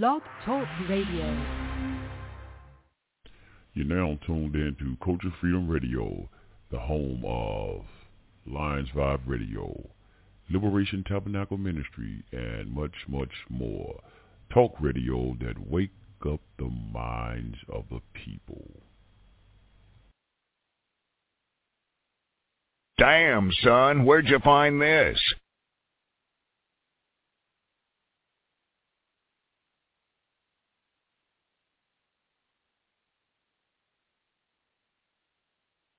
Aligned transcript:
Blog 0.00 0.22
Talk 0.46 0.66
Radio. 0.88 1.44
You're 3.74 3.84
now 3.84 4.18
tuned 4.26 4.54
in 4.54 4.74
to 4.78 4.96
Culture 5.04 5.30
Freedom 5.38 5.68
Radio, 5.68 6.30
the 6.70 6.78
home 6.78 7.22
of 7.26 7.82
Lions 8.46 8.88
Vibe 8.96 9.20
Radio, 9.26 9.90
Liberation 10.48 11.04
Tabernacle 11.06 11.58
Ministry, 11.58 12.24
and 12.32 12.74
much, 12.74 12.94
much 13.06 13.34
more. 13.50 14.00
Talk 14.54 14.72
radio 14.80 15.36
that 15.40 15.68
wake 15.68 15.90
up 16.26 16.40
the 16.58 16.70
minds 16.70 17.58
of 17.68 17.84
the 17.90 18.00
people. 18.14 18.70
Damn, 22.96 23.52
son, 23.62 24.06
where'd 24.06 24.26
you 24.26 24.38
find 24.38 24.80
this? 24.80 25.18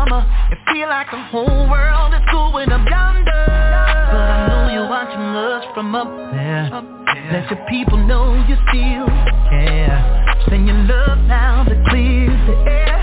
Mama. 0.09 0.49
It 0.51 0.57
feel 0.73 0.89
like 0.89 1.09
the 1.11 1.21
whole 1.29 1.69
world 1.69 2.13
is 2.13 2.21
going 2.31 2.71
up 2.71 2.87
yonder. 2.89 3.45
But 4.11 4.25
I 4.25 4.47
know 4.47 4.73
you're 4.73 4.89
watching 4.89 5.21
us 5.21 5.65
from 5.73 5.95
up 5.95 6.09
there. 6.31 6.69
Let 7.31 7.49
your 7.49 7.65
people 7.69 7.97
know 7.97 8.33
you 8.47 8.55
still 8.69 9.07
care. 9.49 10.35
Send 10.49 10.67
your 10.67 10.77
love 10.77 11.19
now 11.27 11.63
that 11.67 11.85
clears 11.89 12.39
the 12.47 12.71
air. 12.71 12.98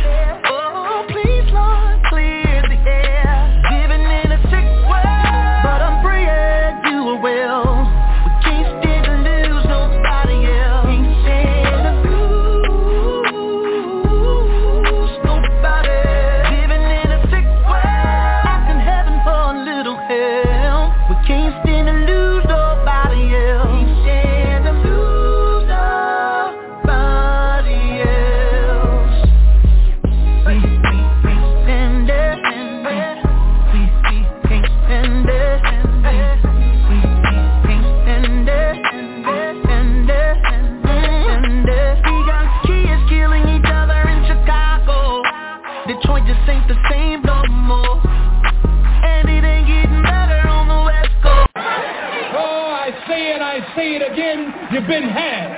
You've 54.76 54.86
been 54.88 55.08
had. 55.08 55.56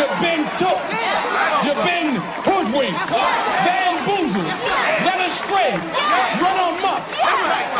You've 0.00 0.20
been 0.24 0.48
took. 0.56 0.80
You've 1.68 1.84
been 1.84 2.16
hoodwinked, 2.48 3.10
bamboozled, 3.68 4.48
led 5.04 5.20
astray, 5.28 5.76
run 6.40 6.58
amok. 6.72 7.04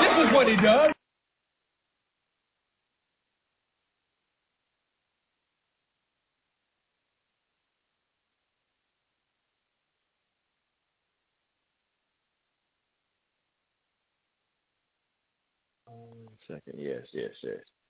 This 0.04 0.28
is 0.28 0.34
what 0.34 0.46
he 0.46 0.56
does. 0.56 0.92
Second, 16.46 16.78
yes, 16.78 17.06
yes, 17.14 17.30
yes. 17.42 17.83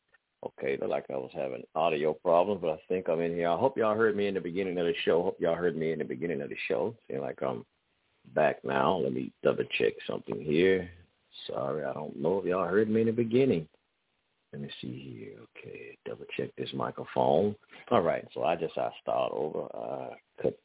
Okay, 0.45 0.77
looked 0.77 0.91
like 0.91 1.07
I 1.11 1.17
was 1.17 1.31
having 1.35 1.63
audio 1.75 2.13
problems, 2.13 2.61
but 2.61 2.71
I 2.71 2.79
think 2.89 3.09
I'm 3.09 3.21
in 3.21 3.33
here. 3.33 3.49
I 3.49 3.57
hope 3.57 3.79
y'all 3.79 3.97
heard 3.97 4.17
me 4.17 4.27
in 4.27 4.35
the 4.35 4.41
beginning 4.41 4.79
of 4.79 4.87
the 4.87 4.95
show. 5.05 5.23
Hope 5.23 5.41
y'all 5.41 5.55
heard 5.55 5.77
me 5.77 5.93
in 5.93 5.99
the 5.99 6.05
beginning 6.05 6.43
of 6.43 6.51
the 6.51 6.57
show. 6.69 6.95
Seem 7.09 7.21
like 7.21 7.43
I'm 7.43 7.65
back 8.35 8.65
now. 8.65 8.97
Let 8.97 9.13
me 9.13 9.33
double 9.43 9.65
check 9.79 9.95
something 10.07 10.41
here. 10.41 10.91
Sorry, 11.47 11.85
I 11.85 11.93
don't 11.93 12.17
know 12.17 12.39
if 12.39 12.45
y'all 12.45 12.69
heard 12.69 12.91
me 12.91 13.01
in 13.01 13.07
the 13.07 13.13
beginning. 13.13 13.67
Let 14.53 14.63
me 14.63 14.69
see 14.81 15.19
here. 15.19 15.39
Okay, 15.59 15.99
double 16.07 16.27
check 16.37 16.51
this 16.57 16.71
microphone. 16.75 17.57
All 17.91 18.03
right, 18.03 18.25
so 18.35 18.45
I 18.45 18.55
just 18.55 18.77
I 18.79 18.91
start 19.03 19.33
over. 19.33 19.65
Uh, 19.75 20.15
cut 20.41 20.59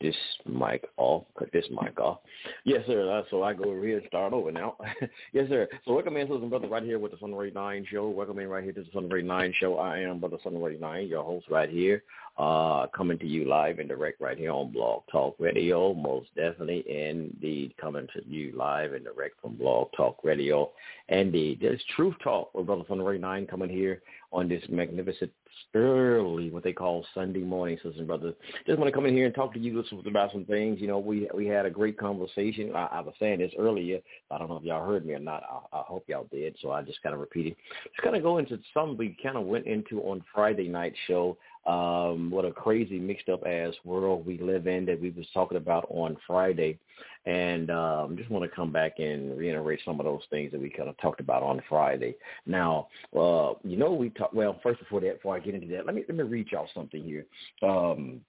this 0.00 0.14
mic 0.46 0.84
off. 0.96 1.24
Cut 1.38 1.50
this 1.52 1.64
mic 1.70 1.98
off. 2.00 2.18
Yes, 2.64 2.82
sir. 2.86 3.10
Uh, 3.10 3.22
so 3.30 3.42
I 3.42 3.54
go 3.54 3.64
over 3.64 3.84
here 3.84 3.98
and 3.98 4.06
start 4.06 4.32
over 4.32 4.52
now. 4.52 4.76
yes, 5.32 5.48
sir. 5.48 5.68
So 5.84 5.92
welcome 5.94 6.16
in, 6.16 6.26
sisters 6.26 6.42
and 6.42 6.50
brothers, 6.50 6.70
right 6.70 6.82
here 6.82 6.98
with 6.98 7.12
the 7.12 7.18
Sun 7.18 7.34
Re 7.34 7.50
9 7.52 7.86
show. 7.90 8.08
Welcome 8.08 8.38
in 8.38 8.48
right 8.48 8.62
here 8.62 8.72
to 8.72 8.82
the 8.82 8.90
Sun 8.92 9.08
Re 9.08 9.22
9 9.22 9.54
show. 9.58 9.78
I 9.78 9.98
am 9.98 10.20
Brother 10.20 10.38
Sun 10.42 10.60
Re 10.60 10.78
9, 10.78 11.08
your 11.08 11.24
host 11.24 11.46
right 11.50 11.68
here, 11.68 12.04
uh, 12.38 12.86
coming 12.88 13.18
to 13.18 13.26
you 13.26 13.46
live 13.46 13.80
and 13.80 13.88
direct 13.88 14.20
right 14.20 14.38
here 14.38 14.52
on 14.52 14.72
Blog 14.72 15.02
Talk 15.10 15.34
Radio, 15.38 15.94
most 15.94 16.28
definitely. 16.36 16.84
Indeed, 16.88 17.74
coming 17.80 18.06
to 18.14 18.22
you 18.26 18.52
live 18.56 18.92
and 18.92 19.04
direct 19.04 19.40
from 19.40 19.56
Blog 19.56 19.88
Talk 19.96 20.18
Radio. 20.22 20.70
Indeed, 21.08 21.58
there's 21.60 21.82
Truth 21.96 22.14
Talk 22.22 22.54
with 22.54 22.66
Brother 22.66 22.84
Sun 22.88 23.02
Re 23.02 23.18
9 23.18 23.46
coming 23.46 23.70
here 23.70 24.02
on 24.32 24.48
this 24.48 24.62
magnificent 24.68 25.32
early, 25.74 26.50
what 26.50 26.64
they 26.64 26.72
call 26.72 27.04
Sunday 27.14 27.40
morning, 27.40 27.76
sisters 27.76 27.98
and 27.98 28.06
brothers. 28.06 28.34
Just 28.66 28.78
want 28.78 28.88
to 28.88 28.94
come 28.94 29.06
in 29.06 29.14
here 29.14 29.26
and 29.26 29.34
talk 29.34 29.52
to 29.54 29.60
you 29.60 29.82
about 30.06 30.32
some 30.32 30.44
things. 30.44 30.80
You 30.80 30.86
know, 30.86 30.98
we 30.98 31.28
we 31.34 31.46
had 31.46 31.66
a 31.66 31.70
great 31.70 31.98
conversation. 31.98 32.74
I, 32.74 32.86
I 32.86 33.00
was 33.00 33.14
saying 33.18 33.40
this 33.40 33.52
earlier. 33.58 34.00
I 34.30 34.38
don't 34.38 34.48
know 34.48 34.56
if 34.56 34.64
y'all 34.64 34.86
heard 34.86 35.06
me 35.06 35.14
or 35.14 35.18
not. 35.18 35.42
I, 35.42 35.78
I 35.78 35.82
hope 35.82 36.04
y'all 36.08 36.28
did. 36.30 36.56
So 36.60 36.70
I 36.70 36.82
just 36.82 37.02
kind 37.02 37.14
of 37.14 37.20
repeat 37.20 37.46
it. 37.48 37.56
Just 37.84 38.02
kind 38.02 38.16
of 38.16 38.22
go 38.22 38.38
into 38.38 38.58
some 38.74 38.96
we 38.96 39.16
kind 39.22 39.36
of 39.36 39.44
went 39.44 39.66
into 39.66 40.00
on 40.02 40.24
Friday 40.34 40.68
night 40.68 40.94
show. 41.06 41.36
Um, 41.68 42.30
what 42.30 42.46
a 42.46 42.50
crazy 42.50 42.98
mixed 42.98 43.28
up 43.28 43.46
ass 43.46 43.74
world 43.84 44.24
we 44.24 44.38
live 44.38 44.66
in 44.66 44.86
that 44.86 45.00
we 45.00 45.10
was 45.10 45.26
talking 45.34 45.58
about 45.58 45.86
on 45.90 46.16
Friday. 46.26 46.78
And 47.26 47.70
um, 47.70 48.16
just 48.16 48.30
want 48.30 48.48
to 48.48 48.56
come 48.56 48.72
back 48.72 48.98
and 48.98 49.36
reiterate 49.36 49.80
some 49.84 50.00
of 50.00 50.06
those 50.06 50.22
things 50.30 50.50
that 50.52 50.60
we 50.62 50.70
kind 50.70 50.88
of 50.88 50.96
talked 50.96 51.20
about 51.20 51.42
on 51.42 51.60
Friday. 51.68 52.14
Now, 52.46 52.88
uh, 53.14 53.52
you 53.64 53.76
know, 53.76 53.92
we 53.92 54.08
talked. 54.08 54.32
Well, 54.32 54.58
first 54.62 54.78
before 54.78 55.00
that, 55.02 55.16
before 55.16 55.36
I 55.36 55.40
get 55.40 55.54
into 55.54 55.68
that, 55.68 55.84
let 55.84 55.94
me 55.94 56.04
let 56.08 56.16
me 56.16 56.24
read 56.24 56.48
y'all 56.50 56.68
something 56.74 57.02
here. 57.02 57.26
Um, 57.62 58.22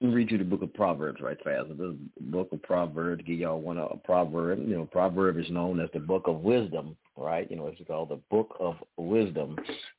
let 0.00 0.10
me 0.10 0.14
read 0.14 0.30
you 0.30 0.38
the 0.38 0.44
book 0.44 0.62
of 0.62 0.74
Proverbs 0.74 1.20
right 1.20 1.38
fast. 1.42 1.68
The 1.68 1.96
book 2.20 2.48
of 2.52 2.62
Proverbs, 2.62 3.22
give 3.24 3.38
y'all 3.38 3.60
one 3.60 3.78
a 3.78 3.96
proverb. 4.04 4.58
You 4.58 4.76
know, 4.76 4.84
proverb 4.84 5.38
is 5.38 5.48
known 5.48 5.80
as 5.80 5.88
the 5.94 6.00
book 6.00 6.26
of 6.26 6.40
wisdom, 6.40 6.96
right? 7.16 7.48
You 7.50 7.56
know, 7.56 7.68
it's 7.68 7.80
called 7.86 8.10
the 8.10 8.20
book 8.30 8.56
of 8.60 8.76
wisdom 8.96 9.56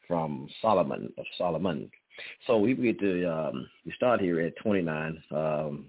from 0.07 0.47
Solomon 0.61 1.11
of 1.17 1.25
Solomon. 1.37 1.89
So 2.45 2.57
we 2.57 2.73
get 2.73 2.99
to 2.99 3.25
um, 3.25 3.69
we 3.85 3.91
start 3.93 4.21
here 4.21 4.39
at 4.41 4.55
29. 4.57 5.23
Um, 5.31 5.85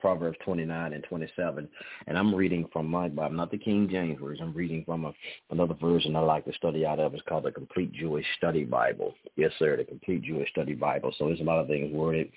Proverbs 0.00 0.38
29 0.44 0.92
and 0.92 1.04
27. 1.04 1.68
And 2.06 2.18
I'm 2.18 2.34
reading 2.34 2.68
from 2.72 2.86
my 2.86 3.08
Bible, 3.08 3.34
not 3.34 3.50
the 3.50 3.58
King 3.58 3.88
James 3.90 4.20
Version. 4.20 4.44
I'm 4.44 4.54
reading 4.54 4.84
from 4.84 5.04
a, 5.04 5.12
another 5.50 5.74
version 5.74 6.14
I 6.16 6.20
like 6.20 6.44
to 6.44 6.52
study 6.52 6.84
out 6.84 7.00
of. 7.00 7.14
It's 7.14 7.22
called 7.28 7.44
the 7.44 7.50
Complete 7.50 7.92
Jewish 7.92 8.26
Study 8.36 8.64
Bible. 8.64 9.14
Yes, 9.36 9.52
sir, 9.58 9.76
the 9.76 9.84
Complete 9.84 10.22
Jewish 10.22 10.50
Study 10.50 10.74
Bible. 10.74 11.14
So 11.18 11.26
there's 11.26 11.40
a 11.40 11.44
lot 11.44 11.60
of 11.60 11.66
things 11.66 11.92
worded, 11.92 12.30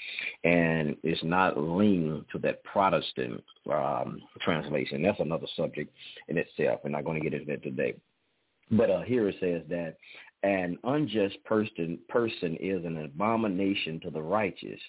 and 0.44 0.96
it's 1.04 1.24
not 1.24 1.60
leaning 1.60 2.26
to 2.32 2.40
that 2.40 2.64
Protestant 2.64 3.44
um, 3.72 4.22
translation. 4.42 5.02
That's 5.02 5.20
another 5.20 5.48
subject 5.56 5.92
in 6.28 6.38
itself. 6.38 6.82
We're 6.84 6.92
not 6.92 7.06
going 7.06 7.22
to 7.22 7.30
get 7.30 7.40
into 7.40 7.52
that 7.52 7.64
today. 7.64 7.96
But 8.72 8.90
uh, 8.90 9.02
here 9.02 9.28
it 9.28 9.36
says 9.40 9.64
that 9.70 9.96
an 10.44 10.78
unjust 10.84 11.44
person 11.44 12.00
person 12.08 12.56
is 12.60 12.86
an 12.86 13.04
abomination 13.04 14.00
to 14.02 14.10
the 14.10 14.22
righteous. 14.22 14.80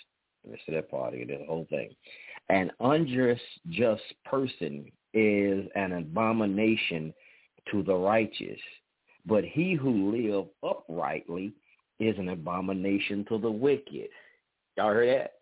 Let's 0.49 0.63
see 0.65 0.73
that 0.73 0.91
part 0.91 1.15
of 1.15 1.21
the 1.29 1.45
whole 1.47 1.67
thing. 1.69 1.91
An 2.49 2.71
unjust 2.81 3.43
just 3.69 4.03
person 4.25 4.91
is 5.13 5.67
an 5.75 5.93
abomination 5.93 7.13
to 7.71 7.83
the 7.83 7.95
righteous, 7.95 8.61
but 9.27 9.45
he 9.45 9.75
who 9.75 10.13
live 10.13 10.47
uprightly 10.63 11.53
is 11.99 12.17
an 12.19 12.31
abomination 12.31 13.25
to 13.29 13.39
the 13.39 13.51
wicked. 13.51 14.09
Y'all 14.77 14.95
heard 14.95 15.09
that? 15.09 15.33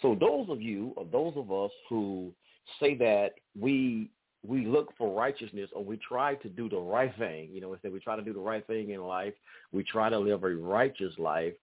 So 0.00 0.16
those 0.18 0.48
of 0.48 0.60
you, 0.60 0.92
or 0.96 1.04
those 1.04 1.34
of 1.36 1.52
us 1.52 1.70
who 1.88 2.32
say 2.80 2.96
that 2.96 3.34
we 3.58 4.10
we 4.46 4.66
look 4.66 4.92
for 4.98 5.16
righteousness 5.16 5.70
or 5.72 5.84
we 5.84 5.96
try 5.96 6.34
to 6.36 6.48
do 6.48 6.68
the 6.68 6.78
right 6.78 7.16
thing, 7.18 7.48
you 7.52 7.60
know, 7.60 7.72
instead 7.72 7.92
we 7.92 8.00
try 8.00 8.16
to 8.16 8.22
do 8.22 8.32
the 8.32 8.40
right 8.40 8.66
thing 8.66 8.90
in 8.90 9.00
life, 9.02 9.34
we 9.72 9.84
try 9.84 10.08
to 10.10 10.18
live 10.18 10.44
a 10.44 10.54
righteous 10.54 11.14
life. 11.18 11.54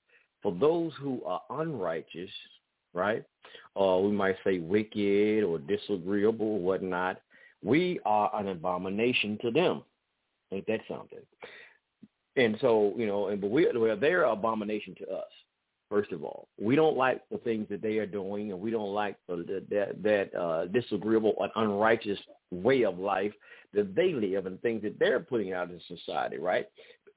For 0.41 0.53
those 0.53 0.93
who 0.99 1.21
are 1.25 1.41
unrighteous, 1.49 2.29
right? 2.93 3.23
Or 3.75 4.03
we 4.03 4.11
might 4.11 4.37
say 4.43 4.59
wicked 4.59 5.43
or 5.43 5.59
disagreeable 5.59 6.45
or 6.45 6.59
whatnot. 6.59 7.21
We 7.63 7.99
are 8.05 8.31
an 8.33 8.47
abomination 8.47 9.37
to 9.41 9.51
them. 9.51 9.83
Ain't 10.51 10.65
that 10.67 10.79
something? 10.87 11.19
And 12.37 12.57
so, 12.61 12.93
you 12.95 13.05
know, 13.05 13.27
and 13.27 13.41
but 13.41 13.51
we 13.51 13.67
well, 13.75 13.97
they're 13.97 14.23
an 14.23 14.31
abomination 14.31 14.95
to 14.99 15.09
us. 15.09 15.31
First 15.89 16.11
of 16.11 16.23
all, 16.23 16.47
we 16.59 16.75
don't 16.75 16.97
like 16.97 17.21
the 17.31 17.39
things 17.39 17.67
that 17.69 17.81
they 17.81 17.97
are 17.97 18.05
doing, 18.05 18.51
and 18.51 18.59
we 18.59 18.69
don't 18.69 18.93
like 18.93 19.15
the, 19.27 19.63
that 19.69 20.03
that 20.03 20.39
uh, 20.39 20.65
disagreeable 20.67 21.35
and 21.39 21.51
unrighteous 21.55 22.19
way 22.51 22.83
of 22.83 22.99
life 22.99 23.33
that 23.73 23.95
they 23.95 24.13
live 24.13 24.45
and 24.45 24.61
things 24.61 24.83
that 24.83 24.99
they're 24.99 25.19
putting 25.19 25.53
out 25.53 25.71
in 25.71 25.81
society, 25.87 26.37
right? 26.37 26.67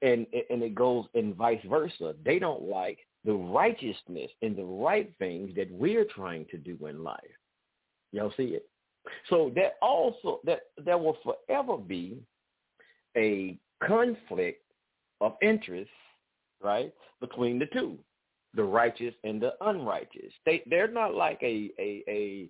And 0.01 0.25
and 0.49 0.63
it 0.63 0.73
goes 0.73 1.05
in 1.13 1.35
vice 1.35 1.61
versa. 1.69 2.15
They 2.25 2.39
don't 2.39 2.63
like 2.63 2.99
the 3.25 3.33
righteousness 3.33 4.31
and 4.41 4.55
the 4.55 4.65
right 4.65 5.11
things 5.19 5.55
that 5.55 5.71
we're 5.71 6.05
trying 6.05 6.45
to 6.51 6.57
do 6.57 6.87
in 6.87 7.03
life. 7.03 7.19
Y'all 8.11 8.33
see 8.35 8.55
it? 8.55 8.67
So 9.29 9.51
that 9.55 9.75
also 9.81 10.39
that 10.45 10.61
there 10.83 10.97
will 10.97 11.17
forever 11.23 11.77
be 11.77 12.17
a 13.15 13.57
conflict 13.85 14.63
of 15.21 15.35
interest, 15.41 15.91
right, 16.61 16.93
between 17.21 17.59
the 17.59 17.67
two, 17.67 17.97
the 18.55 18.63
righteous 18.63 19.13
and 19.23 19.41
the 19.41 19.53
unrighteous. 19.61 20.31
They 20.45 20.63
they're 20.69 20.91
not 20.91 21.15
like 21.15 21.39
a 21.41 21.71
a 21.79 22.03
a 22.07 22.49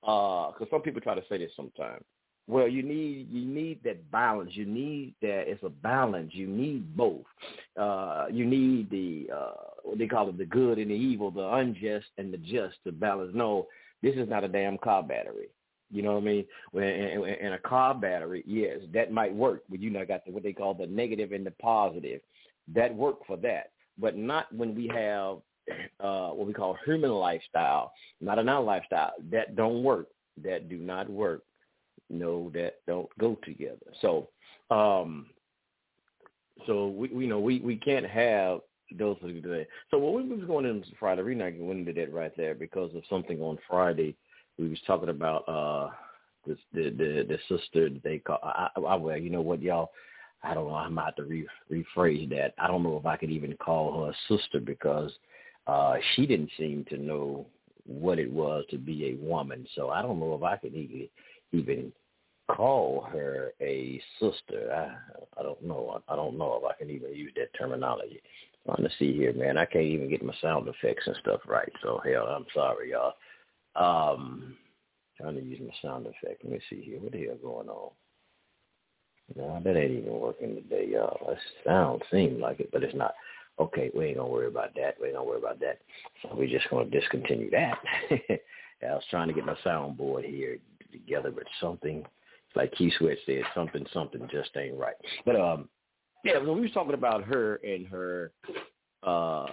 because 0.00 0.54
uh, 0.62 0.66
some 0.70 0.82
people 0.82 1.00
try 1.00 1.14
to 1.14 1.22
say 1.28 1.38
this 1.38 1.50
sometimes. 1.56 2.04
Well, 2.48 2.68
you 2.68 2.82
need 2.82 3.28
you 3.30 3.44
need 3.44 3.80
that 3.84 4.10
balance. 4.12 4.52
You 4.54 4.66
need 4.66 5.14
that 5.20 5.48
it's 5.48 5.62
a 5.64 5.68
balance. 5.68 6.32
You 6.32 6.46
need 6.46 6.96
both. 6.96 7.24
Uh, 7.76 8.26
you 8.30 8.46
need 8.46 8.88
the 8.90 9.28
uh, 9.34 9.70
what 9.82 9.98
they 9.98 10.06
call 10.06 10.28
it, 10.28 10.38
the 10.38 10.44
good 10.44 10.78
and 10.78 10.90
the 10.90 10.94
evil, 10.94 11.30
the 11.30 11.54
unjust 11.54 12.06
and 12.18 12.32
the 12.32 12.38
just 12.38 12.76
to 12.84 12.92
balance. 12.92 13.32
No, 13.34 13.66
this 14.02 14.14
is 14.14 14.28
not 14.28 14.44
a 14.44 14.48
damn 14.48 14.78
car 14.78 15.02
battery. 15.02 15.48
You 15.90 16.02
know 16.02 16.14
what 16.14 16.22
I 16.22 16.26
mean? 16.26 16.44
And 16.74 17.54
a 17.54 17.58
car 17.58 17.94
battery, 17.94 18.42
yes, 18.46 18.78
that 18.92 19.12
might 19.12 19.34
work. 19.34 19.62
But 19.68 19.80
you 19.80 19.90
know, 19.90 20.04
got 20.04 20.24
the, 20.24 20.32
what 20.32 20.42
they 20.42 20.52
call 20.52 20.74
the 20.74 20.86
negative 20.86 21.32
and 21.32 21.46
the 21.46 21.52
positive. 21.52 22.20
That 22.74 22.94
work 22.94 23.24
for 23.26 23.36
that, 23.38 23.70
but 23.98 24.16
not 24.16 24.52
when 24.54 24.74
we 24.74 24.88
have 24.88 25.38
uh, 26.00 26.30
what 26.30 26.46
we 26.46 26.52
call 26.52 26.76
human 26.84 27.10
lifestyle, 27.10 27.92
not 28.20 28.38
an 28.38 28.48
our 28.48 28.62
lifestyle. 28.62 29.12
That 29.30 29.56
don't 29.56 29.82
work. 29.82 30.08
That 30.42 30.68
do 30.68 30.76
not 30.76 31.08
work 31.08 31.42
No, 32.10 32.50
that 32.54 32.76
don't 32.86 33.08
go 33.18 33.38
together. 33.44 33.78
So, 34.02 34.28
um, 34.70 35.26
so 36.66 36.88
we, 36.88 37.08
we 37.08 37.24
you 37.24 37.30
know 37.30 37.40
we 37.40 37.60
we 37.60 37.76
can't 37.76 38.06
have 38.06 38.60
those 38.96 39.16
today. 39.20 39.66
So 39.90 39.98
when 39.98 40.28
we 40.28 40.36
was 40.36 40.46
going 40.46 40.66
into 40.66 40.88
Friday, 40.98 41.22
we 41.22 41.34
not 41.34 41.58
going 41.58 41.80
into 41.80 41.92
that 41.94 42.12
right 42.12 42.32
there 42.36 42.54
because 42.54 42.94
of 42.94 43.02
something 43.10 43.40
on 43.40 43.58
Friday. 43.68 44.16
We 44.58 44.68
was 44.68 44.78
talking 44.86 45.08
about 45.08 45.48
uh 45.48 45.90
this, 46.46 46.58
the 46.72 46.90
the 46.90 47.26
the 47.28 47.38
sister 47.48 47.90
they 48.04 48.18
call. 48.18 48.38
I, 48.42 48.68
I, 48.76 48.94
well, 48.94 49.16
you 49.16 49.30
know 49.30 49.40
what, 49.40 49.62
y'all. 49.62 49.90
I 50.42 50.54
don't 50.54 50.68
know. 50.68 50.74
I'm 50.74 50.92
about 50.92 51.16
to 51.16 51.24
re- 51.24 51.48
rephrase 51.70 52.28
that. 52.30 52.54
I 52.58 52.66
don't 52.66 52.82
know 52.82 52.96
if 52.96 53.06
I 53.06 53.16
could 53.16 53.30
even 53.30 53.56
call 53.56 54.04
her 54.04 54.10
a 54.10 54.38
sister 54.38 54.60
because 54.60 55.12
uh 55.66 55.96
she 56.14 56.26
didn't 56.26 56.50
seem 56.58 56.84
to 56.90 56.96
know 56.98 57.46
what 57.84 58.18
it 58.18 58.30
was 58.30 58.64
to 58.70 58.78
be 58.78 59.06
a 59.06 59.24
woman. 59.24 59.66
So 59.74 59.90
I 59.90 60.02
don't 60.02 60.20
know 60.20 60.34
if 60.34 60.42
I 60.42 60.56
could 60.56 60.74
even 60.74 61.08
even 61.52 61.92
call 62.48 63.08
her 63.12 63.52
a 63.60 64.00
sister. 64.20 64.72
I 64.72 65.40
I 65.40 65.42
don't 65.42 65.62
know. 65.62 66.02
I 66.08 66.16
don't 66.16 66.38
know 66.38 66.60
if 66.62 66.64
I 66.64 66.78
can 66.78 66.90
even 66.90 67.14
use 67.14 67.32
that 67.36 67.52
terminology. 67.58 68.20
I'm 68.68 68.82
to 68.82 68.90
see 68.98 69.12
here, 69.14 69.32
man. 69.32 69.58
I 69.58 69.64
can't 69.64 69.84
even 69.84 70.10
get 70.10 70.24
my 70.24 70.34
sound 70.42 70.66
effects 70.68 71.06
and 71.06 71.16
stuff 71.20 71.40
right. 71.46 71.70
So 71.82 72.00
hell, 72.04 72.26
I'm 72.26 72.46
sorry, 72.52 72.92
y'all. 72.92 73.14
Um, 73.76 74.56
trying 75.16 75.36
to 75.36 75.42
use 75.42 75.60
my 75.60 75.72
sound 75.88 76.06
effect. 76.06 76.42
Let 76.42 76.52
me 76.52 76.60
see 76.68 76.82
here. 76.82 76.98
What 76.98 77.12
the 77.12 77.26
hell 77.26 77.36
going 77.42 77.68
on? 77.68 77.90
No, 79.34 79.60
that 79.62 79.76
ain't 79.76 79.90
even 79.90 80.20
working 80.20 80.54
today, 80.54 80.88
y'all. 80.92 81.18
That 81.26 81.38
sound 81.64 82.02
seems 82.12 82.40
like 82.40 82.60
it, 82.60 82.70
but 82.72 82.82
it's 82.82 82.94
not. 82.94 83.14
Okay, 83.58 83.90
we 83.94 84.06
ain't 84.06 84.18
gonna 84.18 84.28
worry 84.28 84.46
about 84.46 84.74
that. 84.76 84.96
We 85.00 85.08
ain't 85.08 85.16
gonna 85.16 85.26
worry 85.26 85.38
about 85.38 85.60
that. 85.60 85.78
So 86.22 86.30
we're 86.34 86.46
just 86.46 86.68
gonna 86.70 86.90
discontinue 86.90 87.50
that. 87.50 87.78
I 88.82 88.94
was 88.94 89.02
trying 89.10 89.28
to 89.28 89.34
get 89.34 89.46
my 89.46 89.56
soundboard 89.64 90.24
here 90.24 90.58
together, 90.92 91.30
but 91.30 91.44
something, 91.60 92.04
like 92.54 92.72
Keith 92.72 92.92
Sweat 92.98 93.16
said, 93.24 93.42
something, 93.54 93.84
something 93.92 94.28
just 94.30 94.50
ain't 94.56 94.76
right. 94.76 94.94
But 95.24 95.36
um, 95.40 95.68
yeah, 96.22 96.38
when 96.38 96.54
we 96.56 96.62
was 96.62 96.72
talking 96.72 96.94
about 96.94 97.24
her 97.24 97.56
and 97.64 97.86
her, 97.86 98.32
uh, 99.02 99.46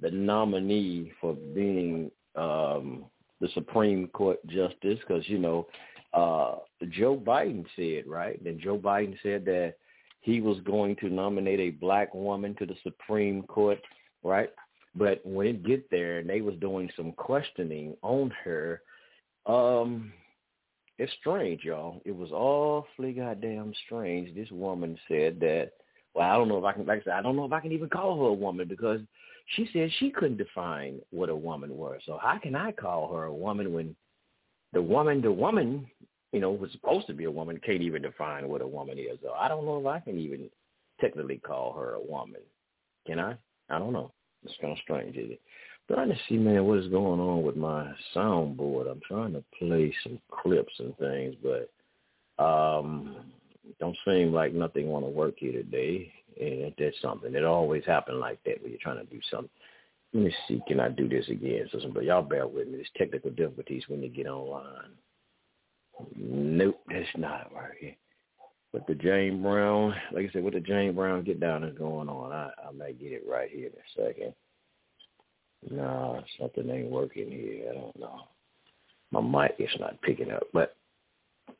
the 0.00 0.10
nominee 0.10 1.12
for 1.20 1.34
being 1.34 2.10
um 2.36 3.04
the 3.40 3.48
Supreme 3.54 4.06
Court 4.08 4.38
justice, 4.46 4.98
because 5.06 5.28
you 5.28 5.38
know, 5.38 5.66
uh, 6.12 6.56
Joe 6.90 7.16
Biden 7.16 7.64
said 7.76 8.10
right, 8.10 8.40
and 8.44 8.60
Joe 8.60 8.78
Biden 8.78 9.16
said 9.22 9.44
that 9.44 9.74
he 10.20 10.40
was 10.40 10.58
going 10.60 10.96
to 10.96 11.08
nominate 11.08 11.60
a 11.60 11.70
black 11.70 12.14
woman 12.14 12.54
to 12.58 12.66
the 12.66 12.76
Supreme 12.82 13.42
Court, 13.44 13.78
right? 14.22 14.50
But 14.94 15.24
when 15.24 15.46
it 15.46 15.64
get 15.64 15.88
there 15.90 16.18
and 16.18 16.28
they 16.28 16.40
was 16.40 16.56
doing 16.56 16.90
some 16.96 17.12
questioning 17.12 17.96
on 18.02 18.32
her, 18.44 18.82
um, 19.46 20.12
it's 20.98 21.12
strange, 21.20 21.64
y'all. 21.64 22.02
It 22.04 22.14
was 22.14 22.30
awfully 22.32 23.12
goddamn 23.12 23.72
strange. 23.86 24.34
This 24.34 24.50
woman 24.50 24.98
said 25.08 25.40
that, 25.40 25.70
well, 26.12 26.28
I 26.28 26.34
don't 26.34 26.48
know 26.48 26.58
if 26.58 26.64
I 26.64 26.72
can, 26.72 26.84
like 26.84 27.00
I 27.00 27.04
said, 27.04 27.12
I 27.14 27.22
don't 27.22 27.36
know 27.36 27.46
if 27.46 27.52
I 27.52 27.60
can 27.60 27.72
even 27.72 27.88
call 27.88 28.18
her 28.18 28.28
a 28.28 28.32
woman 28.34 28.68
because 28.68 29.00
she 29.54 29.68
said 29.72 29.90
she 29.98 30.10
couldn't 30.10 30.36
define 30.36 31.00
what 31.10 31.30
a 31.30 31.36
woman 31.36 31.76
was. 31.76 32.00
So 32.04 32.18
how 32.20 32.38
can 32.38 32.54
I 32.54 32.72
call 32.72 33.14
her 33.14 33.24
a 33.24 33.34
woman 33.34 33.72
when 33.72 33.96
the 34.72 34.82
woman, 34.82 35.20
the 35.20 35.32
woman, 35.32 35.86
you 36.32 36.40
know, 36.40 36.52
was 36.52 36.72
supposed 36.72 37.06
to 37.08 37.14
be 37.14 37.24
a 37.24 37.30
woman, 37.30 37.60
can't 37.64 37.82
even 37.82 38.02
define 38.02 38.48
what 38.48 38.62
a 38.62 38.66
woman 38.66 38.98
is. 38.98 39.18
So 39.22 39.32
I 39.32 39.48
don't 39.48 39.64
know 39.64 39.80
if 39.80 39.86
I 39.86 40.00
can 40.00 40.18
even 40.18 40.48
technically 41.00 41.38
call 41.38 41.72
her 41.74 41.94
a 41.94 42.00
woman. 42.00 42.40
Can 43.06 43.18
I? 43.18 43.36
I 43.68 43.78
don't 43.78 43.92
know. 43.92 44.12
It's 44.44 44.54
kind 44.60 44.72
of 44.72 44.78
strange, 44.82 45.16
is 45.16 45.32
it? 45.32 45.40
trying 45.92 46.08
to 46.08 46.16
see, 46.28 46.36
man, 46.36 46.64
what 46.64 46.78
is 46.78 46.88
going 46.88 47.20
on 47.20 47.42
with 47.42 47.56
my 47.56 47.92
soundboard. 48.14 48.90
I'm 48.90 49.00
trying 49.06 49.32
to 49.32 49.42
play 49.58 49.92
some 50.04 50.20
clips 50.30 50.72
and 50.78 50.96
things, 50.98 51.34
but 51.42 51.70
um 52.42 53.16
don't 53.78 53.96
seem 54.04 54.32
like 54.32 54.52
nothing 54.52 54.88
want 54.88 55.04
to 55.04 55.10
work 55.10 55.34
here 55.38 55.52
today. 55.52 56.12
And 56.40 56.72
that's 56.78 56.96
something. 57.02 57.34
It 57.34 57.44
always 57.44 57.84
happen 57.84 58.18
like 58.18 58.38
that 58.44 58.62
when 58.62 58.70
you're 58.70 58.80
trying 58.80 59.04
to 59.04 59.12
do 59.12 59.20
something. 59.30 59.50
Let 60.12 60.24
me 60.24 60.34
see, 60.48 60.60
can 60.66 60.80
I 60.80 60.88
do 60.88 61.08
this 61.08 61.28
again? 61.28 61.68
So, 61.70 61.78
but 61.92 62.04
y'all 62.04 62.22
bear 62.22 62.46
with 62.46 62.66
me. 62.66 62.76
There's 62.76 62.90
technical 62.96 63.30
difficulties 63.30 63.84
when 63.88 64.02
you 64.02 64.08
get 64.08 64.26
online. 64.26 64.90
Nope, 66.16 66.80
that's 66.88 67.08
not 67.16 67.52
working. 67.54 67.94
But 68.72 68.86
the 68.86 68.94
James 68.94 69.42
Brown, 69.42 69.94
like 70.12 70.26
I 70.28 70.32
said, 70.32 70.44
with 70.44 70.54
the 70.54 70.60
James 70.60 70.94
Brown 70.94 71.24
get 71.24 71.40
down 71.40 71.64
is 71.64 71.76
going 71.76 72.08
on. 72.08 72.32
I, 72.32 72.50
I 72.68 72.72
may 72.72 72.92
get 72.92 73.12
it 73.12 73.24
right 73.28 73.50
here 73.50 73.68
in 73.68 73.72
a 74.06 74.08
second. 74.08 74.34
No, 75.70 76.22
something 76.38 76.70
ain't 76.70 76.90
working 76.90 77.30
here. 77.30 77.70
I 77.70 77.74
don't 77.74 77.98
know. 77.98 78.20
My 79.10 79.20
mic 79.20 79.56
is 79.58 79.68
not 79.78 80.00
picking 80.02 80.30
up, 80.30 80.44
but 80.52 80.76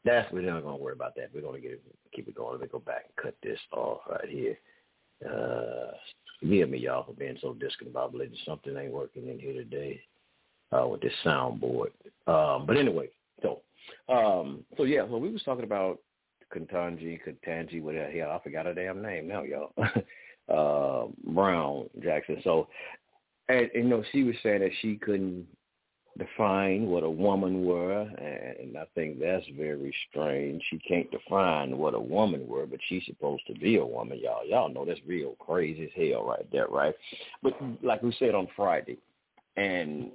that's 0.04 0.32
we're 0.32 0.42
not 0.42 0.62
gonna 0.62 0.76
worry 0.76 0.94
about 0.94 1.14
that. 1.16 1.30
We're 1.34 1.42
gonna 1.42 1.60
get 1.60 1.72
it, 1.72 1.82
keep 2.14 2.28
it 2.28 2.34
going. 2.34 2.52
Let 2.52 2.62
me 2.62 2.68
go 2.68 2.78
back 2.78 3.06
and 3.06 3.24
cut 3.24 3.34
this 3.42 3.58
off 3.72 4.00
right 4.08 4.28
here. 4.28 4.58
Uh, 5.28 5.92
forgive 6.40 6.70
me, 6.70 6.78
y'all, 6.78 7.04
for 7.04 7.12
being 7.12 7.38
so 7.40 7.54
discombobulated. 7.54 8.36
Something 8.44 8.76
ain't 8.76 8.92
working 8.92 9.28
in 9.28 9.38
here 9.38 9.52
today 9.52 10.00
uh, 10.72 10.86
with 10.86 11.00
this 11.00 11.12
soundboard. 11.24 11.90
Um, 12.26 12.66
but 12.66 12.76
anyway, 12.76 13.08
So, 13.42 13.60
um, 14.08 14.64
so 14.76 14.84
yeah, 14.84 15.06
so 15.08 15.18
we 15.18 15.30
was 15.30 15.42
talking 15.42 15.64
about 15.64 15.98
Kentanji, 16.54 17.18
Kentanji, 17.26 17.82
whatever 17.82 18.10
hell, 18.10 18.30
I 18.30 18.42
forgot 18.42 18.66
her 18.66 18.74
damn 18.74 19.02
name 19.02 19.28
now, 19.28 19.42
y'all. 19.42 19.72
uh, 20.48 21.08
Brown 21.32 21.88
Jackson. 22.02 22.40
So, 22.42 22.68
and, 23.48 23.70
and 23.74 23.84
you 23.84 23.90
know, 23.90 24.04
she 24.12 24.24
was 24.24 24.34
saying 24.42 24.60
that 24.60 24.72
she 24.80 24.96
couldn't 24.96 25.46
define 26.18 26.86
what 26.86 27.02
a 27.02 27.10
woman 27.10 27.64
were, 27.64 28.00
and 28.00 28.76
I 28.76 28.84
think 28.94 29.20
that's 29.20 29.46
very 29.56 29.94
strange. 30.10 30.62
She 30.70 30.78
can't 30.78 31.10
define 31.10 31.76
what 31.78 31.94
a 31.94 32.00
woman 32.00 32.46
were, 32.46 32.66
but 32.66 32.80
she's 32.88 33.04
supposed 33.06 33.46
to 33.46 33.54
be 33.54 33.76
a 33.76 33.86
woman, 33.86 34.18
y'all. 34.22 34.46
Y'all 34.46 34.68
know 34.68 34.84
that's 34.84 35.00
real 35.06 35.36
crazy 35.38 35.84
as 35.84 35.90
hell 35.94 36.24
right 36.24 36.46
there, 36.50 36.66
right? 36.68 36.94
But 37.42 37.54
like 37.82 38.02
we 38.02 38.14
said 38.18 38.34
on 38.34 38.48
Friday, 38.56 38.98
and 39.56 40.10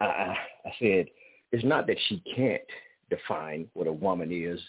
I, 0.00 0.36
I 0.64 0.72
said, 0.78 1.06
it's 1.52 1.64
not 1.64 1.86
that 1.88 1.98
she 2.08 2.22
can't 2.34 2.62
define 3.10 3.68
what 3.74 3.86
a 3.86 3.92
woman 3.92 4.30
is. 4.32 4.60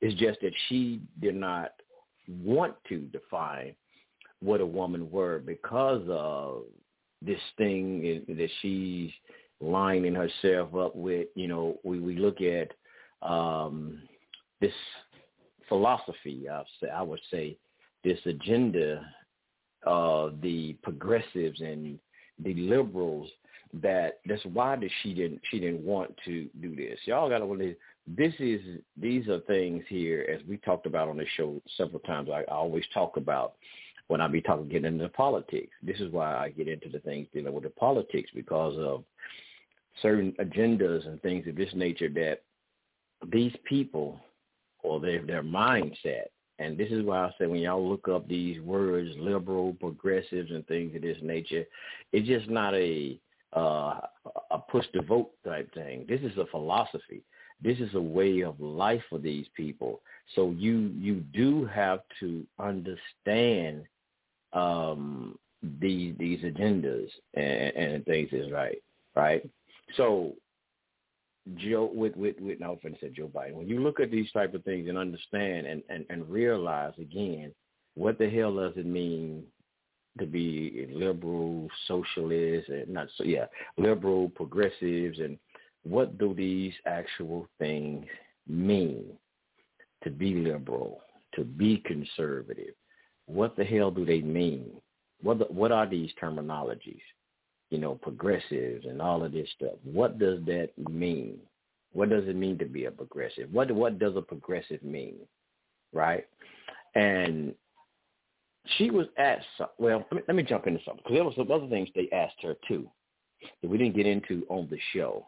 It's 0.00 0.18
just 0.18 0.40
that 0.40 0.52
she 0.68 1.00
did 1.20 1.34
not 1.34 1.72
want 2.42 2.74
to 2.88 2.98
define 2.98 3.74
what 4.40 4.60
a 4.60 4.66
woman 4.66 5.10
were 5.10 5.38
because 5.38 6.02
of 6.08 6.62
this 7.22 7.40
thing 7.56 8.22
that 8.28 8.50
she's 8.60 9.10
lining 9.64 10.14
herself 10.14 10.74
up 10.74 10.94
with. 10.94 11.28
You 11.34 11.48
know, 11.48 11.78
we, 11.84 11.98
we 12.00 12.16
look 12.16 12.40
at 12.40 12.72
um, 13.22 14.02
this 14.60 14.72
philosophy, 15.68 16.46
I, 16.48 17.02
would 17.02 17.20
say, 17.30 17.56
this 18.02 18.18
agenda 18.26 19.04
of 19.84 20.40
the 20.40 20.74
progressives 20.82 21.60
and 21.60 21.98
the 22.38 22.54
liberals 22.54 23.30
that 23.82 24.20
that's 24.26 24.44
why 24.52 24.76
that 24.76 24.90
she 25.02 25.12
didn't 25.12 25.40
she 25.50 25.58
didn't 25.58 25.84
want 25.84 26.14
to 26.24 26.48
do 26.60 26.76
this. 26.76 26.98
Y'all 27.06 27.28
got 27.28 27.38
to 27.38 27.74
this 28.06 28.32
is 28.38 28.60
these 28.96 29.28
are 29.28 29.40
things 29.40 29.82
here 29.88 30.28
as 30.32 30.46
we 30.46 30.58
talked 30.58 30.86
about 30.86 31.08
on 31.08 31.16
the 31.16 31.26
show 31.36 31.60
several 31.76 32.00
times. 32.00 32.28
I, 32.32 32.40
I 32.42 32.54
always 32.54 32.84
talk 32.92 33.16
about 33.16 33.54
when 34.08 34.20
I 34.20 34.28
be 34.28 34.40
talking 34.40 34.68
getting 34.68 34.94
into 34.94 35.08
politics. 35.08 35.72
This 35.82 35.98
is 36.00 36.12
why 36.12 36.36
I 36.36 36.50
get 36.50 36.68
into 36.68 36.88
the 36.88 37.00
things 37.00 37.26
dealing 37.32 37.52
with 37.52 37.64
the 37.64 37.70
politics 37.70 38.30
because 38.34 38.76
of 38.78 39.04
certain 40.02 40.32
agendas 40.40 41.06
and 41.06 41.20
things 41.22 41.46
of 41.46 41.56
this 41.56 41.72
nature 41.74 42.08
that 42.08 42.42
these 43.30 43.54
people 43.64 44.20
or 44.82 45.00
their 45.00 45.22
their 45.22 45.42
mindset. 45.42 46.26
And 46.60 46.78
this 46.78 46.90
is 46.90 47.04
why 47.04 47.24
I 47.24 47.30
say 47.38 47.46
when 47.46 47.60
y'all 47.60 47.88
look 47.88 48.06
up 48.08 48.28
these 48.28 48.60
words, 48.60 49.10
liberal, 49.18 49.74
progressives, 49.80 50.52
and 50.52 50.64
things 50.68 50.94
of 50.94 51.02
this 51.02 51.18
nature, 51.20 51.64
it's 52.12 52.28
just 52.28 52.48
not 52.48 52.74
a 52.74 53.18
uh, 53.54 54.00
a 54.50 54.58
push 54.68 54.84
to 54.92 55.02
vote 55.02 55.30
type 55.44 55.72
thing. 55.74 56.04
This 56.08 56.20
is 56.20 56.36
a 56.38 56.46
philosophy. 56.46 57.22
This 57.62 57.78
is 57.78 57.94
a 57.94 58.00
way 58.00 58.42
of 58.42 58.60
life 58.60 59.02
for 59.08 59.18
these 59.18 59.46
people. 59.56 60.00
So 60.34 60.50
you 60.50 60.92
you 60.96 61.16
do 61.32 61.64
have 61.66 62.00
to 62.20 62.44
understand 62.58 63.84
um, 64.52 65.38
these 65.80 66.14
these 66.18 66.40
agendas 66.40 67.08
and, 67.34 67.74
and 67.76 68.04
things 68.06 68.30
is 68.32 68.50
right, 68.52 68.82
right? 69.16 69.48
So 69.96 70.34
Joe 71.56 71.90
with 71.92 72.16
with 72.16 72.40
with 72.40 72.60
no 72.60 72.72
offense 72.72 72.96
said 73.00 73.14
Joe 73.14 73.30
Biden. 73.32 73.54
When 73.54 73.68
you 73.68 73.80
look 73.80 74.00
at 74.00 74.10
these 74.10 74.30
type 74.32 74.54
of 74.54 74.64
things 74.64 74.88
and 74.88 74.96
understand 74.96 75.66
and, 75.66 75.82
and, 75.88 76.06
and 76.08 76.28
realize 76.28 76.94
again, 76.98 77.52
what 77.94 78.18
the 78.18 78.28
hell 78.28 78.54
does 78.54 78.72
it 78.76 78.86
mean 78.86 79.44
to 80.18 80.26
be 80.26 80.88
liberal, 80.92 81.68
socialist, 81.86 82.68
and 82.68 82.88
not 82.88 83.08
so 83.16 83.24
yeah, 83.24 83.46
liberal, 83.76 84.28
progressives, 84.30 85.18
and 85.18 85.38
what 85.82 86.18
do 86.18 86.34
these 86.34 86.72
actual 86.86 87.46
things 87.58 88.06
mean? 88.48 89.04
To 90.04 90.10
be 90.10 90.34
liberal, 90.34 91.00
to 91.34 91.44
be 91.44 91.78
conservative, 91.78 92.74
what 93.26 93.56
the 93.56 93.64
hell 93.64 93.90
do 93.90 94.04
they 94.04 94.20
mean? 94.20 94.70
What 95.22 95.38
the, 95.38 95.44
what 95.46 95.72
are 95.72 95.86
these 95.86 96.10
terminologies? 96.22 97.00
You 97.70 97.78
know, 97.78 97.94
progressives 97.94 98.84
and 98.86 99.02
all 99.02 99.24
of 99.24 99.32
this 99.32 99.48
stuff. 99.56 99.74
What 99.82 100.18
does 100.18 100.38
that 100.46 100.70
mean? 100.78 101.38
What 101.92 102.10
does 102.10 102.24
it 102.26 102.36
mean 102.36 102.58
to 102.58 102.66
be 102.66 102.84
a 102.84 102.90
progressive? 102.90 103.52
What 103.52 103.70
what 103.72 103.98
does 103.98 104.16
a 104.16 104.22
progressive 104.22 104.82
mean? 104.82 105.16
Right? 105.92 106.26
And 106.94 107.54
she 108.76 108.90
was 108.90 109.06
asked. 109.18 109.46
Well, 109.78 109.98
let 110.10 110.12
me, 110.12 110.22
let 110.28 110.36
me 110.36 110.42
jump 110.42 110.66
into 110.66 110.80
something 110.84 111.02
because 111.04 111.16
there 111.16 111.24
was 111.24 111.34
some 111.36 111.50
other 111.50 111.68
things 111.68 111.88
they 111.94 112.08
asked 112.12 112.40
her 112.42 112.56
too 112.68 112.88
that 113.62 113.68
we 113.68 113.78
didn't 113.78 113.96
get 113.96 114.06
into 114.06 114.44
on 114.48 114.68
the 114.70 114.78
show. 114.92 115.26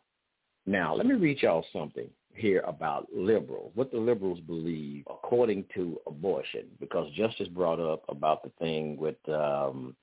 Now, 0.67 0.95
let 0.95 1.07
me 1.07 1.15
read 1.15 1.43
y'all 1.43 1.65
something 1.73 2.09
here 2.35 2.63
about 2.67 3.07
liberals, 3.15 3.73
what 3.75 3.91
the 3.91 3.99
liberals 3.99 4.41
believe 4.41 5.05
according 5.09 5.65
to 5.75 5.99
abortion, 6.07 6.67
because 6.81 7.11
Justice 7.15 7.49
brought 7.49 7.81
up 7.81 8.03
about 8.09 8.43
the 8.43 8.51
thing 8.59 8.97
with 8.97 9.17
um 9.29 9.95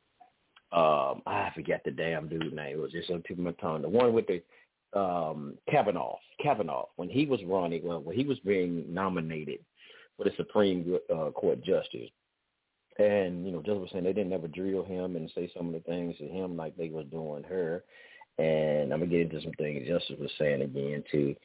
um 0.74 1.22
I 1.25 1.51
forget 1.53 1.82
the 1.86 1.92
damn 1.92 2.27
dude's 2.27 2.56
name. 2.56 2.77
It 2.77 2.82
was 2.82 2.92
just 2.92 3.10
on 3.10 3.24
tip 3.24 3.38
of 3.38 3.44
my 3.44 3.51
tongue. 3.53 3.82
The 3.82 3.89
one 3.89 4.13
with 4.13 4.25
the 4.27 4.42
um 5.00 5.56
Kavanaugh. 5.70 6.18
Kavanaugh, 6.42 6.88
when 6.96 7.10
he 7.10 7.25
was 7.25 7.39
running, 7.46 7.86
well, 7.86 8.01
when 8.01 8.15
he 8.15 8.25
was 8.25 8.39
being 8.39 8.86
nominated 8.94 9.60
for 10.18 10.24
the 10.25 10.32
Supreme 10.38 10.98
uh, 11.13 11.32
Court 11.32 11.63
justice. 11.63 12.10
And, 13.00 13.46
you 13.46 13.51
know, 13.51 13.60
Justice 13.60 13.82
was 13.82 13.89
saying 13.92 14.03
they 14.03 14.13
didn't 14.13 14.34
ever 14.34 14.48
drill 14.48 14.84
him 14.84 15.15
and 15.15 15.32
say 15.34 15.51
some 15.56 15.68
of 15.68 15.74
the 15.74 15.80
things 15.80 16.15
to 16.18 16.27
him 16.27 16.56
like 16.56 16.77
they 16.77 16.89
was 16.89 17.06
doing 17.10 17.44
her. 17.44 17.84
And 18.40 18.92
I'm 18.92 19.00
gonna 19.00 19.12
get 19.12 19.22
into 19.22 19.42
some 19.42 19.52
things 19.60 19.88
Justice 19.88 20.16
was 20.20 20.32
saying 20.40 20.63
again 20.63 21.04
too. 21.12 21.36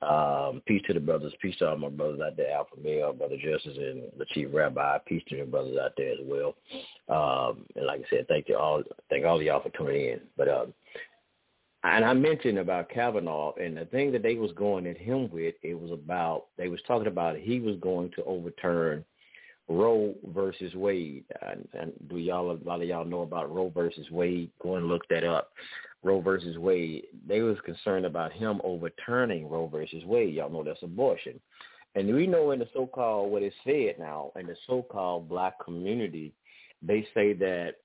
Um, 0.00 0.62
peace 0.66 0.82
to 0.86 0.94
the 0.94 1.00
brothers, 1.00 1.34
peace 1.42 1.56
to 1.58 1.68
all 1.68 1.76
my 1.76 1.90
brothers 1.90 2.20
out 2.20 2.36
there, 2.36 2.52
Alpha 2.52 2.76
Male, 2.82 3.12
Brother 3.12 3.36
Justice, 3.36 3.76
and 3.76 4.04
the 4.16 4.24
Chief 4.32 4.48
Rabbi. 4.50 4.98
Peace 5.06 5.22
to 5.28 5.36
the 5.36 5.44
brothers 5.44 5.76
out 5.76 5.92
there 5.96 6.12
as 6.12 6.18
well. 6.22 6.54
Um, 7.08 7.66
and 7.76 7.86
like 7.86 8.00
I 8.00 8.16
said, 8.16 8.28
thank 8.28 8.48
you 8.48 8.56
all, 8.56 8.82
thank 9.10 9.26
all 9.26 9.36
of 9.36 9.42
y'all 9.42 9.62
for 9.62 9.70
tuning 9.76 10.12
in. 10.12 10.20
But 10.38 10.48
um, 10.48 10.72
and 11.84 12.04
I 12.04 12.12
mentioned 12.12 12.58
about 12.58 12.88
Kavanaugh 12.88 13.52
and 13.54 13.76
the 13.76 13.84
thing 13.84 14.10
that 14.12 14.22
they 14.22 14.34
was 14.34 14.50
going 14.52 14.86
at 14.86 14.98
him 14.98 15.30
with, 15.30 15.54
it 15.62 15.78
was 15.78 15.92
about 15.92 16.46
they 16.56 16.68
was 16.68 16.80
talking 16.86 17.06
about 17.06 17.36
he 17.36 17.60
was 17.60 17.76
going 17.76 18.10
to 18.16 18.24
overturn 18.24 19.04
Roe 19.68 20.14
versus 20.34 20.74
Wade. 20.74 21.24
And, 21.46 21.68
and 21.78 21.92
do 22.08 22.16
y'all 22.16 22.50
a 22.50 22.58
lot 22.66 22.82
of 22.82 22.88
y'all 22.88 23.04
know 23.04 23.22
about 23.22 23.54
Roe 23.54 23.70
versus 23.70 24.10
Wade? 24.10 24.50
Go 24.60 24.76
and 24.76 24.88
look 24.88 25.02
that 25.08 25.24
up. 25.24 25.52
Roe 26.02 26.20
versus 26.20 26.56
Wade, 26.58 27.04
they 27.26 27.40
was 27.40 27.58
concerned 27.64 28.06
about 28.06 28.32
him 28.32 28.60
overturning 28.62 29.48
Roe 29.48 29.66
versus 29.66 30.04
Wade. 30.04 30.34
Y'all 30.34 30.50
know 30.50 30.62
that's 30.62 30.82
abortion. 30.82 31.40
And 31.94 32.14
we 32.14 32.26
know 32.26 32.52
in 32.52 32.60
the 32.60 32.68
so-called, 32.72 33.32
what 33.32 33.42
is 33.42 33.52
said 33.64 33.96
now, 33.98 34.30
in 34.38 34.46
the 34.46 34.56
so-called 34.66 35.28
black 35.28 35.54
community, 35.64 36.32
they 36.82 37.06
say 37.14 37.32
that 37.32 37.76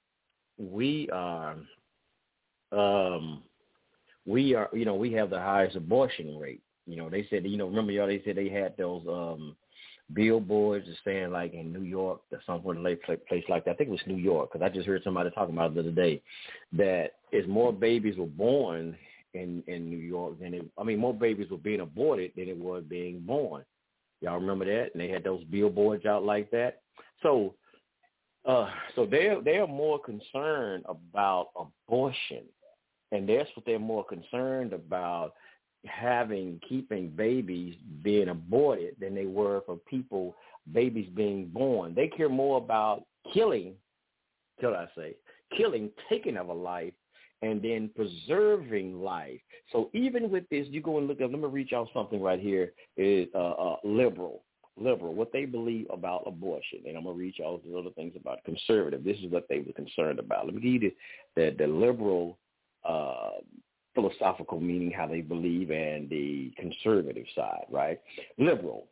we 0.57 1.09
are, 1.11 1.55
um, 2.71 3.41
we 4.25 4.53
are, 4.53 4.69
you 4.73 4.85
know, 4.85 4.95
we 4.95 5.11
have 5.13 5.29
the 5.29 5.39
highest 5.39 5.75
abortion 5.75 6.37
rate. 6.37 6.61
You 6.85 6.97
know, 6.97 7.09
they 7.09 7.25
said, 7.29 7.45
you 7.45 7.57
know, 7.57 7.67
remember 7.67 7.91
y'all, 7.91 8.07
they 8.07 8.21
said 8.23 8.35
they 8.35 8.49
had 8.49 8.75
those, 8.77 9.03
um, 9.07 9.55
billboards 10.13 10.87
are 10.87 10.97
saying 11.03 11.31
like 11.31 11.53
in 11.53 11.71
New 11.73 11.83
York 11.83 12.21
or 12.31 12.39
somewhere 12.45 12.95
place 13.27 13.43
like 13.49 13.65
that. 13.65 13.71
I 13.71 13.73
think 13.75 13.89
it 13.89 13.91
was 13.91 14.01
New 14.05 14.17
York 14.17 14.51
because 14.51 14.65
I 14.65 14.73
just 14.73 14.87
heard 14.87 15.03
somebody 15.03 15.29
talking 15.31 15.53
about 15.53 15.71
it 15.71 15.73
the 15.75 15.79
other 15.81 15.91
day 15.91 16.21
that 16.73 17.13
as 17.33 17.47
more 17.47 17.73
babies 17.73 18.17
were 18.17 18.25
born 18.25 18.95
in 19.33 19.63
in 19.67 19.89
New 19.89 19.97
York 19.97 20.39
than 20.39 20.53
it, 20.53 20.65
I 20.77 20.83
mean 20.83 20.99
more 20.99 21.13
babies 21.13 21.49
were 21.49 21.57
being 21.57 21.81
aborted 21.81 22.31
than 22.35 22.49
it 22.49 22.57
was 22.57 22.83
being 22.87 23.19
born. 23.21 23.63
Y'all 24.21 24.39
remember 24.39 24.65
that? 24.65 24.93
And 24.93 25.01
they 25.01 25.09
had 25.09 25.23
those 25.23 25.43
billboards 25.45 26.05
out 26.05 26.23
like 26.23 26.51
that. 26.51 26.81
So 27.21 27.55
uh 28.45 28.69
so 28.95 29.05
they're 29.05 29.41
they're 29.41 29.67
more 29.67 29.99
concerned 29.99 30.85
about 30.87 31.49
abortion 31.55 32.43
and 33.13 33.29
that's 33.29 33.49
what 33.55 33.65
they're 33.65 33.79
more 33.79 34.03
concerned 34.03 34.73
about 34.73 35.35
having 35.85 36.59
keeping 36.67 37.09
babies 37.09 37.75
being 38.03 38.29
aborted 38.29 38.95
than 38.99 39.13
they 39.13 39.25
were 39.25 39.61
for 39.65 39.75
people 39.75 40.35
babies 40.71 41.09
being 41.15 41.47
born. 41.47 41.93
They 41.93 42.07
care 42.07 42.29
more 42.29 42.57
about 42.57 43.03
killing, 43.33 43.73
till 44.59 44.73
I 44.73 44.87
say, 44.95 45.15
killing, 45.57 45.91
taking 46.09 46.37
of 46.37 46.47
a 46.47 46.53
life, 46.53 46.93
and 47.41 47.61
then 47.61 47.89
preserving 47.95 49.01
life. 49.01 49.41
So 49.71 49.89
even 49.93 50.29
with 50.29 50.47
this, 50.49 50.67
you 50.69 50.81
go 50.81 50.97
and 50.97 51.07
look 51.07 51.19
up. 51.21 51.31
Let 51.31 51.39
me 51.39 51.47
reach 51.47 51.73
out 51.73 51.89
something 51.93 52.21
right 52.21 52.39
here. 52.39 52.71
Is 52.95 53.27
uh, 53.35 53.51
uh, 53.51 53.75
liberal, 53.83 54.43
liberal, 54.77 55.13
what 55.13 55.33
they 55.33 55.45
believe 55.45 55.87
about 55.91 56.23
abortion, 56.25 56.79
and 56.87 56.95
I'm 56.95 57.03
gonna 57.03 57.15
reach 57.15 57.39
all 57.43 57.59
the 57.65 57.77
other 57.77 57.89
things 57.91 58.13
about 58.15 58.43
conservative. 58.45 59.03
This 59.03 59.17
is 59.17 59.29
what 59.31 59.47
they 59.49 59.59
were 59.59 59.73
concerned 59.73 60.19
about. 60.19 60.45
Let 60.45 60.55
me 60.55 60.61
give 60.61 60.83
you 60.83 60.91
the 61.35 61.51
the, 61.51 61.55
the 61.57 61.67
liberal 61.67 62.37
uh, 62.85 63.41
philosophical 63.95 64.59
meaning, 64.59 64.91
how 64.91 65.07
they 65.07 65.21
believe, 65.21 65.71
and 65.71 66.09
the 66.09 66.51
conservative 66.57 67.25
side, 67.35 67.65
right? 67.69 67.99
Liberal. 68.37 68.87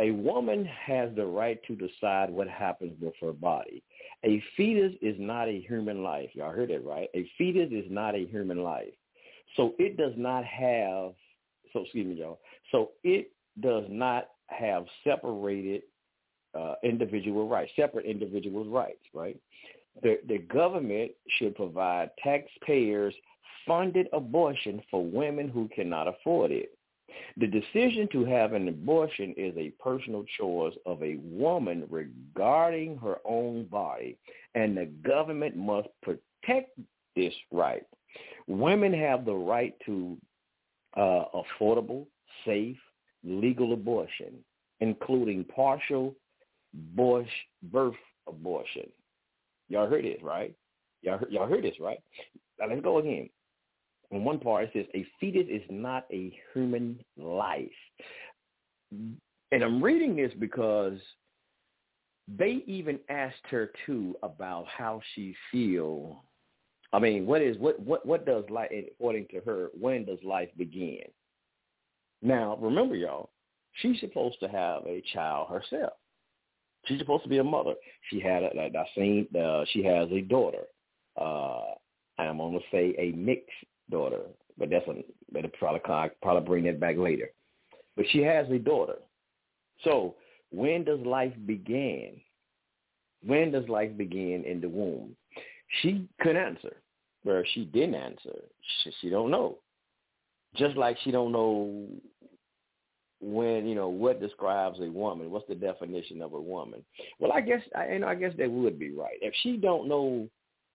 A 0.00 0.12
woman 0.12 0.64
has 0.64 1.10
the 1.16 1.26
right 1.26 1.60
to 1.66 1.74
decide 1.74 2.30
what 2.30 2.48
happens 2.48 2.92
with 3.00 3.14
her 3.20 3.32
body. 3.32 3.82
A 4.24 4.42
fetus 4.56 4.92
is 5.02 5.16
not 5.18 5.48
a 5.48 5.60
human 5.60 6.04
life. 6.04 6.30
Y'all 6.34 6.52
heard 6.52 6.70
it, 6.70 6.84
right? 6.84 7.08
A 7.14 7.28
fetus 7.36 7.70
is 7.72 7.86
not 7.90 8.14
a 8.14 8.26
human 8.26 8.62
life. 8.62 8.94
So 9.56 9.74
it 9.78 9.96
does 9.96 10.12
not 10.16 10.44
have 10.44 11.14
so 11.72 11.80
excuse 11.80 12.06
me, 12.06 12.14
y'all. 12.14 12.40
So 12.72 12.90
it 13.04 13.32
does 13.60 13.84
not 13.88 14.28
have 14.46 14.86
separated 15.04 15.82
uh, 16.58 16.74
individual 16.82 17.48
rights, 17.48 17.72
separate 17.76 18.06
individuals' 18.06 18.68
rights, 18.68 19.02
right? 19.12 19.38
The 20.02 20.20
the 20.28 20.38
government 20.38 21.12
should 21.38 21.56
provide 21.56 22.10
taxpayers 22.22 23.14
funded 23.68 24.08
abortion 24.12 24.82
for 24.90 25.04
women 25.04 25.48
who 25.48 25.68
cannot 25.68 26.08
afford 26.08 26.50
it. 26.50 26.70
The 27.36 27.46
decision 27.46 28.08
to 28.12 28.24
have 28.24 28.52
an 28.52 28.68
abortion 28.68 29.34
is 29.36 29.54
a 29.56 29.70
personal 29.82 30.24
choice 30.38 30.74
of 30.86 31.02
a 31.02 31.16
woman 31.16 31.86
regarding 31.88 32.96
her 32.98 33.18
own 33.24 33.64
body, 33.64 34.18
and 34.54 34.76
the 34.76 34.86
government 35.06 35.56
must 35.56 35.88
protect 36.02 36.78
this 37.14 37.34
right. 37.52 37.84
Women 38.46 38.92
have 38.92 39.24
the 39.24 39.34
right 39.34 39.74
to 39.86 40.16
uh, 40.96 41.24
affordable, 41.60 42.06
safe, 42.44 42.78
legal 43.24 43.72
abortion, 43.72 44.34
including 44.80 45.44
partial 45.44 46.14
Bush 46.94 47.28
birth 47.64 47.94
abortion. 48.26 48.88
Y'all 49.68 49.88
heard 49.88 50.04
this, 50.04 50.22
right? 50.22 50.54
Y'all 51.02 51.18
heard, 51.18 51.30
y'all 51.30 51.48
heard 51.48 51.64
this, 51.64 51.78
right? 51.80 51.98
Now 52.58 52.68
let's 52.68 52.82
go 52.82 52.98
again. 52.98 53.28
In 54.10 54.24
one 54.24 54.38
part, 54.38 54.64
it 54.64 54.70
says 54.72 54.86
a 54.94 55.06
fetus 55.20 55.46
is 55.50 55.62
not 55.70 56.06
a 56.10 56.36
human 56.52 56.98
life. 57.18 57.68
And 58.90 59.62
I'm 59.62 59.82
reading 59.82 60.16
this 60.16 60.32
because 60.38 60.98
they 62.36 62.62
even 62.66 62.98
asked 63.08 63.46
her 63.50 63.70
too 63.86 64.16
about 64.22 64.66
how 64.66 65.00
she 65.14 65.34
feel. 65.50 66.24
I 66.92 66.98
mean, 66.98 67.26
what 67.26 67.42
is 67.42 67.58
what 67.58 67.78
what 67.80 68.04
what 68.06 68.24
does 68.24 68.44
life 68.48 68.70
according 68.72 69.26
to 69.28 69.40
her? 69.40 69.68
When 69.78 70.06
does 70.06 70.18
life 70.22 70.48
begin? 70.56 71.04
Now, 72.22 72.56
remember, 72.60 72.96
y'all, 72.96 73.30
she's 73.74 74.00
supposed 74.00 74.40
to 74.40 74.48
have 74.48 74.84
a 74.86 75.02
child 75.12 75.48
herself. 75.48 75.92
She's 76.86 76.98
supposed 76.98 77.24
to 77.24 77.28
be 77.28 77.38
a 77.38 77.44
mother. 77.44 77.74
She 78.10 78.20
had, 78.20 78.42
a, 78.42 78.48
I 78.56 78.86
seen, 78.94 79.26
uh, 79.38 79.64
she 79.72 79.84
has 79.84 80.08
a 80.10 80.22
daughter. 80.22 80.64
Uh, 81.20 81.74
I'm 82.18 82.38
going 82.38 82.58
to 82.58 82.64
say 82.72 82.94
a 82.98 83.12
mixed 83.16 83.50
daughter, 83.90 84.20
but 84.58 84.70
that's 84.70 84.86
a, 84.88 85.04
better 85.32 85.48
probably 85.58 85.80
probably 86.22 86.46
bring 86.46 86.64
that 86.64 86.80
back 86.80 86.96
later. 86.96 87.30
But 87.96 88.06
she 88.10 88.20
has 88.22 88.48
a 88.50 88.58
daughter. 88.58 88.96
So 89.84 90.14
when 90.50 90.84
does 90.84 91.00
life 91.00 91.34
begin? 91.46 92.20
When 93.24 93.50
does 93.50 93.68
life 93.68 93.96
begin 93.96 94.44
in 94.44 94.60
the 94.60 94.68
womb? 94.68 95.16
She 95.82 96.08
couldn't 96.20 96.36
answer, 96.36 96.76
or 97.26 97.44
she 97.54 97.64
didn't 97.64 97.96
answer. 97.96 98.36
She, 98.82 98.92
she 99.00 99.10
don't 99.10 99.30
know. 99.30 99.58
Just 100.56 100.76
like 100.76 100.96
she 101.04 101.10
don't 101.10 101.32
know 101.32 101.86
when 103.20 103.66
you 103.66 103.74
know 103.74 103.88
what 103.88 104.20
describes 104.20 104.78
a 104.80 104.88
woman 104.90 105.30
what's 105.30 105.46
the 105.48 105.54
definition 105.54 106.22
of 106.22 106.34
a 106.34 106.40
woman 106.40 106.84
well 107.18 107.32
i 107.32 107.40
guess 107.40 107.60
i 107.74 107.98
i 108.06 108.14
guess 108.14 108.32
they 108.38 108.46
would 108.46 108.78
be 108.78 108.90
right 108.92 109.18
if 109.20 109.34
she 109.42 109.56
don't 109.56 109.88
know 109.88 110.28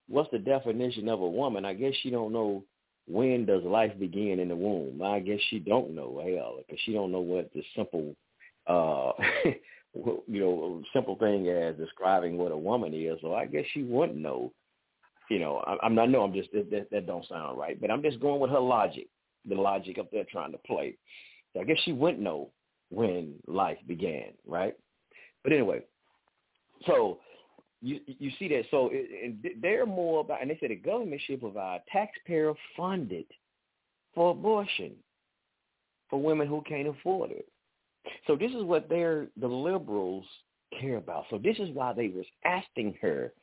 what's 0.10 0.29
the 0.32 0.39
definition 0.39 1.08
of 1.08 1.22
a 1.22 1.29
woman 1.29 1.63
i 1.63 1.74
guess 1.74 1.93
she 2.01 2.10
don't 2.10 2.34
know 2.34 2.62
when 3.07 3.45
does 3.45 3.63
life 3.63 3.91
begin 4.00 4.39
in 4.39 4.48
the 4.48 4.55
womb? 4.55 5.01
I 5.01 5.19
guess 5.19 5.39
she 5.50 5.60
don't 5.60 5.95
know 5.95 6.22
hell 6.24 6.57
because 6.57 6.79
she 6.86 6.93
don't 6.93 7.12
know 7.12 7.19
what 7.22 7.51
the 7.53 7.63
simple 7.75 8.15
uh 8.67 9.12
you 10.27 10.39
know 10.39 10.81
simple 10.93 11.15
thing 11.17 11.48
as 11.50 11.75
describing 11.75 12.38
what 12.38 12.51
a 12.51 12.57
woman 12.57 12.93
is 12.93 13.19
so 13.22 13.36
i 13.36 13.45
guess 13.45 13.65
she 13.74 13.83
wouldn't 13.83 14.17
know. 14.17 14.51
You 15.29 15.39
know 15.39 15.57
I, 15.67 15.75
i'm 15.86 15.93
not 15.93 16.10
no 16.10 16.24
i'm 16.24 16.33
just 16.33 16.50
that, 16.53 16.88
that 16.89 17.05
don't 17.05 17.27
sound 17.27 17.60
right 17.60 17.79
but 17.79 17.91
i'm 17.91 18.01
just 18.01 18.22
going 18.22 18.39
with 18.39 18.51
her 18.51 18.60
logic 18.60 19.07
the 19.48 19.55
logic 19.55 19.98
up 20.00 20.12
there 20.12 20.25
trying 20.29 20.51
to 20.51 20.57
play. 20.60 20.95
So 21.53 21.62
I 21.62 21.63
guess 21.63 21.77
she 21.83 21.93
wouldn't 21.93 22.22
know 22.22 22.50
when 22.89 23.36
life 23.48 23.77
began, 23.88 24.31
right? 24.48 24.75
But 25.43 25.53
anyway, 25.53 25.81
so 26.86 27.19
you 27.84 28.00
you 28.08 28.32
see 28.40 28.48
that. 28.48 28.63
So 28.72 28.90
it, 28.92 29.62
they're 29.62 29.86
more 29.86 30.22
about, 30.22 30.42
and 30.42 30.50
they 30.50 30.58
said 30.60 30.70
the 30.70 30.75
government 30.75 31.22
should 31.25 31.42
provide 31.42 31.82
taxpayer 31.92 32.54
funded 32.78 33.25
for 34.16 34.32
abortion 34.32 34.94
for 36.10 36.22
women 36.22 36.48
who 36.48 36.62
can't 36.62 36.88
afford 36.88 37.32
it. 37.32 37.48
So 38.25 38.36
this 38.36 38.52
is 38.52 38.63
what 38.63 38.88
they're 38.88 39.28
the 39.40 39.48
liberals 39.48 40.25
care 40.80 40.98
about. 40.98 41.25
So 41.30 41.38
this 41.38 41.58
is 41.60 41.70
why 41.74 41.94
they 41.94 42.08
was 42.08 42.25
asking 42.46 42.96
her, 43.02 43.34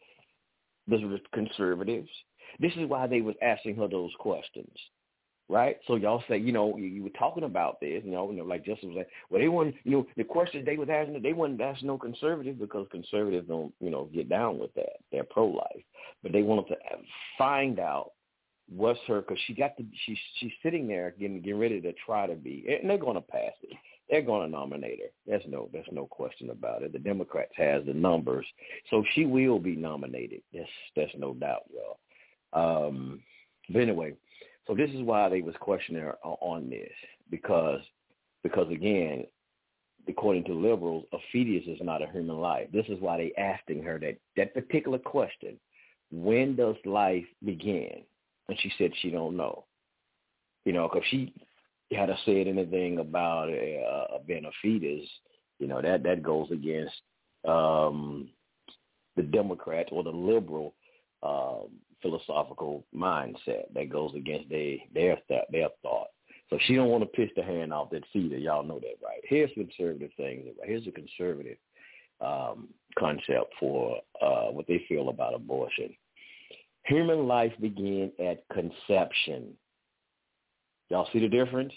the 0.88 1.20
conservatives. 1.35 2.09
This 2.59 2.72
is 2.76 2.88
why 2.88 3.07
they 3.07 3.20
was 3.20 3.37
asking 3.42 3.76
her 3.76 3.88
those 3.88 4.11
questions 4.18 4.72
right? 5.50 5.78
So 5.86 5.96
y'all 5.96 6.22
say, 6.28 6.38
you 6.38 6.52
know, 6.52 6.76
you, 6.76 6.84
you 6.84 7.02
were 7.02 7.10
talking 7.10 7.42
about 7.42 7.80
this, 7.80 8.02
you 8.04 8.12
know, 8.12 8.30
you 8.30 8.38
know, 8.38 8.44
like 8.44 8.64
Justin 8.64 8.90
was 8.90 8.98
like, 8.98 9.08
well, 9.28 9.40
they 9.40 9.48
weren't, 9.48 9.74
you 9.84 9.90
know, 9.92 10.06
the 10.16 10.24
questions 10.24 10.64
they 10.64 10.76
was 10.76 10.88
asking, 10.88 11.20
they 11.20 11.32
weren't 11.32 11.60
asking 11.60 11.88
no 11.88 11.98
conservatives 11.98 12.58
because 12.58 12.86
conservatives 12.90 13.48
don't, 13.48 13.74
you 13.80 13.90
know, 13.90 14.08
get 14.14 14.28
down 14.28 14.58
with 14.58 14.72
that. 14.74 15.00
They're 15.10 15.24
pro-life, 15.24 15.82
but 16.22 16.32
they 16.32 16.42
wanted 16.42 16.68
to 16.68 16.76
find 17.36 17.80
out 17.80 18.12
what's 18.68 19.00
her 19.08 19.22
because 19.22 19.38
she 19.46 19.54
got 19.54 19.76
to, 19.76 19.84
she's 20.06 20.18
she's 20.38 20.52
sitting 20.62 20.86
there 20.86 21.14
getting 21.18 21.42
getting 21.42 21.58
ready 21.58 21.80
to 21.80 21.92
try 22.06 22.26
to 22.28 22.36
be, 22.36 22.64
and 22.68 22.88
they're 22.88 22.98
going 22.98 23.16
to 23.16 23.20
pass 23.20 23.52
it. 23.64 23.76
They're 24.08 24.22
going 24.22 24.48
to 24.48 24.56
nominate 24.56 25.00
her. 25.00 25.10
There's 25.26 25.42
no 25.48 25.68
there's 25.72 25.86
no 25.90 26.06
question 26.06 26.50
about 26.50 26.82
it. 26.82 26.92
The 26.92 26.98
Democrats 27.00 27.52
has 27.56 27.84
the 27.84 27.94
numbers, 27.94 28.46
so 28.88 29.04
she 29.14 29.26
will 29.26 29.58
be 29.58 29.74
nominated. 29.74 30.42
There's 30.52 30.68
there's 30.94 31.10
no 31.18 31.34
doubt, 31.34 31.64
y'all. 31.72 32.86
Um, 32.86 33.20
but 33.68 33.82
anyway 33.82 34.14
so 34.66 34.75
this 34.75 34.90
is 34.90 35.03
why 35.03 35.29
they 35.29 35.42
was 35.42 35.55
questioning 35.61 36.03
her 36.03 36.16
on 36.23 36.70
this 36.70 36.92
because 37.31 37.81
because 38.42 38.70
again, 38.70 39.25
according 40.09 40.44
to 40.44 40.55
liberals, 40.55 41.05
a 41.12 41.18
fetus 41.31 41.68
is 41.68 41.79
not 41.83 42.03
a 42.03 42.11
human 42.11 42.38
life. 42.38 42.68
This 42.73 42.87
is 42.88 43.01
why 43.01 43.18
they 43.18 43.33
asking 43.37 43.83
her 43.83 43.99
that 44.01 44.16
that 44.37 44.55
particular 44.55 44.99
question: 44.99 45.59
When 46.11 46.57
does 46.57 46.77
life 46.85 47.27
begin? 47.44 48.03
And 48.49 48.59
she 48.61 48.73
said 48.79 48.92
she 49.01 49.11
don't 49.11 49.37
know. 49.37 49.64
You 50.64 50.73
know, 50.73 50.88
because 50.92 51.07
she 51.11 51.33
had 51.92 52.11
said 52.25 52.46
anything 52.46 52.99
about 52.99 53.49
uh, 53.51 54.18
being 54.27 54.44
a 54.44 54.51
fetus, 54.62 55.09
you 55.59 55.66
know 55.66 55.81
that 55.83 56.03
that 56.03 56.23
goes 56.23 56.51
against 56.51 56.94
um, 57.46 58.29
the 59.16 59.23
Democrats 59.23 59.90
or 59.92 60.03
the 60.03 60.11
liberal 60.11 60.75
um, 61.23 61.68
philosophical 62.02 62.84
mindset 62.94 63.72
that 63.74 63.90
goes 63.90 64.12
against 64.14 64.48
their 64.48 64.76
their 64.94 65.18
their 65.50 65.68
thought. 65.82 66.08
So 66.48 66.58
she 66.66 66.74
don't 66.74 66.88
want 66.88 67.04
to 67.04 67.06
piss 67.06 67.30
the 67.36 67.42
hand 67.42 67.72
off 67.72 67.90
that 67.90 68.02
feeder. 68.12 68.36
Y'all 68.36 68.64
know 68.64 68.80
that, 68.80 68.96
right? 69.02 69.20
Here's 69.24 69.50
conservative 69.54 70.10
things. 70.16 70.46
Here's 70.64 70.86
a 70.86 70.90
conservative 70.90 71.56
um, 72.20 72.68
concept 72.98 73.54
for 73.58 73.98
uh, 74.20 74.46
what 74.46 74.66
they 74.66 74.84
feel 74.88 75.10
about 75.10 75.34
abortion. 75.34 75.94
Human 76.86 77.28
life 77.28 77.52
begins 77.60 78.12
at 78.18 78.44
conception. 78.52 79.52
Y'all 80.88 81.08
see 81.12 81.20
the 81.20 81.28
difference? 81.28 81.72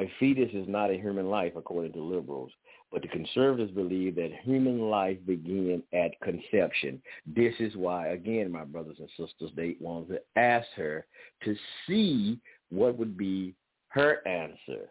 A 0.00 0.10
fetus 0.18 0.50
is 0.52 0.66
not 0.66 0.90
a 0.90 0.94
human 0.94 1.28
life, 1.28 1.52
according 1.56 1.92
to 1.92 2.02
liberals. 2.02 2.50
But 2.92 3.02
the 3.02 3.08
conservatives 3.08 3.70
believe 3.70 4.16
that 4.16 4.30
human 4.42 4.90
life 4.90 5.18
begins 5.24 5.82
at 5.92 6.20
conception. 6.22 7.00
This 7.24 7.54
is 7.60 7.76
why, 7.76 8.08
again, 8.08 8.50
my 8.50 8.64
brothers 8.64 8.96
and 8.98 9.08
sisters, 9.10 9.52
they 9.54 9.76
wanted 9.78 10.08
to 10.14 10.20
ask 10.40 10.66
her 10.76 11.06
to 11.44 11.54
see 11.86 12.40
what 12.70 12.98
would 12.98 13.16
be 13.16 13.54
her 13.88 14.26
answer. 14.26 14.88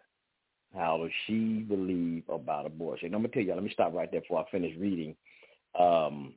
How 0.74 0.98
does 0.98 1.10
she 1.26 1.64
believe 1.68 2.22
about 2.28 2.64
abortion? 2.64 3.14
I'm 3.14 3.22
gonna 3.22 3.28
tell 3.28 3.42
y'all. 3.42 3.56
Let 3.56 3.64
me 3.64 3.72
stop 3.72 3.92
right 3.92 4.10
there 4.10 4.20
before 4.20 4.44
I 4.46 4.50
finish 4.50 4.76
reading 4.78 5.16
um, 5.78 6.34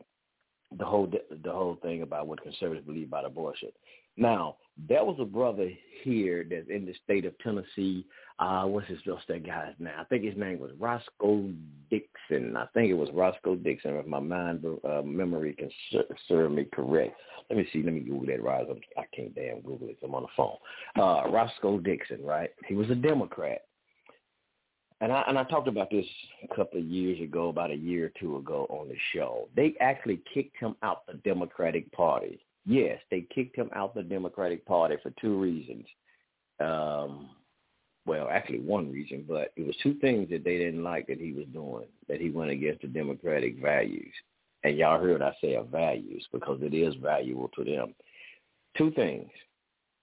the 0.78 0.86
whole 0.86 1.08
the 1.08 1.52
whole 1.52 1.78
thing 1.82 2.02
about 2.02 2.28
what 2.28 2.42
conservatives 2.42 2.86
believe 2.86 3.08
about 3.08 3.26
abortion. 3.26 3.70
Now, 4.18 4.58
there 4.88 5.04
was 5.04 5.18
a 5.20 5.26
brother 5.26 5.70
here 6.04 6.46
that's 6.50 6.70
in 6.70 6.86
the 6.86 6.96
state 7.04 7.26
of 7.26 7.38
Tennessee. 7.40 8.06
Uh, 8.40 8.64
what's 8.64 8.88
his 8.88 9.00
what's 9.06 9.24
that 9.28 9.46
guy's 9.46 9.74
name? 9.80 9.94
I 9.98 10.04
think 10.06 10.24
his 10.24 10.36
name 10.36 10.60
was 10.60 10.72
Roscoe 10.80 11.52
Dixon. 11.90 12.58
I 12.58 12.66
think 12.74 12.90
it 12.90 12.96
was 12.96 13.10
Roscoe 13.14 13.56
Dixon, 13.56 13.96
if 13.96 14.08
my 14.08 14.20
mind 14.20 14.66
uh, 14.84 15.02
memory 15.04 15.54
can 15.54 15.70
serve 16.28 16.52
me 16.52 16.66
correct. 16.74 17.16
Let 17.50 17.58
me 17.58 17.68
see. 17.72 17.84
Let 17.84 17.94
me 17.94 18.00
Google 18.00 18.26
that. 18.28 18.44
Right, 18.44 18.66
I 18.98 19.04
can't 19.16 19.36
damn 19.36 19.62
Google 19.62 19.90
it. 19.90 19.98
I'm 20.04 20.16
on 20.16 20.24
the 20.24 20.28
phone. 20.36 20.58
Uh, 20.98 21.30
Roscoe 21.30 21.80
Dixon, 21.80 22.24
right? 22.24 22.50
He 22.68 22.74
was 22.74 22.90
a 22.90 22.96
Democrat. 22.96 23.62
And 25.02 25.12
I 25.12 25.24
and 25.28 25.38
I 25.38 25.44
talked 25.44 25.68
about 25.68 25.92
this 25.92 26.06
a 26.50 26.56
couple 26.56 26.80
of 26.80 26.86
years 26.86 27.22
ago, 27.22 27.50
about 27.50 27.72
a 27.72 27.76
year 27.76 28.06
or 28.06 28.12
two 28.20 28.38
ago 28.38 28.66
on 28.70 28.88
the 28.88 28.98
show. 29.14 29.50
They 29.56 29.76
actually 29.80 30.22
kicked 30.34 30.58
him 30.58 30.76
out 30.82 31.06
the 31.06 31.16
Democratic 31.16 31.92
Party 31.92 32.40
yes, 32.66 33.00
they 33.10 33.28
kicked 33.34 33.56
him 33.56 33.70
out 33.76 33.96
the 33.96 34.04
Democratic 34.04 34.66
Party 34.66 34.96
for 35.02 35.12
two 35.22 35.40
reasons. 35.40 35.86
Um, 36.60 37.30
well, 38.06 38.28
actually 38.30 38.60
one 38.60 38.92
reason, 38.92 39.26
but 39.28 39.54
it 39.56 39.66
was 39.66 39.76
two 39.82 39.96
things 39.96 40.30
that 40.30 40.44
they 40.44 40.58
didn't 40.58 40.84
like 40.84 41.08
that 41.08 41.20
he 41.20 41.32
was 41.32 41.46
doing, 41.54 41.88
that 42.10 42.20
he 42.20 42.30
went 42.30 42.52
against 42.52 42.82
the 42.82 42.88
Democratic 42.88 43.62
values. 43.62 44.14
And 44.64 44.78
y'all 44.78 45.00
heard 45.00 45.22
I 45.22 45.34
say 45.42 45.56
of 45.56 45.70
values 45.70 46.26
because 46.32 46.60
it 46.62 46.74
is 46.74 46.96
valuable 46.96 47.50
to 47.50 47.64
them. 47.64 47.94
Two 48.78 48.92
things. 48.92 49.30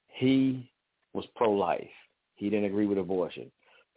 He 0.09 0.70
was 1.12 1.25
pro-life. 1.37 1.88
He 2.37 2.51
didn't 2.51 2.66
agree 2.66 2.87
with 2.87 2.99
abortion 2.99 3.51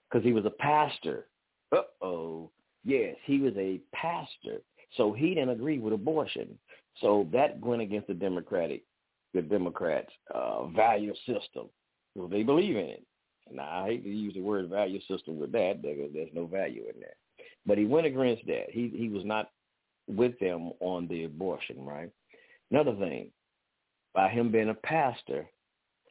because 0.09 0.25
he 0.25 0.33
was 0.33 0.45
a 0.45 0.49
pastor. 0.49 1.27
Uh-oh. 1.71 2.49
Yes, 2.85 3.15
he 3.25 3.39
was 3.39 3.53
a 3.57 3.79
pastor. 3.93 4.61
So 4.97 5.11
he 5.11 5.33
didn't 5.33 5.49
agree 5.49 5.79
with 5.79 5.93
abortion. 5.93 6.57
So 7.01 7.27
that 7.31 7.59
went 7.59 7.81
against 7.81 8.07
the 8.07 8.13
Democratic, 8.13 8.83
the 9.33 9.41
Democrats' 9.41 10.11
uh, 10.33 10.67
value 10.67 11.13
system. 11.25 11.69
So 12.15 12.27
they 12.31 12.43
believe 12.43 12.75
in 12.75 12.85
it. 12.85 13.03
Now, 13.51 13.83
I 13.83 13.87
hate 13.87 14.03
to 14.03 14.09
use 14.09 14.33
the 14.33 14.41
word 14.41 14.69
value 14.69 14.99
system 15.07 15.39
with 15.39 15.51
that 15.51 15.81
because 15.81 16.11
there's 16.13 16.29
no 16.33 16.45
value 16.45 16.83
in 16.93 16.99
that. 17.01 17.15
But 17.65 17.77
he 17.77 17.85
went 17.85 18.05
against 18.05 18.45
that. 18.47 18.65
He 18.69 18.91
he 18.95 19.09
was 19.09 19.25
not 19.25 19.49
with 20.07 20.37
them 20.39 20.71
on 20.79 21.07
the 21.07 21.25
abortion, 21.25 21.83
right? 21.83 22.09
Another 22.71 22.95
thing, 22.95 23.31
by 24.13 24.29
him 24.29 24.51
being 24.51 24.69
a 24.69 24.73
pastor, 24.73 25.47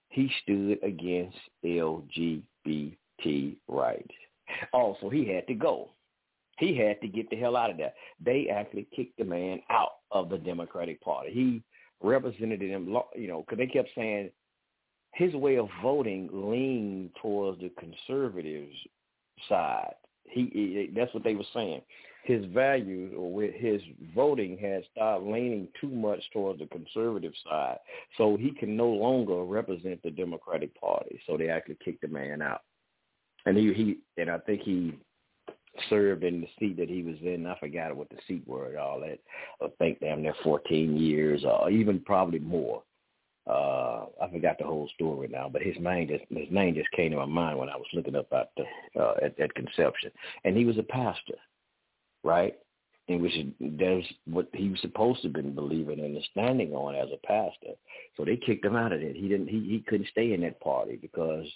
he 0.08 0.30
stood 0.42 0.78
against 0.82 1.36
LGBT 1.64 3.56
rights. 3.68 4.14
Also, 4.72 5.08
he 5.08 5.26
had 5.26 5.46
to 5.46 5.54
go. 5.54 5.90
He 6.62 6.76
had 6.76 7.00
to 7.00 7.08
get 7.08 7.28
the 7.28 7.34
hell 7.34 7.56
out 7.56 7.70
of 7.70 7.76
there. 7.76 7.92
They 8.24 8.46
actually 8.48 8.86
kicked 8.94 9.18
the 9.18 9.24
man 9.24 9.60
out 9.68 9.94
of 10.12 10.28
the 10.28 10.38
Democratic 10.38 11.00
Party. 11.00 11.32
He 11.32 11.62
represented 12.00 12.60
them, 12.60 12.96
you 13.16 13.26
know, 13.26 13.40
because 13.40 13.58
they 13.58 13.66
kept 13.66 13.88
saying 13.96 14.30
his 15.12 15.34
way 15.34 15.58
of 15.58 15.68
voting 15.82 16.30
leaned 16.32 17.10
towards 17.20 17.60
the 17.60 17.72
conservatives 17.80 18.76
side. 19.48 19.94
He, 20.22 20.50
he 20.52 20.90
that's 20.94 21.12
what 21.12 21.24
they 21.24 21.34
were 21.34 21.42
saying. 21.52 21.82
His 22.22 22.44
values 22.54 23.12
or 23.16 23.32
with 23.32 23.54
his 23.54 23.82
voting 24.14 24.56
had 24.56 24.84
started 24.92 25.26
leaning 25.26 25.66
too 25.80 25.88
much 25.88 26.20
towards 26.32 26.60
the 26.60 26.66
conservative 26.66 27.32
side, 27.44 27.78
so 28.16 28.36
he 28.36 28.52
can 28.52 28.76
no 28.76 28.88
longer 28.88 29.42
represent 29.42 30.00
the 30.04 30.12
Democratic 30.12 30.80
Party. 30.80 31.20
So 31.26 31.36
they 31.36 31.48
actually 31.48 31.78
kicked 31.84 32.02
the 32.02 32.08
man 32.08 32.40
out, 32.40 32.60
and 33.46 33.56
he 33.56 33.72
he 33.74 33.98
and 34.16 34.30
I 34.30 34.38
think 34.38 34.62
he 34.62 34.96
served 35.88 36.24
in 36.24 36.40
the 36.40 36.48
seat 36.58 36.76
that 36.76 36.88
he 36.88 37.02
was 37.02 37.16
in. 37.22 37.46
I 37.46 37.58
forgot 37.58 37.96
what 37.96 38.10
the 38.10 38.16
seat 38.26 38.46
were 38.46 38.68
and 38.68 38.78
all 38.78 39.00
that. 39.00 39.18
I 39.62 39.68
think 39.78 40.00
damn 40.00 40.22
near 40.22 40.34
14 40.42 40.96
years 40.96 41.44
or 41.44 41.70
even 41.70 42.00
probably 42.00 42.38
more. 42.38 42.82
Uh, 43.44 44.06
I 44.22 44.30
forgot 44.30 44.58
the 44.58 44.64
whole 44.64 44.88
story 44.94 45.26
now, 45.26 45.48
but 45.52 45.62
his 45.62 45.74
name 45.80 46.06
just 46.06 46.24
his 46.30 46.48
name 46.52 46.74
just 46.76 46.90
came 46.92 47.10
to 47.10 47.16
my 47.16 47.24
mind 47.24 47.58
when 47.58 47.68
I 47.68 47.76
was 47.76 47.88
looking 47.92 48.14
up 48.14 48.32
at 48.32 48.52
the, 48.56 49.00
uh, 49.00 49.14
at, 49.20 49.38
at 49.40 49.54
conception, 49.54 50.12
and 50.44 50.56
he 50.56 50.64
was 50.64 50.78
a 50.78 50.84
pastor, 50.84 51.34
right? 52.22 52.54
In 53.08 53.20
which 53.20 53.32
that's 53.58 54.06
what 54.26 54.48
he 54.54 54.68
was 54.68 54.80
supposed 54.80 55.22
to 55.22 55.26
have 55.26 55.32
been 55.32 55.56
believing 55.56 55.98
and 55.98 56.16
standing 56.30 56.72
on 56.72 56.94
as 56.94 57.08
a 57.12 57.26
pastor. 57.26 57.74
So 58.16 58.24
they 58.24 58.36
kicked 58.36 58.64
him 58.64 58.76
out 58.76 58.92
of 58.92 59.00
it. 59.00 59.16
He 59.16 59.26
didn't. 59.26 59.48
He 59.48 59.58
he 59.58 59.84
couldn't 59.88 60.08
stay 60.10 60.34
in 60.34 60.42
that 60.42 60.60
party 60.60 60.94
because 61.02 61.46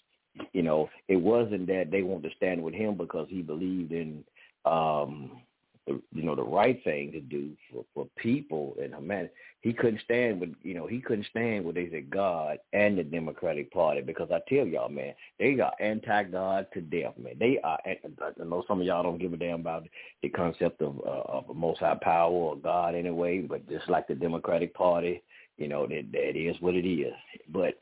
you 0.53 0.63
know, 0.63 0.89
it 1.09 1.17
wasn't 1.17 1.67
that 1.69 1.91
they 1.91 2.03
wanted 2.03 2.31
to 2.31 2.37
stand 2.37 2.63
with 2.63 2.75
him 2.75 2.97
because 2.97 3.27
he 3.29 3.43
believed 3.43 3.93
in, 3.93 4.25
um, 4.65 5.43
the, 5.87 6.01
you 6.13 6.23
know, 6.23 6.35
the 6.35 6.43
right 6.43 6.83
thing 6.83 7.13
to 7.13 7.21
do 7.21 7.53
for, 7.71 7.85
for 7.95 8.07
people 8.17 8.77
and 8.83 8.95
humanity. 8.95 9.33
He 9.61 9.73
couldn't 9.73 10.01
stand 10.05 10.41
with, 10.41 10.55
you 10.63 10.75
know, 10.75 10.87
he 10.87 11.01
couldn't 11.01 11.27
stand 11.31 11.65
with 11.65 11.77
they 11.77 11.89
said 11.91 12.11
God 12.11 12.59
and 12.73 12.99
the 12.99 13.05
Democratic 13.05 13.73
Party 13.73 14.01
because 14.01 14.31
I 14.31 14.41
tell 14.49 14.67
y'all, 14.67 14.89
man, 14.89 15.15
they 15.39 15.59
are 15.61 15.73
anti-God 15.81 16.67
to 16.75 16.81
death, 16.81 17.15
man. 17.19 17.35
They 17.39 17.59
are. 17.63 17.79
I 17.85 17.99
know 18.45 18.65
some 18.67 18.81
of 18.81 18.87
y'all 18.87 19.03
don't 19.03 19.19
give 19.19 19.33
a 19.33 19.37
damn 19.37 19.61
about 19.61 19.87
the 20.23 20.29
concept 20.29 20.83
of 20.83 20.99
uh, 21.07 21.23
of 21.29 21.51
a 21.51 21.55
Most 21.55 21.81
High 21.81 21.99
Power 22.01 22.33
or 22.33 22.57
God 22.57 22.95
anyway, 22.95 23.41
but 23.41 23.69
just 23.69 23.89
like 23.89 24.09
the 24.09 24.15
Democratic 24.15 24.75
Party, 24.75 25.23
you 25.57 25.69
know, 25.69 25.87
that 25.87 26.13
that 26.13 26.37
is 26.37 26.57
what 26.61 26.75
it 26.75 26.89
is. 26.89 27.15
But 27.49 27.75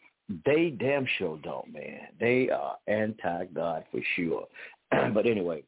they 0.44 0.70
damn 0.70 1.06
sure 1.18 1.38
don't, 1.42 1.72
man. 1.72 2.00
They 2.18 2.48
are 2.50 2.76
anti-God 2.87 3.84
for 3.90 4.00
sure. 4.16 4.46
but 5.12 5.26
anyway, 5.26 5.62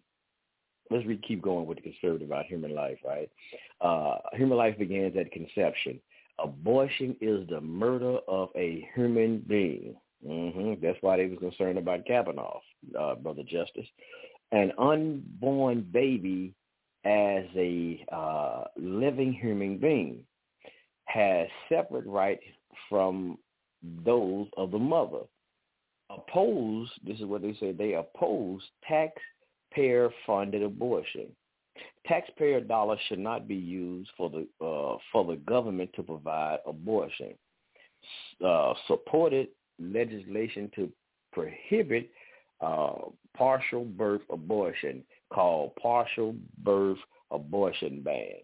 let's 0.91 1.07
re- 1.07 1.21
keep 1.27 1.43
going 1.43 1.67
with 1.67 1.79
the 1.79 1.83
conservative 1.83 2.29
about 2.29 2.47
human 2.47 2.75
life, 2.75 2.99
right? 3.05 3.31
Uh, 3.81 4.17
human 4.33 4.57
life 4.57 4.79
begins 4.79 5.17
at 5.17 5.31
conception. 5.33 6.01
Abortion 6.39 7.17
is 7.21 7.47
the 7.49 7.61
murder 7.61 8.19
of 8.29 8.51
a 8.57 8.89
human 8.95 9.45
being. 9.49 9.97
Mm-hmm. 10.27 10.85
That's 10.85 10.99
why 11.01 11.17
they 11.17 11.27
was 11.27 11.39
concerned 11.39 11.79
about 11.79 12.07
Kavanaugh, 12.07 12.61
uh, 12.99 13.15
Brother 13.17 13.43
Justice. 13.43 13.87
An 14.53 14.73
unborn 14.79 15.87
baby 15.93 16.55
as 17.05 17.45
a 17.57 18.05
uh, 18.13 18.65
living 18.77 19.33
human 19.33 19.79
being 19.79 20.25
has 21.07 21.49
separate 21.69 22.07
right 22.07 22.41
from 22.89 23.39
those 24.05 24.47
of 24.57 24.71
the 24.71 24.79
mother. 24.79 25.21
Oppose, 26.11 26.89
this 27.05 27.19
is 27.19 27.25
what 27.25 27.43
they 27.43 27.55
say, 27.59 27.73
they 27.73 27.95
oppose 27.95 28.63
taxpayer-funded 28.87 30.63
abortion. 30.63 31.27
Taxpayer 32.07 32.61
dollars 32.61 33.01
should 33.09 33.19
not 33.19 33.49
be 33.49 33.57
used 33.57 34.11
for 34.17 34.31
the 34.31 34.47
uh, 34.65 34.97
for 35.13 35.25
the 35.25 35.37
government 35.47 35.91
to 35.95 36.03
provide 36.03 36.59
abortion. 36.67 37.35
Uh, 38.45 38.73
supported 38.87 39.49
legislation 39.81 40.71
to 40.75 40.91
prohibit 41.33 42.09
uh, 42.61 42.95
partial 43.37 43.85
birth 43.85 44.23
abortion 44.31 45.03
called 45.33 45.75
partial 45.77 46.35
birth 46.63 46.99
abortion 47.31 48.03
ban. 48.03 48.37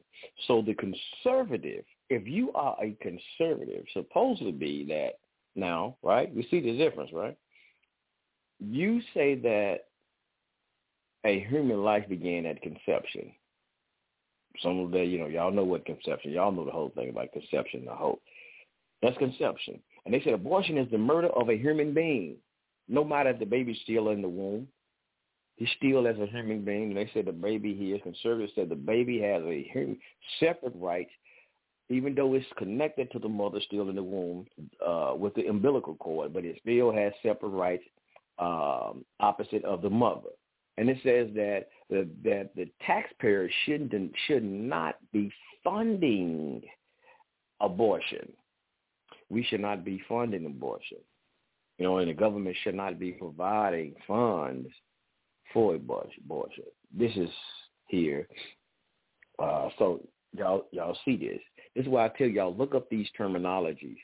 So 0.46 0.62
the 0.62 0.74
conservative, 0.74 1.84
if 2.10 2.26
you 2.26 2.52
are 2.52 2.76
a 2.82 2.96
conservative, 3.00 3.84
supposed 3.92 4.40
to 4.42 4.52
be 4.52 4.84
that 4.88 5.18
now, 5.54 5.96
right? 6.02 6.34
We 6.34 6.46
see 6.50 6.60
the 6.60 6.76
difference, 6.76 7.10
right? 7.12 7.36
You 8.60 9.00
say 9.14 9.34
that 9.36 9.80
a 11.24 11.40
human 11.40 11.84
life 11.84 12.08
began 12.08 12.46
at 12.46 12.62
conception. 12.62 13.32
Some 14.62 14.80
of 14.80 14.90
the, 14.90 15.04
you 15.04 15.18
know, 15.18 15.28
y'all 15.28 15.50
know 15.50 15.64
what 15.64 15.86
conception. 15.86 16.32
Y'all 16.32 16.52
know 16.52 16.64
the 16.64 16.70
whole 16.70 16.90
thing 16.90 17.08
about 17.08 17.32
conception, 17.32 17.84
the 17.84 17.94
whole. 17.94 18.20
That's 19.02 19.16
conception. 19.18 19.80
And 20.04 20.12
they 20.12 20.20
said 20.22 20.34
abortion 20.34 20.78
is 20.78 20.90
the 20.90 20.98
murder 20.98 21.28
of 21.28 21.48
a 21.48 21.56
human 21.56 21.94
being. 21.94 22.36
No 22.88 23.04
matter 23.04 23.30
if 23.30 23.38
the 23.38 23.46
baby's 23.46 23.78
still 23.82 24.10
in 24.10 24.20
the 24.20 24.28
womb, 24.28 24.68
he's 25.62 25.76
still 25.76 26.06
as 26.06 26.18
a 26.18 26.26
human 26.26 26.64
being. 26.64 26.88
And 26.88 26.96
they 26.96 27.10
said 27.14 27.26
the 27.26 27.32
baby 27.32 27.74
here, 27.74 27.98
conservatives 27.98 28.52
said 28.54 28.68
the 28.68 28.74
baby 28.74 29.20
has 29.20 29.42
a 29.44 29.96
separate 30.40 30.74
right 30.76 31.08
even 31.92 32.14
though 32.14 32.34
it's 32.34 32.46
connected 32.56 33.10
to 33.12 33.18
the 33.18 33.28
mother 33.28 33.60
still 33.66 33.90
in 33.90 33.96
the 33.96 34.02
womb 34.02 34.46
uh, 34.84 35.14
with 35.16 35.34
the 35.34 35.46
umbilical 35.46 35.94
cord, 35.96 36.32
but 36.32 36.44
it 36.44 36.56
still 36.62 36.90
has 36.90 37.12
separate 37.22 37.50
rights 37.50 37.84
um, 38.38 39.04
opposite 39.20 39.64
of 39.64 39.82
the 39.82 39.90
mother. 39.90 40.30
And 40.78 40.88
it 40.88 40.96
says 41.02 41.28
that 41.34 41.66
the, 41.90 42.08
that 42.24 42.50
the 42.56 42.70
taxpayer 42.86 43.48
shouldn't 43.66 44.12
should 44.26 44.42
not 44.42 44.96
be 45.12 45.30
funding 45.62 46.62
abortion. 47.60 48.32
We 49.28 49.44
should 49.44 49.60
not 49.60 49.84
be 49.84 50.02
funding 50.08 50.46
abortion. 50.46 50.98
You 51.78 51.84
know, 51.84 51.98
and 51.98 52.08
the 52.08 52.14
government 52.14 52.56
should 52.64 52.74
not 52.74 52.98
be 52.98 53.12
providing 53.12 53.94
funds 54.06 54.68
for 55.52 55.74
abortion. 55.74 56.64
This 56.96 57.12
is 57.16 57.30
here. 57.88 58.26
Uh, 59.38 59.68
so 59.78 60.00
y'all 60.36 60.66
y'all 60.72 60.96
see 61.04 61.16
this. 61.16 61.40
This 61.74 61.84
is 61.84 61.88
why 61.88 62.06
I 62.06 62.08
tell 62.08 62.26
y'all, 62.26 62.54
look 62.54 62.74
up 62.74 62.88
these 62.90 63.08
terminologies. 63.18 63.98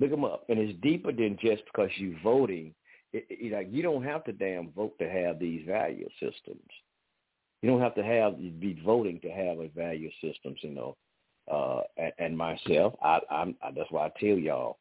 Look 0.00 0.10
them 0.10 0.24
up. 0.24 0.44
And 0.48 0.58
it's 0.58 0.78
deeper 0.80 1.12
than 1.12 1.38
just 1.40 1.62
because 1.66 1.90
you 1.96 2.16
voting. 2.22 2.74
It, 3.12 3.26
it, 3.30 3.52
like 3.52 3.68
you 3.70 3.82
don't 3.82 4.04
have 4.04 4.24
to 4.24 4.32
damn 4.32 4.70
vote 4.70 4.98
to 4.98 5.08
have 5.08 5.38
these 5.38 5.66
value 5.66 6.08
systems. 6.20 6.60
You 7.62 7.70
don't 7.70 7.80
have 7.80 7.94
to 7.96 8.04
have 8.04 8.38
be 8.60 8.80
voting 8.84 9.18
to 9.20 9.30
have 9.30 9.58
a 9.58 9.68
value 9.68 10.10
systems, 10.22 10.58
you 10.62 10.70
know. 10.70 10.96
Uh, 11.50 11.80
and, 11.96 12.12
and 12.18 12.38
myself, 12.38 12.94
I, 13.02 13.20
I'm, 13.30 13.56
I, 13.62 13.70
that's 13.70 13.90
why 13.90 14.06
I 14.06 14.12
tell 14.20 14.36
y'all 14.36 14.78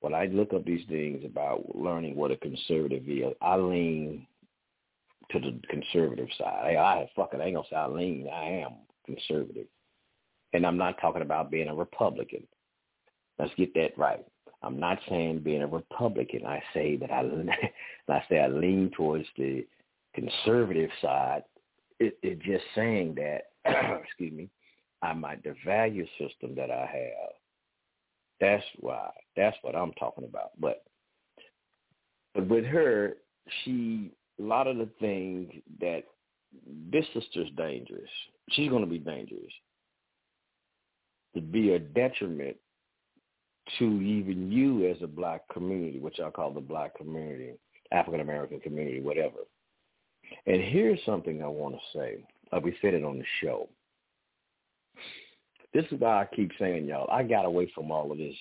when 0.00 0.14
I 0.14 0.26
look 0.26 0.52
up 0.52 0.64
these 0.64 0.86
things 0.88 1.24
about 1.24 1.74
learning 1.74 2.16
what 2.16 2.30
a 2.30 2.36
conservative 2.36 3.08
is, 3.08 3.34
I 3.40 3.56
lean 3.56 4.26
to 5.30 5.38
the 5.38 5.60
conservative 5.68 6.28
side. 6.38 6.76
I, 6.76 6.76
I 6.76 7.10
fuck 7.14 7.30
it, 7.34 7.40
I 7.40 7.44
ain't 7.44 7.54
gonna 7.56 7.66
say 7.70 7.76
I 7.76 7.86
lean. 7.86 8.28
I 8.32 8.64
am 8.64 8.72
conservative. 9.06 9.66
And 10.52 10.66
I'm 10.66 10.76
not 10.76 11.00
talking 11.00 11.22
about 11.22 11.50
being 11.50 11.68
a 11.68 11.74
Republican. 11.74 12.46
Let's 13.38 13.54
get 13.56 13.72
that 13.74 13.96
right. 13.96 14.24
I'm 14.62 14.78
not 14.78 14.98
saying 15.08 15.40
being 15.40 15.62
a 15.62 15.66
Republican. 15.66 16.44
I 16.44 16.62
say 16.74 16.96
that 16.96 17.10
I, 17.10 17.22
I 18.12 18.22
say 18.28 18.40
I 18.40 18.48
lean 18.48 18.90
towards 18.96 19.26
the 19.36 19.66
conservative 20.14 20.90
side. 21.00 21.44
It, 21.98 22.18
it's 22.22 22.42
just 22.44 22.64
saying 22.74 23.16
that, 23.16 23.50
excuse 24.04 24.32
me, 24.32 24.50
I 25.02 25.14
might 25.14 25.42
the 25.42 25.54
value 25.64 26.06
system 26.18 26.54
that 26.56 26.70
I 26.70 26.86
have. 26.86 27.34
That's 28.40 28.64
why. 28.80 29.10
That's 29.36 29.56
what 29.62 29.76
I'm 29.76 29.92
talking 29.92 30.24
about. 30.24 30.50
But, 30.58 30.82
but 32.34 32.48
with 32.48 32.64
her, 32.64 33.16
she 33.64 34.12
a 34.40 34.42
lot 34.42 34.66
of 34.66 34.78
the 34.78 34.88
things 34.98 35.52
that 35.80 36.04
this 36.90 37.04
sister's 37.14 37.50
dangerous. 37.56 38.10
She's 38.50 38.68
going 38.68 38.84
to 38.84 38.90
be 38.90 38.98
dangerous 38.98 39.52
to 41.34 41.40
be 41.40 41.72
a 41.72 41.78
detriment 41.78 42.56
to 43.78 43.84
even 43.84 44.50
you 44.50 44.90
as 44.90 44.96
a 45.02 45.06
black 45.06 45.42
community, 45.52 46.00
which 46.00 46.18
I 46.18 46.30
call 46.30 46.50
the 46.52 46.60
black 46.60 46.96
community. 46.96 47.52
African 47.92 48.20
American 48.20 48.60
community, 48.60 49.00
whatever. 49.00 49.38
And 50.46 50.62
here's 50.62 51.00
something 51.04 51.42
I 51.42 51.48
want 51.48 51.74
to 51.74 51.98
say. 51.98 52.24
Uh, 52.52 52.60
we 52.62 52.76
said 52.80 52.94
it 52.94 53.04
on 53.04 53.18
the 53.18 53.24
show. 53.40 53.68
This 55.72 55.84
is 55.90 56.00
why 56.00 56.22
I 56.22 56.34
keep 56.34 56.50
saying, 56.58 56.86
y'all, 56.86 57.10
I 57.10 57.22
got 57.22 57.46
away 57.46 57.70
from 57.74 57.90
all 57.90 58.10
of 58.10 58.18
this. 58.18 58.34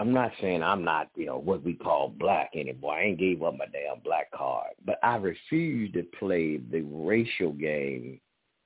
I'm 0.00 0.14
not 0.14 0.32
saying 0.40 0.62
I'm 0.62 0.82
not, 0.82 1.10
you 1.14 1.26
know, 1.26 1.36
what 1.36 1.62
we 1.62 1.74
call 1.74 2.08
black 2.08 2.52
anymore. 2.54 2.94
I 2.94 3.02
ain't 3.02 3.18
gave 3.18 3.42
up 3.42 3.58
my 3.58 3.66
damn 3.66 4.00
black 4.02 4.30
card. 4.32 4.70
But 4.86 4.98
I 5.02 5.16
refuse 5.16 5.92
to 5.92 6.04
play 6.18 6.56
the 6.56 6.80
racial 6.80 7.52
game 7.52 8.18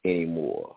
anymore. 0.05 0.77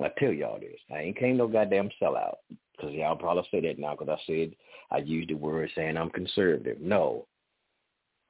I 0.00 0.10
tell 0.16 0.32
y'all 0.32 0.60
this. 0.60 0.78
I 0.94 1.00
ain't 1.00 1.18
came 1.18 1.38
no 1.38 1.48
goddamn 1.48 1.90
sellout. 2.00 2.36
Because 2.76 2.94
y'all 2.94 3.16
probably 3.16 3.42
say 3.50 3.60
that 3.62 3.80
now 3.80 3.96
because 3.96 4.08
I 4.08 4.32
said 4.32 4.54
I 4.92 4.98
used 4.98 5.30
the 5.30 5.34
word 5.34 5.68
saying 5.74 5.96
I'm 5.96 6.10
conservative. 6.10 6.80
No. 6.80 7.26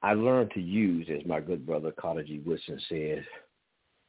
I 0.01 0.13
learned 0.13 0.49
to 0.55 0.59
use, 0.59 1.07
as 1.11 1.23
my 1.27 1.41
good 1.41 1.63
brother 1.63 1.91
Carter 1.91 2.23
G. 2.23 2.41
Woodson 2.43 2.81
says, 2.89 3.23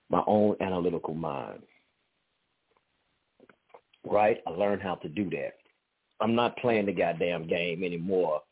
my 0.09 0.23
own 0.27 0.57
analytical 0.63 1.13
mind. 1.13 1.61
Right? 4.07 4.39
I 4.47 4.51
learned 4.53 4.81
how 4.81 4.95
to 4.95 5.09
do 5.11 5.29
that. 5.31 5.53
I'm 6.23 6.35
not 6.35 6.57
playing 6.59 6.87
the 6.87 6.93
goddamn 6.93 7.47
game 7.47 7.83
anymore 7.83 8.43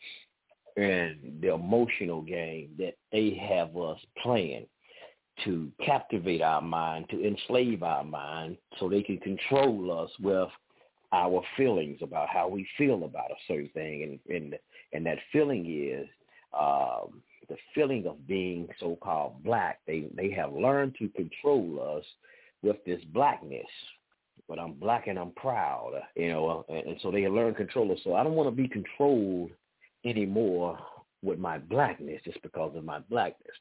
and 0.76 1.16
the 1.40 1.54
emotional 1.54 2.22
game 2.22 2.70
that 2.78 2.94
they 3.12 3.38
have 3.48 3.76
us 3.76 3.98
playing 4.22 4.66
to 5.44 5.70
captivate 5.84 6.42
our 6.42 6.60
mind, 6.60 7.06
to 7.10 7.26
enslave 7.26 7.82
our 7.82 8.04
mind 8.04 8.56
so 8.78 8.88
they 8.88 9.02
can 9.02 9.18
control 9.18 10.00
us 10.02 10.10
with 10.20 10.48
our 11.12 11.42
feelings 11.56 11.98
about 12.02 12.28
how 12.28 12.48
we 12.48 12.66
feel 12.76 13.04
about 13.04 13.30
a 13.30 13.34
certain 13.48 13.70
thing. 13.72 14.20
And, 14.28 14.36
and, 14.36 14.58
and 14.92 15.06
that 15.06 15.18
feeling 15.32 15.66
is 15.66 16.06
um, 16.58 17.22
the 17.48 17.56
feeling 17.74 18.06
of 18.06 18.26
being 18.26 18.68
so-called 18.78 19.42
black. 19.42 19.80
They, 19.86 20.06
they 20.14 20.30
have 20.30 20.52
learned 20.52 20.96
to 20.98 21.08
control 21.08 21.96
us 21.98 22.04
with 22.62 22.76
this 22.84 23.00
blackness. 23.12 23.66
But 24.48 24.58
I'm 24.58 24.74
black 24.74 25.06
and 25.06 25.18
I'm 25.18 25.32
proud, 25.32 25.92
you 26.16 26.28
know, 26.30 26.64
uh, 26.68 26.72
and, 26.72 26.88
and 26.88 26.96
so 27.02 27.10
they 27.10 27.26
learn 27.28 27.54
control. 27.54 27.96
So 28.02 28.14
I 28.14 28.24
don't 28.24 28.34
want 28.34 28.48
to 28.48 28.62
be 28.62 28.68
controlled 28.68 29.50
anymore 30.04 30.78
with 31.22 31.38
my 31.38 31.58
blackness 31.58 32.20
just 32.24 32.42
because 32.42 32.74
of 32.76 32.84
my 32.84 33.00
blackness. 33.10 33.54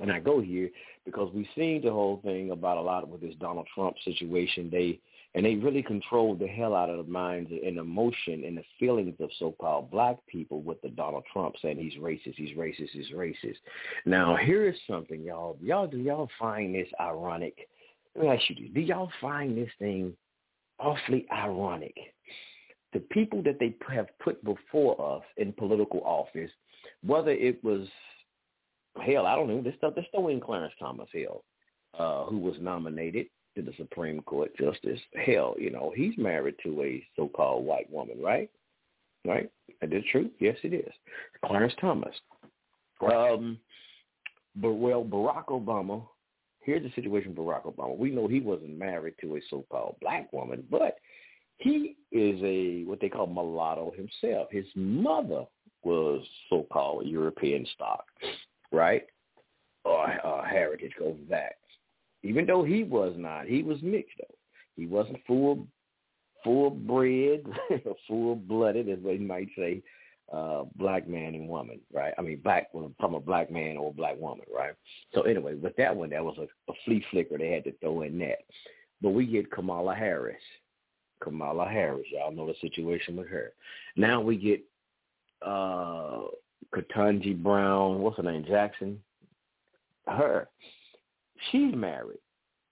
And 0.00 0.10
I 0.10 0.20
go 0.20 0.40
here 0.40 0.70
because 1.04 1.32
we've 1.34 1.46
seen 1.54 1.82
the 1.82 1.90
whole 1.90 2.20
thing 2.24 2.50
about 2.50 2.78
a 2.78 2.80
lot 2.80 3.06
with 3.08 3.20
this 3.20 3.34
Donald 3.38 3.68
Trump 3.74 3.96
situation. 4.04 4.70
They 4.70 5.00
and 5.34 5.46
they 5.46 5.54
really 5.54 5.82
controlled 5.82 6.40
the 6.40 6.46
hell 6.46 6.74
out 6.74 6.90
of 6.90 6.98
the 6.98 7.10
minds 7.10 7.50
and 7.50 7.78
emotion 7.78 8.44
and 8.44 8.58
the 8.58 8.64
feelings 8.78 9.14
of 9.18 9.30
so-called 9.38 9.90
black 9.90 10.18
people 10.26 10.60
with 10.60 10.80
the 10.82 10.90
Donald 10.90 11.24
Trump 11.32 11.54
saying 11.62 11.78
he's 11.78 11.98
racist, 11.98 12.34
he's 12.34 12.54
racist, 12.56 12.90
he's 12.92 13.10
racist. 13.12 13.56
Now 14.04 14.36
here 14.36 14.68
is 14.68 14.76
something, 14.86 15.22
y'all. 15.22 15.56
Y'all 15.62 15.86
do 15.86 15.98
y'all 15.98 16.28
find 16.38 16.74
this 16.74 16.88
ironic? 17.00 17.68
Let 18.14 18.24
me 18.24 18.30
ask 18.30 18.48
you 18.48 18.56
this: 18.56 18.74
Do 18.74 18.80
y'all 18.80 19.10
find 19.20 19.56
this 19.56 19.70
thing 19.78 20.14
awfully 20.78 21.26
ironic? 21.32 21.94
The 22.92 23.00
people 23.00 23.42
that 23.44 23.58
they 23.58 23.74
have 23.94 24.08
put 24.22 24.44
before 24.44 25.16
us 25.16 25.24
in 25.38 25.52
political 25.54 26.02
office, 26.04 26.50
whether 27.02 27.30
it 27.30 27.62
was 27.64 27.88
hell, 29.00 29.26
I 29.26 29.34
don't 29.34 29.48
know. 29.48 29.62
This 29.62 29.74
stuff, 29.78 29.94
they're 29.94 30.06
still 30.08 30.28
in 30.28 30.40
Clarence 30.40 30.74
Thomas 30.78 31.08
Hill, 31.12 31.42
uh, 31.98 32.24
who 32.24 32.38
was 32.38 32.56
nominated 32.60 33.26
to 33.56 33.62
the 33.62 33.72
Supreme 33.76 34.20
Court 34.22 34.50
justice. 34.58 35.00
Hell, 35.14 35.54
you 35.58 35.70
know, 35.70 35.92
he's 35.94 36.16
married 36.18 36.56
to 36.64 36.82
a 36.82 37.06
so-called 37.16 37.64
white 37.64 37.90
woman, 37.90 38.20
right? 38.20 38.50
Right? 39.24 39.50
That 39.80 39.92
is 39.92 40.04
true. 40.10 40.30
Yes, 40.40 40.56
it 40.62 40.74
is. 40.74 40.92
Clarence 41.44 41.74
Thomas. 41.80 42.14
Um, 43.00 43.58
but 44.56 44.72
well, 44.72 45.04
Barack 45.04 45.46
Obama. 45.46 46.02
Here's 46.64 46.82
the 46.82 46.92
situation. 46.94 47.34
Barack 47.34 47.64
Obama. 47.64 47.96
We 47.96 48.10
know 48.10 48.28
he 48.28 48.40
wasn't 48.40 48.78
married 48.78 49.14
to 49.20 49.36
a 49.36 49.40
so-called 49.50 49.96
black 50.00 50.32
woman, 50.32 50.64
but 50.70 50.96
he 51.58 51.96
is 52.10 52.40
a 52.42 52.84
what 52.84 53.00
they 53.00 53.08
call 53.08 53.26
mulatto 53.26 53.92
himself. 53.96 54.48
His 54.50 54.66
mother 54.74 55.44
was 55.82 56.24
so-called 56.48 57.06
European 57.06 57.66
stock 57.74 58.04
right? 58.72 59.04
Or 59.84 60.08
uh, 60.26 60.42
heritage 60.44 60.92
goes 60.98 61.16
back. 61.28 61.56
Even 62.22 62.46
though 62.46 62.64
he 62.64 62.82
was 62.82 63.14
not, 63.16 63.46
he 63.46 63.62
was 63.62 63.78
mixed 63.82 64.16
though. 64.18 64.34
He 64.76 64.86
wasn't 64.86 65.18
full, 65.26 65.66
full 66.42 66.70
bred, 66.70 67.44
full 68.08 68.36
blooded, 68.36 68.88
as 68.88 68.98
they 69.04 69.18
might 69.18 69.48
say, 69.56 69.82
uh, 70.32 70.64
black 70.76 71.08
man 71.08 71.34
and 71.34 71.48
woman, 71.48 71.80
right? 71.92 72.14
I 72.18 72.22
mean, 72.22 72.40
black 72.42 72.70
from 72.72 73.14
a 73.14 73.20
black 73.20 73.50
man 73.50 73.76
or 73.76 73.90
a 73.90 73.94
black 73.94 74.18
woman, 74.18 74.46
right? 74.54 74.72
So 75.14 75.22
anyway, 75.22 75.54
with 75.54 75.76
that 75.76 75.94
one, 75.94 76.10
that 76.10 76.24
was 76.24 76.38
a, 76.38 76.48
a 76.70 76.74
flea 76.84 77.04
flicker 77.10 77.38
they 77.38 77.50
had 77.50 77.64
to 77.64 77.72
throw 77.80 78.02
in 78.02 78.18
that. 78.20 78.38
But 79.00 79.10
we 79.10 79.26
get 79.26 79.50
Kamala 79.50 79.94
Harris. 79.94 80.40
Kamala 81.22 81.68
Harris, 81.68 82.06
y'all 82.10 82.32
know 82.32 82.46
the 82.46 82.54
situation 82.60 83.16
with 83.16 83.28
her. 83.28 83.52
Now 83.96 84.20
we 84.20 84.36
get 84.36 84.64
uh 85.46 86.22
Ketanji 86.74 87.40
Brown, 87.40 87.98
what's 87.98 88.16
her 88.16 88.22
name, 88.22 88.44
Jackson? 88.44 89.00
Her, 90.06 90.48
she's 91.50 91.74
married 91.74 92.18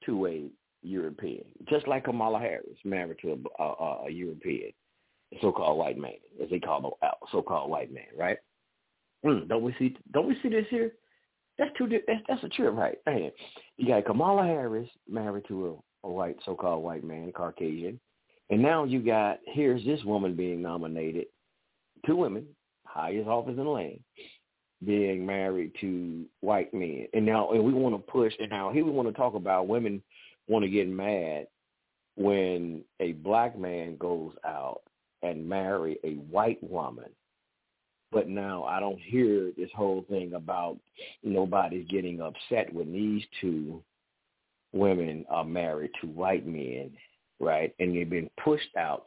to 0.06 0.26
a 0.26 0.50
European, 0.82 1.44
just 1.68 1.86
like 1.86 2.04
Kamala 2.04 2.38
Harris, 2.38 2.78
married 2.84 3.18
to 3.22 3.38
a, 3.58 3.62
a, 3.62 4.04
a 4.06 4.10
European, 4.10 4.72
so-called 5.40 5.78
white 5.78 5.98
man, 5.98 6.12
as 6.42 6.50
they 6.50 6.58
call 6.58 6.98
the 7.00 7.08
so-called 7.30 7.70
white 7.70 7.92
man, 7.92 8.04
right? 8.16 8.38
Mm, 9.24 9.48
don't 9.48 9.62
we 9.62 9.74
see? 9.78 9.96
Don't 10.12 10.26
we 10.26 10.36
see 10.42 10.48
this 10.48 10.66
here? 10.70 10.92
That's 11.58 11.70
two. 11.76 11.88
That's, 11.88 12.20
that's 12.28 12.44
a 12.44 12.48
trip, 12.48 12.74
right? 12.74 12.98
Man, 13.06 13.30
you 13.76 13.88
got 13.88 14.06
Kamala 14.06 14.44
Harris 14.44 14.88
married 15.08 15.44
to 15.48 15.82
a, 16.02 16.08
a 16.08 16.10
white, 16.10 16.36
so-called 16.44 16.82
white 16.82 17.04
man, 17.04 17.32
Caucasian, 17.32 18.00
and 18.50 18.62
now 18.62 18.84
you 18.84 19.00
got 19.00 19.38
here's 19.46 19.84
this 19.84 20.02
woman 20.04 20.34
being 20.34 20.62
nominated, 20.62 21.26
two 22.06 22.16
women, 22.16 22.46
highest 22.86 23.28
office 23.28 23.54
in 23.56 23.64
the 23.64 23.70
land, 23.70 24.00
being 24.84 25.24
married 25.24 25.72
to 25.80 26.24
white 26.40 26.72
men. 26.72 27.06
And 27.12 27.24
now, 27.24 27.50
and 27.50 27.62
we 27.62 27.72
want 27.72 27.94
to 27.94 28.12
push, 28.12 28.32
and 28.40 28.50
now 28.50 28.72
here 28.72 28.84
we 28.84 28.90
want 28.90 29.08
to 29.08 29.14
talk 29.14 29.34
about 29.34 29.68
women 29.68 30.02
want 30.48 30.64
to 30.64 30.70
get 30.70 30.88
mad 30.88 31.46
when 32.16 32.82
a 32.98 33.12
black 33.12 33.56
man 33.58 33.96
goes 33.96 34.32
out 34.44 34.80
and 35.22 35.48
marry 35.48 35.98
a 36.04 36.14
white 36.30 36.62
woman. 36.62 37.10
But 38.12 38.28
now 38.28 38.64
I 38.64 38.80
don't 38.80 39.00
hear 39.00 39.52
this 39.56 39.70
whole 39.74 40.04
thing 40.08 40.34
about 40.34 40.78
nobody's 41.22 41.86
getting 41.88 42.20
upset 42.20 42.72
when 42.72 42.92
these 42.92 43.22
two 43.40 43.82
women 44.72 45.24
are 45.30 45.44
married 45.44 45.90
to 46.00 46.08
white 46.08 46.46
men, 46.46 46.90
right? 47.38 47.74
And 47.78 47.94
they've 47.94 48.10
been 48.10 48.30
pushed 48.42 48.76
out 48.76 49.06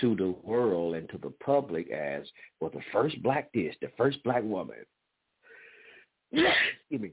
to 0.00 0.16
the 0.16 0.34
world 0.42 0.94
and 0.94 1.08
to 1.10 1.18
the 1.18 1.32
public 1.44 1.90
as 1.90 2.22
well 2.60 2.70
the 2.72 2.80
first 2.92 3.22
black 3.22 3.52
this, 3.52 3.74
the 3.82 3.90
first 3.98 4.22
black 4.24 4.42
woman. 4.42 4.76
excuse 6.32 7.00
me. 7.00 7.10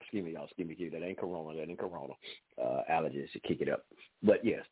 Excuse 0.00 0.24
me, 0.24 0.32
y'all. 0.32 0.44
Excuse 0.44 0.68
me. 0.68 0.88
That 0.88 1.04
ain't 1.04 1.18
corona. 1.18 1.58
That 1.58 1.68
ain't 1.68 1.78
corona. 1.78 2.14
Uh, 2.62 2.82
allergies 2.90 3.30
to 3.32 3.40
kick 3.40 3.60
it 3.60 3.68
up. 3.68 3.84
But 4.22 4.44
yes. 4.44 4.64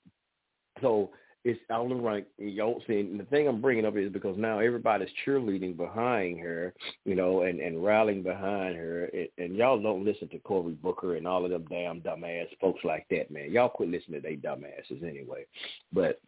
So 0.81 1.11
it's 1.49 1.61
the 1.69 1.95
right. 1.95 2.27
Y'all 2.37 2.83
see, 2.87 3.03
the 3.17 3.25
thing 3.25 3.49
I'm 3.49 3.63
bringing 3.63 3.87
up 3.87 3.97
is 3.97 4.13
because 4.13 4.37
now 4.37 4.59
everybody's 4.59 5.09
cheerleading 5.25 5.79
behind 5.79 6.41
her, 6.41 6.75
you 7.07 7.15
know, 7.15 7.43
and 7.43 7.59
and 7.59 7.83
rallying 7.83 8.23
behind 8.23 8.77
her. 8.77 9.07
And, 9.07 9.29
and 9.39 9.57
y'all 9.57 9.81
don't 9.81 10.05
listen 10.05 10.29
to 10.29 10.39
Cory 10.41 10.75
Booker 10.75 11.17
and 11.17 11.27
all 11.27 11.47
of 11.47 11.51
them 11.51 11.65
damn 11.71 12.03
dumbass 12.03 12.49
folks 12.61 12.85
like 12.85 13.07
that, 13.11 13.31
man. 13.31 13.51
Y'all 13.51 13.71
quit 13.71 13.89
listening 13.89 14.21
to 14.21 14.29
they 14.29 14.37
dumbasses 14.37 15.03
anyway. 15.03 15.47
But 15.91 16.21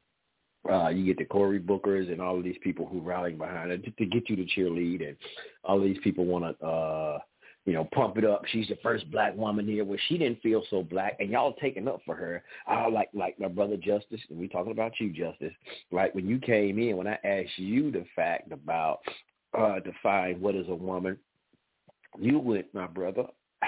uh, 0.71 0.89
you 0.89 1.05
get 1.05 1.19
the 1.19 1.27
Cory 1.27 1.61
Bookers 1.61 2.11
and 2.11 2.23
all 2.23 2.39
of 2.39 2.45
these 2.45 2.59
people 2.63 2.87
who 2.87 3.01
rallying 3.01 3.37
behind 3.37 3.71
it 3.71 3.85
to, 3.85 3.91
to 3.91 4.07
get 4.07 4.31
you 4.31 4.37
to 4.37 4.45
cheerlead, 4.45 5.07
and 5.07 5.17
all 5.65 5.77
of 5.77 5.85
these 5.85 6.01
people 6.03 6.25
want 6.25 6.59
to, 6.59 6.67
uh, 6.67 7.19
you 7.67 7.73
know, 7.73 7.89
pump 7.93 8.17
it 8.17 8.25
up. 8.25 8.43
She's 8.47 8.69
the 8.69 8.79
first 8.83 9.11
black 9.11 9.37
woman 9.37 9.67
here, 9.67 9.85
where 9.85 10.01
she 10.09 10.19
didn't 10.19 10.43
feel 10.43 10.63
so 10.71 10.83
black, 10.83 11.17
and 11.21 11.31
y'all 11.31 11.55
taking 11.55 11.89
up 11.89 12.01
for 12.07 12.15
her. 12.15 12.43
I 12.67 12.89
like 12.89 13.11
like 13.13 13.39
my 13.39 13.49
brother 13.49 13.77
Justice, 13.77 14.21
and 14.31 14.39
we 14.39 14.49
talking 14.49 14.73
about 14.73 14.93
you, 14.99 15.11
Justice. 15.11 15.53
Like 15.93 16.15
when 16.15 16.27
you 16.27 16.39
came 16.39 16.79
in, 16.79 16.97
when 16.97 17.07
I 17.07 17.19
asked 17.25 17.59
you 17.59 17.91
the 17.91 18.05
fact 18.17 18.51
about 18.53 19.01
uh, 19.57 19.81
define 19.81 20.41
what 20.41 20.55
is 20.55 20.69
a 20.69 20.75
woman, 20.75 21.19
you 22.19 22.39
went, 22.39 22.73
my 22.75 22.87
brother. 22.87 23.25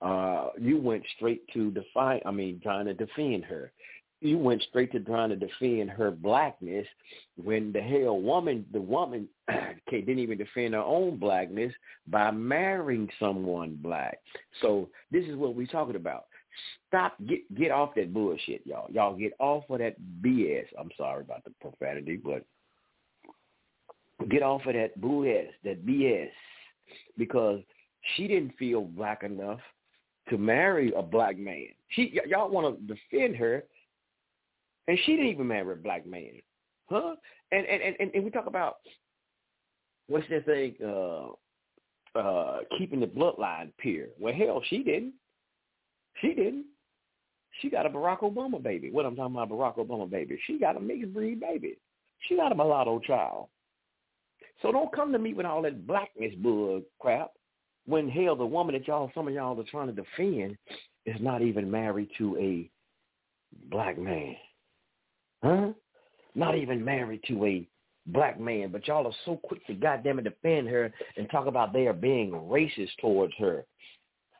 Uh, 0.00 0.50
you 0.60 0.78
went 0.78 1.02
straight 1.16 1.42
to 1.52 1.72
define. 1.72 2.20
I 2.24 2.30
mean, 2.30 2.60
trying 2.62 2.86
to 2.86 2.94
defend 2.94 3.44
her 3.44 3.72
you 4.20 4.38
went 4.38 4.62
straight 4.68 4.92
to 4.92 5.00
trying 5.00 5.30
to 5.30 5.36
defend 5.36 5.90
her 5.90 6.10
blackness 6.10 6.86
when 7.42 7.72
the 7.72 7.80
hell 7.80 8.20
woman 8.20 8.66
the 8.72 8.80
woman 8.80 9.28
didn't 9.90 10.18
even 10.18 10.38
defend 10.38 10.74
her 10.74 10.80
own 10.80 11.16
blackness 11.18 11.72
by 12.06 12.30
marrying 12.30 13.08
someone 13.20 13.78
black. 13.80 14.18
So 14.60 14.88
this 15.10 15.24
is 15.26 15.36
what 15.36 15.54
we're 15.54 15.66
talking 15.66 15.96
about. 15.96 16.26
Stop 16.88 17.14
get 17.28 17.54
get 17.56 17.70
off 17.70 17.94
that 17.94 18.12
bullshit 18.12 18.62
y'all. 18.66 18.90
Y'all 18.90 19.16
get 19.16 19.34
off 19.38 19.64
of 19.70 19.78
that 19.78 19.96
bs 20.22 20.64
i'm 20.78 20.90
sorry 20.96 21.20
about 21.20 21.44
the 21.44 21.52
profanity 21.60 22.16
but 22.16 22.44
get 24.26 24.42
off 24.42 24.66
of 24.66 24.74
that 24.74 25.00
BS, 25.00 25.48
that 25.64 25.86
BS, 25.86 26.30
because 27.16 27.60
she 28.14 28.26
didn't 28.26 28.56
feel 28.58 28.82
black 28.82 29.22
enough 29.22 29.60
to 30.28 30.38
marry 30.38 30.92
a 30.94 31.02
black 31.02 31.38
man. 31.38 31.68
She 31.90 32.12
y- 32.14 32.28
y'all 32.28 32.50
want 32.50 32.78
to 32.78 32.94
defend 32.94 33.36
her, 33.36 33.64
and 34.88 34.98
she 35.04 35.12
didn't 35.12 35.30
even 35.30 35.46
marry 35.46 35.74
a 35.74 35.76
black 35.76 36.06
man, 36.06 36.40
huh? 36.86 37.14
And 37.52 37.66
and 37.66 37.94
and, 38.00 38.10
and 38.14 38.24
we 38.24 38.30
talk 38.30 38.46
about 38.46 38.76
what's 40.08 40.26
that 40.30 40.46
thing? 40.46 40.74
Uh, 40.84 41.28
uh, 42.18 42.60
keeping 42.76 43.00
the 43.00 43.06
bloodline 43.06 43.70
pure. 43.78 44.06
Well, 44.18 44.34
hell, 44.34 44.62
she 44.68 44.82
didn't. 44.82 45.14
She 46.20 46.28
didn't. 46.28 46.64
She 47.60 47.70
got 47.70 47.86
a 47.86 47.90
Barack 47.90 48.20
Obama 48.20 48.62
baby. 48.62 48.90
What 48.90 49.06
I'm 49.06 49.14
talking 49.14 49.34
about, 49.34 49.50
Barack 49.50 49.76
Obama 49.76 50.08
baby. 50.08 50.38
She 50.46 50.58
got 50.58 50.76
a 50.76 50.80
mixed 50.80 51.12
breed 51.12 51.40
baby. 51.40 51.76
She 52.26 52.36
got 52.36 52.52
a 52.52 52.54
mulatto 52.54 53.00
child. 53.00 53.48
So 54.62 54.72
don't 54.72 54.92
come 54.92 55.12
to 55.12 55.18
me 55.18 55.34
with 55.34 55.46
all 55.46 55.62
that 55.62 55.86
blackness 55.86 56.34
bull 56.38 56.82
crap. 56.98 57.30
When 57.86 58.08
hell, 58.08 58.36
the 58.36 58.44
woman 58.44 58.74
that 58.74 58.86
y'all, 58.86 59.10
some 59.14 59.28
of 59.28 59.34
y'all 59.34 59.58
are 59.58 59.64
trying 59.70 59.86
to 59.86 59.92
defend, 59.92 60.56
is 61.06 61.16
not 61.20 61.42
even 61.42 61.70
married 61.70 62.08
to 62.18 62.36
a 62.36 62.70
black 63.70 63.98
man, 63.98 64.36
huh? 65.42 65.72
Not 66.34 66.56
even 66.56 66.84
married 66.84 67.20
to 67.28 67.44
a 67.44 67.68
black 68.06 68.40
man. 68.40 68.70
But 68.70 68.86
y'all 68.86 69.06
are 69.06 69.12
so 69.24 69.36
quick 69.42 69.66
to 69.66 69.74
goddamn 69.74 70.22
defend 70.22 70.68
her 70.68 70.92
and 71.16 71.30
talk 71.30 71.46
about 71.46 71.72
they 71.72 71.86
are 71.86 71.92
being 71.92 72.32
racist 72.32 72.90
towards 73.00 73.34
her. 73.38 73.64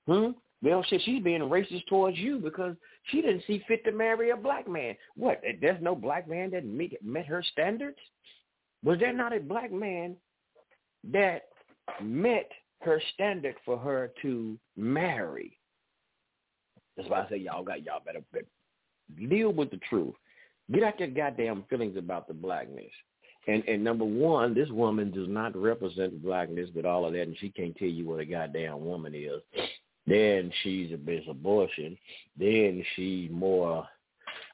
Hmm? 0.07 0.31
Well, 0.63 0.83
shit, 0.89 1.03
she's 1.05 1.23
being 1.23 1.43
racist 1.43 1.87
towards 1.87 2.19
you 2.19 2.39
because 2.39 2.75
she 3.05 3.23
didn't 3.23 3.45
see 3.47 3.63
fit 3.69 3.85
to 3.85 3.93
marry 3.93 4.31
a 4.31 4.37
black 4.37 4.69
man. 4.69 4.97
What? 5.17 5.41
There's 5.61 5.83
no 5.83 5.95
black 5.95 6.29
man 6.29 6.51
that 6.51 6.67
meet, 6.67 6.99
met 7.05 7.27
her 7.27 7.45
standards? 7.53 7.99
Was 8.85 8.99
there 8.99 9.13
not 9.13 9.37
a 9.37 9.41
black 9.41 9.73
man 9.73 10.17
that 11.13 11.43
met 12.03 12.51
her 12.81 13.01
standard 13.15 13.55
for 13.65 13.79
her 13.79 14.11
to 14.23 14.59
marry? 14.77 15.59
That's 16.97 17.09
why 17.09 17.23
I 17.23 17.29
say 17.29 17.37
y'all 17.37 17.63
got 17.63 17.85
y'all 17.85 18.03
better, 18.05 18.23
better 18.33 18.47
deal 19.29 19.53
with 19.53 19.71
the 19.71 19.81
truth. 19.89 20.15
Get 20.73 20.83
out 20.83 21.01
your 21.01 21.09
goddamn 21.09 21.65
feelings 21.71 21.97
about 21.97 22.29
the 22.29 22.35
blackness. 22.35 22.91
And 23.47 23.65
and 23.67 23.83
number 23.83 24.05
one, 24.05 24.55
this 24.55 24.69
woman 24.69 25.11
does 25.11 25.29
not 25.29 25.57
represent 25.57 26.23
blackness, 26.23 26.69
with 26.75 26.85
all 26.85 27.07
of 27.07 27.15
that, 27.15 27.23
and 27.23 27.37
she 27.39 27.51
can't 27.51 27.77
tell 27.77 27.89
you 27.89 28.07
what 28.07 28.21
a 28.21 28.27
goddamn 28.27 28.85
woman 28.85 29.15
is. 29.15 29.41
Then 30.07 30.53
she's 30.63 30.93
a 30.93 30.97
bit 30.97 31.25
abortion. 31.29 31.97
Then 32.39 32.85
she's 32.95 33.31
more, 33.31 33.87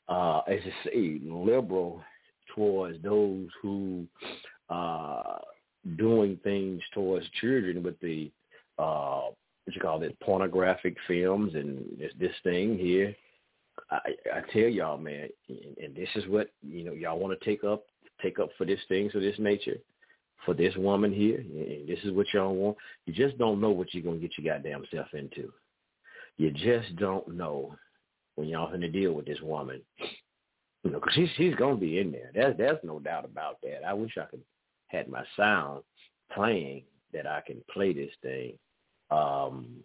uh, 0.08 0.40
as 0.48 0.60
I 0.64 0.84
say, 0.84 1.20
liberal 1.24 2.02
towards 2.54 3.02
those 3.02 3.48
who 3.60 4.06
uh 4.70 5.38
doing 5.96 6.38
things 6.42 6.80
towards 6.94 7.26
children 7.40 7.82
with 7.82 7.98
the 8.00 8.30
uh 8.78 9.24
what 9.64 9.74
you 9.74 9.80
call 9.80 10.02
it 10.02 10.18
pornographic 10.20 10.96
films 11.06 11.54
and 11.54 11.84
this 11.98 12.12
this 12.18 12.34
thing 12.42 12.78
here 12.78 13.14
i 13.90 13.98
i 14.34 14.40
tell 14.52 14.68
y'all 14.68 14.98
man 14.98 15.28
and, 15.48 15.78
and 15.82 15.96
this 15.96 16.08
is 16.14 16.26
what 16.28 16.48
you 16.62 16.84
know 16.84 16.92
y'all 16.92 17.18
want 17.18 17.38
to 17.38 17.44
take 17.44 17.64
up 17.64 17.84
take 18.22 18.38
up 18.38 18.50
for 18.56 18.64
this 18.64 18.80
things 18.88 19.14
of 19.14 19.20
this 19.20 19.38
nature 19.38 19.78
for 20.44 20.54
this 20.54 20.74
woman 20.76 21.12
here 21.12 21.38
and 21.38 21.88
this 21.88 21.98
is 22.04 22.12
what 22.12 22.26
y'all 22.32 22.54
want 22.54 22.76
you 23.06 23.12
just 23.12 23.36
don't 23.38 23.60
know 23.60 23.70
what 23.70 23.92
you're 23.92 24.02
to 24.14 24.20
get 24.20 24.32
your 24.38 24.54
goddamn 24.54 24.84
self 24.92 25.12
into 25.14 25.52
you 26.36 26.50
just 26.50 26.94
don't 26.96 27.26
know 27.28 27.74
when 28.36 28.48
y'all 28.48 28.70
to 28.70 28.88
deal 28.88 29.12
with 29.12 29.26
this 29.26 29.40
woman 29.40 29.80
you 30.84 30.90
know, 30.90 31.00
because 31.00 31.14
she's 31.14 31.30
she's 31.36 31.54
gonna 31.54 31.76
be 31.76 31.98
in 31.98 32.12
there. 32.12 32.30
There's 32.34 32.56
there's 32.58 32.78
no 32.84 33.00
doubt 33.00 33.24
about 33.24 33.58
that. 33.62 33.84
I 33.86 33.94
wish 33.94 34.12
I 34.18 34.26
could 34.26 34.42
had 34.88 35.08
my 35.08 35.24
sound 35.36 35.82
playing 36.32 36.84
that 37.12 37.26
I 37.26 37.40
can 37.44 37.62
play 37.72 37.92
this 37.94 38.10
thing. 38.22 38.58
Um, 39.10 39.82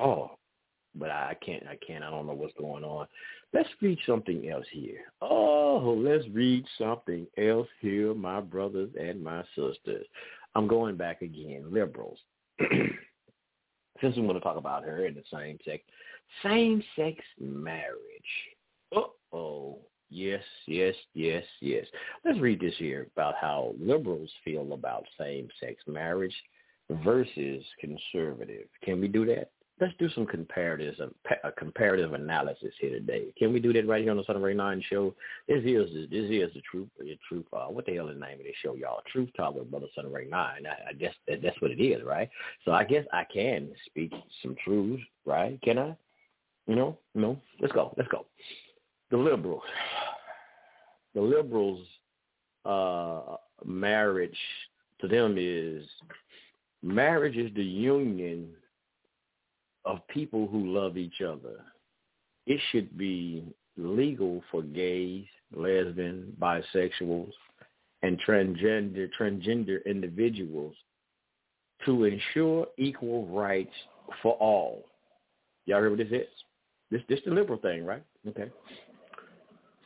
oh, 0.00 0.37
but 0.98 1.10
I 1.10 1.36
can't. 1.44 1.64
I 1.66 1.76
can't. 1.86 2.04
I 2.04 2.10
don't 2.10 2.26
know 2.26 2.34
what's 2.34 2.54
going 2.58 2.84
on. 2.84 3.06
Let's 3.52 3.68
read 3.80 3.98
something 4.06 4.48
else 4.50 4.66
here. 4.70 5.00
Oh, 5.22 5.96
let's 5.98 6.24
read 6.32 6.64
something 6.76 7.26
else 7.38 7.68
here, 7.80 8.14
my 8.14 8.40
brothers 8.40 8.90
and 9.00 9.22
my 9.22 9.42
sisters. 9.56 10.06
I'm 10.54 10.66
going 10.66 10.96
back 10.96 11.22
again. 11.22 11.64
Liberals. 11.70 12.18
Since 12.60 14.16
we 14.16 14.22
want 14.22 14.36
to 14.36 14.40
talk 14.40 14.56
about 14.56 14.84
her 14.84 15.06
in 15.06 15.14
the 15.14 15.24
same 15.32 15.58
sex, 15.64 15.82
same 16.42 16.82
sex 16.96 17.16
marriage. 17.40 17.96
Uh 18.94 19.02
oh. 19.32 19.78
Yes, 20.10 20.42
yes, 20.66 20.94
yes, 21.12 21.44
yes. 21.60 21.84
Let's 22.24 22.40
read 22.40 22.60
this 22.60 22.74
here 22.78 23.08
about 23.14 23.34
how 23.38 23.74
liberals 23.78 24.30
feel 24.42 24.72
about 24.72 25.04
same-sex 25.18 25.82
marriage 25.86 26.34
versus 27.04 27.62
conservative. 27.78 28.68
Can 28.82 29.02
we 29.02 29.08
do 29.08 29.26
that? 29.26 29.50
Let's 29.80 29.94
do 29.98 30.08
some 30.10 30.26
comparative, 30.26 30.94
comparative 31.56 32.12
analysis 32.12 32.72
here 32.80 32.90
today. 32.90 33.32
Can 33.38 33.52
we 33.52 33.60
do 33.60 33.72
that 33.72 33.86
right 33.86 34.02
here 34.02 34.10
on 34.10 34.16
the 34.16 34.24
Sun 34.24 34.42
Re 34.42 34.52
Nine 34.52 34.82
Show? 34.90 35.14
This 35.46 35.62
is 35.64 36.10
this 36.10 36.24
is 36.24 36.52
the 36.54 36.62
truth. 36.68 36.88
The 36.98 37.16
truth. 37.28 37.46
Uh, 37.52 37.66
what 37.66 37.86
the 37.86 37.94
hell 37.94 38.08
is 38.08 38.14
the 38.18 38.20
name 38.20 38.40
of 38.40 38.44
this 38.44 38.56
show, 38.62 38.74
y'all? 38.74 39.02
Truth 39.12 39.30
Talk 39.36 39.54
with 39.54 39.70
Brother 39.70 39.86
Sun 39.94 40.12
Re 40.12 40.26
Nine. 40.28 40.66
I, 40.66 40.90
I 40.90 40.92
guess 40.94 41.14
that, 41.28 41.42
that's 41.42 41.60
what 41.62 41.70
it 41.70 41.82
is, 41.82 42.02
right? 42.04 42.28
So 42.64 42.72
I 42.72 42.84
guess 42.84 43.04
I 43.12 43.24
can 43.32 43.70
speak 43.86 44.12
some 44.42 44.56
truths, 44.64 45.02
right? 45.24 45.60
Can 45.62 45.78
I? 45.78 45.96
Know, 46.66 46.98
no. 47.14 47.40
Let's 47.60 47.72
go. 47.72 47.94
Let's 47.96 48.10
go 48.10 48.26
the 49.10 49.16
liberals. 49.16 49.62
The 51.14 51.20
liberals' 51.20 51.86
uh, 52.64 53.36
marriage 53.64 54.38
to 55.00 55.08
them 55.08 55.36
is 55.38 55.84
marriage 56.82 57.36
is 57.36 57.52
the 57.54 57.64
union 57.64 58.50
of 59.88 60.06
people 60.08 60.46
who 60.46 60.72
love 60.72 60.96
each 60.96 61.20
other. 61.20 61.56
It 62.46 62.60
should 62.70 62.96
be 62.96 63.44
legal 63.76 64.42
for 64.50 64.62
gays, 64.62 65.24
lesbian, 65.52 66.36
bisexuals, 66.40 67.32
and 68.02 68.20
transgender 68.22 69.08
transgender 69.20 69.84
individuals 69.84 70.74
to 71.84 72.04
ensure 72.04 72.66
equal 72.76 73.26
rights 73.26 73.74
for 74.22 74.34
all. 74.34 74.84
Y'all 75.66 75.80
heard 75.80 75.90
what 75.90 75.98
this 75.98 76.20
is? 76.20 76.28
This 76.90 77.02
this 77.08 77.20
the 77.24 77.32
liberal 77.32 77.58
thing, 77.58 77.84
right? 77.84 78.04
Okay 78.28 78.50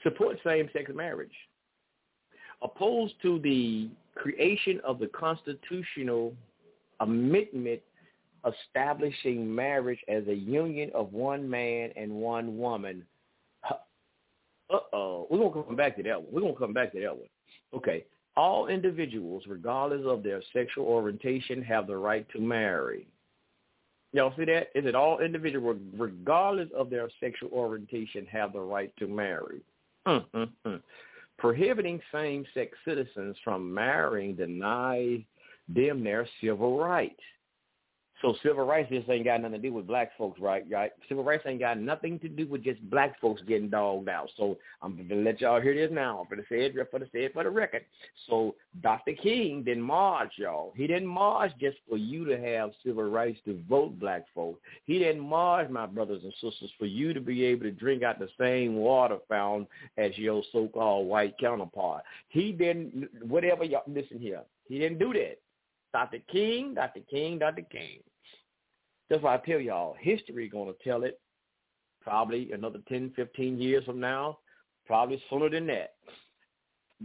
support 0.03 0.39
same-sex 0.45 0.91
marriage, 0.95 1.33
opposed 2.63 3.15
to 3.23 3.39
the 3.41 3.89
creation 4.15 4.81
of 4.85 4.99
the 4.99 5.07
constitutional 5.09 6.35
amendment 7.01 7.81
establishing 8.47 9.55
marriage 9.55 10.01
as 10.09 10.27
a 10.29 10.35
union 10.35 10.91
of 10.95 11.13
one 11.13 11.49
man 11.49 11.91
and 11.97 12.11
one 12.13 12.59
woman. 12.59 13.05
Uh-oh. 14.71 15.27
We're 15.31 15.39
going 15.39 15.53
to 15.53 15.63
come 15.63 15.77
back 15.77 15.97
to 15.97 16.03
that 16.05 16.23
one. 16.23 16.33
We're 16.33 16.41
going 16.41 16.55
to 16.55 16.59
come 16.59 16.73
back 16.73 16.93
to 16.93 17.01
that 17.01 17.17
one. 17.17 17.29
Okay. 17.75 18.05
All 18.37 18.69
individuals, 18.69 19.45
regardless 19.47 20.07
of 20.07 20.23
their 20.23 20.41
sexual 20.55 20.87
orientation, 20.87 21.63
have 21.63 21.87
the 21.87 21.97
right 21.97 22.27
to 22.31 22.41
marry. 22.41 23.07
Y'all 24.15 24.33
see 24.37 24.47
that? 24.47 24.69
Is 24.75 24.87
it 24.87 24.95
all 24.95 25.21
individuals, 25.21 25.79
regardless 25.97 26.69
of 26.77 26.89
their 26.91 27.11
sexual 27.21 27.51
orientation, 27.53 28.25
have 28.27 28.55
the 28.55 28.61
right 28.61 28.93
to 28.99 29.07
marry? 29.07 29.61
Mm-hmm. 30.07 30.77
Prohibiting 31.39 32.01
same-sex 32.13 32.77
citizens 32.87 33.37
from 33.45 33.73
marrying 33.73 34.35
denies 34.35 35.21
them 35.69 36.03
their 36.05 36.27
civil 36.41 36.79
rights. 36.79 37.21
So 38.23 38.37
civil 38.41 38.65
rights 38.65 38.89
just 38.89 39.09
ain't 39.11 39.25
got 39.25 39.41
nothing 39.41 39.61
to 39.61 39.69
do 39.69 39.75
with 39.75 39.89
black 39.89 40.17
folks, 40.17 40.41
right? 40.41 40.65
Right? 40.71 40.93
Civil 41.09 41.25
rights 41.25 41.43
ain't 41.45 41.59
got 41.59 41.79
nothing 41.79 42.21
to 42.21 42.29
do 42.29 42.47
with 42.47 42.63
just 42.63 42.81
black 42.89 43.21
folks 43.21 43.43
getting 43.49 43.69
dogged 43.69 44.09
out. 44.09 44.31
So 44.37 44.57
I'm 44.81 44.97
gonna 44.97 45.21
let 45.21 45.41
y'all 45.41 45.61
hear 45.61 45.75
this 45.75 45.91
now. 45.93 46.21
I'm 46.21 46.29
gonna 46.31 46.47
say 46.49 46.65
it 46.65 46.75
for 46.91 47.01
the 47.01 47.07
say 47.07 47.25
it 47.25 47.35
for 47.35 47.43
the 47.43 47.51
record. 47.51 47.85
So 48.29 48.55
Dr. 48.81 49.15
King 49.15 49.65
didn't 49.65 49.83
march, 49.83 50.35
y'all. 50.37 50.73
He 50.77 50.87
didn't 50.87 51.09
march 51.09 51.51
just 51.61 51.79
for 51.89 51.97
you 51.97 52.25
to 52.27 52.39
have 52.41 52.71
civil 52.87 53.11
rights 53.11 53.41
to 53.45 53.61
vote 53.69 53.99
black 53.99 54.25
folks. 54.33 54.61
He 54.85 55.01
didn't 55.01 55.21
march, 55.21 55.69
my 55.69 55.87
brothers 55.87 56.23
and 56.23 56.33
sisters, 56.35 56.71
for 56.79 56.87
you 56.87 57.13
to 57.13 57.21
be 57.21 57.45
able 57.45 57.63
to 57.63 57.73
drink 57.73 58.05
out 58.05 58.21
the 58.21 58.29
same 58.39 58.77
water 58.77 59.19
fountain 59.29 59.67
as 59.99 60.17
your 60.17 60.45
so-called 60.53 61.09
white 61.09 61.37
counterpart. 61.39 62.05
He 62.29 62.53
didn't 62.53 63.09
whatever 63.27 63.65
y'all 63.65 63.83
listen 63.89 64.21
here. 64.21 64.43
He 64.69 64.79
didn't 64.79 65.01
do 65.01 65.13
that. 65.15 65.39
Dr. 65.93 66.19
King, 66.31 66.75
Dr. 66.75 67.01
King, 67.11 67.41
Dr. 67.41 67.63
King. 67.63 67.99
That's 69.11 69.23
why 69.23 69.35
I 69.35 69.39
tell 69.39 69.61
y'all, 69.61 69.97
history 70.01 70.49
going 70.49 70.73
to 70.73 70.89
tell 70.89 71.03
it 71.03 71.21
probably 72.03 72.53
another 72.53 72.81
10, 72.89 73.13
15 73.15 73.59
years 73.59 73.85
from 73.85 74.01
now, 74.01 74.39
probably 74.87 75.23
sooner 75.31 75.49
than 75.51 75.67
that. 75.69 75.95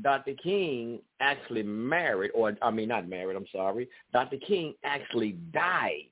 Dr. 0.02 0.34
King 0.41 1.00
actually 1.20 1.64
married, 1.64 2.32
or 2.36 2.56
I 2.62 2.72
mean 2.72 2.89
not 2.89 3.10
married, 3.10 3.36
I'm 3.36 3.48
sorry. 3.52 3.89
Dr. 4.14 4.38
King 4.38 4.76
actually 4.84 5.34
died. 5.54 6.10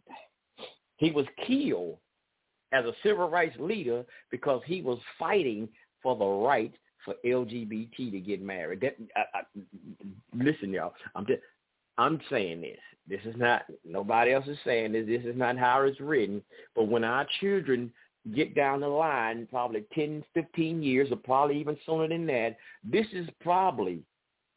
He 0.97 1.11
was 1.11 1.25
killed 1.45 1.97
as 2.71 2.85
a 2.85 2.93
civil 3.03 3.29
rights 3.29 3.55
leader 3.59 4.03
because 4.31 4.61
he 4.65 4.81
was 4.81 4.97
fighting 5.19 5.69
for 6.01 6.15
the 6.15 6.25
right 6.25 6.73
for 7.03 7.15
LGBT 7.25 8.11
to 8.11 8.19
get 8.19 8.41
married. 8.41 8.81
That 8.81 8.95
I, 9.15 9.39
I, 9.39 9.41
listen, 10.33 10.71
y'all. 10.71 10.93
I'm 11.15 11.25
just 11.27 11.41
I'm 11.97 12.19
saying 12.29 12.61
this. 12.61 12.79
This 13.07 13.21
is 13.25 13.37
not 13.37 13.63
nobody 13.85 14.33
else 14.33 14.47
is 14.47 14.57
saying 14.65 14.93
this. 14.93 15.05
This 15.05 15.23
is 15.23 15.37
not 15.37 15.57
how 15.57 15.81
it's 15.81 15.99
written. 15.99 16.41
But 16.75 16.87
when 16.87 17.03
our 17.03 17.27
children 17.39 17.91
get 18.33 18.55
down 18.55 18.79
the 18.79 18.87
line, 18.87 19.47
probably 19.49 19.85
10, 19.93 20.23
15 20.33 20.81
years, 20.81 21.11
or 21.11 21.17
probably 21.17 21.59
even 21.59 21.77
sooner 21.85 22.07
than 22.07 22.25
that, 22.27 22.57
this 22.83 23.05
is 23.13 23.27
probably, 23.39 24.01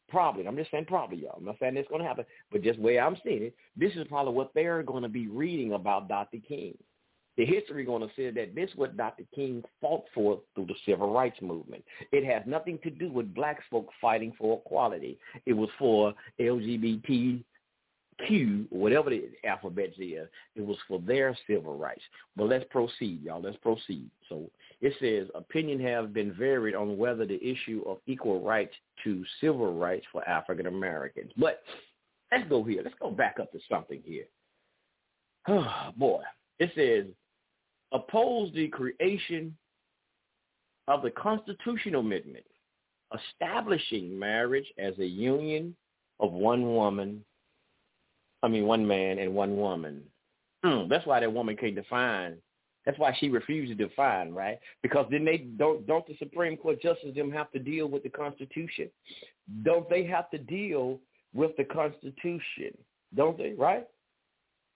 probably, 0.09 0.47
I'm 0.47 0.57
just 0.57 0.71
saying 0.71 0.85
probably, 0.85 1.17
y'all. 1.17 1.35
I'm 1.37 1.45
not 1.45 1.57
saying 1.59 1.77
it's 1.77 1.89
going 1.89 2.01
to 2.01 2.07
happen, 2.07 2.25
but 2.51 2.63
just 2.63 2.79
the 2.79 2.85
way 2.85 2.99
I'm 2.99 3.17
seeing 3.23 3.43
it, 3.43 3.55
this 3.77 3.93
is 3.93 4.07
probably 4.07 4.33
what 4.33 4.51
they're 4.55 4.81
going 4.81 5.03
to 5.03 5.09
be 5.09 5.27
reading 5.27 5.73
about 5.73 6.07
Dr. 6.09 6.37
King. 6.47 6.75
The 7.39 7.45
history 7.45 7.85
going 7.85 8.01
to 8.01 8.13
say 8.17 8.31
that 8.31 8.53
this 8.53 8.69
is 8.69 8.75
what 8.75 8.97
Dr. 8.97 9.23
King 9.33 9.63
fought 9.79 10.03
for 10.13 10.41
through 10.53 10.65
the 10.65 10.75
civil 10.85 11.13
rights 11.13 11.41
movement. 11.41 11.85
It 12.11 12.25
has 12.25 12.43
nothing 12.45 12.77
to 12.83 12.89
do 12.89 13.09
with 13.09 13.33
black 13.33 13.61
folk 13.71 13.87
fighting 14.01 14.33
for 14.37 14.59
equality. 14.59 15.17
It 15.45 15.53
was 15.53 15.69
for 15.79 16.13
LGBT 16.37 17.41
Q, 18.27 18.67
whatever 18.71 19.09
the 19.09 19.29
alphabet 19.45 19.93
is, 19.97 20.27
it 20.57 20.61
was 20.65 20.75
for 20.85 20.99
their 20.99 21.33
civil 21.47 21.77
rights. 21.77 22.01
But 22.35 22.49
let's 22.49 22.65
proceed, 22.69 23.23
y'all. 23.23 23.41
Let's 23.41 23.55
proceed. 23.55 24.09
So 24.27 24.51
it 24.81 24.93
says 24.99 25.29
opinion 25.33 25.79
have 25.79 26.13
been 26.13 26.33
varied 26.33 26.75
on 26.75 26.97
whether 26.97 27.25
the 27.25 27.41
issue 27.41 27.83
of 27.87 27.99
equal 28.05 28.41
rights 28.41 28.75
to 29.05 29.23
civil 29.39 29.79
rights 29.79 30.05
for 30.11 30.27
African 30.27 30.65
Americans. 30.65 31.31
But 31.37 31.61
let's 32.33 32.49
go 32.49 32.65
here. 32.65 32.81
Let's 32.83 32.97
go 32.99 33.11
back 33.11 33.37
up 33.39 33.49
to 33.53 33.59
something 33.71 34.01
here. 34.03 34.25
Oh, 35.47 35.91
boy. 35.95 36.23
It 36.59 36.71
says 36.75 37.05
oppose 37.91 38.51
the 38.53 38.67
creation 38.67 39.55
of 40.87 41.01
the 41.01 41.11
constitutional 41.11 42.01
amendment 42.01 42.45
establishing 43.13 44.17
marriage 44.17 44.67
as 44.77 44.97
a 44.99 45.05
union 45.05 45.75
of 46.19 46.31
one 46.31 46.63
woman 46.63 47.23
I 48.41 48.47
mean, 48.47 48.65
one 48.65 48.87
man 48.87 49.19
and 49.19 49.33
one 49.33 49.57
woman. 49.57 50.01
Mm, 50.65 50.89
that's 50.89 51.05
why 51.05 51.19
that 51.19 51.31
woman 51.31 51.55
can't 51.57 51.75
define. 51.75 52.37
That's 52.85 52.97
why 52.97 53.15
she 53.19 53.29
refused 53.29 53.77
to 53.77 53.87
define, 53.87 54.33
right? 54.33 54.57
Because 54.81 55.05
then 55.11 55.25
they 55.25 55.37
don't 55.37 55.85
don't 55.85 56.07
the 56.07 56.15
Supreme 56.17 56.57
Court 56.57 56.81
justices 56.81 57.15
them 57.15 57.31
have 57.31 57.51
to 57.51 57.59
deal 57.59 57.87
with 57.87 58.03
the 58.03 58.09
Constitution? 58.09 58.89
Don't 59.63 59.89
they 59.89 60.05
have 60.05 60.29
to 60.31 60.37
deal 60.37 60.99
with 61.33 61.55
the 61.57 61.65
Constitution? 61.65 62.75
Don't 63.15 63.37
they? 63.37 63.53
Right? 63.57 63.87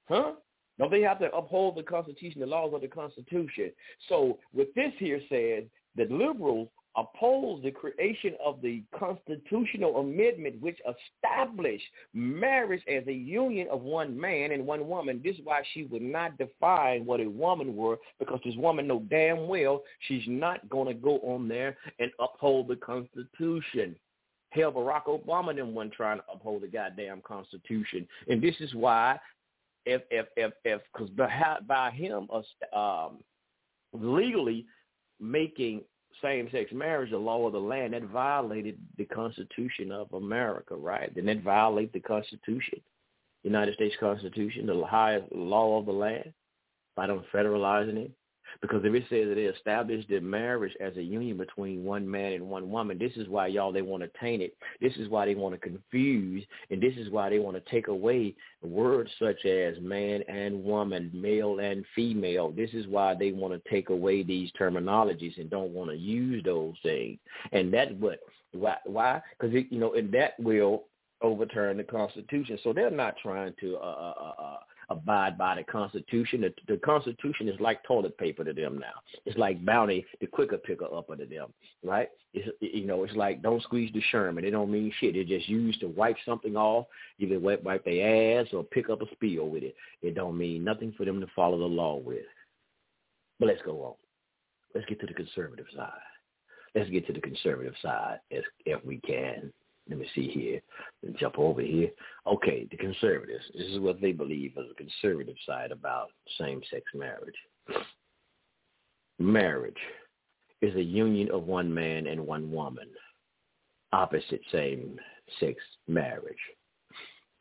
Huh? 0.08 0.34
Don't 0.80 0.92
they 0.92 1.02
have 1.02 1.20
to 1.20 1.32
uphold 1.36 1.78
the 1.78 1.84
Constitution, 1.84 2.42
the 2.42 2.48
laws 2.48 2.74
of 2.74 2.82
the 2.82 2.88
Constitution? 2.88 3.72
So 4.10 4.40
with 4.54 4.74
this 4.74 4.92
here 4.98 5.22
says 5.30 5.64
that 5.96 6.12
liberals 6.12 6.70
oppose 6.96 7.62
the 7.64 7.72
creation 7.72 8.36
of 8.44 8.62
the 8.62 8.84
constitutional 8.98 9.98
amendment 9.98 10.62
which 10.62 10.78
established 10.82 11.84
marriage 12.14 12.84
as 12.88 13.04
a 13.08 13.14
union 13.14 13.68
of 13.72 13.82
one 13.82 14.20
man 14.20 14.52
and 14.52 14.66
one 14.66 14.88
woman. 14.88 15.20
This 15.24 15.36
is 15.36 15.42
why 15.44 15.64
she 15.74 15.84
would 15.86 16.04
not 16.04 16.38
define 16.38 17.06
what 17.06 17.20
a 17.20 17.30
woman 17.30 17.76
were 17.76 17.98
because 18.20 18.40
this 18.46 18.56
woman 18.56 18.88
know 18.88 19.02
damn 19.10 19.48
well 19.48 19.82
she's 20.08 20.24
not 20.28 20.68
going 20.70 20.88
to 20.88 20.94
go 20.94 21.18
on 21.20 21.48
there 21.48 21.78
and 22.00 22.12
uphold 22.20 22.68
the 22.68 22.76
Constitution. 22.76 23.96
Hell, 24.52 24.72
Barack 24.72 25.06
Obama 25.06 25.48
didn't 25.48 25.74
want 25.74 25.94
trying 25.94 26.20
to 26.20 26.24
uphold 26.32 26.62
the 26.62 26.68
goddamn 26.68 27.22
Constitution. 27.26 28.08
And 28.28 28.40
this 28.40 28.54
is 28.60 28.72
why 28.76 29.20
if, 29.86 30.02
if, 30.10 30.28
if, 30.36 30.54
if, 30.64 30.82
because 30.92 31.10
by, 31.12 31.58
by 31.68 31.92
him 31.92 32.28
um, 32.76 33.20
legally 33.94 34.66
making 35.20 35.82
same-sex 36.22 36.72
marriage, 36.72 37.12
the 37.12 37.18
law 37.18 37.46
of 37.48 37.54
the 37.54 37.60
land, 37.60 37.94
that 37.94 38.04
violated 38.04 38.78
the 38.98 39.06
Constitution 39.06 39.92
of 39.92 40.12
America, 40.14 40.76
right? 40.76 41.14
Didn't 41.14 41.36
that 41.36 41.44
violate 41.44 41.92
the 41.92 42.00
Constitution, 42.00 42.80
United 43.44 43.74
States 43.76 43.96
Constitution, 44.00 44.68
the 44.68 44.86
highest 44.86 45.32
law 45.32 45.80
of 45.80 45.86
the 45.86 45.92
land, 45.92 46.34
by 46.96 47.08
them 47.08 47.24
federalizing 47.34 47.98
it? 47.98 48.12
Because 48.62 48.82
if 48.84 48.94
it 48.94 49.04
says 49.10 49.30
that 49.30 49.36
they 49.36 49.44
established 49.44 50.10
the 50.10 50.20
marriage 50.20 50.74
as 50.80 50.96
a 50.98 51.04
union 51.04 51.38
between 51.38 51.84
one 51.84 52.10
man 52.10 52.34
and 52.34 52.50
one 52.50 52.70
woman, 52.70 52.98
this 52.98 53.14
is 53.16 53.28
why 53.28 53.48
y'all 53.48 53.72
they 53.72 53.82
want 53.82 54.04
to 54.04 54.10
taint 54.20 54.42
it. 54.42 54.56
This 54.82 54.94
is 54.98 55.10
why 55.10 55.26
they 55.26 55.36
want 55.36 55.56
to 55.56 55.60
confuse, 55.60 56.44
and 56.70 56.82
this 56.82 56.94
is 56.98 57.10
why 57.10 57.30
they 57.30 57.40
want 57.40 57.56
to 57.58 57.72
take 57.72 57.88
away 57.88 58.36
words 58.62 59.10
such 59.20 59.46
as 59.46 59.76
man 59.82 60.22
and 60.28 60.64
woman, 60.64 61.12
male 61.14 61.60
and 61.60 61.86
female. 61.96 62.52
This 62.52 62.72
is 62.74 62.88
why 62.88 63.16
they 63.16 63.32
want 63.32 63.54
to 63.54 63.70
take 63.70 63.90
away 63.90 64.24
these 64.24 64.52
terminologies 64.60 65.38
and 65.38 65.50
don't 65.50 65.72
want 65.72 65.90
to 65.90 65.98
use 65.98 66.44
those 66.44 66.76
things. 66.84 67.20
And 67.52 67.74
that's 67.74 67.92
what 68.00 68.20
why 68.52 68.78
why 68.86 69.22
because 69.40 69.54
you 69.70 69.80
know 69.80 69.94
and 69.94 70.12
that 70.14 70.40
will 70.40 70.84
overturn 71.22 71.78
the 71.78 71.84
Constitution. 71.84 72.60
So 72.64 72.74
they're 72.74 72.92
not 72.92 73.16
trying 73.22 73.54
to 73.62 73.78
uh, 73.78 73.80
uh, 73.80 74.14
uh, 74.20 74.42
uh 74.42 74.58
abide 74.94 75.38
by 75.38 75.56
the 75.56 75.64
Constitution. 75.64 76.42
The, 76.42 76.54
the 76.68 76.78
Constitution 76.78 77.50
is 77.50 77.60
like 77.60 77.84
toilet 77.84 78.18
paper 78.18 78.44
to 78.44 78.54
them 78.54 78.80
now. 78.80 78.94
It's 79.26 79.38
like 79.38 79.64
bounty, 79.66 80.06
the 80.22 80.28
quicker 80.28 80.58
picker 80.58 80.88
upper 80.94 81.16
to 81.16 81.26
them, 81.26 81.54
right? 81.84 82.10
It's, 82.34 82.48
you 82.62 82.86
know, 82.86 83.04
it's 83.04 83.16
like 83.16 83.42
don't 83.42 83.62
squeeze 83.64 83.92
the 83.94 84.02
Charmin. 84.12 84.46
It 84.46 84.52
don't 84.52 84.72
mean 84.72 84.92
shit. 85.00 85.16
It's 85.16 85.30
just 85.30 85.50
used 85.50 85.82
to 85.82 85.88
wipe 85.88 86.18
something 86.26 86.56
off, 86.56 86.86
either 87.20 87.40
wipe, 87.40 87.64
wipe 87.64 87.86
their 87.86 88.40
ass 88.42 88.48
or 88.54 88.64
pick 88.64 88.90
up 88.90 89.02
a 89.02 89.06
spill 89.14 89.50
with 89.50 89.64
it. 89.64 89.76
It 90.02 90.16
don't 90.16 90.38
mean 90.38 90.64
nothing 90.64 90.94
for 90.98 91.06
them 91.06 91.20
to 91.22 91.28
follow 91.36 91.60
the 91.60 91.66
law 91.66 91.98
with. 91.98 92.26
But 93.40 93.50
let's 93.50 93.62
go 93.64 93.84
on. 93.84 93.94
Let's 94.74 94.88
get 94.88 95.00
to 95.02 95.08
the 95.08 95.14
conservative 95.14 95.68
side. 95.76 95.92
Let's 96.76 96.90
get 96.90 97.06
to 97.08 97.14
the 97.14 97.22
conservative 97.22 97.76
side 97.82 98.20
as 98.32 98.44
if 98.66 98.84
we 98.84 98.98
can. 99.02 99.54
Let 99.90 100.00
me 100.00 100.08
see 100.16 100.30
here. 100.30 100.62
Let 101.04 101.18
jump 101.18 101.38
over 101.38 101.62
here. 101.62 101.90
Okay, 102.26 102.66
the 102.72 102.78
conservatives. 102.78 103.44
This 103.54 103.68
is 103.68 103.80
what 103.80 104.00
they 104.00 104.14
believe 104.14 104.54
as 104.58 104.66
a 104.72 104.76
conservative 104.76 105.36
side 105.46 105.72
about 105.72 106.12
same-sex 106.40 106.84
marriage. 106.94 107.36
Marriage 109.20 109.78
is 110.62 110.74
a 110.76 110.82
union 110.82 111.30
of 111.32 111.44
one 111.44 111.74
man 111.74 112.08
and 112.08 112.26
one 112.26 112.50
woman, 112.52 112.88
opposite 113.92 114.42
same-sex 114.52 115.62
marriage. 115.88 116.38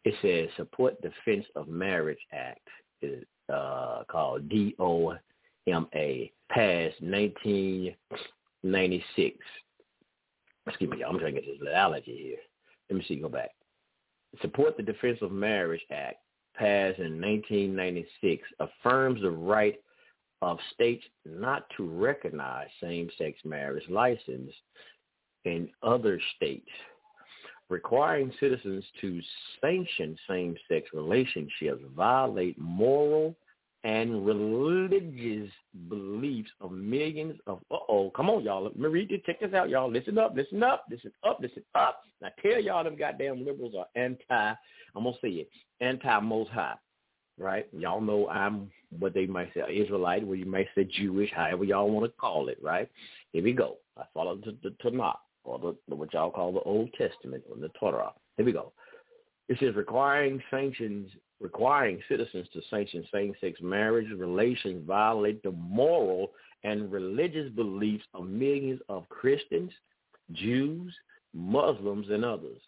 It 0.04 0.14
says 0.20 0.48
support 0.56 1.00
Defense 1.00 1.46
of 1.54 1.68
Marriage 1.68 2.18
Act, 2.32 2.66
is 3.02 3.24
uh, 3.48 4.02
called 4.10 4.48
DOMA, 4.48 5.20
passed 6.50 7.00
1996 7.00 9.38
excuse 10.66 10.90
me, 10.90 11.02
I'm 11.02 11.18
trying 11.18 11.34
to 11.34 11.40
get 11.40 11.58
this 11.60 11.68
allergy 11.74 12.16
here. 12.16 12.38
Let 12.90 12.98
me 12.98 13.04
see, 13.06 13.16
go 13.16 13.28
back. 13.28 13.50
Support 14.40 14.76
the 14.76 14.82
Defense 14.82 15.18
of 15.22 15.32
Marriage 15.32 15.82
Act, 15.90 16.16
passed 16.54 16.98
in 16.98 17.20
1996, 17.20 18.42
affirms 18.60 19.22
the 19.22 19.30
right 19.30 19.78
of 20.40 20.58
states 20.74 21.04
not 21.24 21.64
to 21.76 21.88
recognize 21.88 22.68
same-sex 22.80 23.38
marriage 23.44 23.88
license 23.88 24.50
in 25.44 25.68
other 25.82 26.20
states, 26.36 26.68
requiring 27.68 28.32
citizens 28.40 28.84
to 29.00 29.20
sanction 29.60 30.16
same-sex 30.28 30.88
relationships 30.92 31.82
violate 31.96 32.58
moral 32.58 33.36
and 33.84 34.24
religious 34.24 35.50
beliefs 35.88 36.50
of 36.60 36.70
millions 36.70 37.38
of 37.46 37.60
uh-oh 37.70 38.10
come 38.14 38.30
on 38.30 38.44
y'all. 38.44 38.64
Let 38.64 38.92
me 38.92 39.22
check 39.26 39.40
this 39.40 39.54
out 39.54 39.70
y'all. 39.70 39.90
Listen 39.90 40.18
up 40.18 40.34
listen 40.36 40.62
up 40.62 40.84
listen 40.90 41.12
up 41.24 41.38
listen 41.40 41.64
up. 41.74 42.02
Now 42.20 42.28
tell 42.40 42.60
y'all 42.60 42.84
them 42.84 42.96
goddamn 42.96 43.44
liberals 43.44 43.74
are 43.76 43.86
anti 43.96 44.20
i'm 44.94 45.04
gonna 45.04 45.16
say 45.20 45.28
it 45.28 45.50
anti 45.80 46.20
most 46.20 46.50
high 46.50 46.74
right? 47.38 47.66
Y'all 47.72 48.00
know 48.00 48.28
i'm 48.28 48.70
what 48.98 49.14
they 49.14 49.26
might 49.26 49.52
say 49.54 49.62
israelite 49.74 50.24
what 50.26 50.38
you 50.38 50.46
might 50.46 50.68
say 50.74 50.84
jewish 50.84 51.30
however 51.34 51.64
y'all 51.64 51.90
want 51.90 52.06
to 52.06 52.18
call 52.18 52.48
it 52.48 52.58
right? 52.62 52.88
Here 53.32 53.42
we 53.42 53.52
go. 53.52 53.78
I 53.98 54.04
follow 54.14 54.36
the, 54.36 54.56
the 54.62 54.74
tanakh 54.84 55.16
or 55.44 55.58
the, 55.58 55.94
what 55.94 56.12
y'all 56.12 56.30
call 56.30 56.52
the 56.52 56.60
old 56.60 56.90
testament 56.96 57.42
or 57.50 57.56
the 57.56 57.70
torah. 57.80 58.12
Here 58.36 58.46
we 58.46 58.52
go 58.52 58.72
it 59.48 59.58
says 59.58 59.74
requiring 59.74 60.42
sanctions 60.50 61.10
requiring 61.40 62.00
citizens 62.08 62.46
to 62.52 62.60
sanction 62.70 63.04
same-sex 63.12 63.60
marriage 63.60 64.06
relations 64.16 64.86
violate 64.86 65.42
the 65.42 65.50
moral 65.50 66.30
and 66.64 66.92
religious 66.92 67.50
beliefs 67.50 68.04
of 68.14 68.28
millions 68.28 68.80
of 68.88 69.08
Christians, 69.08 69.72
Jews, 70.30 70.94
Muslims, 71.34 72.06
and 72.10 72.24
others 72.24 72.60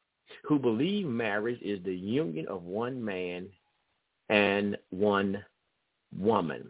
who 0.42 0.58
believe 0.58 1.06
marriage 1.06 1.60
is 1.62 1.82
the 1.84 1.94
union 1.94 2.46
of 2.48 2.64
one 2.64 3.02
man 3.02 3.46
and 4.28 4.76
one 4.90 5.44
woman. 6.18 6.66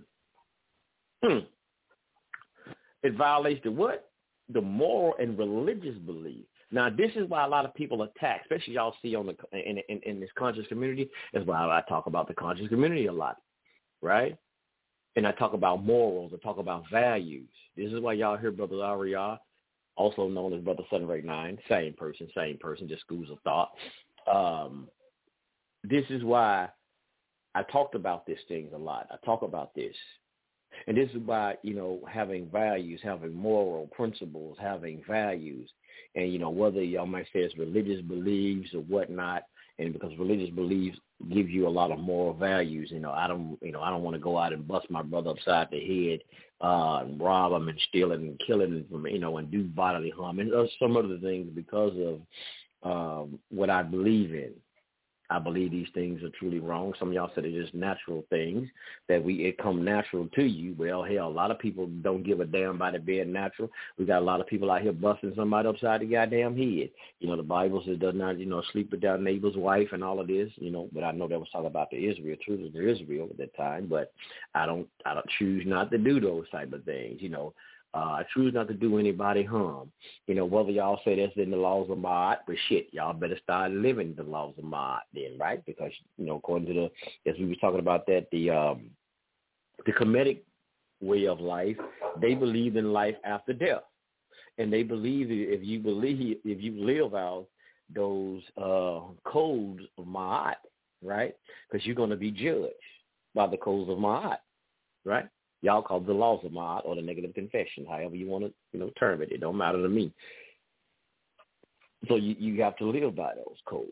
Hmm. 1.24 1.38
It 3.02 3.14
violates 3.14 3.62
the 3.64 3.70
what? 3.70 4.10
The 4.52 4.60
moral 4.60 5.14
and 5.18 5.38
religious 5.38 5.96
belief 5.98 6.44
now, 6.74 6.90
this 6.90 7.12
is 7.14 7.28
why 7.28 7.44
a 7.44 7.48
lot 7.48 7.64
of 7.64 7.72
people 7.74 8.02
attack, 8.02 8.40
especially 8.42 8.74
y'all 8.74 8.96
see 9.00 9.14
on 9.14 9.26
the 9.26 9.36
in, 9.52 9.78
in, 9.88 10.00
in 10.00 10.18
this 10.18 10.30
conscious 10.36 10.66
community. 10.66 11.08
Is 11.32 11.46
why 11.46 11.56
I 11.56 11.82
talk 11.88 12.06
about 12.06 12.26
the 12.26 12.34
conscious 12.34 12.66
community 12.66 13.06
a 13.06 13.12
lot, 13.12 13.36
right? 14.02 14.36
And 15.14 15.24
I 15.24 15.30
talk 15.30 15.52
about 15.52 15.84
morals. 15.84 16.32
I 16.34 16.42
talk 16.42 16.58
about 16.58 16.82
values. 16.90 17.48
This 17.76 17.92
is 17.92 18.00
why 18.00 18.14
y'all 18.14 18.36
hear 18.36 18.50
Brother 18.50 18.74
Ariah 18.74 19.38
also 19.94 20.28
known 20.28 20.52
as 20.52 20.62
Brother 20.62 20.82
Seven 20.90 21.08
Eight 21.12 21.24
Nine, 21.24 21.58
same 21.68 21.92
person, 21.92 22.28
same 22.36 22.58
person, 22.58 22.88
just 22.88 23.02
schools 23.02 23.28
of 23.30 23.38
thought. 23.44 23.70
Um, 24.26 24.88
this 25.84 26.04
is 26.10 26.24
why 26.24 26.70
I 27.54 27.62
talked 27.62 27.94
about 27.94 28.26
these 28.26 28.36
things 28.48 28.72
a 28.74 28.78
lot. 28.78 29.06
I 29.12 29.24
talk 29.24 29.42
about 29.42 29.76
this. 29.76 29.94
And 30.88 30.96
this 30.96 31.08
is 31.10 31.18
why, 31.24 31.54
you 31.62 31.74
know, 31.74 32.00
having 32.10 32.48
values, 32.50 32.98
having 33.04 33.32
moral 33.32 33.86
principles, 33.94 34.56
having 34.60 35.04
values, 35.08 35.70
and, 36.14 36.32
you 36.32 36.38
know, 36.38 36.50
whether 36.50 36.82
y'all 36.82 37.06
might 37.06 37.26
say 37.26 37.40
it's 37.40 37.58
religious 37.58 38.00
beliefs 38.02 38.70
or 38.74 38.80
whatnot, 38.80 39.42
and 39.78 39.92
because 39.92 40.12
religious 40.18 40.50
beliefs 40.50 40.98
give 41.32 41.48
you 41.48 41.66
a 41.66 41.68
lot 41.68 41.90
of 41.90 41.98
moral 41.98 42.34
values. 42.34 42.90
You 42.92 43.00
know, 43.00 43.10
I 43.10 43.26
don't, 43.26 43.58
you 43.62 43.72
know, 43.72 43.80
I 43.80 43.90
don't 43.90 44.02
want 44.02 44.14
to 44.14 44.20
go 44.20 44.38
out 44.38 44.52
and 44.52 44.66
bust 44.66 44.90
my 44.90 45.02
brother 45.02 45.30
upside 45.30 45.68
the 45.70 45.80
head, 45.80 46.20
uh, 46.60 46.98
and 47.04 47.20
rob 47.20 47.52
him 47.52 47.68
and 47.68 47.78
steal 47.88 48.12
him 48.12 48.22
and 48.22 48.40
kill 48.46 48.60
him, 48.60 48.84
from, 48.90 49.06
you 49.06 49.18
know, 49.18 49.38
and 49.38 49.50
do 49.50 49.64
bodily 49.64 50.10
harm 50.10 50.38
and 50.38 50.52
some 50.78 50.96
other 50.96 51.18
things 51.18 51.48
because 51.54 51.92
of 51.98 52.20
um, 52.82 53.38
what 53.50 53.70
I 53.70 53.82
believe 53.82 54.32
in. 54.32 54.52
I 55.30 55.38
believe 55.38 55.70
these 55.70 55.88
things 55.94 56.22
are 56.22 56.28
truly 56.38 56.60
wrong. 56.60 56.92
Some 56.98 57.08
of 57.08 57.14
y'all 57.14 57.30
said 57.34 57.44
it's 57.44 57.56
just 57.56 57.74
natural 57.74 58.24
things 58.28 58.68
that 59.08 59.22
we 59.22 59.46
it 59.46 59.56
come 59.58 59.82
natural 59.84 60.28
to 60.34 60.44
you. 60.44 60.74
Well, 60.78 61.02
hell, 61.02 61.28
a 61.28 61.30
lot 61.30 61.50
of 61.50 61.58
people 61.58 61.86
don't 62.02 62.22
give 62.22 62.40
a 62.40 62.44
damn 62.44 62.76
about 62.76 62.94
it 62.94 63.06
being 63.06 63.32
natural. 63.32 63.70
We 63.98 64.04
got 64.04 64.20
a 64.20 64.24
lot 64.24 64.40
of 64.40 64.46
people 64.46 64.70
out 64.70 64.82
here 64.82 64.92
busting 64.92 65.32
somebody 65.34 65.68
upside 65.68 66.02
the 66.02 66.06
goddamn 66.06 66.56
head. 66.56 66.90
You 67.20 67.28
know, 67.28 67.36
the 67.36 67.42
Bible 67.42 67.82
says 67.86 67.98
does 67.98 68.14
not, 68.14 68.38
you 68.38 68.46
know, 68.46 68.62
sleep 68.72 68.90
with 68.90 69.00
their 69.00 69.16
neighbor's 69.16 69.56
wife 69.56 69.88
and 69.92 70.04
all 70.04 70.20
of 70.20 70.28
this. 70.28 70.50
You 70.56 70.70
know, 70.70 70.88
but 70.92 71.04
I 71.04 71.12
know 71.12 71.26
that 71.26 71.38
was 71.38 71.48
talking 71.50 71.68
about 71.68 71.90
the 71.90 72.06
Israel, 72.06 72.36
truly 72.44 72.68
the 72.68 72.90
Israel 72.90 73.28
at 73.30 73.38
that 73.38 73.56
time. 73.56 73.86
But 73.88 74.12
I 74.54 74.66
don't, 74.66 74.86
I 75.06 75.14
don't 75.14 75.28
choose 75.38 75.64
not 75.66 75.90
to 75.90 75.98
do 75.98 76.20
those 76.20 76.48
type 76.50 76.72
of 76.74 76.84
things. 76.84 77.22
You 77.22 77.30
know, 77.30 77.54
uh, 77.94 77.98
I 77.98 78.24
choose 78.34 78.52
not 78.52 78.68
to 78.68 78.74
do 78.74 78.98
anybody 78.98 79.44
harm. 79.44 79.92
You 80.26 80.34
know, 80.34 80.44
whether 80.44 80.70
y'all 80.70 81.00
say 81.04 81.14
that's 81.14 81.36
in 81.36 81.50
the 81.50 81.56
laws 81.56 81.88
of 81.90 81.98
Ma'at, 81.98 82.38
but 82.46 82.56
shit, 82.68 82.88
y'all 82.92 83.12
better 83.12 83.38
start 83.42 83.70
living 83.70 84.14
the 84.16 84.24
laws 84.24 84.54
of 84.58 84.64
Ma'at 84.64 85.00
then, 85.14 85.38
right? 85.38 85.64
Because, 85.64 85.92
you 86.18 86.26
know, 86.26 86.36
according 86.36 86.68
to 86.68 86.74
the, 86.74 87.30
as 87.30 87.38
we 87.38 87.46
were 87.46 87.54
talking 87.56 87.78
about 87.78 88.06
that, 88.06 88.26
the, 88.32 88.50
um, 88.50 88.90
the 89.86 89.92
Kemetic 89.92 90.40
way 91.00 91.26
of 91.26 91.40
life, 91.40 91.76
they 92.20 92.34
believe 92.34 92.76
in 92.76 92.92
life 92.92 93.16
after 93.24 93.52
death. 93.52 93.82
And 94.58 94.72
they 94.72 94.82
believe 94.82 95.28
if 95.30 95.64
you 95.64 95.78
believe, 95.78 96.38
if 96.44 96.62
you 96.62 96.84
live 96.84 97.14
out 97.14 97.46
those 97.94 98.42
uh, 98.56 99.00
codes 99.24 99.82
of 99.98 100.04
Ma'at, 100.04 100.56
right? 101.02 101.34
Because 101.70 101.86
you're 101.86 101.94
going 101.94 102.10
to 102.10 102.16
be 102.16 102.30
judged 102.30 102.72
by 103.34 103.46
the 103.46 103.56
codes 103.56 103.90
of 103.90 103.98
Ma'at, 103.98 104.38
right? 105.04 105.26
Y'all 105.64 105.80
call 105.80 105.98
the 105.98 106.12
laws 106.12 106.44
of 106.44 106.52
Ma'at 106.52 106.82
or 106.84 106.94
the 106.94 107.00
negative 107.00 107.32
confession, 107.32 107.86
however 107.88 108.14
you 108.14 108.28
want 108.28 108.44
to, 108.44 108.52
you 108.72 108.78
know, 108.78 108.90
term 108.98 109.22
it. 109.22 109.32
It 109.32 109.40
don't 109.40 109.56
matter 109.56 109.80
to 109.80 109.88
me. 109.88 110.12
So 112.06 112.16
you, 112.16 112.36
you 112.38 112.62
have 112.62 112.76
to 112.76 112.84
live 112.84 113.16
by 113.16 113.32
those 113.34 113.56
codes. 113.64 113.90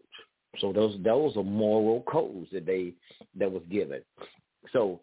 So 0.58 0.70
those 0.70 0.98
those 1.02 1.34
are 1.38 1.42
moral 1.42 2.02
codes 2.02 2.48
that 2.52 2.66
they 2.66 2.92
that 3.38 3.50
was 3.50 3.62
given. 3.70 4.02
So 4.74 5.00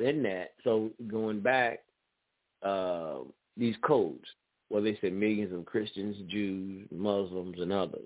in 0.00 0.22
that, 0.22 0.52
so 0.64 0.90
going 1.08 1.40
back, 1.40 1.80
uh, 2.62 3.18
these 3.54 3.76
codes, 3.82 4.24
well, 4.70 4.82
they 4.82 4.96
said 5.02 5.12
millions 5.12 5.52
of 5.52 5.66
Christians, 5.66 6.16
Jews, 6.30 6.88
Muslims, 6.90 7.56
and 7.58 7.70
others. 7.70 8.00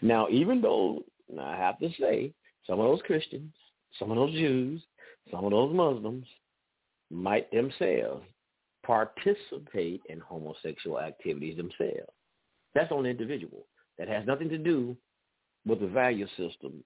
Now, 0.00 0.28
even 0.30 0.62
though 0.62 1.02
I 1.38 1.56
have 1.56 1.78
to 1.80 1.90
say, 2.00 2.32
some 2.66 2.80
of 2.80 2.86
those 2.86 3.02
Christians, 3.06 3.52
some 3.98 4.10
of 4.10 4.16
those 4.16 4.32
Jews, 4.32 4.80
some 5.30 5.44
of 5.44 5.50
those 5.50 5.74
Muslims 5.74 6.26
might 7.10 7.50
themselves 7.50 8.24
participate 8.84 10.02
in 10.08 10.18
homosexual 10.20 10.98
activities 10.98 11.56
themselves. 11.56 12.10
That's 12.74 12.90
on 12.90 13.04
the 13.04 13.10
individual. 13.10 13.66
That 13.98 14.08
has 14.08 14.26
nothing 14.26 14.48
to 14.48 14.58
do 14.58 14.96
with 15.66 15.80
the 15.80 15.86
value 15.86 16.26
system 16.36 16.82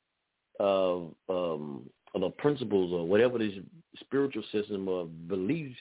of, 0.61 1.15
um, 1.29 1.89
of 2.15 2.21
the 2.21 2.31
principles 2.31 2.93
or 2.93 3.07
whatever 3.07 3.39
this 3.39 3.55
spiritual 4.01 4.43
system 4.53 4.89
of 4.89 5.29
beliefs, 5.29 5.77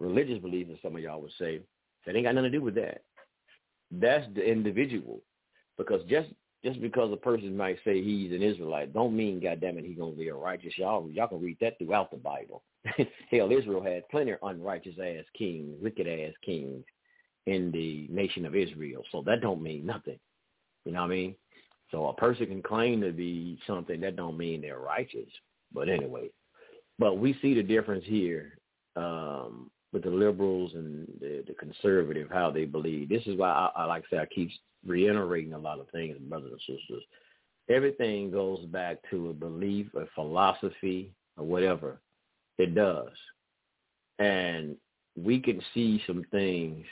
religious 0.00 0.38
beliefs, 0.38 0.70
as 0.72 0.78
some 0.82 0.96
of 0.96 1.02
y'all 1.02 1.20
would 1.20 1.32
say. 1.38 1.60
That 2.04 2.16
ain't 2.16 2.24
got 2.24 2.34
nothing 2.34 2.52
to 2.52 2.58
do 2.58 2.64
with 2.64 2.74
that. 2.76 3.02
That's 3.90 4.26
the 4.34 4.44
individual. 4.44 5.20
Because 5.76 6.02
just 6.08 6.28
just 6.64 6.80
because 6.80 7.12
a 7.12 7.16
person 7.16 7.56
might 7.56 7.78
say 7.84 8.02
he's 8.02 8.32
an 8.32 8.42
Israelite, 8.42 8.92
don't 8.92 9.16
mean, 9.16 9.40
goddamn 9.40 9.78
it, 9.78 9.84
he's 9.84 9.98
gonna 9.98 10.12
be 10.12 10.28
a 10.28 10.34
righteous. 10.34 10.76
Y'all, 10.76 11.08
y'all 11.10 11.28
can 11.28 11.40
read 11.40 11.58
that 11.60 11.78
throughout 11.78 12.10
the 12.10 12.16
Bible. 12.16 12.62
Hell, 13.30 13.52
Israel 13.52 13.82
had 13.82 14.08
plenty 14.08 14.32
of 14.32 14.38
unrighteous 14.42 14.96
ass 14.98 15.24
kings, 15.36 15.76
wicked 15.80 16.06
ass 16.08 16.32
kings 16.44 16.84
in 17.46 17.70
the 17.70 18.06
nation 18.10 18.44
of 18.44 18.54
Israel. 18.54 19.02
So 19.12 19.22
that 19.26 19.40
don't 19.40 19.62
mean 19.62 19.86
nothing. 19.86 20.18
You 20.84 20.92
know 20.92 21.00
what 21.00 21.06
I 21.06 21.10
mean? 21.10 21.34
So 21.90 22.08
a 22.08 22.14
person 22.14 22.46
can 22.46 22.62
claim 22.62 23.00
to 23.02 23.12
be 23.12 23.58
something 23.66 24.00
that 24.00 24.16
don't 24.16 24.36
mean 24.36 24.60
they're 24.60 24.78
righteous. 24.78 25.28
But 25.72 25.88
anyway, 25.88 26.30
but 26.98 27.18
we 27.18 27.36
see 27.42 27.54
the 27.54 27.62
difference 27.62 28.04
here 28.06 28.58
um, 28.96 29.70
with 29.96 30.04
the 30.04 30.10
liberals 30.10 30.72
and 30.74 31.08
the, 31.22 31.42
the 31.46 31.54
conservative, 31.54 32.28
how 32.30 32.50
they 32.50 32.66
believe. 32.66 33.08
This 33.08 33.26
is 33.26 33.38
why 33.38 33.48
I, 33.48 33.70
I 33.74 33.84
like 33.86 34.02
to 34.02 34.08
say 34.10 34.18
I 34.18 34.26
keep 34.26 34.50
reiterating 34.84 35.54
a 35.54 35.58
lot 35.58 35.80
of 35.80 35.88
things, 35.88 36.18
brothers 36.18 36.52
and 36.52 36.60
sisters. 36.78 37.02
Everything 37.70 38.30
goes 38.30 38.62
back 38.66 38.98
to 39.10 39.30
a 39.30 39.32
belief, 39.32 39.86
a 39.94 40.04
philosophy, 40.14 41.14
or 41.38 41.46
whatever. 41.46 41.98
It 42.58 42.74
does. 42.74 43.08
And 44.18 44.76
we 45.16 45.40
can 45.40 45.62
see 45.72 46.02
some 46.06 46.24
things, 46.30 46.84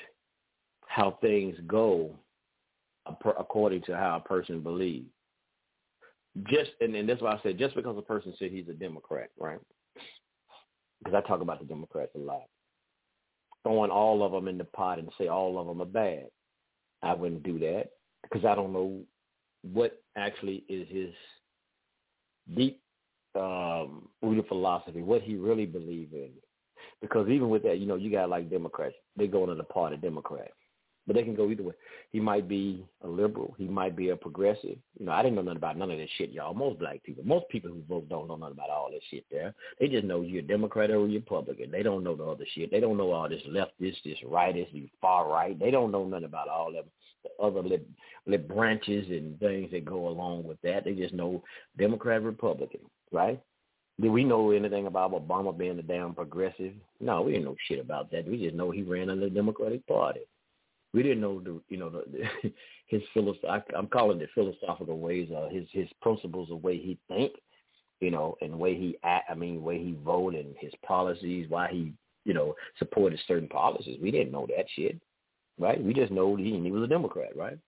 how 0.87 1.19
things 1.21 1.59
go 1.67 2.11
according 3.07 3.83
to 3.83 3.95
how 3.95 4.17
a 4.17 4.27
person 4.27 4.63
believes. 4.63 5.11
Just 6.49 6.71
and, 6.81 6.97
and 6.97 7.07
that's 7.07 7.21
why 7.21 7.33
I 7.33 7.41
said 7.43 7.59
just 7.59 7.77
because 7.77 7.99
a 7.99 8.03
person 8.03 8.33
said 8.39 8.51
he's 8.51 8.69
a 8.71 8.73
Democrat, 8.73 9.29
right? 9.39 9.61
Because 11.05 11.23
I 11.23 11.29
talk 11.29 11.43
about 11.43 11.59
the 11.59 11.67
Democrats 11.67 12.13
a 12.15 12.19
lot. 12.19 12.45
Throwing 13.65 13.91
all 13.91 14.23
of 14.23 14.33
them 14.33 14.47
in 14.47 14.59
the 14.59 14.65
pot 14.65 14.99
and 14.99 15.11
say 15.19 15.27
all 15.29 15.59
of 15.59 15.67
them 15.67 15.81
are 15.83 15.87
bad. 15.87 16.27
I 17.03 17.15
wouldn't 17.15 17.43
do 17.43 17.59
that 17.59 17.87
because 18.23 18.45
I 18.45 18.55
don't 18.55 18.73
know 18.73 19.01
what 19.63 20.01
actually 20.17 20.65
is 20.69 20.87
his 20.89 21.13
deep 22.57 22.81
um, 23.35 24.09
rooted 24.23 24.47
philosophy, 24.49 25.03
what 25.03 25.23
he 25.23 25.37
really 25.37 25.67
believes 25.67 26.13
in. 26.13 26.31
Because 27.01 27.29
even 27.29 27.49
with 27.49 27.63
that, 27.65 27.79
you 27.79 27.87
know, 27.87 27.97
you 27.97 28.11
got 28.11 28.29
like 28.29 28.51
Democrats, 28.51 28.95
they 29.17 29.27
go 29.27 29.43
into 29.43 29.55
the 29.55 29.65
party 29.65 29.97
Democrat. 29.97 30.51
But 31.07 31.17
they 31.17 31.23
can 31.23 31.35
go 31.35 31.51
either 31.51 31.63
way. 31.63 31.75
He 32.13 32.21
might 32.21 32.49
be 32.49 32.87
a 33.03 33.07
liberal. 33.07 33.55
He 33.59 33.67
might 33.67 33.95
be 33.95 34.09
a 34.09 34.17
progressive. 34.17 34.79
You 34.99 35.07
know, 35.07 35.13
I 35.13 35.23
didn't 35.23 35.37
know 35.37 35.43
nothing 35.43 35.59
about 35.59 35.77
none 35.77 35.91
of 35.91 35.99
this 35.99 36.09
shit, 36.17 36.31
y'all. 36.31 36.55
Most 36.55 36.79
black 36.79 37.03
people, 37.03 37.25
most 37.25 37.47
people 37.51 37.71
who 37.71 37.83
vote 37.87 38.09
don't 38.09 38.27
know 38.27 38.37
nothing 38.37 38.55
about 38.55 38.71
all 38.71 38.91
this 38.91 39.03
shit 39.11 39.25
there. 39.31 39.55
They 39.79 39.89
just 39.89 40.05
know 40.05 40.23
you're 40.23 40.41
a 40.41 40.47
Democrat 40.47 40.91
or 40.91 40.97
a 40.97 41.01
Republican. 41.01 41.71
They 41.71 41.83
don't 41.83 42.05
know 42.05 42.17
the 42.17 42.25
other 42.25 42.47
shit. 42.55 42.71
They 42.71 42.81
don't 42.81 42.97
know 42.97 43.13
all 43.13 43.29
this 43.29 43.43
left, 43.47 43.73
this, 43.79 43.97
this, 44.05 44.17
right, 44.25 44.55
this, 44.55 44.69
far 45.01 45.29
right. 45.29 45.59
They 45.59 45.71
don't 45.71 45.93
know 45.93 46.05
nothing 46.07 46.25
about 46.25 46.49
all 46.49 46.73
them 46.73 46.85
the 47.25 47.45
other 47.45 47.63
lip, 47.63 47.87
lip 48.27 48.47
branches 48.47 49.07
and 49.09 49.39
things 49.41 49.71
that 49.73 49.85
go 49.85 50.09
along 50.09 50.45
with 50.45 50.61
that. 50.63 50.85
They 50.85 50.93
just 50.93 51.15
know 51.15 51.43
Democrat, 51.79 52.23
Republican, 52.23 52.81
right? 53.13 53.41
Do 54.01 54.11
we 54.11 54.25
know 54.25 54.51
anything 54.51 54.87
about 54.87 55.13
Obama 55.13 55.57
being 55.57 55.79
a 55.79 55.83
damn 55.83 56.15
progressive? 56.15 56.75
No, 57.01 57.23
we 57.23 57.33
didn't 57.33 57.47
know 57.47 57.57
shit 57.69 57.79
about 57.79 58.11
that. 58.11 58.29
We 58.29 58.43
just 58.43 58.55
know 58.55 58.71
he 58.71 58.83
ran 58.83 59.09
under 59.09 59.29
the 59.29 59.35
Democratic 59.35 59.87
Party 59.87 60.21
we 60.95 61.03
didn't 61.03 61.21
know 61.21 61.41
the 61.41 61.61
you 61.69 61.77
know 61.77 61.91
the, 61.91 62.05
the 62.11 62.53
his 62.87 63.03
philosoph 63.13 63.65
I'm 63.77 63.89
calling 63.89 64.21
it 64.21 64.31
philosophical 64.35 64.99
ways, 64.99 65.29
uh, 65.37 65.49
his 65.51 65.67
his 65.73 65.89
principles, 66.01 66.49
the 66.49 66.57
way 66.57 66.79
he 66.79 66.97
think, 67.09 67.33
you 68.01 68.11
know, 68.11 68.37
and 68.41 68.53
the 68.53 68.57
way 68.57 68.75
he 68.75 68.97
act. 69.03 69.31
I 69.31 69.35
mean, 69.35 69.57
the 69.57 69.61
way 69.61 69.79
he 69.83 69.97
vote 70.05 70.35
and 70.35 70.55
his 70.59 70.73
policies, 70.87 71.47
why 71.51 71.69
he 71.71 71.93
you 72.25 72.33
know 72.33 72.55
supported 72.79 73.21
certain 73.27 73.49
policies. 73.49 73.99
We 74.01 74.13
didn't 74.13 74.33
know 74.33 74.47
that 74.57 74.67
shit, 74.75 74.99
right? 75.59 75.83
We 75.83 75.93
just 75.93 76.13
know 76.13 76.37
he 76.37 76.59
he 76.59 76.71
was 76.71 76.85
a 76.85 76.89
Democrat, 76.89 77.37
right? 77.37 77.59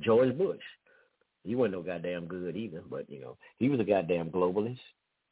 George 0.00 0.38
Bush, 0.38 0.62
he 1.44 1.54
wasn't 1.54 1.74
no 1.74 1.82
goddamn 1.82 2.26
good 2.26 2.56
either, 2.56 2.82
but 2.88 3.10
you 3.10 3.20
know 3.20 3.36
he 3.58 3.68
was 3.68 3.80
a 3.80 3.84
goddamn 3.84 4.30
globalist. 4.30 4.78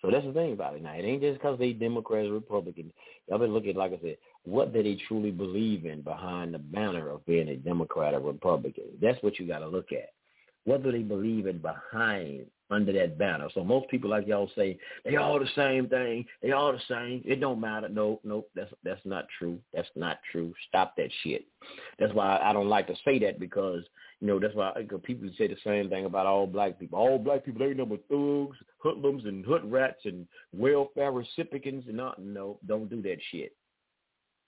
So 0.03 0.11
that's 0.11 0.25
the 0.25 0.33
thing 0.33 0.55
about 0.55 0.77
it 0.77 0.83
now. 0.83 0.95
It 0.95 1.05
ain't 1.05 1.21
just 1.21 1.39
because 1.39 1.59
they 1.59 1.73
Democrats 1.73 2.31
Republicans. 2.31 2.93
Y'all 3.29 3.39
been 3.39 3.53
looking, 3.53 3.77
like 3.77 3.93
I 3.93 4.01
said, 4.01 4.17
what 4.45 4.73
do 4.73 4.83
they 4.83 4.99
truly 5.07 5.31
believe 5.31 5.85
in 5.85 6.03
behind 6.03 6.55
the 6.55 6.59
banner 6.59 7.11
of 7.11 7.25
being 7.27 7.49
a 7.49 7.57
Democrat 7.57 8.15
or 8.15 8.21
Republican? 8.21 8.85
That's 9.01 9.23
what 9.23 9.39
you 9.39 9.47
got 9.47 9.59
to 9.59 9.69
look 9.69 9.93
at. 9.93 10.11
What 10.65 10.83
do 10.83 10.93
they 10.93 11.03
believe 11.03 11.47
in 11.47 11.59
behind 11.59 12.47
under 12.71 12.93
that 12.93 13.19
banner? 13.19 13.49
So 13.55 13.65
most 13.65 13.89
people, 13.89 14.11
like 14.11 14.27
y'all 14.27 14.51
say, 14.55 14.79
they 15.05 15.17
all 15.17 15.39
the 15.39 15.49
same 15.57 15.89
thing. 15.89 16.27
They 16.43 16.53
all 16.53 16.73
the 16.73 16.81
same. 16.89 17.23
It 17.25 17.41
don't 17.41 17.61
matter. 17.61 17.89
No, 17.89 18.21
no, 18.25 18.45
that's 18.55 18.73
that's 18.85 19.01
not 19.05 19.27
true. 19.39 19.59
That's 19.73 19.89
not 19.95 20.19
true. 20.31 20.53
Stop 20.69 20.97
that 20.97 21.09
shit. 21.23 21.45
That's 21.99 22.13
why 22.13 22.39
I 22.43 22.53
don't 22.53 22.69
like 22.69 22.87
to 22.89 22.95
say 23.05 23.19
that 23.21 23.41
because 23.41 23.85
you 24.21 24.27
know 24.27 24.39
that's 24.39 24.55
why 24.55 24.73
people 25.03 25.31
say 25.39 25.49
the 25.49 25.57
same 25.65 25.89
thing 25.89 26.05
about 26.05 26.27
all 26.27 26.47
black 26.47 26.79
people. 26.79 26.99
All 26.99 27.19
black 27.19 27.45
people 27.45 27.67
they 27.67 27.73
number 27.73 27.97
thugs, 28.11 28.57
hoodlums, 28.79 29.25
and 29.25 29.45
hood 29.45 29.71
rats 29.71 30.01
and 30.05 30.27
welfare 30.53 31.13
recipients 31.13 31.89
and 31.89 31.97
not. 31.97 32.23
No, 32.23 32.59
don't 32.67 32.91
do 32.91 33.01
that 33.03 33.19
shit. 33.33 33.55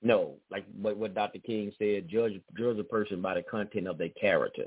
No, 0.02 0.34
like 0.50 0.64
what, 0.80 0.96
what 0.96 1.14
Dr. 1.14 1.38
King 1.38 1.72
said, 1.78 2.08
judge 2.08 2.40
judge 2.58 2.78
a 2.78 2.84
person 2.84 3.22
by 3.22 3.34
the 3.34 3.42
content 3.42 3.86
of 3.86 3.98
their 3.98 4.08
character. 4.10 4.66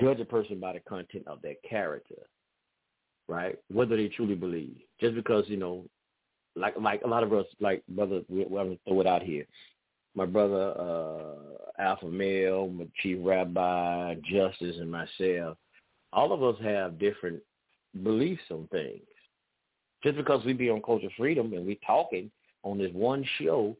Judge 0.00 0.18
a 0.18 0.24
person 0.24 0.58
by 0.58 0.72
the 0.72 0.80
content 0.80 1.22
of 1.28 1.40
their 1.40 1.54
character, 1.68 2.26
right? 3.28 3.56
Whether 3.72 3.96
they 3.96 4.08
truly 4.08 4.34
believe. 4.34 4.76
Just 5.00 5.14
because 5.14 5.44
you 5.46 5.56
know, 5.56 5.84
like 6.56 6.74
like 6.80 7.02
a 7.04 7.08
lot 7.08 7.22
of 7.22 7.32
us, 7.32 7.46
like 7.60 7.84
brother, 7.88 8.22
we, 8.28 8.44
we, 8.44 8.56
gonna 8.56 8.76
throw 8.88 9.00
it 9.00 9.06
out 9.06 9.22
here. 9.22 9.46
My 10.16 10.26
brother, 10.26 10.74
uh, 10.78 11.82
Alpha 11.82 12.06
Male, 12.06 12.68
my 12.68 12.86
Chief 13.02 13.18
Rabbi, 13.20 14.14
Justice, 14.30 14.76
and 14.80 14.90
myself, 14.90 15.56
all 16.12 16.32
of 16.32 16.42
us 16.42 16.60
have 16.62 16.98
different 16.98 17.40
beliefs 18.02 18.42
on 18.50 18.68
things. 18.72 19.02
Just 20.02 20.16
because 20.16 20.44
we 20.44 20.52
be 20.52 20.70
on 20.70 20.82
Culture 20.82 21.08
Freedom 21.16 21.52
and 21.52 21.64
we 21.66 21.78
talking 21.86 22.30
on 22.62 22.78
this 22.78 22.92
one 22.92 23.24
show, 23.38 23.76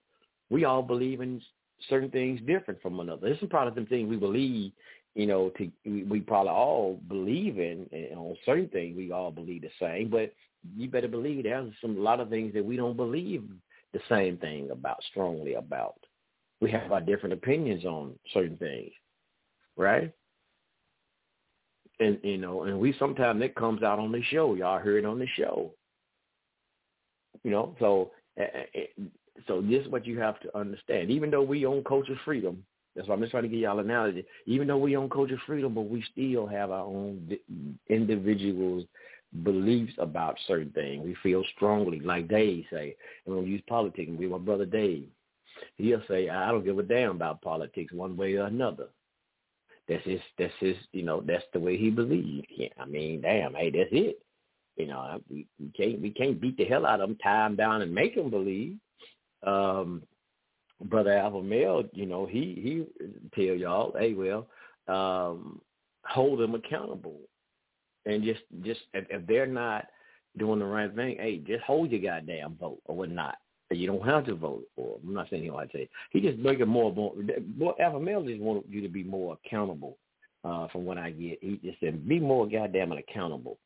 we 0.51 0.65
all 0.65 0.83
believe 0.83 1.21
in 1.21 1.41
certain 1.89 2.11
things 2.11 2.41
different 2.47 2.81
from 2.83 3.01
another. 3.01 3.23
There's 3.23 3.41
some 3.41 3.49
some 3.51 3.87
things 3.87 4.09
we 4.09 4.17
believe, 4.17 4.73
you 5.15 5.27
know, 5.27 5.51
to 5.59 5.71
we, 5.85 6.21
probably 6.21 6.51
all 6.51 7.01
believe 7.09 7.59
in, 7.59 7.87
and 7.93 8.19
on 8.19 8.37
certain 8.45 8.69
things 8.69 8.97
we 8.97 9.13
all 9.13 9.31
believe 9.31 9.63
the 9.63 9.71
same. 9.81 10.09
But 10.11 10.33
you 10.77 10.89
better 10.89 11.09
believe 11.09 11.45
there's 11.45 11.73
some 11.81 11.97
a 11.97 12.01
lot 12.01 12.21
of 12.21 12.31
things 12.31 12.55
that 12.55 12.65
we 12.65 12.77
don't 12.77 12.97
believe 12.97 13.45
the 13.93 14.01
same 14.09 14.37
thing 14.39 14.71
about 14.71 15.03
strongly 15.11 15.55
about. 15.55 15.95
We 16.61 16.71
have 16.71 16.93
our 16.93 17.01
different 17.01 17.35
opinions 17.35 17.85
on 17.85 18.15
certain 18.33 18.57
things, 18.57 18.93
right? 19.77 20.13
And 22.01 22.19
you 22.23 22.39
know, 22.39 22.65
and 22.65 22.79
we 22.79 22.95
sometimes 22.99 23.43
it 23.43 23.55
comes 23.55 23.83
out 23.83 23.99
on 23.99 24.13
the 24.13 24.23
show. 24.31 24.55
Y'all 24.55 24.79
heard 24.79 25.05
it 25.05 25.07
on 25.07 25.19
the 25.19 25.29
show. 25.37 25.73
You 27.43 27.51
know, 27.51 27.77
so 27.79 28.11
so 29.47 29.61
this 29.61 29.83
is 29.83 29.89
what 29.89 30.07
you 30.07 30.19
have 30.21 30.41
to 30.41 30.57
understand. 30.57 31.11
Even 31.11 31.31
though 31.31 31.43
we 31.43 31.67
own 31.67 31.83
culture 31.85 32.19
freedom, 32.25 32.65
that's 32.95 33.09
why 33.09 33.15
I'm 33.15 33.21
just 33.21 33.33
trying 33.33 33.43
to 33.43 33.49
give 33.49 33.59
y'all 33.59 33.79
an 33.79 33.91
analogy. 33.91 34.25
Even 34.47 34.69
though 34.69 34.79
we 34.79 34.97
own 34.97 35.11
culture 35.11 35.41
freedom, 35.47 35.75
but 35.75 35.89
we 35.89 36.05
still 36.13 36.47
have 36.47 36.71
our 36.71 36.85
own 36.85 37.29
individuals' 37.89 38.85
beliefs 39.43 39.95
about 39.99 40.39
certain 40.47 40.71
things. 40.71 41.05
We 41.05 41.17
feel 41.23 41.43
strongly, 41.57 42.01
like 42.01 42.29
Dave 42.29 42.65
say, 42.71 42.95
and 43.27 43.35
when 43.35 43.45
we 43.45 43.51
use 43.51 43.63
politics, 43.69 44.11
we 44.17 44.27
my 44.27 44.39
brother 44.39 44.67
Dave. 44.67 45.09
He'll 45.77 46.03
say, 46.09 46.29
I 46.29 46.51
don't 46.51 46.65
give 46.65 46.79
a 46.79 46.83
damn 46.83 47.13
about 47.13 47.43
politics 47.43 47.93
one 47.93 48.17
way 48.17 48.35
or 48.35 48.47
another. 48.47 48.89
That's 49.89 50.05
his, 50.05 50.21
that's 50.39 50.53
his, 50.61 50.77
you 50.93 51.03
know, 51.03 51.23
that's 51.27 51.45
the 51.53 51.61
way 51.61 51.77
he 51.77 51.91
believes. 51.91 52.47
Yeah, 52.51 52.69
I 52.79 52.87
mean, 52.87 53.21
damn, 53.21 53.55
hey, 53.55 53.71
that's 53.71 53.91
it. 53.93 54.19
You 54.77 54.87
know, 54.87 55.21
we, 55.31 55.47
we 55.61 55.69
can't, 55.77 56.01
we 56.01 56.11
can't 56.11 56.41
beat 56.41 56.57
the 56.57 56.65
hell 56.65 56.87
out 56.87 57.01
of 57.01 57.09
them, 57.09 57.19
tie 57.23 57.45
them 57.45 57.57
down, 57.57 57.83
and 57.83 57.95
make 57.95 58.15
them 58.17 58.31
believe. 58.31 58.77
Um, 59.47 60.03
brother 60.85 61.13
Alpha 61.13 61.43
Male, 61.43 61.85
you 61.93 62.07
know, 62.07 62.27
he 62.27 62.59
he 62.63 62.85
tell 63.35 63.55
y'all, 63.55 63.95
hey, 63.99 64.15
well, 64.15 64.47
um, 64.89 65.61
hold 66.05 66.41
them 66.41 66.55
accountable, 66.55 67.19
and 68.07 68.23
just 68.23 68.41
just 68.63 68.81
if, 68.93 69.07
if 69.11 69.27
they're 69.27 69.47
not 69.47 69.87
doing 70.39 70.59
the 70.59 70.65
right 70.65 70.95
thing, 70.95 71.17
hey, 71.19 71.39
just 71.39 71.63
hold 71.63 71.91
your 71.91 72.01
goddamn 72.01 72.57
vote 72.61 72.81
or 72.87 72.97
whatnot. 72.97 73.37
You 73.71 73.87
don't 73.89 74.07
have 74.07 74.27
to 74.27 74.35
vote 74.35 74.65
for. 74.77 74.99
I'm 75.03 75.15
not 75.15 75.29
saying 75.31 75.43
he 75.43 75.51
like 75.51 75.73
say 75.73 75.89
he 76.11 76.21
just 76.21 76.39
make 76.39 76.61
it 76.61 76.67
more. 76.67 76.93
More, 76.93 77.15
more 77.57 77.81
Alpha 77.81 77.99
Male 77.99 78.23
just 78.23 78.41
want 78.41 78.65
you 78.69 78.81
to 78.83 78.89
be 78.89 79.03
more 79.03 79.37
accountable. 79.45 79.97
Uh, 80.45 80.69
from 80.69 80.85
what 80.85 80.99
I 80.99 81.09
get, 81.09 81.39
he 81.41 81.59
just 81.65 81.81
said, 81.81 82.07
be 82.07 82.21
more 82.21 82.47
goddamn 82.47 82.93
accountable. 82.93 83.57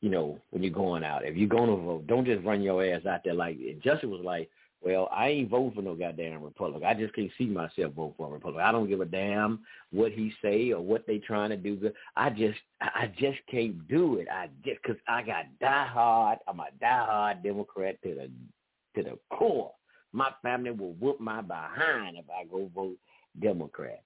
You 0.00 0.10
know, 0.10 0.38
when 0.50 0.62
you're 0.62 0.72
going 0.72 1.02
out, 1.02 1.24
if 1.24 1.36
you're 1.36 1.48
going 1.48 1.68
to 1.68 1.74
vote, 1.74 2.06
don't 2.06 2.24
just 2.24 2.44
run 2.44 2.62
your 2.62 2.84
ass 2.84 3.04
out 3.04 3.22
there 3.24 3.34
like. 3.34 3.58
Justin 3.82 4.10
was 4.10 4.20
like, 4.24 4.48
well, 4.80 5.08
I 5.12 5.28
ain't 5.28 5.50
voting 5.50 5.72
for 5.72 5.82
no 5.82 5.94
goddamn 5.94 6.42
Republic. 6.42 6.84
I 6.84 6.94
just 6.94 7.14
can't 7.14 7.30
see 7.36 7.46
myself 7.46 7.94
vote 7.94 8.14
for 8.16 8.28
a 8.28 8.30
Republic. 8.30 8.62
I 8.64 8.70
don't 8.70 8.88
give 8.88 9.00
a 9.00 9.04
damn 9.04 9.60
what 9.90 10.12
he 10.12 10.32
say 10.40 10.70
or 10.70 10.80
what 10.80 11.06
they 11.06 11.18
trying 11.18 11.50
to 11.50 11.56
do. 11.56 11.90
I 12.16 12.30
just, 12.30 12.58
I 12.80 13.10
just 13.18 13.38
can't 13.50 13.88
do 13.88 14.18
it. 14.18 14.28
I 14.30 14.48
just, 14.64 14.82
cause 14.84 14.96
I 15.08 15.22
got 15.22 15.46
diehard. 15.60 16.38
I'm 16.46 16.60
a 16.60 16.68
diehard 16.80 17.42
Democrat 17.42 18.00
to 18.04 18.14
the, 18.14 19.02
to 19.02 19.10
the 19.10 19.18
core. 19.36 19.72
My 20.12 20.30
family 20.42 20.70
will 20.70 20.92
whoop 20.94 21.20
my 21.20 21.42
behind 21.42 22.16
if 22.16 22.24
I 22.30 22.44
go 22.44 22.70
vote 22.72 22.96
Democrat. 23.42 24.02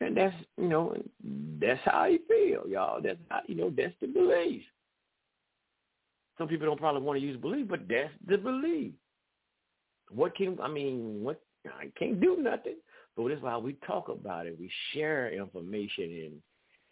And 0.00 0.16
that's, 0.16 0.34
you 0.56 0.68
know, 0.68 0.96
that's 1.60 1.80
how 1.84 2.04
you 2.04 2.20
feel, 2.28 2.70
y'all. 2.70 3.00
That's 3.02 3.18
how, 3.28 3.40
you 3.46 3.56
know, 3.56 3.72
that's 3.76 3.94
the 4.00 4.06
belief. 4.06 4.62
Some 6.38 6.48
people 6.48 6.66
don't 6.66 6.78
probably 6.78 7.02
want 7.02 7.18
to 7.18 7.26
use 7.26 7.36
belief, 7.40 7.66
but 7.68 7.88
that's 7.88 8.12
the 8.26 8.36
belief. 8.38 8.92
What 10.10 10.34
can 10.36 10.58
I 10.62 10.68
mean? 10.68 11.22
What 11.22 11.40
I 11.66 11.90
can't 11.98 12.20
do 12.20 12.36
nothing. 12.40 12.76
But 13.16 13.28
that's 13.28 13.42
why 13.42 13.56
we 13.56 13.76
talk 13.86 14.08
about 14.08 14.46
it. 14.46 14.58
We 14.58 14.70
share 14.92 15.32
information 15.32 16.40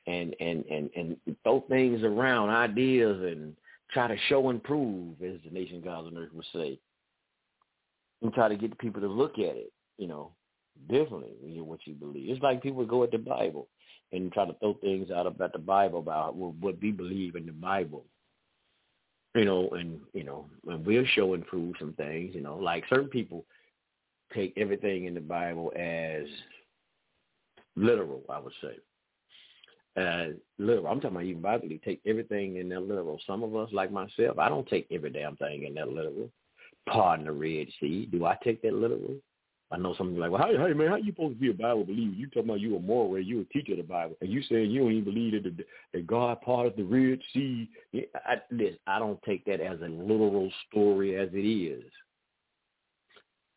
and 0.07 0.35
and 0.41 0.65
and 0.69 0.91
and 0.97 1.17
and 1.27 1.37
throw 1.43 1.65
things 1.69 2.03
around, 2.03 2.51
ideas, 2.51 3.23
and 3.23 3.55
try 3.93 4.09
to 4.09 4.17
show 4.29 4.49
and 4.51 4.63
prove, 4.63 5.23
as 5.23 5.39
the 5.45 5.51
nation 5.51 5.81
gods 5.81 6.09
on 6.09 6.17
earth 6.17 6.33
would 6.35 6.47
say, 6.53 6.79
and 8.23 8.33
try 8.33 8.49
to 8.49 8.57
get 8.57 8.71
the 8.71 8.77
people 8.77 9.01
to 9.01 9.07
look 9.07 9.35
at 9.35 9.57
it, 9.57 9.73
you 9.99 10.09
know, 10.09 10.33
differently 10.89 11.31
than 11.43 11.67
what 11.67 11.81
you 11.87 11.95
believe. 11.95 12.31
It's 12.31 12.43
like 12.43 12.63
people 12.63 12.85
go 12.85 13.05
at 13.05 13.11
the 13.11 13.19
Bible 13.19 13.69
and 14.13 14.33
try 14.33 14.47
to 14.47 14.55
throw 14.55 14.75
things 14.75 15.11
out 15.11 15.27
about 15.27 15.53
the 15.53 15.59
Bible 15.59 15.99
about 15.99 16.35
what 16.37 16.81
we 16.81 16.91
believe 16.91 17.37
in 17.37 17.47
the 17.47 17.53
Bible 17.53 18.05
you 19.35 19.45
know, 19.45 19.69
and 19.71 20.01
you 20.13 20.25
know, 20.25 20.47
and 20.67 20.87
we'll 20.87 21.05
show 21.15 21.35
and 21.35 21.47
prove 21.47 21.75
some 21.79 21.93
things, 21.95 22.35
you 22.35 22.41
know, 22.41 22.57
like 22.57 22.85
certain 22.89 23.09
people 23.09 23.45
take 24.33 24.53
everything 24.57 25.05
in 25.07 25.15
the 25.15 25.21
Bible 25.21 25.73
as 25.77 26.25
literal, 27.77 28.23
I 28.29 28.39
would 28.39 28.53
say. 28.63 28.77
Uh, 29.97 30.35
literal. 30.59 30.89
I'm 30.89 31.01
talking 31.01 31.17
about 31.17 31.27
even 31.27 31.43
Bible. 31.43 31.69
Take 31.85 32.01
everything 32.05 32.57
in 32.57 32.69
that 32.71 32.81
literal. 32.81 33.21
Some 33.27 33.43
of 33.45 33.55
us, 33.55 33.71
like 33.73 33.93
myself, 33.93 34.39
I 34.39 34.49
don't 34.49 34.67
take 34.67 34.87
every 34.91 35.11
damn 35.11 35.37
thing 35.37 35.65
in 35.65 35.75
that 35.75 35.89
literal. 35.89 36.31
Pardon 36.89 37.27
the 37.27 37.33
Red 37.33 37.69
Sea. 37.81 38.09
Do 38.11 38.25
I 38.25 38.37
take 38.43 38.61
that 38.63 38.75
literal? 38.75 39.17
I 39.75 39.77
know 39.77 39.95
something 39.99 40.17
like, 40.17 40.31
well, 40.31 40.47
hey 40.47 40.73
man, 40.73 40.89
how 40.89 40.97
you 40.97 41.13
supposed 41.13 41.35
to 41.35 41.41
be 41.41 41.51
a 41.51 41.55
Bible 41.55 41.85
believer? 41.85 42.15
You 42.15 42.29
talking 42.29 42.45
about 42.45 42.61
you 42.61 42.77
a 42.77 42.81
moral, 42.81 43.19
you 43.19 43.41
a 43.41 43.45
teacher 43.53 43.73
of 43.73 43.79
the 43.79 43.85
Bible, 43.85 44.15
and 44.21 44.31
you 44.31 44.41
saying 44.43 44.71
you 44.71 44.83
don't 44.83 44.93
even 44.93 45.05
believe 45.05 45.33
that, 45.33 45.57
the, 45.57 45.65
that 45.93 46.07
God 46.07 46.41
parted 46.43 46.77
the 46.77 46.85
Red 46.85 47.19
Sea. 47.33 47.69
I, 48.25 48.37
this, 48.53 48.77
I 48.87 49.01
don't 49.01 49.21
take 49.23 49.45
that 49.47 49.61
as 49.61 49.81
a 49.81 49.89
literal 49.89 50.49
story 50.69 51.17
as 51.17 51.29
it 51.33 51.39
is. 51.39 51.83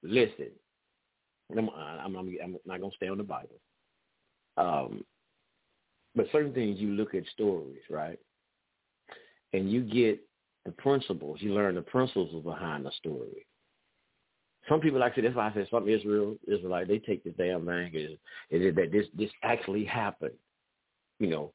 Listen, 0.01 0.49
I'm, 1.55 1.69
I'm, 1.69 2.15
I'm, 2.15 2.37
I'm 2.43 2.57
not 2.65 2.81
gonna 2.81 2.91
stay 2.95 3.09
on 3.09 3.19
the 3.19 3.23
Bible, 3.23 3.59
um, 4.57 5.03
but 6.15 6.25
certain 6.31 6.53
things 6.53 6.79
you 6.79 6.89
look 6.89 7.13
at 7.13 7.23
stories, 7.31 7.81
right, 7.91 8.19
and 9.53 9.71
you 9.71 9.81
get 9.81 10.19
the 10.65 10.71
principles. 10.71 11.37
You 11.41 11.53
learn 11.53 11.75
the 11.75 11.81
principles 11.83 12.43
behind 12.43 12.87
the 12.87 12.91
story 12.97 13.45
some 14.69 14.79
people 14.79 15.01
say 15.15 15.21
that's 15.21 15.35
why 15.35 15.49
I 15.49 15.53
said 15.53 15.67
some 15.71 15.87
Israel 15.87 16.35
Israelite 16.47 16.87
they 16.87 16.99
take 16.99 17.23
this 17.23 17.33
damn 17.37 17.65
thing 17.65 17.91
is 17.93 18.11
is 18.49 18.75
that 18.75 18.91
this 18.91 19.05
this 19.17 19.31
actually 19.43 19.85
happened. 19.85 20.33
You 21.19 21.27
know, 21.27 21.53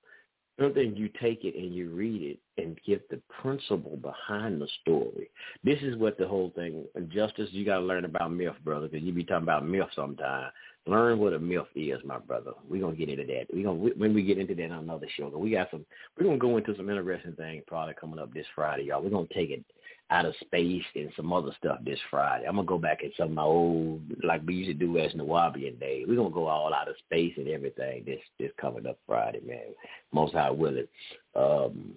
something 0.60 0.96
you 0.96 1.08
take 1.20 1.44
it 1.44 1.56
and 1.56 1.74
you 1.74 1.90
read 1.90 2.22
it 2.22 2.62
and 2.62 2.78
get 2.86 3.08
the 3.10 3.20
principle 3.40 3.96
behind 3.96 4.60
the 4.60 4.68
story. 4.82 5.30
This 5.64 5.78
is 5.82 5.96
what 5.96 6.18
the 6.18 6.26
whole 6.26 6.52
thing. 6.54 6.84
Justice, 7.08 7.48
you 7.52 7.64
got 7.64 7.78
to 7.78 7.84
learn 7.84 8.04
about 8.04 8.32
myth, 8.32 8.54
brother, 8.64 8.88
because 8.88 9.04
you 9.04 9.12
be 9.12 9.24
talking 9.24 9.44
about 9.44 9.66
myth 9.66 9.88
sometime. 9.94 10.50
Learn 10.86 11.18
what 11.20 11.32
a 11.32 11.38
myth 11.38 11.66
is, 11.76 12.00
my 12.04 12.18
brother. 12.18 12.52
We're 12.68 12.80
gonna 12.80 12.96
get 12.96 13.08
into 13.08 13.24
that. 13.26 13.46
We 13.54 13.62
gonna 13.62 13.78
when 13.96 14.14
we 14.14 14.24
get 14.24 14.38
into 14.38 14.56
that 14.56 14.70
on 14.72 14.84
another 14.84 15.06
show. 15.16 15.28
We 15.28 15.52
got 15.52 15.70
some. 15.70 15.86
We're 16.18 16.26
gonna 16.26 16.38
go 16.38 16.56
into 16.56 16.76
some 16.76 16.90
interesting 16.90 17.34
things 17.34 17.62
probably 17.68 17.94
coming 18.00 18.18
up 18.18 18.34
this 18.34 18.46
Friday, 18.54 18.84
y'all. 18.84 19.00
We're 19.00 19.10
gonna 19.10 19.28
take 19.32 19.50
it 19.50 19.64
out 20.12 20.26
of 20.26 20.34
space 20.40 20.84
and 20.94 21.10
some 21.16 21.32
other 21.32 21.52
stuff 21.58 21.78
this 21.84 21.98
Friday. 22.10 22.44
I'm 22.46 22.56
gonna 22.56 22.66
go 22.66 22.78
back 22.78 23.00
at 23.02 23.12
some 23.16 23.28
of 23.28 23.34
my 23.34 23.42
old 23.42 24.02
like 24.22 24.42
we 24.46 24.54
used 24.54 24.68
to 24.68 24.74
do 24.74 24.98
as 24.98 25.12
Nuwaubian 25.12 25.80
day. 25.80 26.04
We're 26.06 26.16
gonna 26.16 26.30
go 26.30 26.48
all 26.48 26.74
out 26.74 26.88
of 26.88 26.96
space 26.98 27.32
and 27.38 27.48
everything 27.48 28.04
this 28.04 28.20
this 28.38 28.50
coming 28.60 28.86
up 28.86 28.98
Friday, 29.06 29.40
man. 29.46 29.74
Most 30.12 30.34
high 30.34 30.50
willing. 30.50 30.86
Um 31.34 31.94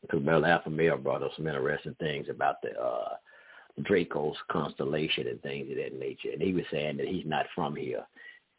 because 0.00 0.22
Mel 0.22 0.44
Alpha 0.44 0.70
Male 0.70 0.96
brought 0.96 1.22
up 1.22 1.32
some 1.36 1.46
interesting 1.46 1.96
things 2.00 2.26
about 2.30 2.62
the 2.62 2.70
uh 2.80 3.14
Draco's 3.82 4.36
constellation 4.50 5.26
and 5.28 5.42
things 5.42 5.70
of 5.70 5.76
that 5.76 5.98
nature. 5.98 6.30
And 6.32 6.40
he 6.40 6.54
was 6.54 6.64
saying 6.70 6.96
that 6.96 7.08
he's 7.08 7.26
not 7.26 7.46
from 7.54 7.76
here. 7.76 8.06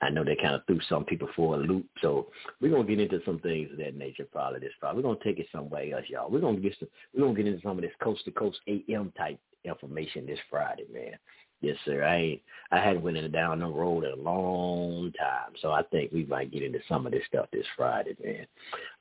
I 0.06 0.10
know 0.10 0.24
they 0.24 0.36
kind 0.36 0.54
of 0.54 0.66
threw 0.68 0.80
some 0.88 1.04
people 1.04 1.28
for 1.36 1.56
a 1.56 1.58
loop. 1.58 1.86
So 2.02 2.28
we're 2.62 2.72
gonna 2.72 2.84
get 2.84 3.00
into 3.00 3.20
some 3.26 3.40
things 3.40 3.72
of 3.72 3.78
that 3.80 3.96
nature 3.96 4.28
probably 4.32 4.60
this 4.60 4.74
Friday. 4.80 4.98
We're 4.98 5.04
gonna 5.04 5.18
take 5.24 5.40
it 5.40 5.48
somewhere 5.52 5.96
else, 5.96 6.06
y'all. 6.08 6.30
We're 6.30 6.42
gonna 6.42 6.60
get 6.60 6.76
some, 6.80 6.88
we're 7.14 7.26
gonna 7.26 7.36
get 7.36 7.48
into 7.48 7.62
some 7.62 7.78
of 7.78 7.82
this 7.82 7.92
coast 8.02 8.24
to 8.26 8.32
coast 8.32 8.60
AM 8.68 9.12
type 9.18 9.40
information 9.64 10.28
this 10.28 10.40
Friday, 10.50 10.86
man. 10.94 11.18
Yes, 11.62 11.78
sir. 11.86 12.04
I 12.04 12.16
ain't 12.18 12.42
I 12.72 12.80
hadn't 12.80 13.02
went 13.02 13.18
in 13.18 13.32
down 13.32 13.60
the 13.60 13.68
road 13.68 14.04
in 14.04 14.12
a 14.12 14.22
long 14.22 15.12
time. 15.14 15.54
So 15.62 15.72
I 15.72 15.82
think 15.84 16.12
we 16.12 16.26
might 16.26 16.52
get 16.52 16.62
into 16.62 16.80
some 16.88 17.08
of 17.08 17.12
this 17.12 17.24
stuff 17.28 17.48
this 17.52 17.66
Friday, 17.76 18.16
man. 18.24 18.46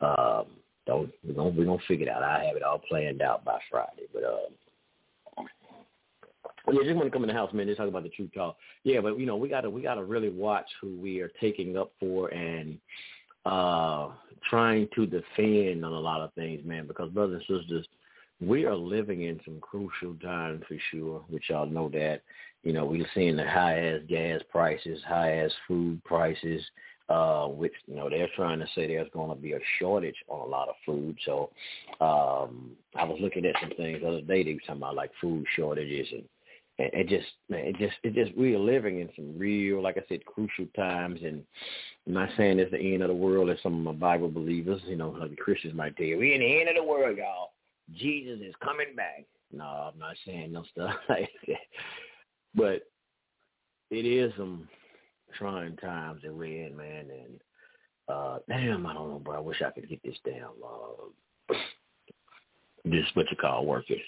Um 0.01 0.47
don't 0.87 1.11
we're 1.23 1.35
gonna 1.35 1.51
we're 1.51 1.67
gonna 1.67 1.79
figure 1.87 2.07
it 2.07 2.11
out. 2.11 2.23
I 2.23 2.45
have 2.45 2.57
it 2.57 2.63
all 2.63 2.79
planned 2.79 3.21
out 3.21 3.45
by 3.45 3.59
Friday. 3.71 4.07
But 4.13 4.25
um 4.25 4.55
Yeah, 6.73 6.83
just 6.83 6.97
want 6.97 7.07
to 7.07 7.11
come 7.11 7.23
in 7.25 7.29
the 7.29 7.35
house, 7.35 7.53
man. 7.53 7.67
Just 7.67 7.79
talk 7.79 7.89
about 7.89 8.05
the 8.05 8.09
truth 8.09 8.31
talk. 8.35 8.57
Yeah, 8.85 9.01
but 9.01 9.19
you 9.19 9.27
know, 9.27 9.37
we 9.37 9.49
gotta 9.49 9.69
we 9.69 9.83
gotta 9.83 10.03
really 10.03 10.31
watch 10.31 10.67
who 10.81 10.97
we 10.97 11.21
are 11.21 11.31
taking 11.41 11.77
up 11.77 11.93
for 12.01 12.29
and 12.29 12.79
uh 13.45 14.09
trying 14.49 14.89
to 14.95 15.07
defend 15.07 15.85
on 15.85 15.93
a 15.93 16.01
lot 16.01 16.21
of 16.21 16.33
things, 16.35 16.65
man. 16.65 16.87
Because 16.87 17.11
brothers 17.11 17.43
and 17.49 17.61
sisters, 17.61 17.87
we 18.41 18.65
are 18.65 18.75
living 18.75 19.23
in 19.23 19.41
some 19.45 19.59
crucial 19.61 20.15
times 20.23 20.62
for 20.69 20.77
sure, 20.91 21.25
which 21.29 21.45
y'all 21.49 21.67
know 21.67 21.89
that. 21.91 22.23
You 22.62 22.73
know, 22.73 22.87
we're 22.87 23.07
seeing 23.15 23.37
the 23.37 23.45
high 23.45 23.79
as 23.79 24.03
gas 24.09 24.41
prices, 24.51 25.01
high 25.07 25.39
as 25.39 25.53
food 25.69 26.03
prices, 26.05 26.62
uh, 27.11 27.47
which, 27.47 27.75
you 27.87 27.95
know, 27.95 28.09
they're 28.09 28.29
trying 28.35 28.59
to 28.59 28.67
say 28.75 28.87
there's 28.87 29.11
going 29.12 29.29
to 29.29 29.41
be 29.41 29.53
a 29.53 29.59
shortage 29.79 30.17
on 30.29 30.41
a 30.41 30.51
lot 30.51 30.69
of 30.69 30.75
food. 30.87 31.17
So 31.27 31.51
um, 32.01 32.71
I 32.97 33.05
was 33.05 33.19
looking 33.21 33.45
at 33.45 33.55
some 33.61 33.73
things 33.77 34.01
the 34.01 34.09
other 34.09 34.21
day. 34.23 34.43
They 34.43 34.55
were 34.55 34.61
talking 34.61 34.77
about 34.77 34.95
like 34.95 35.11
food 35.21 35.45
shortages 35.55 36.09
and 36.12 36.25
it 36.79 37.09
just 37.09 37.27
it 37.51 37.77
just 37.77 37.95
it 38.03 38.14
just 38.14 38.37
we 38.37 38.55
are 38.55 38.59
living 38.59 39.01
in 39.01 39.09
some 39.14 39.39
real, 39.39 39.81
like 39.83 39.97
I 39.97 40.03
said, 40.09 40.25
crucial 40.25 40.66
times. 40.75 41.20
And 41.22 41.45
I'm 42.07 42.14
not 42.14 42.31
saying 42.37 42.59
it's 42.59 42.72
the 42.72 42.79
end 42.79 43.03
of 43.03 43.09
the 43.09 43.14
world, 43.14 43.51
as 43.51 43.59
some 43.62 43.75
of 43.75 43.81
my 43.81 43.93
Bible 43.93 44.29
believers, 44.29 44.81
you 44.87 44.97
know, 44.97 45.11
like 45.11 45.31
the 45.31 45.37
Christians 45.37 45.75
might 45.75 45.97
tell 45.97 46.07
you, 46.07 46.18
we're 46.18 46.35
in 46.35 46.41
the 46.41 46.61
end 46.61 46.68
of 46.68 46.77
the 46.77 46.83
world, 46.83 47.16
y'all. 47.16 47.53
Jesus 47.95 48.41
is 48.41 48.55
coming 48.62 48.97
back. 48.97 49.25
No, 49.53 49.64
I'm 49.64 49.99
not 49.99 50.16
saying 50.27 50.53
no 50.53 50.64
stuff 50.72 50.95
like 51.09 51.31
that. 51.47 51.57
But 52.55 52.83
it 53.91 54.07
is 54.07 54.33
some 54.37 54.68
trying 55.39 55.77
times 55.77 56.22
that 56.22 56.35
we're 56.35 56.66
in, 56.66 56.77
man. 56.77 57.07
And 57.11 57.41
uh 58.09 58.39
damn, 58.49 58.87
I 58.87 58.95
don't 58.95 59.11
know, 59.11 59.18
bro. 59.18 59.37
I 59.37 59.41
wish 59.41 59.62
I 59.62 59.70
could 59.70 59.89
get 59.89 60.03
this 60.03 60.16
damn 60.25 60.51
uh 60.64 61.55
this 62.85 63.07
what 63.14 63.31
you 63.31 63.37
call 63.37 63.64
working. 63.64 64.01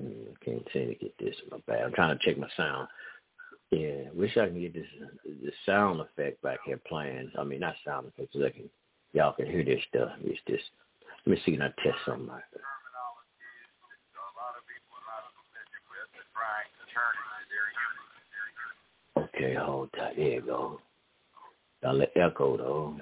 Mm, 0.00 0.32
I 0.32 0.44
can't 0.44 0.68
seem 0.72 0.88
to 0.88 0.94
get 0.94 1.16
this 1.18 1.36
in 1.42 1.50
my 1.50 1.58
bad. 1.66 1.84
I'm 1.84 1.92
trying 1.92 2.18
to 2.18 2.24
check 2.24 2.38
my 2.38 2.48
sound. 2.56 2.88
Yeah, 3.70 4.08
wish 4.12 4.36
I 4.36 4.46
can 4.46 4.60
get 4.60 4.74
this 4.74 4.86
this 5.42 5.54
sound 5.66 6.00
effect 6.00 6.40
back 6.42 6.58
here 6.64 6.80
playing. 6.86 7.30
I 7.38 7.44
mean, 7.44 7.60
not 7.60 7.74
sound 7.84 8.06
effects, 8.06 8.32
so 8.32 8.44
I 8.44 8.50
can 8.50 8.68
y'all 9.12 9.32
can 9.32 9.46
hear 9.46 9.64
this 9.64 9.80
stuff. 9.88 10.10
It's 10.22 10.40
just 10.46 10.64
let 11.26 11.36
me 11.36 11.42
see 11.44 11.52
can 11.52 11.62
I 11.62 11.68
test 11.82 11.98
something 12.06 12.28
like. 12.28 12.42
Okay, 19.16 19.54
hold 19.54 19.90
tight. 19.96 20.16
There 20.16 20.26
you 20.26 20.40
go. 20.42 20.80
Got 21.82 21.96
let 21.96 22.16
echo 22.16 22.56
though. 22.56 22.96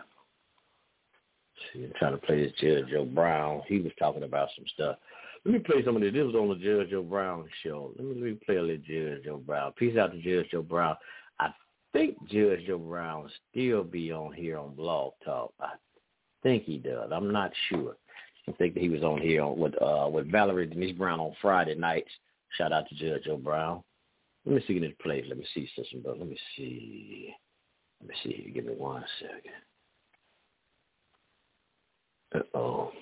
See, 1.72 1.84
I'm 1.84 1.92
trying 1.98 2.12
to 2.12 2.26
play 2.26 2.44
this 2.44 2.52
Judge 2.60 2.90
Joe 2.90 3.04
Brown. 3.04 3.62
He 3.66 3.78
was 3.78 3.92
talking 3.98 4.22
about 4.22 4.48
some 4.56 4.64
stuff. 4.74 4.96
Let 5.44 5.54
me 5.54 5.58
play 5.58 5.84
some 5.84 5.96
of 5.96 6.02
this. 6.02 6.12
This 6.12 6.24
was 6.24 6.36
on 6.36 6.48
the 6.48 6.54
Judge 6.54 6.90
Joe 6.90 7.02
Brown 7.02 7.48
show. 7.64 7.92
Let 7.96 8.06
me, 8.06 8.14
let 8.14 8.22
me 8.22 8.38
play 8.46 8.56
a 8.56 8.62
little 8.62 8.76
Judge 8.76 9.24
Joe 9.24 9.38
Brown. 9.38 9.72
Peace 9.72 9.96
out 9.96 10.12
to 10.12 10.22
Judge 10.22 10.50
Joe 10.50 10.62
Brown. 10.62 10.96
I 11.40 11.50
think 11.92 12.16
Judge 12.28 12.64
Joe 12.66 12.78
Brown 12.78 13.28
still 13.50 13.82
be 13.82 14.12
on 14.12 14.32
here 14.32 14.58
on 14.58 14.74
Blog 14.74 15.14
Talk. 15.24 15.52
I 15.60 15.70
think 16.44 16.62
he 16.62 16.78
does. 16.78 17.10
I'm 17.12 17.32
not 17.32 17.50
sure. 17.68 17.96
I 18.48 18.52
think 18.52 18.74
that 18.74 18.82
he 18.82 18.88
was 18.88 19.02
on 19.02 19.20
here 19.20 19.42
on, 19.42 19.58
with 19.58 19.74
uh 19.82 20.08
with 20.10 20.30
Valerie 20.30 20.66
Denise 20.66 20.96
Brown 20.96 21.20
on 21.20 21.34
Friday 21.42 21.74
nights. 21.74 22.10
Shout 22.56 22.72
out 22.72 22.88
to 22.88 22.94
Judge 22.94 23.24
Joe 23.24 23.36
Brown. 23.36 23.82
Let 24.44 24.56
me 24.56 24.64
see 24.66 24.78
this 24.78 24.92
place. 25.02 25.24
Let 25.28 25.38
me 25.38 25.46
see, 25.54 25.68
sister, 25.76 25.96
But 26.04 26.18
Let 26.18 26.28
me 26.28 26.38
see. 26.56 27.34
Let 28.00 28.08
me 28.08 28.14
see. 28.22 28.50
Give 28.52 28.64
me 28.64 28.74
one 28.74 29.04
second. 29.20 29.52
Uh-oh. 32.34 32.92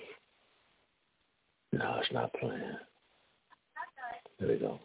No, 1.73 1.97
it's 2.01 2.11
not 2.11 2.33
playing. 2.33 2.77
There 4.39 4.49
we 4.49 4.55
go. 4.57 4.79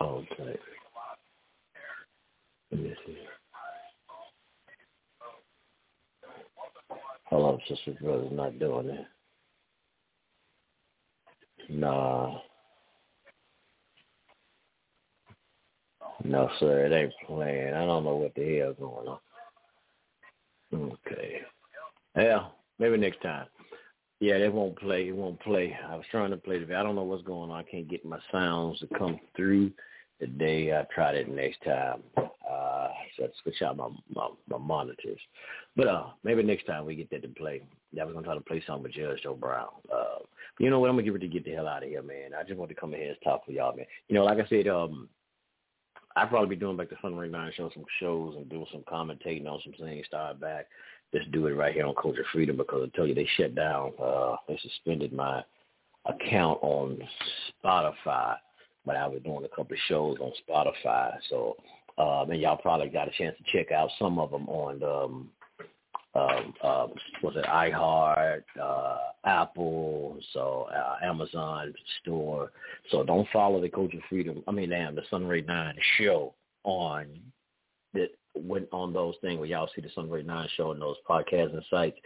Okay. 0.00 0.58
Let 2.72 2.80
me 2.80 2.94
see. 3.06 3.18
Hello, 7.26 7.58
sister 7.68 7.96
brother, 8.00 8.28
not 8.30 8.58
doing 8.58 8.88
it. 8.88 9.06
Nah. 11.68 12.38
No, 16.24 16.50
sir, 16.58 16.86
it 16.86 16.92
ain't 16.92 17.12
playing. 17.26 17.74
I 17.74 17.84
don't 17.86 18.04
know 18.04 18.16
what 18.16 18.34
the 18.34 18.58
hell's 18.58 18.76
going 18.78 19.08
on. 19.08 19.18
Okay. 20.74 21.40
Yeah, 22.16 22.46
maybe 22.78 22.96
next 22.96 23.22
time. 23.22 23.46
Yeah, 24.20 24.34
it 24.34 24.52
won't 24.52 24.78
play. 24.78 25.08
It 25.08 25.16
won't 25.16 25.40
play. 25.40 25.76
I 25.88 25.96
was 25.96 26.04
trying 26.10 26.30
to 26.30 26.36
play 26.36 26.62
the. 26.62 26.76
I 26.76 26.82
don't 26.82 26.94
know 26.94 27.04
what's 27.04 27.22
going 27.24 27.50
on. 27.50 27.58
I 27.58 27.62
can't 27.62 27.88
get 27.88 28.04
my 28.04 28.18
sounds 28.30 28.78
to 28.80 28.86
come 28.98 29.18
through 29.34 29.72
today. 30.20 30.76
I 30.76 30.84
tried 30.94 31.14
it 31.14 31.28
next 31.28 31.62
time. 31.64 32.02
Uh, 32.18 32.88
so 33.16 33.24
I 33.24 33.28
switch 33.42 33.62
out 33.62 33.78
my, 33.78 33.88
my 34.14 34.28
my 34.48 34.58
monitors. 34.58 35.20
But 35.74 35.86
uh, 35.86 36.06
maybe 36.22 36.42
next 36.42 36.66
time 36.66 36.84
we 36.84 36.96
get 36.96 37.10
that 37.10 37.22
to 37.22 37.28
play. 37.28 37.62
Yeah, 37.92 38.04
we're 38.04 38.12
gonna 38.12 38.26
try 38.26 38.34
to 38.34 38.40
play 38.40 38.62
something 38.66 38.82
with 38.82 38.92
Judge 38.92 39.22
Joe 39.22 39.34
Brown. 39.34 39.68
Uh, 39.90 40.18
you 40.58 40.68
know 40.68 40.80
what? 40.80 40.90
I'm 40.90 40.96
gonna 40.96 41.04
give 41.04 41.14
it 41.14 41.20
to 41.20 41.28
get 41.28 41.46
the 41.46 41.52
hell 41.52 41.68
out 41.68 41.82
of 41.82 41.88
here, 41.88 42.02
man. 42.02 42.32
I 42.38 42.42
just 42.42 42.58
want 42.58 42.68
to 42.68 42.74
come 42.74 42.92
in 42.92 43.00
here 43.00 43.10
and 43.10 43.18
talk 43.24 43.46
for 43.46 43.52
y'all, 43.52 43.74
man. 43.74 43.86
You 44.08 44.16
know, 44.16 44.24
like 44.24 44.38
I 44.38 44.48
said, 44.48 44.68
um, 44.68 45.08
I'll 46.14 46.26
probably 46.26 46.54
be 46.54 46.60
doing 46.60 46.76
back 46.76 46.90
the 46.90 46.96
Sun 47.00 47.16
Re 47.16 47.30
Nine 47.30 47.52
show, 47.56 47.70
some 47.72 47.86
shows 48.00 48.34
and 48.36 48.50
doing 48.50 48.66
some 48.70 48.82
commentating 48.82 49.46
on 49.46 49.60
some 49.64 49.72
things. 49.78 50.06
Start 50.06 50.40
back 50.40 50.66
just 51.14 51.30
do 51.32 51.46
it 51.46 51.52
right 51.52 51.74
here 51.74 51.86
on 51.86 51.94
Culture 52.00 52.24
Freedom 52.32 52.56
because 52.56 52.82
I 52.86 52.96
tell 52.96 53.06
you 53.06 53.14
they 53.14 53.28
shut 53.36 53.54
down. 53.54 53.92
Uh, 54.02 54.36
they 54.48 54.58
suspended 54.62 55.12
my 55.12 55.42
account 56.06 56.58
on 56.62 56.98
Spotify, 57.64 58.36
but 58.86 58.96
I 58.96 59.06
was 59.06 59.20
doing 59.24 59.44
a 59.44 59.48
couple 59.48 59.74
of 59.74 59.78
shows 59.88 60.16
on 60.20 60.32
Spotify. 60.48 61.16
So, 61.28 61.56
um, 61.98 62.30
and 62.30 62.40
y'all 62.40 62.56
probably 62.56 62.88
got 62.88 63.08
a 63.08 63.12
chance 63.12 63.36
to 63.38 63.56
check 63.56 63.72
out 63.72 63.90
some 63.98 64.18
of 64.18 64.30
them 64.30 64.48
on 64.48 64.82
um, 64.82 65.30
um, 66.12 66.54
um, 66.64 66.92
was 67.22 67.36
it 67.36 67.44
iHeart, 67.44 68.42
uh, 68.60 68.98
Apple, 69.24 70.18
so 70.32 70.68
uh, 70.74 71.04
Amazon 71.04 71.72
store. 72.02 72.50
So 72.90 73.04
don't 73.04 73.28
follow 73.32 73.60
the 73.60 73.68
Culture 73.68 74.00
Freedom. 74.08 74.42
I 74.48 74.50
mean, 74.50 74.70
damn, 74.70 74.96
the 74.96 75.02
Sun 75.08 75.26
Re 75.26 75.42
Nine 75.42 75.76
show 75.98 76.34
on 76.64 77.06
that 77.94 78.08
went 78.34 78.68
on 78.72 78.92
those 78.92 79.14
things 79.20 79.38
where 79.38 79.48
y'all 79.48 79.68
see 79.74 79.82
the 79.82 79.88
Sun 79.94 80.06
Sunray 80.06 80.22
Nine 80.22 80.48
show 80.56 80.72
and 80.72 80.80
those 80.80 80.96
podcasts 81.08 81.52
and 81.52 81.64
sites. 81.70 81.98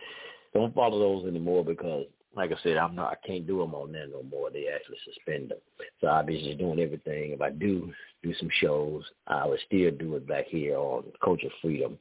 Don't 0.52 0.74
follow 0.74 0.98
those 0.98 1.28
anymore 1.28 1.64
because, 1.64 2.06
like 2.36 2.52
I 2.52 2.56
said, 2.62 2.76
I'm 2.76 2.94
not. 2.94 3.12
I 3.12 3.26
can't 3.26 3.46
do 3.46 3.58
them 3.58 3.74
on 3.74 3.92
there 3.92 4.06
no 4.06 4.22
more. 4.22 4.50
They 4.50 4.68
actually 4.68 4.98
suspend 5.04 5.50
them. 5.50 5.58
So 6.00 6.06
I'll 6.06 6.24
be 6.24 6.42
just 6.42 6.58
doing 6.58 6.80
everything. 6.80 7.32
If 7.32 7.40
I 7.40 7.50
do 7.50 7.92
do 8.22 8.34
some 8.38 8.50
shows, 8.60 9.02
I 9.26 9.46
would 9.46 9.60
still 9.66 9.90
do 9.90 10.16
it 10.16 10.26
back 10.26 10.46
here 10.46 10.76
on 10.76 11.04
Culture 11.22 11.48
Freedom, 11.60 11.98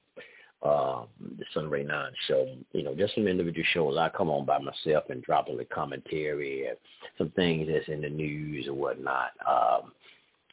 uh, 0.61 1.03
the 1.19 1.45
Sun 1.53 1.69
Re 1.69 1.83
Nine 1.83 2.11
show. 2.27 2.55
You 2.73 2.83
know, 2.83 2.95
just 2.95 3.15
some 3.15 3.27
individual 3.27 3.65
shows. 3.73 3.97
I 3.97 4.09
come 4.09 4.29
on 4.29 4.45
by 4.45 4.59
myself 4.59 5.05
and 5.09 5.23
drop 5.23 5.47
a 5.47 5.51
little 5.51 5.65
commentary 5.73 6.67
and 6.67 6.77
some 7.17 7.31
things 7.31 7.67
that's 7.71 7.89
in 7.89 8.01
the 8.01 8.09
news 8.09 8.67
or 8.67 8.73
whatnot. 8.73 9.31
Um, 9.47 9.91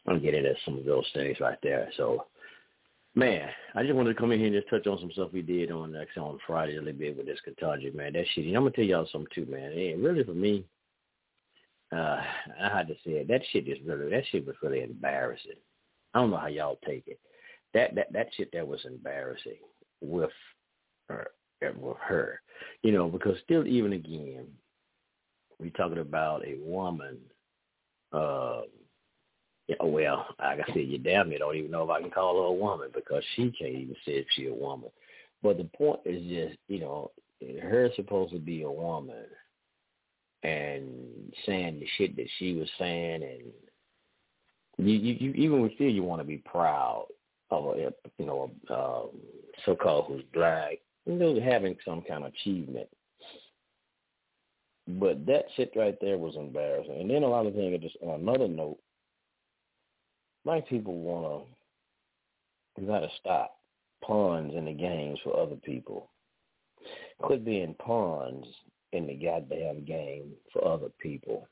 I'm 0.07 0.23
getting 0.23 0.45
into 0.45 0.55
some 0.65 0.79
of 0.79 0.85
those 0.85 1.07
things 1.15 1.39
right 1.41 1.59
there. 1.63 1.91
So 1.97 2.25
Man, 3.15 3.49
I 3.75 3.83
just 3.83 3.95
wanted 3.95 4.15
to 4.15 4.21
come 4.21 4.31
in 4.31 4.39
here 4.39 4.47
and 4.49 4.57
just 4.57 4.71
touch 4.71 4.87
on 4.87 4.99
some 5.01 5.11
stuff 5.11 5.33
we 5.33 5.43
did 5.43 5.73
on 5.73 5.97
actually 5.97 6.23
on 6.23 6.39
Friday 6.47 6.77
a 6.77 6.81
little 6.81 6.99
bit 6.99 7.17
with 7.17 7.27
this 7.27 7.41
Ketanji, 7.47 7.93
man. 7.95 8.13
That 8.13 8.25
shit, 8.33 8.47
I'm 8.47 8.63
gonna 8.63 8.71
tell 8.71 8.85
y'all 8.85 9.09
something 9.11 9.31
too, 9.35 9.51
man. 9.51 9.73
And 9.73 10.03
really 10.03 10.23
for 10.23 10.33
me, 10.33 10.65
uh, 11.93 12.21
I 12.63 12.69
had 12.69 12.87
to 12.87 12.95
say 13.05 13.13
it. 13.13 13.29
That 13.29 13.43
shit 13.51 13.67
is 13.67 13.79
really 13.85 14.11
that 14.11 14.23
shit 14.31 14.47
was 14.47 14.55
really 14.63 14.83
embarrassing. 14.83 15.59
I 16.15 16.21
don't 16.21 16.31
know 16.31 16.37
how 16.37 16.47
y'all 16.47 16.79
take 16.87 17.09
it. 17.09 17.19
That 17.75 17.97
that 17.97 18.13
that 18.13 18.29
shit 18.37 18.51
that 18.53 18.67
was 18.67 18.85
embarrassing 18.85 19.59
with 20.01 20.31
her 21.09 21.33
with 21.77 21.97
her. 21.99 22.41
You 22.85 22.93
know, 22.93 23.09
because 23.09 23.37
still 23.43 23.67
even 23.67 23.93
again, 23.93 24.47
we 25.59 25.71
talking 25.71 25.99
about 25.99 26.47
a 26.47 26.57
woman 26.61 27.19
uh 28.13 28.63
yeah, 29.71 29.77
well, 29.85 30.27
like 30.41 30.59
I 30.61 30.73
said, 30.73 30.89
you 30.89 30.99
damn 30.99 31.29
near 31.29 31.39
don't 31.39 31.55
even 31.55 31.71
know 31.71 31.85
if 31.85 31.91
I 31.91 32.01
can 32.01 32.11
call 32.11 32.43
her 32.43 32.49
a 32.49 32.53
woman 32.53 32.89
because 32.93 33.23
she 33.37 33.53
can't 33.53 33.73
even 33.73 33.95
say 34.05 34.13
if 34.15 34.27
she's 34.35 34.49
a 34.49 34.55
woman. 34.55 34.91
But 35.45 35.59
the 35.59 35.65
point 35.65 36.01
is 36.05 36.23
just, 36.25 36.59
you 36.67 36.81
know, 36.81 37.13
her 37.63 37.89
supposed 37.95 38.33
to 38.33 38.41
be 38.41 38.63
a 38.63 38.71
woman 38.71 39.27
and 40.43 41.33
saying 41.47 41.79
the 41.79 41.87
shit 41.97 42.17
that 42.17 42.27
she 42.39 42.55
was 42.55 42.69
saying 42.79 43.23
and 43.23 44.89
you, 44.89 44.95
you, 44.97 45.15
you 45.21 45.33
even 45.35 45.61
with 45.61 45.75
still 45.75 45.89
you 45.89 46.03
want 46.03 46.21
to 46.21 46.27
be 46.27 46.39
proud 46.39 47.07
of 47.51 47.67
a, 47.67 47.93
you 48.19 48.27
know, 48.27 48.51
a 48.69 48.75
um, 48.75 49.11
so-called 49.65 50.07
who's 50.09 50.25
black, 50.35 50.79
you 51.07 51.15
know, 51.15 51.39
having 51.41 51.77
some 51.85 52.03
kind 52.03 52.25
of 52.25 52.33
achievement. 52.33 52.89
But 54.89 55.27
that 55.27 55.45
shit 55.55 55.73
right 55.77 55.97
there 56.01 56.19
was 56.19 56.35
embarrassing. 56.35 57.01
And 57.01 57.11
then 57.11 57.23
a 57.23 57.29
lot 57.29 57.47
of 57.47 57.55
things, 57.55 57.81
just 57.81 57.97
on 58.03 58.21
another 58.21 58.49
note, 58.49 58.79
black 60.51 60.69
people 60.69 60.99
want 60.99 61.47
to, 62.77 62.83
you 62.83 62.89
got 62.89 63.01
to 63.01 63.09
stop 63.21 63.59
pawns 64.03 64.53
in 64.57 64.65
the 64.65 64.73
games 64.73 65.17
for 65.23 65.39
other 65.39 65.55
people. 65.55 66.11
Quit 67.23 67.45
being 67.45 67.75
pawns 67.75 68.45
in 68.93 69.07
the 69.07 69.15
goddamn 69.15 69.85
game 69.85 70.33
for 70.53 70.67
other 70.67 70.89
people. 71.01 71.47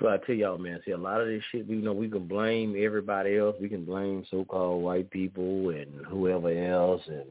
So 0.00 0.08
I 0.08 0.16
tell 0.16 0.34
y'all, 0.34 0.58
man, 0.58 0.80
see 0.84 0.90
a 0.90 0.98
lot 0.98 1.20
of 1.20 1.28
this 1.28 1.42
shit, 1.52 1.68
you 1.68 1.76
know, 1.76 1.92
we 1.92 2.08
can 2.08 2.26
blame 2.26 2.74
everybody 2.76 3.36
else. 3.36 3.54
We 3.60 3.68
can 3.68 3.84
blame 3.84 4.24
so-called 4.28 4.82
white 4.82 5.08
people 5.12 5.70
and 5.70 6.04
whoever 6.06 6.50
else 6.50 7.02
and 7.06 7.26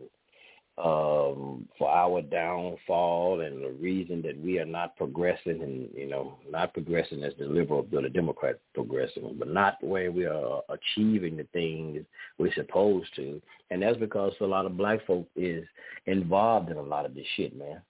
um, 0.77 1.67
for 1.77 1.89
our 1.89 2.21
downfall 2.21 3.41
and 3.41 3.63
the 3.63 3.71
reason 3.81 4.21
that 4.21 4.39
we 4.39 4.59
are 4.59 4.65
not 4.65 4.95
progressing 4.95 5.63
and, 5.63 5.89
you 5.95 6.07
know, 6.07 6.37
not 6.51 6.73
progressing 6.73 7.23
as 7.23 7.33
the 7.39 7.45
liberal 7.45 7.87
or 7.91 8.01
the 8.03 8.09
Democrat 8.09 8.59
progressing, 8.75 9.35
but 9.39 9.47
not 9.47 9.83
where 9.83 10.11
we 10.11 10.25
are 10.25 10.61
achieving 10.69 11.35
the 11.35 11.47
things 11.51 12.05
we're 12.37 12.53
supposed 12.53 13.07
to. 13.15 13.41
And 13.71 13.81
that's 13.81 13.97
because 13.97 14.33
a 14.39 14.45
lot 14.45 14.67
of 14.67 14.77
black 14.77 15.05
folk 15.07 15.27
is 15.35 15.65
involved 16.05 16.69
in 16.69 16.77
a 16.77 16.81
lot 16.81 17.05
of 17.05 17.15
this 17.15 17.25
shit, 17.35 17.57
man. 17.57 17.81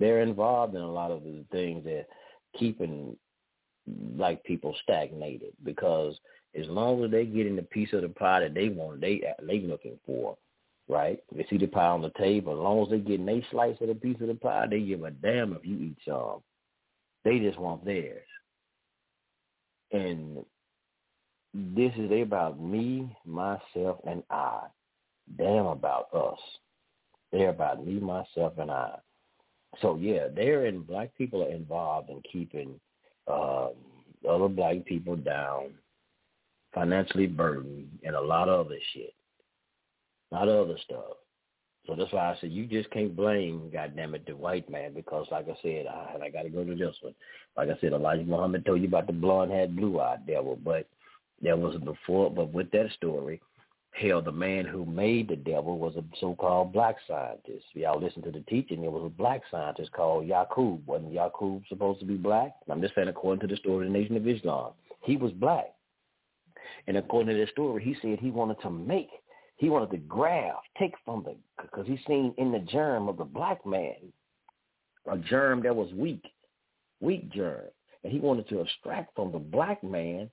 They're 0.00 0.22
involved 0.22 0.74
in 0.74 0.80
a 0.80 0.90
lot 0.90 1.10
of 1.10 1.24
the 1.24 1.44
things 1.52 1.84
that 1.84 2.06
keeping 2.58 3.16
black 3.86 4.42
people 4.44 4.74
stagnated 4.82 5.52
because 5.62 6.14
as 6.58 6.66
long 6.68 7.04
as 7.04 7.10
they 7.10 7.26
get 7.26 7.46
in 7.46 7.56
the 7.56 7.62
piece 7.62 7.92
of 7.92 8.02
the 8.02 8.08
pie 8.08 8.40
that 8.40 8.54
they 8.54 8.68
want, 8.68 9.00
they 9.00 9.22
they 9.42 9.60
looking 9.60 9.98
for, 10.06 10.36
right? 10.88 11.22
They 11.34 11.46
see 11.48 11.58
the 11.58 11.66
pie 11.66 11.86
on 11.86 12.02
the 12.02 12.12
table. 12.18 12.52
As 12.52 12.58
long 12.58 12.82
as 12.82 12.90
they 12.90 12.98
get 12.98 13.20
a 13.20 13.46
slice 13.50 13.76
of 13.80 13.88
the 13.88 13.94
piece 13.94 14.20
of 14.20 14.28
the 14.28 14.34
pie, 14.34 14.66
they 14.68 14.80
give 14.80 15.04
a 15.04 15.10
damn 15.10 15.52
if 15.52 15.64
you 15.64 15.76
eat 15.76 15.98
some. 16.06 16.42
They 17.24 17.38
just 17.38 17.58
want 17.58 17.84
theirs. 17.84 18.22
And 19.92 20.44
this 21.54 21.92
is 21.96 22.10
about 22.22 22.60
me, 22.60 23.16
myself, 23.24 23.98
and 24.06 24.22
I. 24.30 24.62
Damn 25.36 25.66
about 25.66 26.12
us. 26.14 26.38
They're 27.32 27.50
about 27.50 27.84
me, 27.86 28.00
myself, 28.00 28.54
and 28.58 28.70
I. 28.70 28.98
So 29.82 29.96
yeah, 29.96 30.28
they're 30.34 30.66
in 30.66 30.82
black 30.82 31.14
people 31.16 31.44
are 31.44 31.50
involved 31.50 32.08
in 32.08 32.22
keeping 32.32 32.80
um, 33.30 33.72
other 34.28 34.48
black 34.48 34.84
people 34.86 35.16
down, 35.16 35.74
financially 36.74 37.26
burdened, 37.26 37.88
and 38.02 38.16
a 38.16 38.20
lot 38.20 38.48
of 38.48 38.66
other 38.66 38.78
shit. 38.94 39.12
Of 40.30 40.48
other 40.48 40.78
stuff. 40.84 41.16
So 41.86 41.94
that's 41.96 42.12
why 42.12 42.30
I 42.30 42.36
said 42.38 42.52
you 42.52 42.66
just 42.66 42.90
can't 42.90 43.16
blame, 43.16 43.70
goddamn 43.72 44.14
it, 44.14 44.26
the 44.26 44.36
white 44.36 44.68
man 44.68 44.92
because, 44.92 45.26
like 45.30 45.46
I 45.48 45.56
said, 45.62 45.86
I, 45.86 46.16
I 46.22 46.28
got 46.28 46.42
to 46.42 46.50
go 46.50 46.62
to 46.62 46.74
this 46.74 46.94
one. 47.00 47.14
Like 47.56 47.70
I 47.70 47.80
said, 47.80 47.94
Elijah 47.94 48.24
Muhammad 48.24 48.66
told 48.66 48.82
you 48.82 48.88
about 48.88 49.06
the 49.06 49.14
blonde-haired, 49.14 49.74
blue-eyed 49.74 50.26
devil, 50.26 50.58
but 50.62 50.86
there 51.40 51.56
was 51.56 51.76
before. 51.76 52.30
But 52.30 52.52
with 52.52 52.70
that 52.72 52.90
story, 52.96 53.40
hell, 53.92 54.20
the 54.20 54.30
man 54.30 54.66
who 54.66 54.84
made 54.84 55.28
the 55.28 55.36
devil 55.36 55.78
was 55.78 55.96
a 55.96 56.04
so-called 56.20 56.74
black 56.74 56.96
scientist. 57.06 57.64
Y'all 57.72 57.98
listen 57.98 58.22
to 58.22 58.32
the 58.32 58.44
teaching. 58.50 58.82
There 58.82 58.90
was 58.90 59.06
a 59.06 59.16
black 59.16 59.40
scientist 59.50 59.90
called 59.92 60.28
Yaqub. 60.28 60.84
Wasn't 60.84 61.14
Yaqub 61.14 61.66
supposed 61.68 62.00
to 62.00 62.06
be 62.06 62.16
black? 62.16 62.52
I'm 62.70 62.82
just 62.82 62.94
saying 62.96 63.08
according 63.08 63.48
to 63.48 63.54
the 63.54 63.58
story 63.58 63.86
of 63.86 63.92
the 63.92 63.98
Nation 63.98 64.16
of 64.16 64.28
Islam. 64.28 64.72
He 65.04 65.16
was 65.16 65.32
black. 65.32 65.72
And 66.86 66.98
according 66.98 67.34
to 67.34 67.40
the 67.40 67.50
story, 67.50 67.82
he 67.82 67.96
said 68.02 68.18
he 68.18 68.30
wanted 68.30 68.60
to 68.60 68.70
make 68.70 69.08
he 69.58 69.68
wanted 69.68 69.90
to 69.90 69.98
graft, 69.98 70.66
take 70.78 70.94
from 71.04 71.24
the, 71.24 71.34
because 71.60 71.86
he 71.86 71.98
seen 72.06 72.32
in 72.38 72.52
the 72.52 72.60
germ 72.60 73.08
of 73.08 73.18
the 73.18 73.24
black 73.24 73.64
man 73.66 73.96
a 75.10 75.18
germ 75.18 75.62
that 75.62 75.74
was 75.74 75.92
weak, 75.92 76.24
weak 77.00 77.30
germ. 77.32 77.64
And 78.04 78.12
he 78.12 78.20
wanted 78.20 78.48
to 78.48 78.60
extract 78.60 79.14
from 79.16 79.32
the 79.32 79.38
black 79.38 79.82
man 79.82 80.30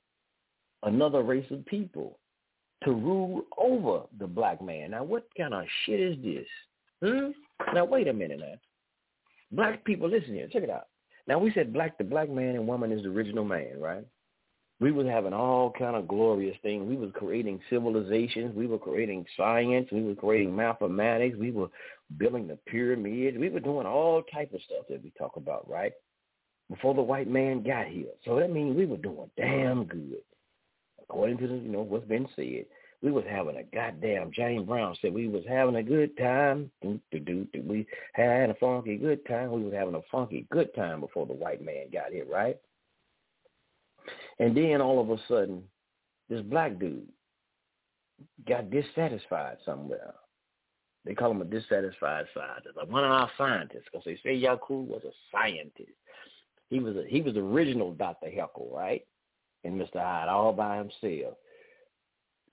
another 0.84 1.24
race 1.24 1.50
of 1.50 1.66
people 1.66 2.20
to 2.84 2.92
rule 2.92 3.44
over 3.58 4.04
the 4.20 4.28
black 4.28 4.62
man. 4.62 4.92
Now, 4.92 5.04
what 5.04 5.28
kind 5.36 5.56
of 5.56 5.64
shit 5.86 6.00
is 6.00 6.18
this? 6.24 6.48
Hmm? 7.04 7.32
Now, 7.74 7.86
wait 7.86 8.08
a 8.08 8.14
minute 8.14 8.40
now. 8.40 8.54
Black 9.52 9.84
people, 9.86 10.08
listen 10.08 10.36
here. 10.36 10.48
Check 10.52 10.64
it 10.64 10.70
out. 10.70 10.88
Now, 11.28 11.40
we 11.40 11.52
said 11.54 11.74
black, 11.74 11.98
the 11.98 12.04
black 12.04 12.30
man 12.30 12.56
and 12.56 12.68
woman 12.68 12.92
is 12.92 13.02
the 13.02 13.10
original 13.10 13.44
man, 13.44 13.80
right? 13.80 14.06
We 14.80 14.92
was 14.92 15.08
having 15.08 15.34
all 15.34 15.72
kind 15.72 15.96
of 15.96 16.08
glorious 16.08 16.58
things. 16.62 16.88
We 16.88 16.98
was 16.98 17.12
creating 17.14 17.62
civilizations. 17.70 18.56
We 18.56 18.68
were 18.68 18.78
creating 18.78 19.26
science. 19.38 19.88
We 19.92 20.04
were 20.04 20.16
creating 20.16 20.56
mathematics. 20.56 21.38
We 21.38 21.52
were 21.52 21.70
building 22.18 22.48
the 22.48 22.58
pyramids. 22.68 23.38
We 23.38 23.50
were 23.50 23.62
doing 23.62 23.88
all 23.88 24.22
type 24.24 24.54
of 24.54 24.62
stuff 24.64 24.86
that 24.90 25.02
we 25.02 25.12
talk 25.18 25.38
about, 25.38 25.70
right? 25.70 25.94
Before 26.70 26.94
the 26.94 27.02
white 27.02 27.30
man 27.30 27.64
got 27.64 27.88
here. 27.88 28.12
So 28.26 28.38
that 28.38 28.52
means 28.52 28.76
we 28.76 28.86
were 28.86 28.98
doing 28.98 29.30
damn 29.38 29.86
good. 29.86 30.22
According 31.02 31.38
to 31.38 31.48
you 31.48 31.70
know 31.70 31.82
what's 31.84 32.08
been 32.08 32.28
said, 32.36 32.66
we 33.02 33.12
was 33.12 33.24
having 33.30 33.58
a 33.58 33.64
goddamn. 33.64 34.32
James 34.32 34.66
Brown 34.66 34.96
said 35.02 35.14
we 35.14 35.28
was 35.28 35.44
having 35.48 35.76
a 35.76 35.84
good 35.84 36.18
time. 36.18 36.72
We 36.82 37.86
had 38.14 38.50
a 38.50 38.56
funky 38.56 38.98
good 38.98 39.26
time. 39.28 39.52
We 39.52 39.64
was 39.64 39.74
having 39.74 39.96
a 39.96 40.02
funky 40.12 40.48
good 40.50 40.74
time 40.74 41.02
before 41.02 41.28
the 41.28 41.34
white 41.34 41.64
man 41.64 41.92
got 41.94 42.12
here, 42.12 42.26
right? 42.26 42.58
And 44.40 44.56
then 44.56 44.82
all 44.82 45.00
of 45.00 45.10
a 45.10 45.22
sudden, 45.28 45.64
this 46.30 46.42
black 46.42 46.80
dude 46.80 47.08
got 48.48 48.70
dissatisfied 48.70 49.58
somewhere. 49.66 50.14
They 51.06 51.14
call 51.14 51.32
him 51.32 51.42
a 51.42 51.46
dissatisfied 51.46 52.26
scientist, 52.34 52.78
like 52.78 52.90
one 52.90 53.04
of 53.04 53.12
our 53.12 53.30
scientists, 53.38 53.84
because 53.92 54.06
they 54.06 54.18
say 54.24 54.42
Yaqub 54.42 54.88
was 54.88 55.04
a 55.06 55.12
scientist. 55.32 55.92
He 56.70 56.80
was 56.80 56.96
a, 56.96 57.04
he 57.08 57.22
was 57.22 57.36
the 57.36 57.42
original 57.42 57.94
Dr. 57.94 58.30
Jekyll, 58.30 58.72
right? 58.74 59.06
And 59.64 59.80
Mr. 59.80 60.02
Hyde 60.02 60.28
all 60.28 60.52
by 60.52 60.78
himself. 60.78 61.36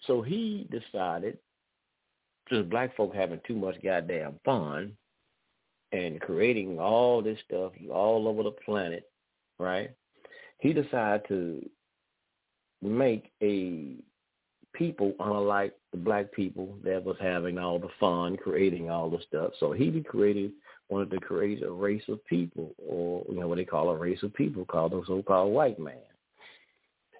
So 0.06 0.20
he 0.20 0.68
decided, 0.70 1.38
just 2.50 2.68
black 2.68 2.94
folk 2.94 3.14
having 3.14 3.40
too 3.46 3.56
much 3.56 3.82
goddamn 3.82 4.34
fun 4.44 4.96
and 5.92 6.20
creating 6.20 6.78
all 6.78 7.22
this 7.22 7.38
stuff 7.46 7.72
all 7.90 8.28
over 8.28 8.42
the 8.42 8.50
planet, 8.50 9.10
right? 9.58 9.90
He 10.62 10.72
decided 10.72 11.26
to 11.26 11.68
make 12.82 13.32
a 13.42 13.96
people 14.74 15.12
unlike 15.18 15.76
the 15.90 15.98
black 15.98 16.30
people 16.30 16.78
that 16.84 17.02
was 17.02 17.16
having 17.20 17.58
all 17.58 17.80
the 17.80 17.88
fun, 17.98 18.36
creating 18.36 18.88
all 18.88 19.10
the 19.10 19.18
stuff. 19.26 19.50
So 19.58 19.72
he 19.72 19.90
created 20.02 20.52
wanted 20.88 21.10
to 21.10 21.18
create 21.18 21.64
a 21.64 21.70
race 21.70 22.04
of 22.08 22.24
people, 22.26 22.76
or 22.78 23.24
you 23.28 23.40
know 23.40 23.48
what 23.48 23.56
they 23.56 23.64
call 23.64 23.90
a 23.90 23.96
race 23.96 24.22
of 24.22 24.32
people, 24.34 24.64
called 24.64 24.92
the 24.92 25.02
so-called 25.04 25.52
white 25.52 25.80
man, 25.80 25.96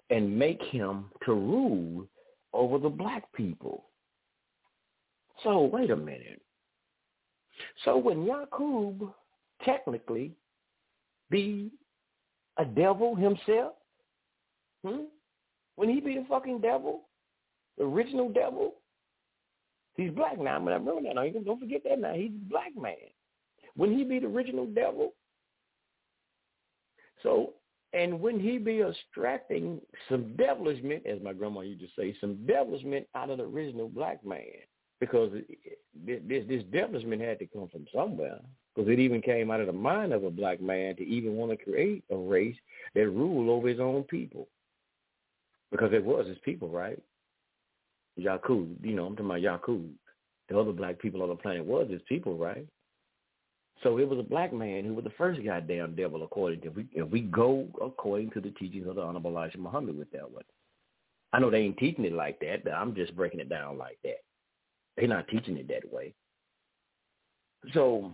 and 0.09 0.39
make 0.39 0.61
him 0.61 1.11
to 1.25 1.33
rule 1.33 2.07
over 2.53 2.79
the 2.79 2.89
black 2.89 3.25
people. 3.33 3.83
So 5.43 5.63
wait 5.63 5.91
a 5.91 5.97
minute. 5.97 6.41
So 7.83 7.97
when 7.97 8.25
Yaqub 8.25 9.13
technically 9.65 10.31
be 11.29 11.71
a 12.57 12.65
devil 12.65 13.15
himself? 13.15 13.73
Hmm? 14.85 15.05
When 15.75 15.89
he 15.89 15.99
be 15.99 16.15
the 16.15 16.25
fucking 16.29 16.61
devil, 16.61 17.07
the 17.77 17.85
original 17.85 18.29
devil, 18.29 18.75
he's 19.95 20.11
black 20.11 20.39
now. 20.39 20.59
But 20.59 20.73
I 20.73 20.75
remember 20.75 21.01
that 21.01 21.15
now. 21.15 21.41
Don't 21.43 21.59
forget 21.59 21.81
that 21.85 21.99
now. 21.99 22.13
He's 22.13 22.31
a 22.31 22.49
black 22.49 22.75
man. 22.79 22.95
When 23.75 23.97
he 23.97 24.03
be 24.03 24.19
the 24.19 24.27
original 24.27 24.67
devil? 24.67 25.13
So, 27.23 27.53
and 27.93 28.19
when 28.19 28.39
he 28.39 28.57
be 28.57 28.81
extracting 28.81 29.79
some 30.09 30.35
devilishment, 30.35 31.05
as 31.05 31.21
my 31.23 31.33
grandma 31.33 31.61
used 31.61 31.81
to 31.81 31.87
say, 31.97 32.15
some 32.19 32.35
devilishment 32.45 33.05
out 33.15 33.29
of 33.29 33.37
the 33.37 33.45
original 33.45 33.87
black 33.87 34.23
man, 34.25 34.41
because 34.99 35.31
this 36.05 36.21
this 36.27 36.63
devilishment 36.71 37.21
had 37.21 37.39
to 37.39 37.47
come 37.47 37.69
from 37.69 37.85
somewhere 37.93 38.39
because 38.75 38.89
it 38.89 38.99
even 38.99 39.21
came 39.21 39.51
out 39.51 39.59
of 39.59 39.67
the 39.67 39.73
mind 39.73 40.13
of 40.13 40.23
a 40.23 40.31
black 40.31 40.61
man 40.61 40.95
to 40.95 41.05
even 41.05 41.35
want 41.35 41.51
to 41.51 41.63
create 41.63 42.03
a 42.09 42.15
race 42.15 42.55
that 42.95 43.09
ruled 43.09 43.49
over 43.49 43.67
his 43.67 43.79
own 43.79 44.03
people. 44.03 44.47
Because 45.71 45.93
it 45.93 46.03
was 46.03 46.27
his 46.27 46.37
people, 46.43 46.69
right? 46.69 47.01
Yaqub, 48.19 48.75
you 48.83 48.95
know, 48.95 49.05
I'm 49.05 49.15
talking 49.15 49.25
about 49.25 49.41
Yaqub. 49.41 49.89
The 50.49 50.59
other 50.59 50.71
black 50.71 50.99
people 50.99 51.23
on 51.23 51.29
the 51.29 51.35
planet 51.35 51.65
was 51.65 51.89
his 51.89 52.01
people, 52.07 52.37
right? 52.37 52.67
So 53.81 53.97
it 53.97 54.07
was 54.07 54.19
a 54.19 54.23
black 54.23 54.53
man 54.53 54.85
who 54.85 54.93
was 54.93 55.03
the 55.03 55.11
first 55.11 55.43
goddamn 55.43 55.95
devil, 55.95 56.23
according 56.23 56.61
to 56.61 56.67
if 56.67 56.75
we 56.75 56.87
if 56.93 57.09
we 57.09 57.21
go 57.21 57.67
according 57.81 58.31
to 58.31 58.41
the 58.41 58.51
teachings 58.51 58.87
of 58.87 58.95
the 58.95 59.01
Honorable 59.01 59.31
Elijah 59.31 59.57
Muhammad 59.57 59.97
with 59.97 60.11
that 60.11 60.29
one. 60.29 60.43
I 61.33 61.39
know 61.39 61.49
they 61.49 61.59
ain't 61.59 61.77
teaching 61.77 62.05
it 62.05 62.13
like 62.13 62.39
that, 62.39 62.63
but 62.63 62.73
I'm 62.73 62.93
just 62.95 63.15
breaking 63.15 63.39
it 63.39 63.49
down 63.49 63.77
like 63.77 63.97
that. 64.03 64.21
They're 64.95 65.07
not 65.07 65.27
teaching 65.27 65.57
it 65.57 65.67
that 65.69 65.91
way. 65.91 66.13
So 67.73 68.13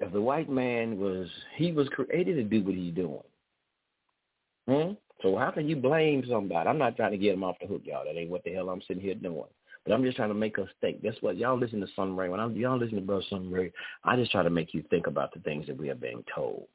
if 0.00 0.12
the 0.12 0.20
white 0.20 0.48
man 0.48 0.98
was 0.98 1.28
he 1.56 1.72
was 1.72 1.88
created 1.88 2.36
to 2.36 2.44
do 2.44 2.64
what 2.64 2.74
he's 2.74 2.94
doing. 2.94 3.22
Hmm? 4.68 4.92
So 5.22 5.36
how 5.36 5.50
can 5.50 5.68
you 5.68 5.76
blame 5.76 6.24
somebody? 6.28 6.68
I'm 6.68 6.78
not 6.78 6.96
trying 6.96 7.12
to 7.12 7.18
get 7.18 7.34
him 7.34 7.42
off 7.42 7.56
the 7.60 7.66
hook, 7.66 7.82
y'all. 7.84 8.04
That 8.04 8.18
ain't 8.18 8.30
what 8.30 8.44
the 8.44 8.52
hell 8.52 8.68
I'm 8.68 8.82
sitting 8.82 9.02
here 9.02 9.14
doing. 9.14 9.44
But 9.84 9.94
I'm 9.94 10.04
just 10.04 10.16
trying 10.16 10.28
to 10.28 10.34
make 10.34 10.58
us 10.58 10.68
think. 10.80 11.02
That's 11.02 11.20
what 11.22 11.36
y'all 11.36 11.58
listen 11.58 11.80
to 11.80 11.86
Sun 11.96 12.16
Re. 12.16 12.28
When 12.28 12.40
I'm 12.40 12.54
y'all 12.54 12.78
listen 12.78 12.96
to 12.96 13.02
Brother 13.02 13.24
Sun 13.30 13.50
Re, 13.50 13.72
I 14.04 14.16
just 14.16 14.30
try 14.30 14.42
to 14.42 14.50
make 14.50 14.74
you 14.74 14.84
think 14.90 15.06
about 15.06 15.32
the 15.32 15.40
things 15.40 15.66
that 15.66 15.78
we 15.78 15.88
are 15.88 15.94
being 15.94 16.22
told. 16.34 16.66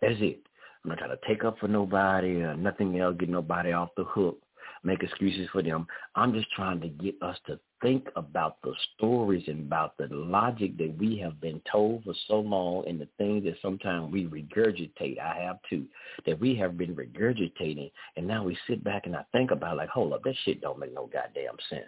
That's 0.00 0.14
it. 0.20 0.40
I'm 0.84 0.90
not 0.90 0.98
trying 0.98 1.10
to 1.10 1.18
take 1.26 1.44
up 1.44 1.58
for 1.58 1.68
nobody 1.68 2.36
or 2.42 2.56
nothing 2.56 2.98
else, 2.98 3.16
get 3.18 3.28
nobody 3.28 3.72
off 3.72 3.90
the 3.96 4.04
hook. 4.04 4.38
Make 4.82 5.02
excuses 5.02 5.48
for 5.52 5.62
them. 5.62 5.86
I'm 6.14 6.32
just 6.32 6.50
trying 6.52 6.80
to 6.80 6.88
get 6.88 7.14
us 7.22 7.36
to 7.46 7.58
think 7.82 8.08
about 8.16 8.60
the 8.62 8.74
stories 8.94 9.44
and 9.46 9.60
about 9.60 9.96
the 9.98 10.08
logic 10.10 10.76
that 10.78 10.96
we 10.98 11.16
have 11.18 11.40
been 11.40 11.60
told 11.70 12.04
for 12.04 12.14
so 12.26 12.40
long 12.40 12.84
and 12.88 13.00
the 13.00 13.08
things 13.18 13.44
that 13.44 13.56
sometimes 13.62 14.12
we 14.12 14.26
regurgitate. 14.26 15.20
I 15.20 15.40
have 15.42 15.58
too, 15.68 15.86
that 16.26 16.40
we 16.40 16.54
have 16.56 16.76
been 16.76 16.94
regurgitating. 16.94 17.90
And 18.16 18.26
now 18.26 18.44
we 18.44 18.56
sit 18.66 18.82
back 18.82 19.06
and 19.06 19.16
I 19.16 19.24
think 19.32 19.50
about 19.50 19.76
like, 19.76 19.90
hold 19.90 20.12
up, 20.12 20.22
that 20.24 20.34
shit 20.44 20.60
don't 20.60 20.78
make 20.78 20.94
no 20.94 21.06
goddamn 21.12 21.56
sense. 21.70 21.84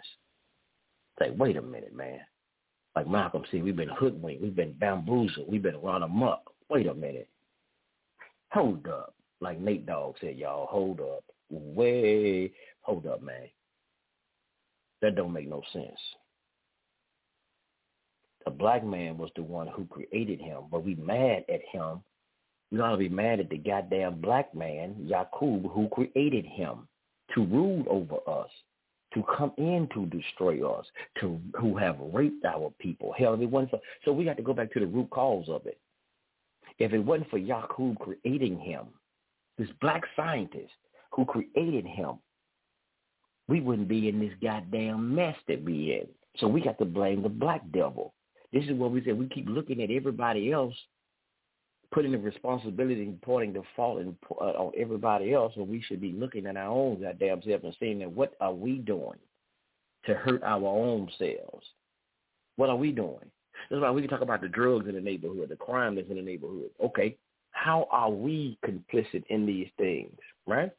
Say, 1.18 1.30
wait 1.30 1.57
a 1.57 1.62
minute, 1.62 1.95
man. 1.95 2.20
Like 2.97 3.09
Malcolm 3.09 3.45
said, 3.51 3.62
we've 3.62 3.76
been 3.76 3.88
hoodwinked. 3.88 4.43
We've 4.43 4.57
been 4.57 4.72
bamboozled. 4.72 5.49
We've 5.49 5.62
been 5.62 5.80
run 5.80 6.03
amok. 6.03 6.53
Wait 6.68 6.86
a 6.86 6.95
minute. 6.95 7.28
Hold 8.53 8.86
up. 8.88 9.14
Like 9.41 9.61
Nate 9.61 9.86
Dogg 9.86 10.16
said, 10.20 10.36
y'all, 10.36 10.66
hold 10.66 11.01
up. 11.01 11.24
Way, 11.51 12.53
hold 12.83 13.07
up, 13.07 13.22
man. 13.22 13.49
That 15.03 15.16
don't 15.16 15.33
make 15.33 15.49
no 15.49 15.62
sense. 15.72 15.99
The 18.45 18.51
black 18.51 18.85
man 18.85 19.18
was 19.18 19.31
the 19.37 19.43
one 19.43 19.66
who 19.68 19.87
created 19.87 20.41
him, 20.41 20.64
but 20.70 20.85
we 20.85 20.95
mad 20.95 21.45
at 21.49 21.61
him. 21.72 22.03
We 22.72 22.81
ought 22.81 22.93
to 22.93 22.97
be 22.97 23.09
mad 23.09 23.41
at 23.41 23.51
the 23.51 23.59
goddamn 23.59 24.20
black 24.20 24.55
man, 24.55 24.97
Yakub, 24.99 25.70
who 25.70 25.89
created 25.89 26.47
him 26.47 26.89
to 27.35 27.45
rule 27.45 27.85
over 27.89 28.16
us, 28.26 28.51
to 29.14 29.24
come 29.37 29.53
in 29.59 29.89
to 29.95 30.07
destroy 30.07 30.66
us, 30.68 30.87
to 31.20 31.41
who 31.59 31.76
have 31.76 31.97
raped 32.12 32.45
our 32.45 32.72
people. 32.78 33.12
Hell, 33.16 33.35
if 33.35 33.41
it 33.41 33.47
wasn't 33.47 33.70
for, 33.72 33.81
so 34.05 34.12
we 34.12 34.24
got 34.24 34.37
to 34.37 34.43
go 34.43 34.55
back 34.55 34.72
to 34.72 34.81
the 34.81 34.87
root 34.87 35.11
cause 35.11 35.49
of 35.49 35.66
it. 35.66 35.78
If 36.78 36.93
it 36.93 37.01
wasn't 37.01 37.28
for 37.31 37.39
Yakub 37.39 37.99
creating 37.99 38.59
him, 38.59 38.87
this 39.59 39.68
black 39.81 40.03
scientist 40.16 40.72
who 41.12 41.24
created 41.24 41.87
him, 41.87 42.14
we 43.51 43.61
wouldn't 43.61 43.88
be 43.88 44.09
in 44.09 44.20
this 44.20 44.32
goddamn 44.40 45.12
mess 45.12 45.34
that 45.48 45.62
we 45.64 45.92
in. 46.01 46.07
So 46.38 46.46
we 46.46 46.61
got 46.61 46.78
to 46.78 46.84
blame 46.84 47.22
the 47.22 47.28
black 47.28 47.62
devil. 47.72 48.14
This 48.53 48.64
is 48.64 48.72
what 48.72 48.92
we 48.92 49.03
said. 49.05 49.18
We 49.18 49.28
keep 49.28 49.48
looking 49.48 49.82
at 49.82 49.90
everybody 49.90 50.53
else, 50.53 50.74
putting 51.92 52.12
the 52.12 52.18
responsibility 52.18 53.03
and 53.03 53.20
pointing 53.20 53.53
the 53.53 53.62
fault 53.74 54.03
uh, 54.40 54.44
on 54.44 54.72
everybody 54.78 55.34
else, 55.34 55.53
when 55.57 55.68
we 55.68 55.82
should 55.82 56.01
be 56.01 56.12
looking 56.12 56.46
at 56.46 56.57
our 56.57 56.68
own 56.68 57.03
goddamn 57.03 57.42
self 57.42 57.64
and 57.64 57.76
saying 57.80 57.98
that 57.98 58.12
what 58.12 58.34
are 58.40 58.55
we 58.55 58.78
doing 58.78 59.18
to 60.07 60.14
hurt 60.14 60.42
our 60.44 60.64
own 60.64 61.09
selves? 61.18 61.66
What 62.55 62.70
are 62.70 62.76
we 62.76 62.92
doing? 62.92 63.18
That's 63.68 63.82
why 63.82 63.90
we 63.90 64.01
can 64.01 64.11
talk 64.11 64.22
about 64.22 64.42
the 64.42 64.48
drugs 64.48 64.88
in 64.88 64.94
the 64.94 65.01
neighborhood, 65.01 65.48
the 65.48 65.57
crime 65.57 65.96
that's 65.96 66.09
in 66.09 66.16
the 66.16 66.22
neighborhood. 66.22 66.70
Okay, 66.82 67.16
how 67.51 67.88
are 67.90 68.11
we 68.11 68.59
complicit 68.64 69.24
in 69.28 69.44
these 69.44 69.68
things, 69.76 70.16
right? 70.46 70.70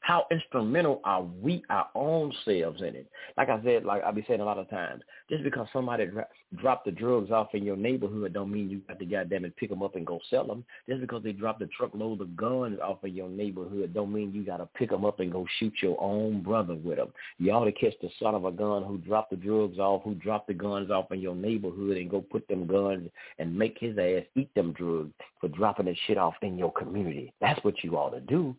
How 0.00 0.26
instrumental 0.30 1.00
are 1.04 1.22
we, 1.22 1.62
our 1.68 1.88
own 1.94 2.32
selves 2.44 2.80
in 2.80 2.96
it? 2.96 3.06
Like 3.36 3.50
I 3.50 3.62
said, 3.62 3.84
like 3.84 4.02
I 4.02 4.10
be 4.10 4.24
saying 4.26 4.40
a 4.40 4.44
lot 4.44 4.58
of 4.58 4.68
times, 4.70 5.02
just 5.28 5.44
because 5.44 5.68
somebody 5.72 6.06
dro- 6.06 6.24
dropped 6.56 6.86
the 6.86 6.90
drugs 6.90 7.30
off 7.30 7.54
in 7.54 7.62
your 7.64 7.76
neighborhood 7.76 8.32
don't 8.32 8.50
mean 8.50 8.70
you 8.70 8.80
got 8.88 8.98
to 8.98 9.04
goddamn 9.04 9.44
it 9.44 9.56
pick 9.56 9.68
them 9.68 9.82
up 9.82 9.96
and 9.96 10.06
go 10.06 10.18
sell 10.30 10.46
them. 10.46 10.64
Just 10.88 11.02
because 11.02 11.22
they 11.22 11.32
dropped 11.32 11.62
a 11.62 11.66
truckload 11.66 12.20
of 12.22 12.34
guns 12.34 12.78
off 12.82 13.04
in 13.04 13.14
your 13.14 13.28
neighborhood 13.28 13.92
don't 13.92 14.12
mean 14.12 14.32
you 14.32 14.44
got 14.44 14.56
to 14.56 14.66
pick 14.74 14.90
them 14.90 15.04
up 15.04 15.20
and 15.20 15.30
go 15.30 15.46
shoot 15.58 15.74
your 15.82 16.00
own 16.00 16.42
brother 16.42 16.74
with 16.74 16.96
them. 16.96 17.12
You 17.38 17.52
ought 17.52 17.66
to 17.66 17.72
catch 17.72 17.94
the 18.00 18.08
son 18.18 18.34
of 18.34 18.46
a 18.46 18.52
gun 18.52 18.84
who 18.84 18.98
dropped 18.98 19.30
the 19.30 19.36
drugs 19.36 19.78
off, 19.78 20.02
who 20.02 20.14
dropped 20.14 20.48
the 20.48 20.54
guns 20.54 20.90
off 20.90 21.12
in 21.12 21.20
your 21.20 21.34
neighborhood 21.34 21.98
and 21.98 22.10
go 22.10 22.22
put 22.22 22.48
them 22.48 22.66
guns 22.66 23.10
and 23.38 23.56
make 23.56 23.76
his 23.78 23.98
ass 23.98 24.24
eat 24.34 24.52
them 24.54 24.72
drugs 24.72 25.12
for 25.40 25.48
dropping 25.48 25.86
that 25.86 25.96
shit 26.06 26.16
off 26.16 26.34
in 26.42 26.58
your 26.58 26.72
community. 26.72 27.32
That's 27.40 27.62
what 27.64 27.84
you 27.84 27.96
ought 27.96 28.10
to 28.10 28.20
do. 28.20 28.56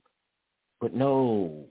But 0.81 0.95
no. 0.95 1.65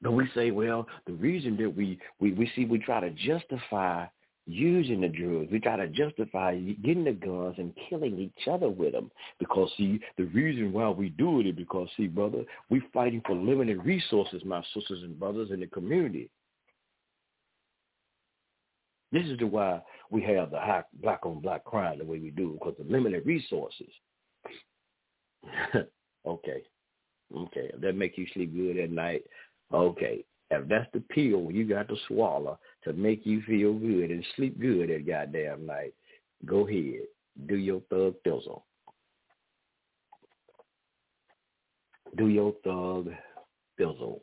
But 0.00 0.12
we 0.12 0.26
say, 0.34 0.50
well, 0.50 0.88
the 1.06 1.12
reason 1.12 1.56
that 1.58 1.76
we, 1.76 1.98
we, 2.18 2.32
we 2.32 2.50
see 2.56 2.64
we 2.64 2.78
try 2.78 2.98
to 3.00 3.10
justify 3.10 4.06
using 4.46 5.02
the 5.02 5.08
drugs. 5.08 5.48
We 5.52 5.60
try 5.60 5.76
to 5.76 5.86
justify 5.86 6.58
getting 6.58 7.04
the 7.04 7.12
guns 7.12 7.54
and 7.58 7.72
killing 7.88 8.18
each 8.18 8.48
other 8.48 8.68
with 8.68 8.92
them. 8.92 9.12
Because, 9.38 9.70
see, 9.76 10.00
the 10.16 10.24
reason 10.24 10.72
why 10.72 10.88
we 10.88 11.10
do 11.10 11.38
it 11.40 11.46
is 11.46 11.54
because, 11.54 11.88
see, 11.96 12.08
brother, 12.08 12.42
we're 12.68 12.82
fighting 12.92 13.22
for 13.24 13.36
limited 13.36 13.84
resources, 13.84 14.42
my 14.44 14.64
sisters 14.74 15.02
and 15.04 15.20
brothers 15.20 15.50
in 15.52 15.60
the 15.60 15.68
community. 15.68 16.28
This 19.12 19.26
is 19.26 19.38
the 19.38 19.46
why 19.46 19.82
we 20.10 20.22
have 20.22 20.50
the 20.50 20.58
high 20.58 20.82
black 21.02 21.24
on 21.24 21.40
black 21.40 21.64
crime 21.64 21.98
the 21.98 22.04
way 22.04 22.18
we 22.18 22.30
do, 22.30 22.58
because 22.58 22.74
of 22.80 22.90
limited 22.90 23.24
resources. 23.26 23.90
okay. 26.26 26.62
Okay, 27.36 27.70
if 27.72 27.80
that 27.80 27.96
make 27.96 28.18
you 28.18 28.26
sleep 28.34 28.54
good 28.54 28.78
at 28.78 28.90
night, 28.90 29.24
okay. 29.72 30.24
If 30.50 30.68
that's 30.68 30.88
the 30.92 31.00
pill 31.00 31.50
you 31.50 31.66
got 31.66 31.88
to 31.88 31.96
swallow 32.08 32.58
to 32.84 32.92
make 32.92 33.24
you 33.24 33.42
feel 33.46 33.72
good 33.72 34.10
and 34.10 34.24
sleep 34.36 34.60
good 34.60 34.90
at 34.90 35.06
goddamn 35.06 35.64
night, 35.64 35.94
go 36.44 36.68
ahead. 36.68 37.06
Do 37.46 37.56
your 37.56 37.80
thug 37.88 38.16
thizzle. 38.26 38.62
Do 42.18 42.28
your 42.28 42.52
thug 42.64 43.08
thizzle. 43.80 44.20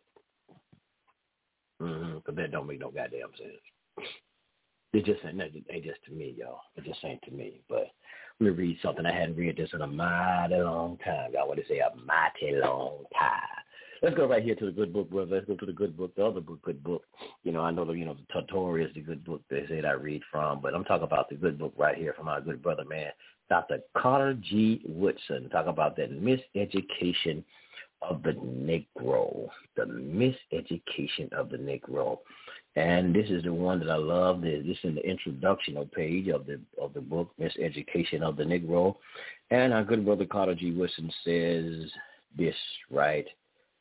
Mm-hmm, 1.82 2.20
Cause 2.20 2.36
that 2.36 2.52
don't 2.52 2.68
make 2.68 2.80
no 2.80 2.92
goddamn 2.92 3.30
sense. 3.38 4.08
It 4.94 5.06
just 5.06 5.20
ain't, 5.26 5.40
ain't 5.42 5.84
just 5.84 6.04
to 6.06 6.12
me, 6.12 6.36
y'all. 6.38 6.62
It 6.76 6.84
just 6.84 7.04
ain't 7.04 7.22
to 7.24 7.32
me. 7.32 7.62
But 7.70 7.92
let 8.40 8.42
me 8.42 8.50
read 8.50 8.80
something. 8.82 9.06
I 9.06 9.14
hadn't 9.14 9.36
read 9.38 9.58
this 9.58 9.70
in 9.74 9.82
a 9.82 9.88
mighty 9.88 10.56
long 10.56 10.98
time. 11.06 11.32
I 11.40 11.46
want 11.46 11.60
to 11.60 11.68
say 11.68 11.80
a 11.80 11.96
mighty 11.96 12.56
long 12.56 13.04
time. 13.18 13.42
Let's 14.02 14.16
go 14.16 14.28
right 14.28 14.42
here 14.42 14.56
to 14.56 14.66
the 14.66 14.72
good 14.72 14.94
book, 14.94 15.10
brother. 15.10 15.36
Let's 15.36 15.46
go 15.46 15.56
to 15.58 15.66
the 15.66 15.74
good 15.74 15.98
book, 15.98 16.16
the 16.16 16.26
other 16.26 16.40
book, 16.40 16.62
good 16.62 16.82
book. 16.84 17.04
You 17.44 17.52
know, 17.52 17.62
I 17.62 17.72
know 17.72 17.84
the 17.84 17.92
you 17.92 18.06
know 18.06 18.16
the 18.16 18.42
tutorial 18.42 18.88
is 18.88 18.94
the 18.94 19.02
good 19.02 19.26
book 19.26 19.42
they 19.50 19.66
say 19.68 19.82
that 19.82 19.86
I 19.86 19.92
read 19.92 20.22
from, 20.32 20.62
but 20.62 20.74
I'm 20.74 20.86
talking 20.86 21.04
about 21.04 21.30
the 21.30 21.36
good 21.36 21.60
book 21.60 21.74
right 21.78 21.98
here 21.98 22.14
from 22.14 22.30
our 22.30 22.40
good 22.40 22.64
brother, 22.64 22.86
man, 22.86 23.12
Dr. 23.50 23.80
Carter 23.98 24.36
G. 24.36 24.82
Woodson. 24.88 25.50
Talk 25.50 25.68
about 25.68 25.98
that 25.98 26.12
miseducation 26.12 27.44
of 28.02 28.24
the 28.24 28.32
Negro, 28.32 29.50
the 29.76 29.84
miseducation 29.84 31.32
of 31.34 31.50
the 31.50 31.58
Negro. 31.58 32.20
And 32.76 33.14
this 33.14 33.30
is 33.30 33.44
the 33.44 33.54
one 33.54 33.80
that 33.80 33.90
I 33.90 33.96
love. 33.96 34.42
This 34.42 34.64
is 34.66 34.78
in 34.84 34.96
the 34.96 35.02
introductional 35.02 35.92
page 35.92 36.28
of 36.28 36.46
the 36.46 36.60
of 36.82 36.94
the 36.94 37.02
book, 37.02 37.32
Miseducation 37.40 38.22
of 38.22 38.38
the 38.38 38.44
Negro. 38.44 38.96
And 39.50 39.74
our 39.74 39.84
good 39.84 40.06
brother 40.06 40.26
Carter 40.26 40.56
G. 40.56 40.72
Woodson 40.72 41.12
says 41.26 41.92
this 42.38 42.56
right 42.92 43.26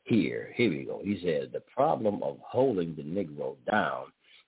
here. 0.03 0.51
Here 0.55 0.69
we 0.71 0.85
go. 0.85 1.01
He 1.03 1.21
says, 1.23 1.49
the 1.53 1.61
problem 1.73 2.23
of 2.23 2.37
holding 2.41 2.95
the 2.95 3.03
Negro 3.03 3.55
down, 3.69 4.05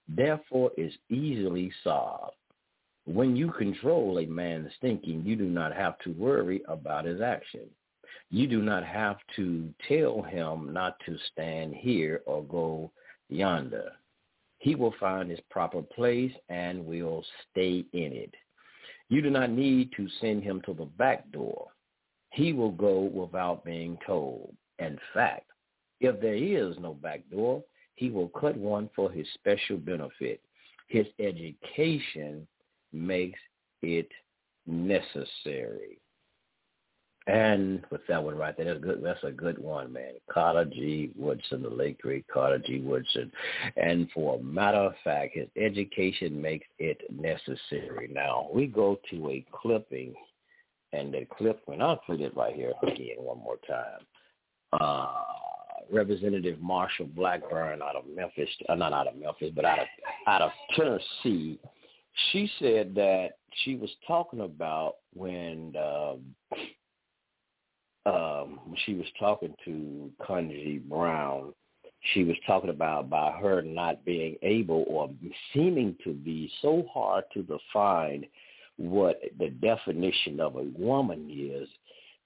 therefore, 0.10 0.72
is 0.76 0.92
easily 1.10 1.72
solved. 1.84 2.34
When 3.06 3.36
you 3.36 3.52
control 3.52 4.20
a 4.20 4.26
man's 4.26 4.72
thinking, 4.82 5.24
you 5.24 5.36
do 5.36 5.46
not 5.46 5.74
have 5.74 6.00
to 6.00 6.12
worry 6.14 6.64
about 6.68 7.06
his 7.06 7.22
action. 7.22 7.70
You 8.32 8.48
do 8.48 8.62
not 8.62 8.84
have 8.84 9.18
to 9.36 9.70
tell 9.88 10.24
him 10.24 10.74
not 10.74 10.98
to 11.06 11.18
stand 11.32 11.76
here 11.76 12.22
or 12.26 12.44
go 12.44 12.92
yonder 13.30 13.92
he 14.62 14.76
will 14.76 14.93
find 14.99 15.30
his 15.30 15.39
proper 15.49 15.82
place 15.82 16.32
and 16.49 16.86
will 16.86 17.26
stay 17.49 17.84
in 17.93 18.14
it. 18.14 18.34
You 19.09 19.24
do 19.24 19.32
not 19.32 19.49
need 19.49 19.91
to 19.97 20.07
send 20.22 20.43
him 20.43 20.62
to 20.68 20.74
the 20.76 20.86
back 20.86 21.30
door. 21.32 21.70
He 22.30 22.53
will 22.53 22.72
go 22.72 22.99
without 23.01 23.66
being 23.66 23.97
told. 24.05 24.55
In 24.78 24.99
fact, 25.16 25.47
if 25.99 26.22
there 26.22 26.36
is 26.36 26.78
no 26.80 26.93
back 26.93 27.28
door, 27.32 27.64
he 27.95 28.12
will 28.12 28.30
cut 28.30 28.55
one 28.55 28.88
for 28.95 29.12
his 29.12 29.26
special 29.34 29.78
benefit. 29.78 30.39
His 30.88 31.07
education 31.20 32.47
makes 32.93 33.39
it 33.82 34.09
necessary. 34.68 35.99
And 37.28 37.84
with 37.92 38.02
that 38.08 38.24
one 38.24 38.36
right 38.36 38.56
there, 38.58 38.66
that's 38.66 38.84
good. 38.84 39.02
That's 39.04 39.24
a 39.24 39.32
good 39.32 39.60
one, 39.60 39.94
man. 39.94 40.14
Carter 40.32 40.66
G. 40.66 41.12
Woodson, 41.16 41.62
the 41.62 41.70
late 41.70 42.00
great 42.00 42.28
Carter 42.28 42.58
G. 42.58 42.80
Woodson. 42.80 43.32
And 43.78 44.10
for 44.12 44.40
a 44.40 44.44
matter 44.44 44.80
of 44.80 44.94
fact, 45.04 45.36
his 45.36 45.48
education 45.56 46.42
makes 46.42 46.66
it 46.80 47.00
necessary. 47.12 48.10
Now 48.12 48.50
we 48.52 48.66
go 48.66 49.00
to 49.12 49.30
a 49.30 49.46
clipping, 49.52 50.16
and 50.94 51.14
the 51.14 51.28
clip, 51.38 51.62
and 51.68 51.84
I'll 51.84 51.98
put 51.98 52.22
it 52.22 52.36
right 52.36 52.56
here 52.56 52.74
again 52.82 53.18
one 53.18 53.38
more 53.38 53.58
time. 53.68 54.02
Uh, 54.74 55.24
Representative 55.92 56.58
Marsha 56.58 57.14
Blackburn 57.16 57.82
out 57.84 57.96
of 57.96 58.06
Memphis, 58.14 58.50
uh, 58.68 58.76
not 58.76 58.94
out 58.94 59.08
of 59.08 59.16
Memphis, 59.16 59.52
but 59.56 59.66
out 59.66 59.80
of 59.80 59.88
out 60.26 60.42
of 60.42 60.52
Tennessee. 60.76 61.60
She 62.32 62.50
said 62.60 62.96
that 62.96 63.34
she 63.64 63.76
was 63.76 63.92
talking 64.08 64.42
about 64.42 64.96
when. 65.14 65.76
Um, 65.78 66.36
um, 68.06 68.60
when 68.66 68.78
she 68.86 68.95
was 68.95 69.08
talking 69.20 69.54
to 69.66 70.12
Ketanji 70.22 70.82
Brown, 70.84 71.54
she 72.14 72.24
was 72.24 72.36
talking 72.47 72.72
about 72.72 73.10
by 73.10 73.32
her 73.32 73.62
not 73.62 74.04
being 74.06 74.36
able 74.41 74.86
or 74.88 75.10
seeming 75.54 75.95
to 76.04 76.14
be 76.14 76.52
so 76.62 76.88
hard 76.91 77.26
to 77.34 77.43
define 77.43 78.26
what 78.78 79.22
the 79.38 79.49
definition 79.49 80.39
of 80.39 80.56
a 80.56 80.64
woman 80.76 81.28
is. 81.30 81.70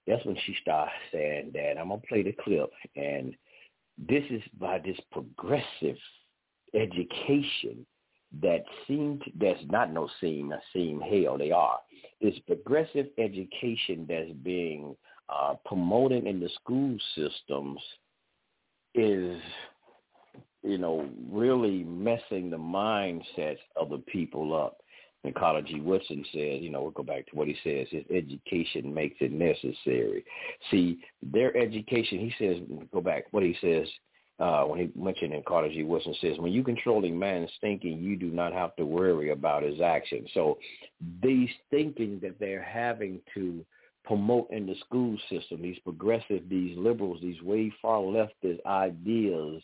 That's 0.08 0.26
when 0.26 0.38
she 0.46 0.56
started 0.62 0.94
saying 1.12 1.52
that. 1.56 1.78
I'm 1.78 1.90
gonna 1.90 2.02
play 2.08 2.24
the 2.24 2.32
clip, 2.32 2.72
and 2.96 3.36
this 3.98 4.24
is 4.30 4.42
by 4.60 4.80
this 4.80 5.00
progressive 5.12 5.98
education 6.74 7.86
that 8.42 8.64
seem 8.88 9.20
to, 9.24 9.32
that's 9.40 9.64
not 9.70 9.92
no 9.92 10.10
seem 10.20 10.52
a 10.52 10.60
seem 10.74 11.00
hell 11.00 11.38
they 11.38 11.52
are 11.52 11.80
this 12.22 12.38
progressive 12.48 13.08
education 13.18 14.06
that's 14.08 14.32
being 14.44 14.96
uh, 15.30 15.56
promoted 15.66 16.26
in 16.26 16.40
the 16.40 16.50
school 16.62 16.98
systems 17.16 17.80
is 18.94 19.38
you 20.64 20.78
know 20.78 21.08
really 21.30 21.84
messing 21.84 22.50
the 22.50 22.58
mindsets 22.58 23.58
of 23.76 23.90
the 23.90 24.00
people 24.08 24.56
up 24.56 24.78
and 25.26 25.36
Carter 25.36 25.62
G. 25.62 25.80
Woodson 25.80 26.24
says, 26.32 26.62
you 26.62 26.70
know, 26.70 26.84
we'll 26.84 26.92
go 26.92 27.04
back 27.04 27.26
to 27.28 27.36
what 27.36 27.48
he 27.48 27.56
says, 27.64 27.88
his 27.90 28.06
education 28.12 28.94
makes 28.94 29.18
it 29.20 29.32
necessary. 29.32 30.24
See, 30.70 31.00
their 31.24 31.56
education, 31.58 32.20
he 32.20 32.34
says, 32.38 32.58
go 32.94 33.02
back, 33.02 33.26
what 33.32 33.44
he 33.44 33.58
says, 33.60 33.88
uh, 34.40 34.64
when 34.64 34.80
he 34.80 35.02
mentioned 35.02 35.34
in 35.34 35.42
Carter 35.44 35.70
G. 35.70 35.84
Woodson 35.84 36.14
says, 36.22 36.38
when 36.38 36.52
you 36.52 36.64
controlling 36.64 37.18
man's 37.18 37.50
thinking, 37.60 38.00
you 38.00 38.16
do 38.16 38.28
not 38.28 38.54
have 38.54 38.76
to 38.76 38.86
worry 38.86 39.32
about 39.32 39.64
his 39.64 39.82
actions. 39.82 40.30
So 40.34 40.58
these 41.24 41.50
thinking 41.72 42.20
that 42.22 42.40
they're 42.40 42.64
having 42.64 43.22
to 43.34 43.66
promote 44.06 44.50
in 44.52 44.66
the 44.66 44.76
school 44.86 45.18
system, 45.30 45.62
these 45.62 45.80
progressive, 45.80 46.48
these 46.50 46.78
liberals, 46.78 47.20
these 47.22 47.42
way 47.42 47.74
far 47.82 48.00
leftist 48.00 48.66
ideas 48.66 49.62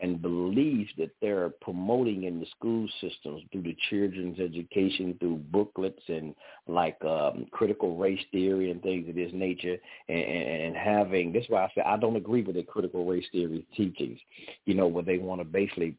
and 0.00 0.22
beliefs 0.22 0.92
that 0.96 1.10
they're 1.20 1.50
promoting 1.60 2.24
in 2.24 2.38
the 2.38 2.46
school 2.56 2.88
systems 3.00 3.42
through 3.50 3.62
the 3.62 3.76
children's 3.90 4.38
education, 4.38 5.16
through 5.18 5.36
booklets 5.50 6.02
and 6.08 6.34
like 6.68 6.96
um, 7.04 7.46
critical 7.50 7.96
race 7.96 8.20
theory 8.30 8.70
and 8.70 8.82
things 8.82 9.08
of 9.08 9.16
this 9.16 9.32
nature, 9.32 9.76
and, 10.08 10.20
and 10.20 10.76
having. 10.76 11.32
That's 11.32 11.48
why 11.48 11.64
I 11.64 11.72
say 11.74 11.82
I 11.84 11.96
don't 11.96 12.16
agree 12.16 12.42
with 12.42 12.56
the 12.56 12.62
critical 12.62 13.04
race 13.06 13.26
theory 13.32 13.66
teachings. 13.76 14.20
You 14.66 14.74
know, 14.74 14.86
where 14.86 15.04
they 15.04 15.18
want 15.18 15.40
to 15.40 15.44
basically. 15.44 15.96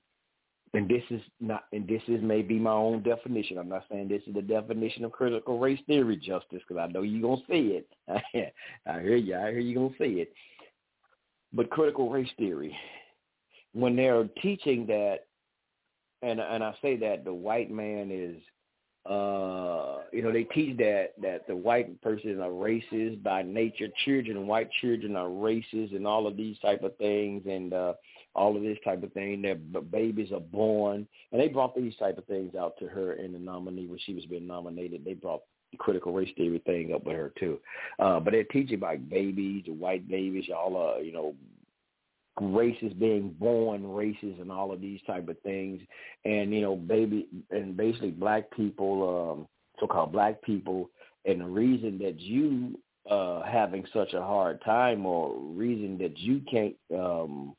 And 0.73 0.87
this 0.87 1.03
is 1.09 1.21
not, 1.39 1.63
and 1.73 1.87
this 1.87 2.01
is 2.07 2.21
maybe 2.21 2.59
my 2.59 2.73
own 2.73 3.01
definition. 3.01 3.57
I'm 3.57 3.69
not 3.69 3.85
saying 3.89 4.07
this 4.07 4.21
is 4.27 4.35
the 4.35 4.41
definition 4.41 5.03
of 5.03 5.11
critical 5.11 5.57
race 5.57 5.79
theory, 5.87 6.15
Justice, 6.15 6.61
because 6.67 6.77
I 6.77 6.91
know 6.91 7.01
you're 7.01 7.27
gonna 7.27 7.41
see 7.49 7.81
it. 7.81 7.87
I 8.87 9.01
hear 9.01 9.15
you. 9.15 9.35
I 9.35 9.51
hear 9.51 9.59
you 9.59 9.75
gonna 9.75 9.89
see 9.97 10.21
it. 10.21 10.31
But 11.53 11.71
critical 11.71 12.11
race 12.11 12.29
theory 12.37 12.77
when 13.73 13.95
they're 13.95 14.27
teaching 14.41 14.85
that, 14.87 15.19
and 16.21 16.39
and 16.39 16.63
I 16.63 16.73
say 16.81 16.97
that 16.97 17.23
the 17.23 17.33
white 17.33 17.71
man 17.71 18.09
is, 18.11 18.41
uh, 19.09 19.99
you 20.11 20.21
know, 20.21 20.31
they 20.31 20.43
teach 20.43 20.77
that 20.77 21.13
that 21.21 21.47
the 21.47 21.55
white 21.55 22.01
person 22.01 22.41
are 22.41 22.49
racist 22.49 23.23
by 23.23 23.41
nature. 23.41 23.87
Children, 24.05 24.47
white 24.47 24.69
children 24.81 25.15
are 25.15 25.29
racist, 25.29 25.95
and 25.95 26.05
all 26.05 26.27
of 26.27 26.35
these 26.35 26.57
type 26.59 26.83
of 26.83 26.95
things, 26.97 27.43
and 27.45 27.73
uh, 27.73 27.93
all 28.35 28.55
of 28.55 28.63
this 28.63 28.77
type 28.83 29.03
of 29.03 29.13
thing. 29.13 29.41
Their 29.41 29.55
babies 29.55 30.31
are 30.31 30.39
born, 30.39 31.07
and 31.31 31.41
they 31.41 31.47
brought 31.47 31.75
these 31.75 31.95
type 31.97 32.17
of 32.17 32.25
things 32.25 32.55
out 32.55 32.73
to 32.79 32.87
her 32.87 33.13
in 33.13 33.33
the 33.33 33.39
nominee 33.39 33.87
when 33.87 33.99
she 34.05 34.13
was 34.13 34.25
being 34.25 34.47
nominated. 34.47 35.03
They 35.03 35.13
brought 35.13 35.41
critical 35.77 36.13
race 36.13 36.29
theory 36.35 36.61
thing 36.65 36.93
up 36.93 37.05
with 37.05 37.15
her 37.15 37.31
too. 37.39 37.59
Uh, 37.99 38.19
but 38.19 38.31
they're 38.31 38.43
teaching 38.45 38.75
about 38.75 39.09
babies, 39.09 39.63
the 39.65 39.73
white 39.73 40.07
babies, 40.09 40.45
all 40.55 40.95
uh, 40.95 40.99
you 40.99 41.11
know, 41.11 41.35
races 42.41 42.93
being 42.93 43.35
born 43.39 43.85
races 43.85 44.35
and 44.39 44.51
all 44.51 44.71
of 44.71 44.81
these 44.81 44.99
type 45.05 45.27
of 45.27 45.39
things 45.41 45.81
and 46.25 46.53
you 46.53 46.61
know 46.61 46.75
baby 46.75 47.27
and 47.51 47.75
basically 47.75 48.11
black 48.11 48.49
people 48.51 49.33
um 49.37 49.47
so-called 49.79 50.11
black 50.11 50.41
people 50.41 50.89
and 51.25 51.41
the 51.41 51.45
reason 51.45 51.97
that 51.97 52.19
you 52.19 52.79
uh 53.09 53.41
having 53.43 53.85
such 53.93 54.13
a 54.13 54.21
hard 54.21 54.61
time 54.63 55.05
or 55.05 55.37
reason 55.37 55.97
that 55.97 56.17
you 56.17 56.41
can't 56.49 56.75
um 56.97 57.53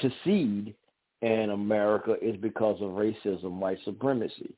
succeed 0.00 0.74
in 1.22 1.50
America 1.50 2.16
is 2.20 2.36
because 2.36 2.80
of 2.80 2.90
racism, 2.90 3.58
white 3.58 3.78
supremacy. 3.84 4.54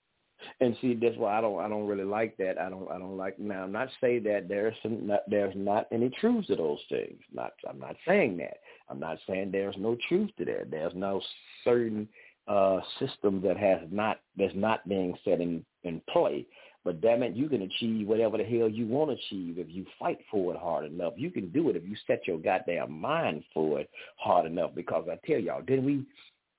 And 0.61 0.77
see, 0.81 0.95
that's 0.95 1.17
why 1.17 1.39
I 1.39 1.41
don't 1.41 1.61
I 1.61 1.69
don't 1.69 1.87
really 1.87 2.05
like 2.05 2.37
that. 2.39 2.59
I 2.59 2.69
don't 2.69 2.91
I 2.91 2.99
don't 2.99 3.17
like 3.17 3.39
now. 3.39 3.63
I'm 3.65 3.73
not 3.73 3.89
saying 4.01 4.25
that 4.25 4.49
there's 4.49 4.75
some 4.83 5.07
not, 5.07 5.23
there's 5.29 5.55
not 5.57 5.87
any 5.91 6.11
truth 6.21 6.47
to 6.47 6.57
those 6.57 6.81
things. 6.89 7.21
Not 7.33 7.53
I'm 7.69 7.79
not 7.79 7.97
saying 8.07 8.37
that. 8.39 8.59
I'm 8.89 9.01
not 9.01 9.19
saying 9.27 9.51
there's 9.53 9.77
no 9.79 9.97
truth 10.09 10.31
to 10.39 10.45
that. 10.47 10.71
There's 10.71 10.93
no 10.95 11.23
certain 11.63 12.09
uh, 12.47 12.81
system 12.99 13.41
that 13.43 13.57
has 13.57 13.81
not 13.91 14.21
that's 14.37 14.55
not 14.55 14.87
being 14.89 15.15
set 15.25 15.41
in 15.41 15.65
in 15.85 16.03
play. 16.13 16.47
But 16.85 17.01
damn 17.01 17.23
it, 17.23 17.35
you 17.35 17.49
can 17.49 17.63
achieve 17.63 18.07
whatever 18.07 18.37
the 18.37 18.45
hell 18.45 18.69
you 18.69 18.87
want 18.87 19.11
to 19.11 19.17
achieve 19.17 19.59
if 19.59 19.69
you 19.71 19.87
fight 19.99 20.19
for 20.31 20.55
it 20.55 20.61
hard 20.61 20.85
enough. 20.85 21.15
You 21.17 21.31
can 21.31 21.49
do 21.49 21.71
it 21.71 21.77
if 21.77 21.85
you 21.85 21.97
set 22.07 22.27
your 22.27 22.39
goddamn 22.39 22.93
mind 22.93 23.43
for 23.55 23.81
it 23.81 23.89
hard 24.17 24.45
enough. 24.45 24.73
Because 24.75 25.09
I 25.11 25.19
tell 25.27 25.41
y'all, 25.41 25.63
didn't 25.63 25.87
we? 25.87 26.05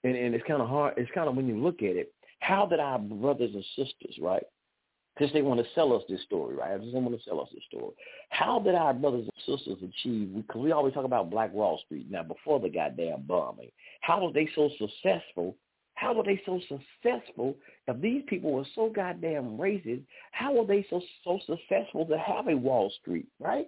And, 0.03 0.15
and 0.15 0.33
it's 0.33 0.45
kind 0.47 0.61
of 0.61 0.67
hard. 0.67 0.95
It's 0.97 1.11
kind 1.13 1.29
of 1.29 1.35
when 1.35 1.47
you 1.47 1.57
look 1.57 1.83
at 1.83 1.95
it, 1.95 2.11
how 2.39 2.65
did 2.65 2.79
our 2.79 2.97
brothers 2.97 3.51
and 3.53 3.63
sisters, 3.75 4.17
right? 4.19 4.43
Because 5.15 5.31
they 5.31 5.43
want 5.43 5.59
to 5.61 5.65
sell 5.75 5.93
us 5.93 6.03
this 6.09 6.21
story, 6.23 6.55
right? 6.55 6.77
They 6.79 6.99
want 6.99 7.17
to 7.17 7.23
sell 7.23 7.39
us 7.39 7.47
this 7.53 7.63
story. 7.67 7.93
How 8.31 8.59
did 8.59 8.75
our 8.75 8.93
brothers 8.93 9.27
and 9.27 9.57
sisters 9.57 9.77
achieve? 9.77 10.35
Because 10.35 10.61
we 10.61 10.71
always 10.71 10.93
talk 10.93 11.05
about 11.05 11.29
Black 11.29 11.53
Wall 11.53 11.79
Street 11.85 12.09
now 12.09 12.23
before 12.23 12.59
the 12.59 12.69
goddamn 12.69 13.23
bombing. 13.27 13.71
How 14.01 14.25
were 14.25 14.33
they 14.33 14.49
so 14.55 14.69
successful? 14.77 15.55
How 16.05 16.13
were 16.13 16.23
they 16.23 16.39
so 16.45 16.61
successful? 16.69 17.55
If 17.87 17.99
these 17.99 18.21
people 18.27 18.51
were 18.51 18.67
so 18.75 18.91
goddamn 18.95 19.57
racist, 19.57 20.03
how 20.33 20.53
were 20.53 20.67
they 20.67 20.85
so 20.87 21.01
so 21.23 21.39
successful 21.47 22.05
to 22.05 22.15
have 22.19 22.47
a 22.47 22.55
Wall 22.55 22.93
Street, 23.01 23.25
right? 23.39 23.65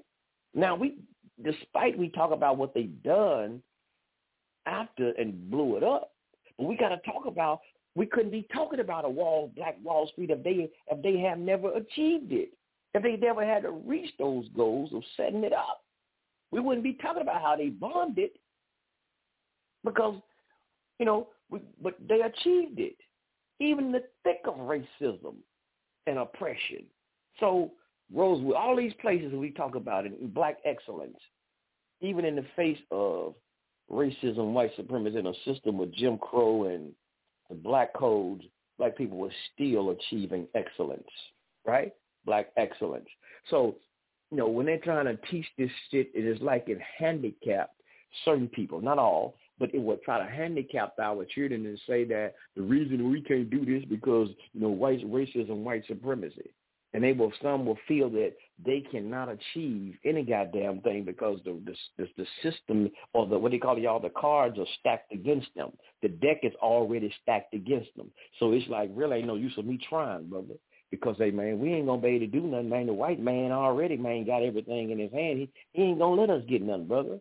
Now 0.53 0.75
we, 0.75 0.99
despite 1.43 1.97
we 1.97 2.09
talk 2.09 2.31
about 2.31 2.57
what 2.57 2.75
they 2.75 2.83
done 2.83 3.63
after 4.67 5.13
and 5.13 5.49
blew 5.49 5.77
it 5.77 5.83
up, 5.83 6.11
but 6.59 6.67
we 6.67 6.77
got 6.77 6.89
to 6.89 6.97
talk 7.11 7.25
about 7.25 7.61
we 7.95 8.05
couldn't 8.05 8.29
be 8.29 8.45
talking 8.53 8.81
about 8.81 9.03
a 9.03 9.09
wall, 9.09 9.51
Black 9.55 9.77
Wall 9.83 10.07
Street, 10.11 10.29
if 10.29 10.43
they 10.43 10.69
if 10.91 11.01
they 11.01 11.17
have 11.21 11.39
never 11.39 11.73
achieved 11.73 12.31
it, 12.31 12.51
if 12.93 13.01
they 13.01 13.15
never 13.15 13.43
had 13.43 13.63
to 13.63 13.71
reach 13.71 14.11
those 14.19 14.47
goals 14.55 14.91
of 14.93 15.01
setting 15.15 15.43
it 15.43 15.53
up. 15.53 15.81
We 16.51 16.59
wouldn't 16.59 16.83
be 16.83 16.99
talking 17.01 17.23
about 17.23 17.41
how 17.41 17.55
they 17.55 17.69
bombed 17.69 18.19
it, 18.19 18.33
because 19.83 20.21
you 20.99 21.05
know, 21.07 21.29
but 21.49 21.95
they 22.07 22.21
achieved 22.21 22.79
it, 22.79 22.97
even 23.59 23.85
in 23.85 23.91
the 23.91 24.03
thick 24.23 24.41
of 24.45 24.55
racism 24.55 25.35
and 26.05 26.17
oppression. 26.17 26.85
So 27.39 27.71
Rosewood, 28.13 28.55
all 28.55 28.75
these 28.75 28.93
places 29.01 29.33
we 29.33 29.51
talk 29.51 29.75
about 29.75 30.05
in 30.05 30.29
black 30.29 30.57
excellence, 30.65 31.17
even 32.01 32.25
in 32.25 32.35
the 32.35 32.45
face 32.55 32.79
of 32.91 33.35
racism, 33.91 34.53
white 34.53 34.71
supremacy, 34.75 35.17
and 35.17 35.27
a 35.27 35.33
system 35.45 35.79
of 35.79 35.93
Jim 35.93 36.17
Crow 36.17 36.65
and 36.65 36.91
the 37.49 37.55
black 37.55 37.93
codes, 37.93 38.43
black 38.77 38.97
people 38.97 39.17
were 39.17 39.31
still 39.53 39.91
achieving 39.91 40.47
excellence, 40.55 41.07
right? 41.65 41.93
Black 42.25 42.49
excellence. 42.57 43.07
So, 43.49 43.75
you 44.31 44.37
know, 44.37 44.47
when 44.47 44.65
they're 44.65 44.79
trying 44.79 45.05
to 45.05 45.17
teach 45.31 45.45
this 45.57 45.71
shit, 45.89 46.11
it 46.13 46.25
is 46.25 46.41
like 46.41 46.65
it 46.67 46.79
handicapped 46.97 47.81
certain 48.25 48.47
people, 48.49 48.81
not 48.81 48.99
all, 48.99 49.35
but 49.60 49.74
it 49.74 49.82
would 49.82 50.01
try 50.03 50.20
to 50.20 50.30
handicap 50.30 50.93
our 51.01 51.26
children 51.26 51.66
and 51.66 51.80
say 51.88 52.03
that 52.05 52.34
the 52.55 52.62
reason 52.62 53.10
we 53.10 53.22
can't 53.22 53.49
do 53.49 53.66
this 53.66 53.84
because, 53.89 54.30
you 54.53 54.62
know, 54.62 54.70
white 54.70 55.03
racism, 55.10 55.64
white 55.64 55.84
supremacy 55.88 56.51
and 56.93 57.03
they 57.03 57.14
will 57.14 57.32
some 57.41 57.66
will 57.66 57.78
feel 57.88 58.10
that 58.10 58.34
they 58.66 58.84
cannot 58.91 59.30
achieve 59.30 59.95
any 60.05 60.24
goddamn 60.24 60.82
thing 60.82 61.03
because 61.03 61.39
the 61.45 61.60
the, 61.97 62.08
the 62.18 62.26
system 62.42 62.89
or 63.13 63.28
the 63.28 63.38
what 63.38 63.51
they 63.51 63.58
call 63.58 63.78
y'all 63.78 64.00
the 64.00 64.09
cards 64.09 64.58
are 64.58 64.66
stacked 64.79 65.13
against 65.13 65.47
them. 65.55 65.71
The 66.01 66.09
deck 66.09 66.39
is 66.43 66.54
already 66.62 67.13
stacked 67.21 67.54
against 67.54 67.96
them. 67.96 68.09
So 68.39 68.51
it's 68.51 68.67
like 68.67 68.89
really 68.93 69.17
ain't 69.17 69.28
no 69.28 69.36
use 69.36 69.58
of 69.58 69.66
me 69.66 69.79
trying, 69.89 70.29
brother. 70.29 70.55
Because 70.89 71.17
hey 71.17 71.32
man, 71.32 71.59
we 71.59 71.74
ain't 71.74 71.86
gonna 71.86 72.01
be 72.01 72.08
able 72.09 72.25
to 72.25 72.28
do 72.28 72.42
nothing, 72.42 72.70
man. 72.70 72.88
The 72.88 72.93
white 72.93 73.20
man 73.20 73.51
already 73.51 73.97
man 73.97 74.25
got 74.25 74.42
everything 74.42 74.92
in 74.92 75.00
his 75.00 75.12
hand. 75.12 75.39
He 75.39 75.51
he 75.74 75.84
ain't 75.84 76.00
gonna 76.00 76.20
let 76.20 76.29
us 76.29 76.43
get 76.47 76.62
nothing, 76.62 76.88
brother. 76.88 77.20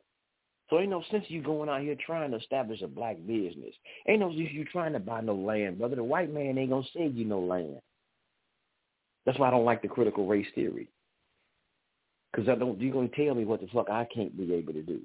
So 0.68 0.80
ain't 0.80 0.90
no 0.90 1.02
sense 1.10 1.24
you 1.28 1.42
going 1.42 1.68
out 1.68 1.82
here 1.82 1.96
trying 2.04 2.32
to 2.32 2.38
establish 2.38 2.82
a 2.82 2.88
black 2.88 3.16
business. 3.26 3.74
Ain't 4.08 4.20
no 4.20 4.30
use 4.30 4.50
you 4.52 4.64
trying 4.64 4.92
to 4.94 4.98
buy 4.98 5.20
no 5.20 5.34
land, 5.34 5.78
brother. 5.78 5.96
The 5.96 6.04
white 6.04 6.32
man 6.32 6.58
ain't 6.58 6.70
gonna 6.70 6.86
sell 6.92 7.08
you 7.08 7.24
no 7.24 7.40
land. 7.40 7.80
That's 9.24 9.38
why 9.38 9.48
I 9.48 9.50
don't 9.50 9.64
like 9.64 9.82
the 9.82 9.88
critical 9.88 10.26
race 10.26 10.46
theory. 10.54 10.88
Because 12.32 12.48
I 12.48 12.54
don't, 12.54 12.80
you're 12.80 12.92
going 12.92 13.08
to 13.08 13.16
tell 13.24 13.34
me 13.34 13.44
what 13.44 13.60
the 13.60 13.66
fuck 13.68 13.90
I 13.90 14.06
can't 14.14 14.36
be 14.36 14.54
able 14.54 14.72
to 14.72 14.82
do. 14.82 15.00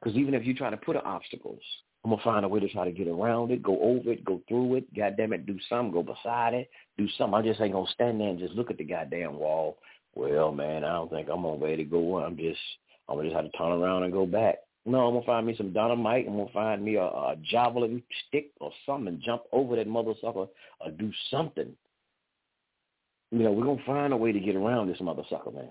Because 0.00 0.18
even 0.18 0.34
if 0.34 0.44
you 0.44 0.54
try 0.54 0.70
to 0.70 0.76
put 0.76 0.96
obstacles, 0.96 1.60
I'm 2.04 2.10
gonna 2.10 2.22
find 2.24 2.44
a 2.44 2.48
way 2.48 2.58
to 2.58 2.68
try 2.68 2.84
to 2.84 2.90
get 2.90 3.06
around 3.06 3.52
it, 3.52 3.62
go 3.62 3.80
over 3.80 4.10
it, 4.10 4.24
go 4.24 4.40
through 4.48 4.76
it. 4.76 4.94
God 4.96 5.14
damn 5.16 5.32
it, 5.32 5.46
do 5.46 5.56
something, 5.68 5.92
go 5.92 6.02
beside 6.02 6.54
it, 6.54 6.68
do 6.98 7.06
something. 7.16 7.34
I 7.34 7.42
just 7.42 7.60
ain't 7.60 7.74
gonna 7.74 7.86
stand 7.92 8.20
there 8.20 8.28
and 8.28 8.40
just 8.40 8.54
look 8.54 8.70
at 8.72 8.78
the 8.78 8.84
goddamn 8.84 9.38
wall. 9.38 9.78
Well, 10.16 10.50
man, 10.50 10.82
I 10.82 10.94
don't 10.94 11.10
think 11.10 11.28
I'm 11.30 11.42
gonna 11.42 11.58
be 11.58 11.66
able 11.66 11.76
to 11.76 11.84
go. 11.84 12.18
I'm 12.18 12.36
just, 12.36 12.58
I'm 13.08 13.16
gonna 13.16 13.28
just 13.28 13.36
have 13.36 13.50
to 13.50 13.58
turn 13.58 13.72
around 13.72 14.04
and 14.04 14.12
go 14.12 14.26
back. 14.26 14.58
No, 14.84 15.06
I'm 15.06 15.14
gonna 15.14 15.26
find 15.26 15.46
me 15.46 15.54
some 15.56 15.72
dynamite. 15.72 16.26
I'm 16.26 16.36
gonna 16.36 16.52
find 16.52 16.84
me 16.84 16.96
a, 16.96 17.04
a 17.04 17.36
javelin 17.50 18.02
stick 18.28 18.50
or 18.60 18.72
something, 18.86 19.08
and 19.08 19.22
jump 19.22 19.42
over 19.52 19.76
that 19.76 19.86
mother 19.86 20.14
sucker 20.20 20.46
or 20.80 20.90
do 20.98 21.10
something 21.30 21.74
you 23.32 23.38
know, 23.38 23.50
we're 23.50 23.64
gonna 23.64 23.82
find 23.86 24.12
a 24.12 24.16
way 24.16 24.30
to 24.30 24.38
get 24.38 24.54
around 24.54 24.88
this 24.88 25.00
mother 25.00 25.22
sucker, 25.30 25.50
man. 25.50 25.70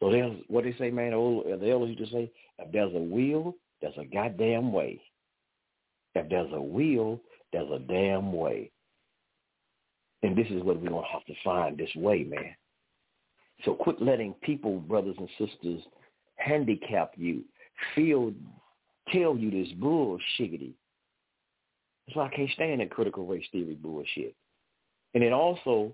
So 0.00 0.10
there's 0.10 0.36
what 0.46 0.64
they 0.64 0.74
say, 0.78 0.90
man. 0.90 1.12
Old 1.14 1.44
the 1.44 1.70
elders 1.70 1.96
used 1.98 2.10
to 2.10 2.16
say, 2.16 2.30
if 2.58 2.72
there's 2.72 2.94
a 2.94 2.98
will, 2.98 3.56
there's 3.82 3.98
a 3.98 4.04
goddamn 4.04 4.72
way. 4.72 5.00
If 6.14 6.28
there's 6.30 6.52
a 6.52 6.60
will, 6.60 7.20
there's 7.52 7.70
a 7.70 7.80
damn 7.80 8.32
way. 8.32 8.70
And 10.22 10.36
this 10.36 10.46
is 10.48 10.62
what 10.62 10.80
we're 10.80 10.88
to 10.88 11.02
have 11.12 11.24
to 11.26 11.34
find 11.44 11.76
this 11.76 11.90
way, 11.96 12.22
man. 12.22 12.54
So 13.64 13.74
quit 13.74 14.00
letting 14.00 14.34
people, 14.42 14.78
brothers 14.78 15.16
and 15.18 15.28
sisters, 15.38 15.82
handicap 16.36 17.12
you, 17.16 17.42
feel, 17.94 18.32
tell 19.12 19.36
you 19.36 19.50
this 19.50 19.72
bullshiggity. 19.78 20.72
That's 22.06 22.16
why 22.16 22.26
I 22.26 22.36
can't 22.36 22.50
stand 22.50 22.80
that 22.80 22.90
critical 22.90 23.26
race 23.26 23.46
theory 23.50 23.74
bullshit. 23.74 24.34
And 25.14 25.24
it 25.24 25.32
also 25.32 25.92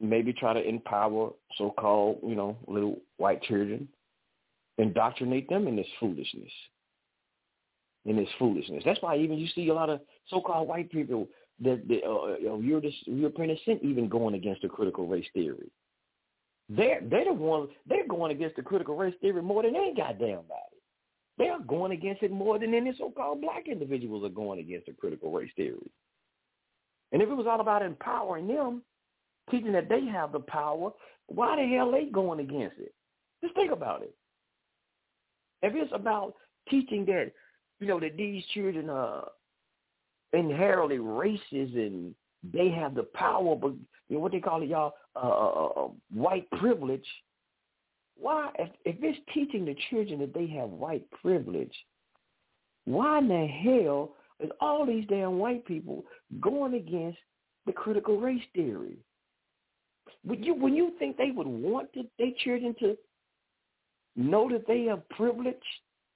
maybe 0.00 0.32
try 0.32 0.52
to 0.52 0.62
empower 0.62 1.30
so-called, 1.56 2.18
you 2.22 2.34
know, 2.34 2.56
little 2.66 2.98
white 3.16 3.42
children, 3.42 3.88
indoctrinate 4.78 5.48
them 5.48 5.66
in 5.66 5.76
this 5.76 5.86
foolishness. 5.98 6.52
In 8.04 8.16
this 8.16 8.28
foolishness. 8.38 8.82
That's 8.84 9.02
why 9.02 9.16
even 9.16 9.38
you 9.38 9.48
see 9.48 9.68
a 9.68 9.74
lot 9.74 9.90
of 9.90 10.00
so-called 10.28 10.68
white 10.68 10.90
people 10.90 11.26
that, 11.60 11.88
that 11.88 12.04
uh, 12.04 12.52
uh 12.52 12.58
European 12.58 13.48
descent 13.48 13.82
even 13.82 14.08
going 14.08 14.34
against 14.34 14.62
the 14.62 14.68
critical 14.68 15.08
race 15.08 15.26
theory. 15.32 15.70
They're 16.68 17.00
they're 17.08 17.26
the 17.26 17.32
ones 17.32 17.70
they're 17.86 18.08
going 18.08 18.32
against 18.32 18.56
the 18.56 18.62
critical 18.62 18.96
race 18.96 19.14
theory 19.20 19.42
more 19.42 19.62
than 19.62 19.76
any 19.76 19.94
goddamn 19.94 20.42
body. 20.48 20.76
They 21.38 21.48
are 21.48 21.60
going 21.60 21.92
against 21.92 22.22
it 22.22 22.30
more 22.30 22.58
than 22.58 22.74
any 22.74 22.94
so-called 22.96 23.42
black 23.42 23.68
individuals 23.68 24.24
are 24.24 24.34
going 24.34 24.58
against 24.58 24.86
the 24.86 24.92
critical 24.92 25.30
race 25.30 25.50
theory. 25.54 25.90
And 27.12 27.22
if 27.22 27.28
it 27.28 27.34
was 27.34 27.46
all 27.46 27.60
about 27.60 27.82
empowering 27.82 28.48
them, 28.48 28.82
teaching 29.50 29.72
that 29.72 29.88
they 29.88 30.04
have 30.06 30.32
the 30.32 30.40
power, 30.40 30.90
why 31.26 31.56
the 31.56 31.76
hell 31.76 31.94
are 31.94 32.00
they 32.00 32.10
going 32.10 32.40
against 32.40 32.78
it? 32.78 32.94
Just 33.42 33.54
think 33.54 33.70
about 33.70 34.02
it. 34.02 34.14
If 35.62 35.74
it's 35.74 35.92
about 35.94 36.34
teaching 36.68 37.04
that, 37.06 37.32
you 37.80 37.86
know, 37.86 38.00
that 38.00 38.16
these 38.16 38.42
children 38.54 38.90
are 38.90 39.28
inherently 40.32 40.98
racist 40.98 41.76
and 41.76 42.14
they 42.52 42.70
have 42.70 42.94
the 42.94 43.04
power, 43.14 43.56
but 43.56 43.72
you 44.08 44.16
know 44.16 44.20
what 44.20 44.32
they 44.32 44.40
call 44.40 44.62
it, 44.62 44.68
y'all, 44.68 44.94
uh, 45.14 45.18
uh, 45.18 45.82
uh, 45.82 45.84
uh, 45.84 45.88
white 46.12 46.48
privilege. 46.52 47.06
Why, 48.18 48.50
if, 48.58 48.70
if 48.84 48.96
it's 49.00 49.18
teaching 49.34 49.64
the 49.64 49.76
children 49.90 50.20
that 50.20 50.32
they 50.32 50.46
have 50.48 50.70
white 50.70 51.04
privilege, 51.22 51.74
why 52.84 53.18
in 53.18 53.28
the 53.28 53.46
hell 53.46 54.14
is 54.40 54.50
all 54.60 54.86
these 54.86 55.06
damn 55.08 55.38
white 55.38 55.66
people 55.66 56.04
going 56.40 56.74
against 56.74 57.18
the 57.66 57.72
critical 57.72 58.18
race 58.18 58.42
theory? 58.54 58.98
Would 60.24 60.44
you 60.44 60.54
when 60.54 60.74
you 60.74 60.92
think 60.98 61.16
they 61.16 61.30
would 61.30 61.46
want 61.46 61.92
to, 61.94 62.04
their 62.18 62.30
children 62.44 62.74
to 62.80 62.96
know 64.16 64.48
that 64.50 64.66
they 64.66 64.84
have 64.84 65.08
privilege, 65.10 65.56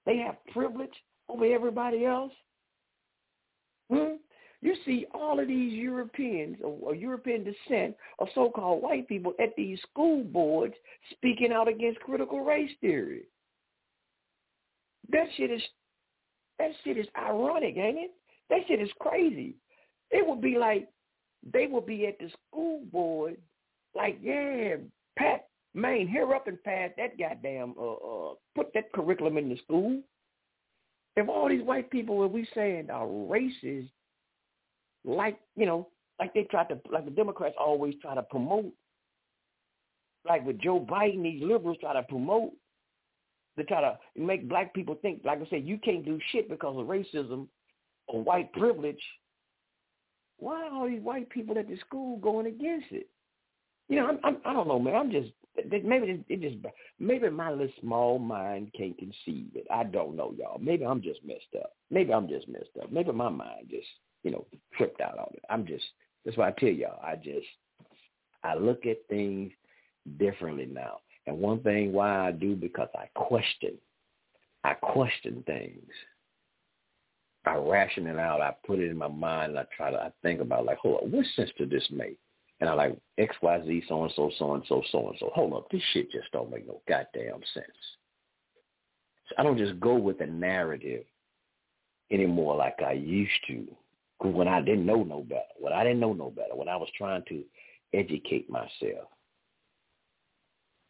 they 0.06 0.16
have 0.18 0.36
privilege 0.52 0.94
over 1.28 1.44
everybody 1.44 2.06
else? 2.06 2.32
You 4.62 4.74
see 4.84 5.06
all 5.14 5.40
of 5.40 5.48
these 5.48 5.72
Europeans 5.72 6.58
or, 6.62 6.94
European 6.94 7.44
descent 7.44 7.96
of 8.18 8.28
so-called 8.34 8.82
white 8.82 9.08
people 9.08 9.32
at 9.40 9.56
these 9.56 9.78
school 9.90 10.22
boards 10.22 10.74
speaking 11.12 11.50
out 11.52 11.66
against 11.66 12.00
critical 12.00 12.40
race 12.40 12.70
theory. 12.80 13.22
That 15.10 15.26
shit 15.36 15.50
is 15.50 15.62
that 16.58 16.70
shit 16.84 16.98
is 16.98 17.06
ironic, 17.16 17.76
ain't 17.78 17.98
it? 17.98 18.10
That 18.50 18.60
shit 18.68 18.82
is 18.82 18.90
crazy. 19.00 19.54
It 20.10 20.26
would 20.26 20.42
be 20.42 20.58
like 20.58 20.88
they 21.54 21.66
would 21.66 21.86
be 21.86 22.06
at 22.06 22.18
the 22.18 22.30
school 22.48 22.82
board 22.92 23.38
like, 23.94 24.18
yeah, 24.22 24.76
Pat, 25.18 25.48
man, 25.74 26.06
here 26.06 26.32
up 26.34 26.46
and 26.46 26.62
pass 26.62 26.90
that 26.96 27.18
goddamn, 27.18 27.74
uh, 27.78 27.92
uh, 27.92 28.34
put 28.54 28.72
that 28.74 28.92
curriculum 28.92 29.36
in 29.36 29.48
the 29.48 29.56
school. 29.58 30.00
If 31.16 31.28
all 31.28 31.48
these 31.48 31.64
white 31.64 31.90
people, 31.90 32.18
what 32.18 32.32
we 32.32 32.46
saying 32.54 32.88
are 32.90 33.06
racist, 33.06 33.90
like, 35.04 35.38
you 35.56 35.66
know, 35.66 35.88
like 36.18 36.34
they 36.34 36.44
try 36.44 36.64
to, 36.64 36.78
like 36.90 37.04
the 37.04 37.10
Democrats 37.10 37.56
always 37.58 37.94
try 38.02 38.14
to 38.14 38.22
promote, 38.22 38.72
like 40.28 40.44
with 40.44 40.60
Joe 40.60 40.80
Biden, 40.80 41.22
these 41.22 41.42
liberals 41.42 41.78
try 41.80 41.94
to 41.94 42.02
promote, 42.02 42.52
they 43.56 43.62
try 43.64 43.80
to 43.80 43.98
make 44.16 44.48
black 44.48 44.74
people 44.74 44.96
think, 45.00 45.22
like 45.24 45.40
I 45.40 45.46
said, 45.48 45.66
you 45.66 45.78
can't 45.78 46.04
do 46.04 46.18
shit 46.30 46.48
because 46.48 46.76
of 46.78 46.86
racism 46.86 47.46
or 48.06 48.22
white 48.22 48.52
privilege. 48.52 49.02
Why 50.38 50.66
are 50.66 50.72
all 50.72 50.88
these 50.88 51.02
white 51.02 51.28
people 51.30 51.58
at 51.58 51.68
the 51.68 51.76
school 51.78 52.18
going 52.18 52.46
against 52.46 52.86
it? 52.90 53.08
You 53.88 53.96
know, 53.96 54.06
I'm, 54.06 54.18
I'm 54.22 54.36
I 54.44 54.52
don't 54.52 54.68
know, 54.68 54.78
man. 54.78 54.94
I'm 54.94 55.10
just 55.10 55.30
maybe 55.84 56.24
it 56.28 56.40
just 56.40 56.56
maybe 56.98 57.28
my 57.28 57.50
little 57.50 57.68
small 57.80 58.18
mind 58.18 58.70
can't 58.76 58.96
conceive 58.96 59.48
it. 59.54 59.66
I 59.70 59.84
don't 59.84 60.16
know, 60.16 60.32
y'all. 60.38 60.58
Maybe 60.58 60.86
I'm 60.86 61.02
just 61.02 61.24
messed 61.24 61.54
up. 61.58 61.72
Maybe 61.90 62.12
I'm 62.12 62.28
just 62.28 62.48
messed 62.48 62.70
up. 62.80 62.92
Maybe 62.92 63.12
my 63.12 63.28
mind 63.28 63.66
just 63.68 63.88
you 64.22 64.30
know 64.30 64.46
tripped 64.76 65.00
out 65.00 65.18
on 65.18 65.28
it. 65.34 65.42
I'm 65.50 65.66
just 65.66 65.84
that's 66.24 66.36
why 66.36 66.48
I 66.48 66.52
tell 66.52 66.68
y'all. 66.68 67.00
I 67.02 67.16
just 67.16 67.46
I 68.44 68.54
look 68.54 68.86
at 68.86 68.98
things 69.08 69.52
differently 70.18 70.66
now. 70.66 70.98
And 71.26 71.38
one 71.38 71.60
thing 71.60 71.92
why 71.92 72.28
I 72.28 72.32
do 72.32 72.54
because 72.54 72.88
I 72.94 73.06
question. 73.14 73.74
I 74.64 74.74
question 74.74 75.42
things. 75.46 75.90
I 77.46 77.54
ration 77.54 78.06
it 78.06 78.18
out. 78.18 78.40
I 78.40 78.54
put 78.66 78.78
it 78.78 78.90
in 78.90 78.96
my 78.96 79.08
mind. 79.08 79.50
And 79.50 79.58
I 79.60 79.64
try 79.76 79.90
to 79.90 79.96
I 79.96 80.10
think 80.22 80.40
about 80.40 80.66
like, 80.66 80.78
hold 80.78 81.02
on, 81.02 81.10
what 81.10 81.26
sense 81.36 81.50
did 81.56 81.70
this 81.70 81.86
make? 81.90 82.18
And 82.60 82.68
I 82.68 82.74
like 82.74 82.98
X, 83.16 83.34
Y, 83.40 83.62
Z, 83.64 83.84
so 83.88 84.04
and 84.04 84.12
so, 84.14 84.30
so 84.38 84.54
and 84.54 84.64
so, 84.68 84.82
so 84.92 85.08
and 85.08 85.16
so. 85.18 85.30
Hold 85.34 85.54
up, 85.54 85.70
this 85.70 85.82
shit 85.92 86.10
just 86.10 86.30
don't 86.32 86.50
make 86.50 86.66
no 86.66 86.82
goddamn 86.86 87.40
sense. 87.54 87.66
So 89.28 89.34
I 89.38 89.42
don't 89.42 89.56
just 89.56 89.80
go 89.80 89.94
with 89.94 90.18
the 90.18 90.26
narrative 90.26 91.04
anymore 92.10 92.56
like 92.56 92.82
I 92.84 92.92
used 92.92 93.32
to. 93.48 93.66
When 94.22 94.48
I 94.48 94.60
didn't 94.60 94.86
know 94.86 95.02
no 95.02 95.22
better, 95.22 95.42
when 95.58 95.72
I 95.72 95.82
didn't 95.82 96.00
know 96.00 96.12
no 96.12 96.30
better, 96.30 96.54
when 96.54 96.68
I 96.68 96.76
was 96.76 96.88
trying 96.96 97.22
to 97.28 97.42
educate 97.94 98.50
myself. 98.50 99.08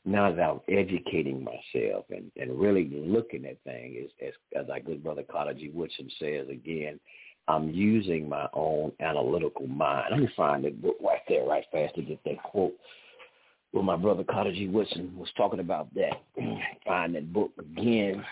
Now 0.04 0.32
that 0.32 0.42
I'm 0.42 0.60
educating 0.68 1.44
myself 1.44 2.06
and, 2.10 2.32
and 2.36 2.58
really 2.58 2.90
looking 2.90 3.44
at 3.44 3.62
things, 3.64 3.96
as, 4.22 4.28
as, 4.28 4.62
as 4.64 4.70
our 4.70 4.80
good 4.80 5.04
brother 5.04 5.22
Carter 5.30 5.54
G. 5.54 5.70
Woodson 5.72 6.08
says 6.18 6.48
again, 6.48 6.98
I'm 7.48 7.70
using 7.70 8.28
my 8.28 8.48
own 8.54 8.92
analytical 9.00 9.66
mind. 9.66 10.06
Let 10.10 10.20
me 10.20 10.28
find 10.36 10.64
it 10.64 10.74
right 11.02 11.20
there, 11.28 11.44
right 11.44 11.64
fast 11.70 11.94
to 11.96 12.02
get 12.02 12.22
that 12.24 12.42
quote. 12.42 12.74
Well, 13.72 13.82
my 13.82 13.96
brother 13.96 14.24
Carter 14.24 14.52
G. 14.52 14.68
Woodson 14.68 15.12
was 15.16 15.28
talking 15.36 15.60
about 15.60 15.92
that. 15.94 16.22
find 16.86 17.14
that 17.14 17.32
book 17.32 17.52
again. 17.58 18.24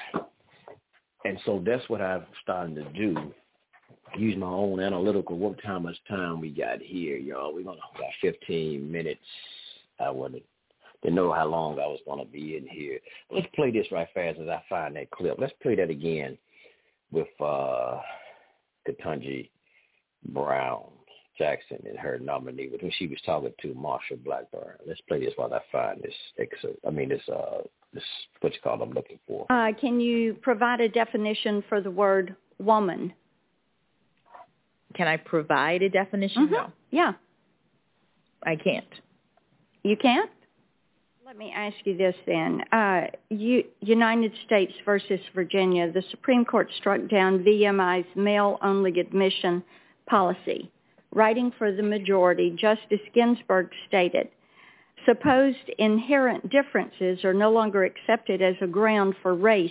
And 1.24 1.38
so 1.44 1.62
that's 1.64 1.88
what 1.88 2.00
I've 2.00 2.24
started 2.42 2.76
to 2.76 2.84
do. 2.92 3.32
Use 4.16 4.36
my 4.36 4.47
own 4.48 4.80
analytical. 4.80 5.36
What 5.36 5.59
how 5.62 5.78
much 5.78 5.97
time 6.09 6.40
we 6.40 6.51
got 6.51 6.80
here, 6.80 7.16
y'all? 7.16 7.55
We're 7.55 7.64
gonna 7.64 7.80
got 7.98 8.10
15 8.20 8.90
minutes. 8.90 9.20
I 10.01 10.10
wanted 10.10 10.43
to 11.05 11.10
know 11.10 11.32
how 11.32 11.47
long 11.47 11.78
I 11.78 11.86
was 11.86 12.01
gonna 12.06 12.24
be 12.24 12.56
in 12.56 12.66
here. 12.66 12.98
Let's 13.30 13.47
play 13.55 13.70
this 13.70 13.86
right 13.93 14.09
fast 14.14 14.39
as 14.40 14.48
I 14.48 14.62
find 14.68 14.97
that 14.97 15.10
clip. 15.10 15.36
Let's 15.39 15.52
play 15.62 15.74
that 15.76 15.90
again 15.90 16.39
with 17.10 17.28
uh 17.40 18.01
Ketanji 18.86 19.51
Brown 20.32 20.85
Jackson 21.39 21.78
and 21.89 21.98
her 21.98 22.18
nominee, 22.18 22.68
with 22.68 22.80
whom 22.80 22.90
she 22.98 23.06
was 23.06 23.20
talking 23.24 23.52
to 23.62 23.68
Marsha 23.68 24.22
Blackburn. 24.22 24.74
Let's 24.86 25.01
play 25.02 25.20
this 25.20 25.32
while 25.36 25.55
I 25.55 25.60
find 25.70 26.02
this 26.02 26.14
excerpt. 26.39 26.80
I 26.86 26.90
mean, 26.90 27.09
this 27.09 27.22
uh, 27.28 27.62
this 27.94 28.02
what 28.40 28.52
you 28.52 28.59
call 28.62 28.82
I'm 28.82 28.90
looking 28.90 29.20
for. 29.26 29.47
Uh, 29.51 29.72
can 29.80 30.01
you 30.01 30.35
provide 30.43 30.80
a 30.80 30.89
definition 30.89 31.62
for 31.68 31.80
the 31.80 31.90
word 31.90 32.35
woman? 32.59 33.12
Can 34.98 35.06
I 35.06 35.16
provide 35.16 35.82
a 35.82 35.88
definition? 35.88 36.46
Mm-hmm. 36.46 36.54
No. 36.54 36.72
Yeah. 36.90 37.12
I 38.42 38.56
can't. 38.56 38.84
You 39.84 39.96
can't? 39.96 40.28
Let 41.24 41.38
me 41.38 41.52
ask 41.54 41.76
you 41.84 41.96
this 41.96 42.16
then. 42.26 42.62
Uh, 42.72 43.02
U- 43.30 43.64
United 43.80 44.32
States 44.44 44.72
versus 44.84 45.20
Virginia, 45.34 45.92
the 45.92 46.02
Supreme 46.10 46.44
Court 46.44 46.68
struck 46.78 47.06
down 47.08 47.44
VMI's 47.44 48.08
male-only 48.16 48.98
admission 48.98 49.62
policy. 50.08 50.68
Writing 51.14 51.52
for 51.56 51.70
the 51.70 51.82
majority, 51.82 52.56
Justice 52.58 53.00
Ginsburg 53.14 53.70
stated, 53.86 54.28
supposed 55.06 55.70
inherent 55.78 56.50
differences 56.50 57.24
are 57.24 57.34
no 57.34 57.52
longer 57.52 57.84
accepted 57.84 58.42
as 58.42 58.56
a 58.60 58.66
ground 58.66 59.14
for 59.22 59.34
race 59.36 59.70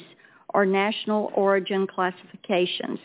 or 0.54 0.66
national 0.66 1.32
origin 1.36 1.86
classifications. 1.86 3.00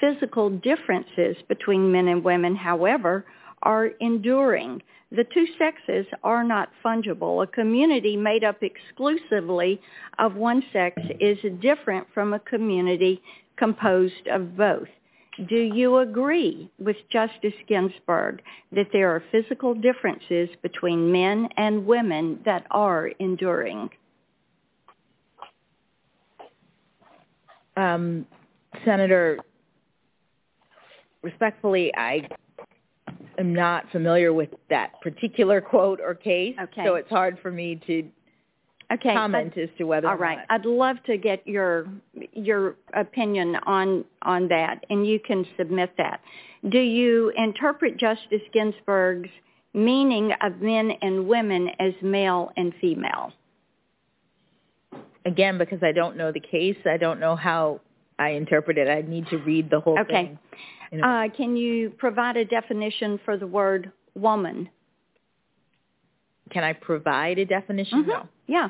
Physical 0.00 0.50
differences 0.50 1.36
between 1.48 1.90
men 1.90 2.08
and 2.08 2.22
women, 2.22 2.54
however, 2.54 3.24
are 3.62 3.86
enduring 4.00 4.82
the 5.10 5.24
two 5.24 5.46
sexes 5.58 6.06
are 6.22 6.44
not 6.44 6.68
fungible. 6.84 7.42
A 7.42 7.46
community 7.46 8.16
made 8.16 8.44
up 8.44 8.62
exclusively 8.62 9.80
of 10.18 10.34
one 10.34 10.62
sex 10.72 11.00
is 11.18 11.38
different 11.60 12.06
from 12.12 12.34
a 12.34 12.40
community 12.40 13.22
composed 13.56 14.26
of 14.30 14.56
both. 14.56 14.88
Do 15.48 15.56
you 15.56 15.98
agree 15.98 16.70
with 16.78 16.96
Justice 17.10 17.54
Ginsburg 17.68 18.42
that 18.72 18.88
there 18.92 19.14
are 19.14 19.22
physical 19.30 19.72
differences 19.72 20.48
between 20.62 21.10
men 21.10 21.48
and 21.56 21.86
women 21.86 22.40
that 22.44 22.66
are 22.70 23.06
enduring? 23.18 23.88
Um, 27.76 28.26
Senator, 28.84 29.38
respectfully, 31.22 31.94
I 31.96 32.28
am 33.38 33.54
not 33.54 33.90
familiar 33.90 34.32
with 34.32 34.50
that 34.70 35.00
particular 35.00 35.60
quote 35.60 36.00
or 36.00 36.14
case, 36.14 36.56
Okay. 36.60 36.84
so 36.84 36.94
it's 36.96 37.08
hard 37.10 37.38
for 37.40 37.50
me 37.50 37.80
to 37.86 38.08
Okay. 38.90 39.12
comment 39.12 39.56
as 39.58 39.68
to 39.76 39.84
whether 39.84 40.08
All 40.08 40.16
right. 40.16 40.38
I'd 40.48 40.64
love 40.64 40.96
to 41.04 41.18
get 41.18 41.46
your 41.46 41.86
your 42.32 42.76
opinion 42.94 43.56
on 43.66 44.04
on 44.22 44.48
that, 44.48 44.84
and 44.88 45.06
you 45.06 45.20
can 45.20 45.46
submit 45.58 45.94
that. 45.98 46.20
Do 46.70 46.78
you 46.80 47.30
interpret 47.36 47.98
Justice 47.98 48.40
Ginsburg's 48.52 49.28
meaning 49.74 50.32
of 50.40 50.62
men 50.62 50.92
and 51.02 51.28
women 51.28 51.68
as 51.78 51.92
male 52.02 52.50
and 52.56 52.72
female? 52.80 53.32
Again, 55.26 55.58
because 55.58 55.82
I 55.82 55.92
don't 55.92 56.16
know 56.16 56.32
the 56.32 56.40
case, 56.40 56.78
I 56.86 56.96
don't 56.96 57.20
know 57.20 57.36
how 57.36 57.82
I 58.18 58.30
interpret 58.30 58.78
it. 58.78 58.88
I 58.88 59.02
need 59.08 59.26
to 59.28 59.38
read 59.38 59.70
the 59.70 59.80
whole 59.80 59.98
Okay. 60.00 60.12
thing. 60.12 60.38
Okay. 60.92 61.02
Uh, 61.02 61.28
can 61.36 61.56
you 61.56 61.90
provide 61.90 62.36
a 62.36 62.44
definition 62.44 63.18
for 63.24 63.36
the 63.36 63.46
word 63.46 63.92
woman? 64.14 64.68
Can 66.50 66.64
I 66.64 66.72
provide 66.72 67.38
a 67.38 67.44
definition? 67.44 68.04
Mhm. 68.04 68.08
No, 68.08 68.28
Yeah. 68.46 68.68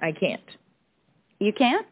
I 0.00 0.12
can't. 0.12 0.56
You 1.40 1.52
can't? 1.52 1.86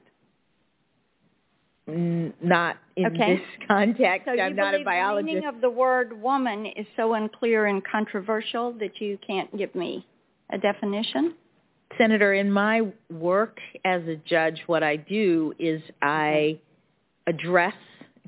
N- 1.89 2.33
not 2.41 2.79
in 2.97 3.07
Okay. 3.07 3.37
this 3.37 3.47
context. 3.69 4.27
So 4.27 4.33
I'm 4.33 4.57
not 4.57 4.75
a 4.75 4.79
believe 4.79 4.87
the 4.87 5.23
meaning 5.23 5.45
of 5.45 5.61
the 5.61 5.71
word 5.71 6.21
woman 6.21 6.67
is 6.67 6.87
so 6.97 7.15
unclear 7.15 7.67
and 7.67 7.85
controversial 7.85 8.73
that 8.73 9.01
you 9.01 9.19
can't 9.19 9.55
give 9.57 9.75
me 9.75 10.05
a 10.51 10.59
definition? 10.59 11.35
Senator, 11.99 12.35
in 12.35 12.51
my 12.51 12.83
work 13.11 13.59
as 13.85 14.03
a 14.03 14.17
judge, 14.17 14.63
what 14.67 14.83
I 14.83 14.97
do 14.97 15.55
is 15.59 15.81
I 16.03 16.59
address 17.27 17.75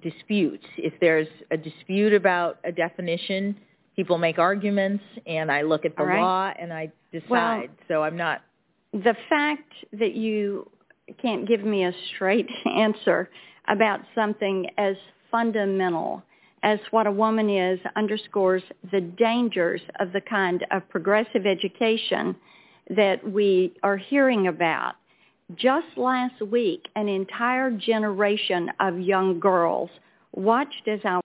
disputes. 0.02 0.64
If 0.76 0.94
there's 1.00 1.28
a 1.50 1.56
dispute 1.56 2.12
about 2.12 2.58
a 2.64 2.72
definition, 2.72 3.56
people 3.96 4.16
make 4.16 4.38
arguments, 4.38 5.04
and 5.26 5.50
I 5.50 5.62
look 5.62 5.84
at 5.84 5.96
the 5.96 6.04
right. 6.04 6.20
law 6.20 6.52
and 6.58 6.72
I 6.72 6.92
decide. 7.12 7.70
so 7.88 8.02
I'm 8.02 8.16
not. 8.16 8.42
the 8.92 9.16
fact 9.28 9.72
that 9.92 10.14
you 10.14 10.70
can't 11.20 11.46
give 11.48 11.62
me 11.62 11.84
a 11.84 11.92
straight 12.14 12.48
answer 12.76 13.28
about 13.68 14.00
something 14.14 14.66
as 14.78 14.96
fundamental 15.30 16.22
as 16.62 16.78
what 16.90 17.06
a 17.06 17.12
woman 17.12 17.48
is 17.50 17.78
underscores 17.96 18.62
the 18.90 19.00
dangers 19.00 19.80
of 20.00 20.12
the 20.12 20.20
kind 20.20 20.66
of 20.70 20.88
progressive 20.88 21.46
education 21.46 22.34
that 22.96 23.26
we 23.30 23.74
are 23.82 23.96
hearing 23.96 24.46
about. 24.46 24.94
Just 25.54 25.86
last 25.96 26.40
week, 26.42 26.88
an 26.96 27.08
entire 27.08 27.70
generation 27.70 28.70
of 28.80 29.00
young 29.00 29.40
girls 29.40 29.90
watched 30.34 30.86
as 30.86 31.00
our 31.04 31.20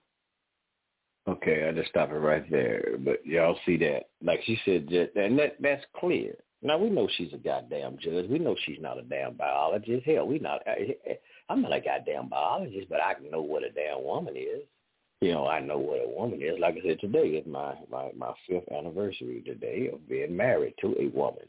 Okay, 1.26 1.66
I 1.66 1.72
just 1.72 1.88
stop 1.88 2.10
it 2.10 2.16
right 2.16 2.48
there. 2.50 2.96
But 2.98 3.24
y'all 3.24 3.58
see 3.64 3.78
that, 3.78 4.10
like 4.22 4.40
she 4.44 4.58
said, 4.64 4.88
and 5.16 5.38
that 5.38 5.56
that's 5.60 5.84
clear. 5.96 6.34
Now 6.62 6.78
we 6.78 6.90
know 6.90 7.08
she's 7.16 7.32
a 7.32 7.38
goddamn 7.38 7.98
judge. 7.98 8.28
We 8.28 8.38
know 8.38 8.56
she's 8.64 8.80
not 8.80 8.98
a 8.98 9.02
damn 9.02 9.34
biologist. 9.34 10.04
Hell, 10.06 10.26
we 10.26 10.38
not. 10.38 10.60
I'm 11.48 11.62
not 11.62 11.74
a 11.74 11.80
goddamn 11.80 12.28
biologist, 12.28 12.88
but 12.88 13.00
I 13.00 13.14
know 13.30 13.42
what 13.42 13.62
a 13.62 13.70
damn 13.70 14.02
woman 14.02 14.36
is. 14.36 14.62
You 15.24 15.32
know, 15.32 15.46
I 15.46 15.58
know 15.58 15.78
what 15.78 16.04
a 16.04 16.06
woman 16.06 16.42
is. 16.42 16.60
Like 16.60 16.76
I 16.76 16.86
said, 16.86 17.00
today 17.00 17.28
is 17.28 17.46
my 17.46 17.72
my 17.90 18.10
my 18.14 18.34
fifth 18.46 18.70
anniversary 18.70 19.42
today 19.46 19.88
of 19.90 20.06
being 20.06 20.36
married 20.36 20.74
to 20.82 20.94
a 21.00 21.08
woman. 21.16 21.46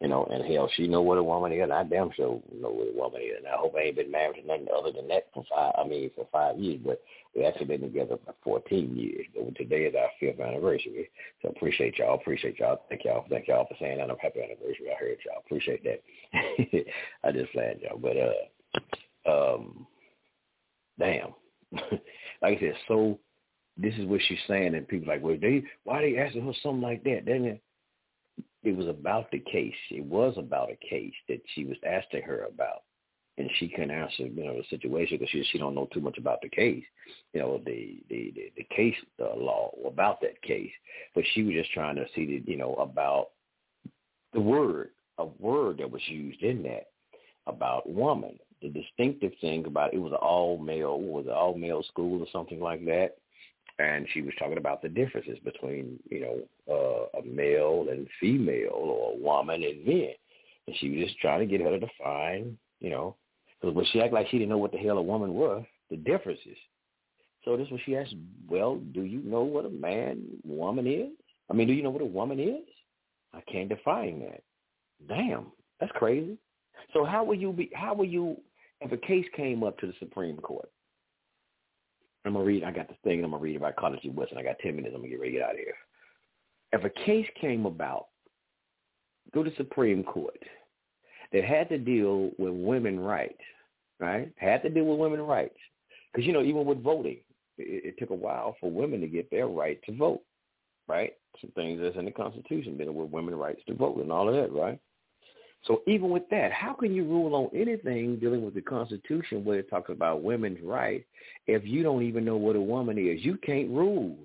You 0.00 0.08
know, 0.08 0.24
and 0.24 0.44
hell, 0.44 0.68
she 0.74 0.88
know 0.88 1.00
what 1.00 1.18
a 1.18 1.22
woman 1.22 1.52
is, 1.52 1.70
I 1.70 1.84
damn 1.84 2.10
sure 2.16 2.42
know 2.52 2.70
what 2.70 2.88
a 2.88 2.98
woman 2.98 3.22
is. 3.22 3.36
And 3.38 3.46
I 3.46 3.56
hope 3.58 3.76
I 3.76 3.82
ain't 3.82 3.96
been 3.96 4.10
married 4.10 4.42
to 4.42 4.46
nothing 4.48 4.66
other 4.76 4.90
than 4.90 5.06
that 5.06 5.28
for 5.32 5.44
five. 5.48 5.72
I 5.78 5.86
mean, 5.86 6.10
for 6.16 6.26
five 6.32 6.58
years, 6.58 6.80
but 6.84 7.00
we 7.36 7.44
actually 7.44 7.66
been 7.66 7.82
together 7.82 8.18
for 8.24 8.34
14 8.42 8.96
years. 8.96 9.24
But 9.32 9.54
today 9.54 9.84
is 9.84 9.94
our 9.94 10.10
fifth 10.18 10.40
anniversary. 10.40 11.10
So 11.42 11.50
appreciate 11.50 11.98
y'all. 11.98 12.16
Appreciate 12.16 12.58
y'all. 12.58 12.82
Thank 12.88 13.04
y'all. 13.04 13.24
Thank 13.30 13.46
y'all 13.46 13.68
for 13.68 13.76
saying 13.78 13.98
that. 13.98 14.10
I'm 14.10 14.18
happy 14.18 14.42
anniversary. 14.42 14.90
I 14.90 14.98
heard 14.98 15.18
y'all. 15.24 15.44
Appreciate 15.46 15.84
that. 15.84 16.02
I 17.22 17.30
just 17.30 17.52
flattered 17.52 17.82
y'all. 17.82 18.00
But 18.02 18.16
uh, 19.28 19.54
um, 19.54 19.86
damn. 20.98 21.34
like 22.42 22.58
I 22.58 22.60
said, 22.60 22.74
so 22.88 23.18
this 23.76 23.94
is 23.94 24.06
what 24.06 24.20
she's 24.26 24.38
saying, 24.46 24.74
and 24.74 24.86
people 24.86 25.08
like, 25.08 25.22
well, 25.22 25.36
they 25.40 25.64
why 25.84 26.00
they 26.00 26.16
asking 26.16 26.46
her 26.46 26.52
something 26.62 26.82
like 26.82 27.02
that? 27.04 27.22
Then 27.26 27.60
it, 28.62 28.76
was 28.76 28.88
about 28.88 29.30
the 29.30 29.40
case. 29.40 29.74
It 29.90 30.04
was 30.04 30.34
about 30.38 30.70
a 30.70 30.88
case 30.88 31.14
that 31.28 31.40
she 31.54 31.64
was 31.64 31.76
asking 31.84 32.22
her 32.22 32.44
about 32.44 32.82
and 33.36 33.50
she 33.56 33.68
couldn't 33.68 33.90
answer, 33.90 34.26
you 34.26 34.44
know, 34.44 34.56
the 34.56 34.64
situation 34.70 35.18
because 35.18 35.30
she 35.30 35.44
she 35.50 35.58
don't 35.58 35.74
know 35.74 35.88
too 35.92 36.00
much 36.00 36.18
about 36.18 36.40
the 36.40 36.48
case, 36.48 36.84
you 37.32 37.40
know, 37.40 37.60
the 37.64 37.98
the 38.08 38.32
the, 38.34 38.52
the 38.56 38.66
case 38.74 38.94
uh, 39.20 39.34
law 39.36 39.72
about 39.86 40.20
that 40.20 40.40
case. 40.42 40.70
But 41.14 41.24
she 41.32 41.42
was 41.42 41.54
just 41.54 41.72
trying 41.72 41.96
to 41.96 42.06
see 42.14 42.26
the, 42.26 42.50
you 42.50 42.56
know, 42.56 42.74
about 42.74 43.30
the 44.32 44.40
word, 44.40 44.90
a 45.18 45.24
word 45.24 45.78
that 45.78 45.90
was 45.90 46.02
used 46.06 46.42
in 46.42 46.62
that 46.64 46.88
about 47.46 47.88
woman. 47.88 48.38
The 48.62 48.68
distinctive 48.68 49.32
thing 49.40 49.66
about 49.66 49.94
it 49.94 49.98
was 49.98 50.12
an 50.12 50.18
all 50.18 50.58
male, 50.58 50.98
was 51.00 51.26
all 51.32 51.56
male 51.56 51.82
school 51.82 52.20
or 52.20 52.26
something 52.32 52.60
like 52.60 52.84
that. 52.86 53.16
And 53.78 54.06
she 54.12 54.22
was 54.22 54.34
talking 54.38 54.58
about 54.58 54.82
the 54.82 54.88
differences 54.88 55.38
between, 55.44 55.98
you 56.08 56.20
know, 56.20 57.08
uh, 57.14 57.18
a 57.18 57.24
male 57.24 57.86
and 57.90 58.06
female 58.20 58.70
or 58.72 59.12
a 59.12 59.16
woman 59.16 59.62
and 59.62 59.84
men. 59.84 60.14
And 60.66 60.76
she 60.76 60.90
was 60.90 61.06
just 61.08 61.18
trying 61.18 61.40
to 61.40 61.46
get 61.46 61.60
her 61.60 61.70
to 61.70 61.80
define, 61.80 62.56
you 62.80 62.90
know, 62.90 63.16
because 63.60 63.74
when 63.74 63.84
she 63.86 64.00
acted 64.00 64.14
like 64.14 64.28
she 64.28 64.38
didn't 64.38 64.50
know 64.50 64.58
what 64.58 64.72
the 64.72 64.78
hell 64.78 64.98
a 64.98 65.02
woman 65.02 65.34
was, 65.34 65.64
the 65.90 65.96
differences. 65.96 66.56
So 67.44 67.56
this 67.56 67.68
was 67.70 67.80
she 67.84 67.96
asked, 67.96 68.14
well, 68.48 68.76
do 68.76 69.02
you 69.02 69.20
know 69.22 69.42
what 69.42 69.66
a 69.66 69.70
man, 69.70 70.22
woman 70.44 70.86
is? 70.86 71.10
I 71.50 71.54
mean, 71.54 71.66
do 71.66 71.74
you 71.74 71.82
know 71.82 71.90
what 71.90 72.02
a 72.02 72.06
woman 72.06 72.40
is? 72.40 72.64
I 73.34 73.40
can't 73.50 73.68
define 73.68 74.20
that. 74.20 74.42
Damn, 75.08 75.46
that's 75.80 75.92
crazy. 75.92 76.38
So 76.92 77.04
how 77.04 77.24
will 77.24 77.34
you 77.34 77.52
be? 77.52 77.70
How 77.74 77.94
will 77.94 78.04
you? 78.04 78.36
If 78.80 78.92
a 78.92 78.96
case 78.96 79.26
came 79.36 79.62
up 79.62 79.78
to 79.78 79.86
the 79.86 79.94
Supreme 79.98 80.36
Court, 80.36 80.68
I'm 82.24 82.34
gonna 82.34 82.44
read. 82.44 82.64
I 82.64 82.72
got 82.72 82.88
this 82.88 82.98
thing. 83.04 83.24
I'm 83.24 83.30
gonna 83.30 83.42
read 83.42 83.56
about 83.56 83.76
Carter 83.76 83.98
G. 84.02 84.12
I 84.36 84.42
got 84.42 84.58
ten 84.60 84.76
minutes. 84.76 84.94
I'm 84.94 85.02
gonna 85.02 85.10
get 85.10 85.20
ready 85.20 85.32
to 85.32 85.38
get 85.38 85.48
out 85.48 85.54
of 85.54 85.58
here. 85.58 85.74
If 86.72 86.84
a 86.84 86.90
case 87.04 87.26
came 87.40 87.66
about 87.66 88.06
through 89.32 89.44
the 89.44 89.52
Supreme 89.56 90.02
Court 90.04 90.38
that 91.32 91.44
had 91.44 91.68
to 91.68 91.78
deal 91.78 92.30
with 92.38 92.52
women 92.52 93.00
rights, 93.00 93.40
right? 94.00 94.32
Had 94.36 94.62
to 94.62 94.70
deal 94.70 94.84
with 94.84 94.98
women 94.98 95.20
rights, 95.20 95.56
because 96.12 96.26
you 96.26 96.32
know 96.32 96.42
even 96.42 96.64
with 96.64 96.82
voting, 96.82 97.18
it, 97.58 97.84
it 97.84 97.98
took 97.98 98.10
a 98.10 98.14
while 98.14 98.56
for 98.60 98.70
women 98.70 99.00
to 99.00 99.06
get 99.06 99.30
their 99.30 99.46
right 99.46 99.80
to 99.84 99.96
vote, 99.96 100.22
right? 100.88 101.12
Some 101.40 101.50
things 101.52 101.80
that's 101.82 101.96
in 101.96 102.04
the 102.04 102.10
Constitution 102.10 102.76
dealing 102.76 102.94
with 102.94 103.10
women's 103.10 103.36
rights 103.36 103.60
to 103.66 103.74
vote 103.74 103.98
and 103.98 104.12
all 104.12 104.28
of 104.28 104.34
that, 104.34 104.52
right? 104.52 104.78
So 105.66 105.82
even 105.86 106.10
with 106.10 106.28
that, 106.30 106.52
how 106.52 106.74
can 106.74 106.94
you 106.94 107.04
rule 107.04 107.34
on 107.34 107.58
anything 107.58 108.16
dealing 108.16 108.44
with 108.44 108.54
the 108.54 108.60
Constitution 108.60 109.44
where 109.44 109.60
it 109.60 109.70
talks 109.70 109.90
about 109.90 110.22
women's 110.22 110.62
rights 110.62 111.04
if 111.46 111.64
you 111.64 111.82
don't 111.82 112.02
even 112.02 112.24
know 112.24 112.36
what 112.36 112.56
a 112.56 112.60
woman 112.60 112.98
is? 112.98 113.24
You 113.24 113.38
can't 113.38 113.70
rule. 113.70 114.16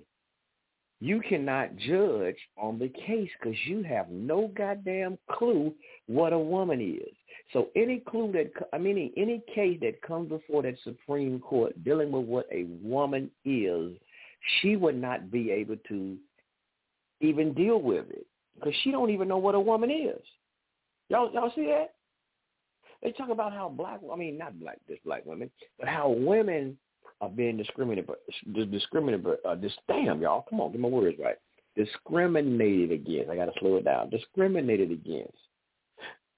You 1.01 1.21
cannot 1.21 1.77
judge 1.77 2.35
on 2.57 2.77
the 2.77 2.89
case 2.89 3.29
because 3.39 3.57
you 3.65 3.83
have 3.83 4.09
no 4.09 4.51
goddamn 4.53 5.17
clue 5.31 5.73
what 6.07 6.33
a 6.33 6.39
woman 6.39 6.81
is. 6.81 7.15
So 7.53 7.69
any 7.73 7.99
clue 7.99 8.33
that 8.33 8.51
I 8.73 8.77
mean 8.77 9.13
any 9.15 9.41
case 9.55 9.79
that 9.81 10.01
comes 10.01 10.27
before 10.29 10.63
that 10.63 10.75
Supreme 10.83 11.39
Court 11.39 11.83
dealing 11.85 12.11
with 12.11 12.25
what 12.25 12.47
a 12.51 12.65
woman 12.83 13.31
is, 13.45 13.93
she 14.59 14.75
would 14.75 14.99
not 14.99 15.31
be 15.31 15.51
able 15.51 15.77
to 15.87 16.17
even 17.21 17.53
deal 17.53 17.81
with 17.81 18.09
it 18.09 18.27
because 18.55 18.73
she 18.83 18.91
don't 18.91 19.09
even 19.09 19.29
know 19.29 19.37
what 19.37 19.55
a 19.55 19.59
woman 19.59 19.89
is. 19.89 20.21
Y'all, 21.09 21.31
y'all 21.33 21.51
see 21.55 21.65
that? 21.67 21.93
They 23.01 23.11
talk 23.11 23.29
about 23.29 23.53
how 23.53 23.69
black, 23.69 23.99
I 24.11 24.15
mean, 24.15 24.37
not 24.37 24.59
black, 24.59 24.79
just 24.87 25.03
black 25.03 25.25
women, 25.25 25.49
but 25.79 25.87
how 25.87 26.09
women 26.09 26.77
are 27.21 27.29
being 27.29 27.57
discriminated, 27.57 28.09
discriminated, 28.71 29.25
uh, 29.45 29.55
this, 29.55 29.73
damn, 29.87 30.21
y'all, 30.21 30.45
come 30.49 30.61
on, 30.61 30.71
get 30.71 30.81
my 30.81 30.87
words 30.87 31.17
right. 31.19 31.37
Discriminated 31.75 32.91
against. 32.91 33.29
I 33.29 33.35
got 33.35 33.45
to 33.45 33.59
slow 33.59 33.77
it 33.77 33.85
down. 33.85 34.09
Discriminated 34.09 34.91
against. 34.91 35.37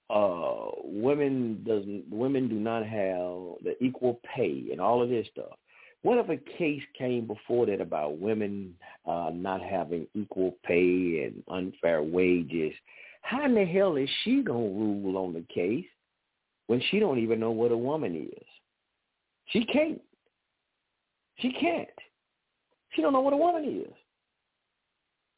Uh, 0.10 0.72
women 0.84 1.64
doesn't, 1.66 2.04
women 2.10 2.48
do 2.48 2.56
not 2.56 2.84
have 2.86 3.64
the 3.64 3.76
equal 3.80 4.20
pay 4.36 4.68
and 4.72 4.82
all 4.82 5.02
of 5.02 5.10
this 5.10 5.26
stuff. 5.32 5.58
What 6.04 6.18
if 6.18 6.30
a 6.30 6.58
case 6.58 6.82
came 6.98 7.28
before 7.28 7.68
that 7.68 7.80
about 7.80 8.18
women 8.18 8.74
uh, 9.06 9.32
not 9.34 9.62
having 9.62 10.08
equal 10.16 10.58
pay 10.64 11.24
and 11.24 11.44
unfair 11.50 12.04
wages? 12.04 12.74
How 13.22 13.46
in 13.46 13.56
the 13.56 13.66
hell 13.66 13.96
is 13.96 14.10
she 14.24 14.44
gonna 14.44 14.60
rule 14.60 15.18
on 15.18 15.34
the 15.34 15.46
case 15.54 15.86
when 16.68 16.82
she 16.90 17.00
don't 17.00 17.20
even 17.20 17.40
know 17.40 17.52
what 17.52 17.72
a 17.72 17.78
woman 17.78 18.30
is? 18.32 18.48
She 19.48 19.66
can't. 19.66 20.02
She 21.38 21.52
can't. 21.54 21.90
She 22.92 23.02
don't 23.02 23.14
know 23.14 23.22
what 23.22 23.34
a 23.34 23.38
woman 23.38 23.64
is. 23.66 23.94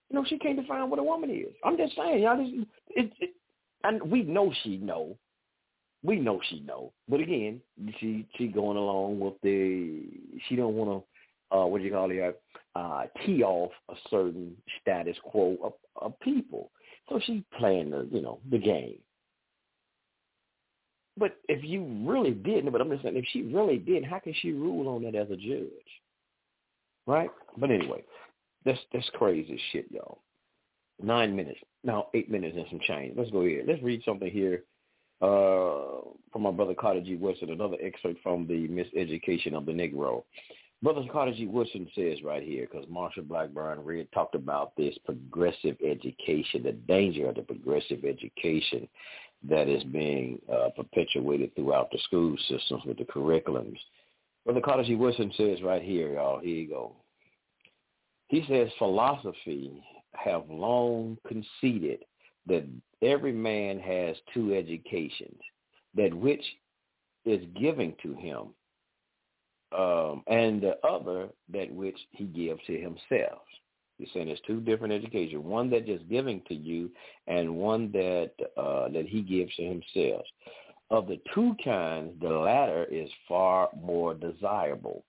You 0.09 0.15
know, 0.15 0.25
she 0.27 0.37
can't 0.37 0.59
define 0.59 0.89
what 0.89 0.99
a 0.99 1.03
woman 1.03 1.29
is. 1.29 1.53
I'm 1.63 1.77
just 1.77 1.95
saying, 1.95 2.21
y'all. 2.23 2.37
Just, 2.37 2.67
it, 2.89 3.11
it, 3.19 3.29
and 3.83 4.01
we 4.11 4.23
know 4.23 4.53
she 4.63 4.77
know. 4.77 5.17
we 6.03 6.17
know 6.17 6.39
she 6.49 6.59
know. 6.59 6.91
But 7.07 7.21
again, 7.21 7.61
she 7.99 8.27
she 8.37 8.47
going 8.47 8.77
along 8.77 9.19
with 9.19 9.35
the 9.41 10.03
she 10.47 10.55
don't 10.55 10.75
want 10.75 11.03
to 11.51 11.57
uh 11.57 11.65
what 11.65 11.79
do 11.79 11.85
you 11.85 11.91
call 11.91 12.11
it 12.11 12.41
uh 12.75 13.03
tee 13.25 13.43
off 13.43 13.71
a 13.89 13.95
certain 14.09 14.55
status 14.81 15.17
quo 15.23 15.57
of, 15.63 15.73
of 15.95 16.19
people. 16.19 16.71
So 17.09 17.19
she 17.25 17.43
playing 17.57 17.91
the 17.91 18.07
you 18.11 18.21
know 18.21 18.39
the 18.49 18.57
game. 18.57 18.99
But 21.17 21.37
if 21.47 21.63
you 21.63 21.85
really 22.05 22.31
didn't, 22.31 22.71
but 22.71 22.81
I'm 22.81 22.89
just 22.89 23.03
saying, 23.03 23.17
if 23.17 23.25
she 23.31 23.43
really 23.43 23.77
didn't, 23.77 24.05
how 24.05 24.19
can 24.19 24.33
she 24.41 24.51
rule 24.51 24.87
on 24.87 25.03
that 25.03 25.15
as 25.15 25.29
a 25.29 25.35
judge? 25.35 25.69
Right? 27.05 27.29
But 27.57 27.69
anyway, 27.69 28.03
that's 28.65 28.79
that's 28.91 29.09
crazy 29.13 29.59
shit, 29.71 29.85
y'all. 29.91 30.19
Nine 31.01 31.35
minutes. 31.35 31.59
Now 31.83 32.07
eight 32.13 32.31
minutes 32.31 32.55
and 32.57 32.65
some 32.69 32.79
change. 32.87 33.15
Let's 33.17 33.31
go 33.31 33.43
here. 33.43 33.63
Let's 33.67 33.83
read 33.83 34.01
something 34.05 34.31
here 34.31 34.63
uh, 35.21 36.01
from 36.31 36.41
my 36.41 36.51
brother 36.51 36.73
Carter 36.73 37.01
G. 37.01 37.15
Woodson, 37.15 37.49
another 37.49 37.77
excerpt 37.81 38.21
from 38.23 38.47
the 38.47 38.67
Miseducation 38.67 39.53
of 39.53 39.65
the 39.65 39.71
Negro. 39.71 40.23
Brother 40.83 41.05
Carter 41.09 41.31
G. 41.31 41.47
Woodson 41.47 41.87
says 41.95 42.21
right 42.23 42.43
here, 42.43 42.67
because 42.69 42.85
Marsha 42.87 43.25
Blackburn 43.25 43.85
read 43.85 44.11
talked 44.11 44.35
about 44.35 44.75
this 44.75 44.93
progressive 45.05 45.77
education, 45.81 46.61
the 46.61 46.73
danger 46.73 47.29
of 47.29 47.35
the 47.35 47.41
progressive 47.41 48.03
education 48.03 48.89
that 49.47 49.69
is 49.69 49.81
being 49.85 50.41
uh, 50.51 50.69
perpetuated 50.75 51.55
throughout 51.55 51.89
the 51.89 51.99
school 51.99 52.35
systems 52.49 52.83
with 52.85 52.97
the 52.97 53.05
curriculums. 53.05 53.77
Brother 54.43 54.59
Carter 54.59 54.83
G. 54.83 54.95
Woodson 54.95 55.31
says 55.37 55.61
right 55.61 55.81
here, 55.81 56.15
y'all, 56.15 56.39
here 56.39 56.55
you 56.55 56.67
go. 56.67 56.91
He 58.27 58.43
says 58.49 58.67
philosophy 58.77 59.81
have 60.15 60.49
long 60.49 61.17
conceded 61.25 61.99
that 62.47 62.67
every 63.01 63.31
man 63.31 63.79
has 63.79 64.17
two 64.33 64.53
educations, 64.53 65.39
that 65.95 66.13
which 66.13 66.43
is 67.23 67.41
giving 67.57 67.95
to 68.03 68.13
him, 68.15 68.47
um, 69.75 70.23
and 70.27 70.61
the 70.61 70.75
other 70.87 71.29
that 71.51 71.71
which 71.71 71.97
he 72.11 72.25
gives 72.25 72.61
to 72.67 72.73
himself. 72.79 73.41
He's 73.97 74.09
saying 74.13 74.27
there's 74.27 74.39
two 74.45 74.59
different 74.59 74.93
educations, 74.93 75.43
one 75.43 75.69
that 75.69 75.87
is 75.87 76.01
giving 76.09 76.41
to 76.47 76.55
you 76.55 76.89
and 77.27 77.55
one 77.55 77.91
that 77.91 78.31
uh, 78.57 78.89
that 78.89 79.05
he 79.07 79.21
gives 79.21 79.55
to 79.55 79.63
himself. 79.63 80.25
Of 80.89 81.07
the 81.07 81.19
two 81.33 81.55
kinds, 81.63 82.19
the 82.21 82.29
latter 82.29 82.85
is 82.85 83.09
far 83.27 83.69
more 83.81 84.13
desirable. 84.13 85.03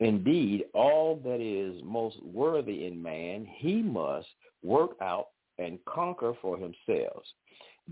Indeed, 0.00 0.64
all 0.74 1.20
that 1.24 1.40
is 1.40 1.80
most 1.84 2.22
worthy 2.22 2.86
in 2.86 3.02
man, 3.02 3.46
he 3.58 3.82
must 3.82 4.26
work 4.62 4.96
out 5.00 5.28
and 5.58 5.78
conquer 5.84 6.34
for 6.40 6.56
himself. 6.56 7.22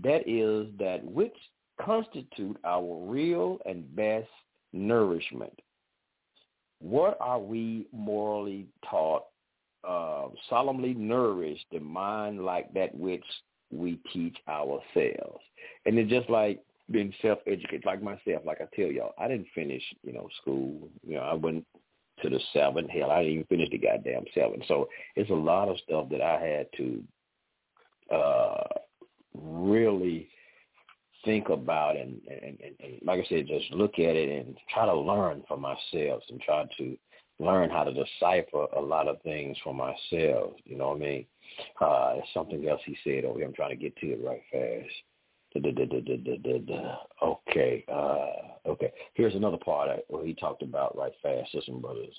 That 0.03 0.27
is 0.27 0.67
that 0.79 1.03
which 1.03 1.35
constitute 1.79 2.57
our 2.65 3.05
real 3.05 3.59
and 3.65 3.95
best 3.95 4.29
nourishment. 4.73 5.57
What 6.81 7.17
are 7.21 7.39
we 7.39 7.87
morally 7.93 8.67
taught? 8.89 9.25
Uh, 9.87 10.27
solemnly 10.49 10.93
nourish 10.93 11.59
the 11.71 11.79
mind 11.79 12.43
like 12.43 12.71
that 12.73 12.93
which 12.93 13.23
we 13.71 13.99
teach 14.13 14.37
ourselves. 14.47 15.43
And 15.85 15.97
it's 15.97 16.09
just 16.09 16.29
like 16.29 16.59
being 16.91 17.13
self-educated, 17.21 17.85
like 17.85 18.03
myself, 18.03 18.43
like 18.45 18.61
I 18.61 18.67
tell 18.75 18.91
y'all, 18.91 19.13
I 19.17 19.27
didn't 19.27 19.47
finish, 19.55 19.81
you 20.03 20.13
know, 20.13 20.27
school. 20.41 20.89
You 21.07 21.15
know, 21.15 21.21
I 21.21 21.33
went 21.33 21.65
to 22.21 22.29
the 22.29 22.39
seven. 22.53 22.87
Hell, 22.89 23.11
I 23.11 23.23
didn't 23.23 23.33
even 23.33 23.45
finish 23.45 23.69
the 23.71 23.77
goddamn 23.77 24.25
seven. 24.33 24.61
So 24.67 24.89
it's 25.15 25.29
a 25.29 25.33
lot 25.33 25.69
of 25.69 25.79
stuff 25.79 26.09
that 26.09 26.21
I 26.21 26.39
had 26.39 26.67
to 26.77 27.03
uh, 28.13 28.63
really 29.33 30.27
think 31.25 31.49
about 31.49 31.95
and, 31.97 32.19
and, 32.29 32.57
and, 32.61 32.75
and 32.79 32.99
like 33.03 33.19
I 33.19 33.29
said, 33.29 33.47
just 33.47 33.71
look 33.71 33.93
at 33.95 34.15
it 34.15 34.45
and 34.45 34.57
try 34.73 34.85
to 34.85 34.95
learn 34.95 35.43
for 35.47 35.57
myself 35.57 36.23
and 36.29 36.39
try 36.41 36.65
to 36.77 36.97
learn 37.39 37.69
how 37.69 37.83
to 37.83 37.93
decipher 37.93 38.65
a 38.75 38.81
lot 38.81 39.07
of 39.07 39.21
things 39.23 39.57
for 39.63 39.73
myself. 39.73 40.53
You 40.65 40.77
know 40.77 40.89
what 40.89 40.97
I 40.97 40.99
mean? 40.99 41.25
Uh, 41.79 42.15
something 42.33 42.67
else 42.67 42.81
he 42.85 42.95
said 43.03 43.25
over 43.25 43.39
here. 43.39 43.47
I'm 43.47 43.53
trying 43.53 43.71
to 43.71 43.75
get 43.75 43.95
to 43.97 44.07
it 44.07 44.19
right 44.23 44.41
fast. 44.51 44.93
Okay, 47.21 47.83
uh, 47.91 48.69
okay. 48.69 48.91
Here's 49.15 49.35
another 49.35 49.57
part 49.57 49.89
where 50.07 50.25
he 50.25 50.33
talked 50.33 50.61
about 50.63 50.97
right 50.97 51.11
fast, 51.21 51.53
and 51.67 51.81
brothers. 51.81 52.13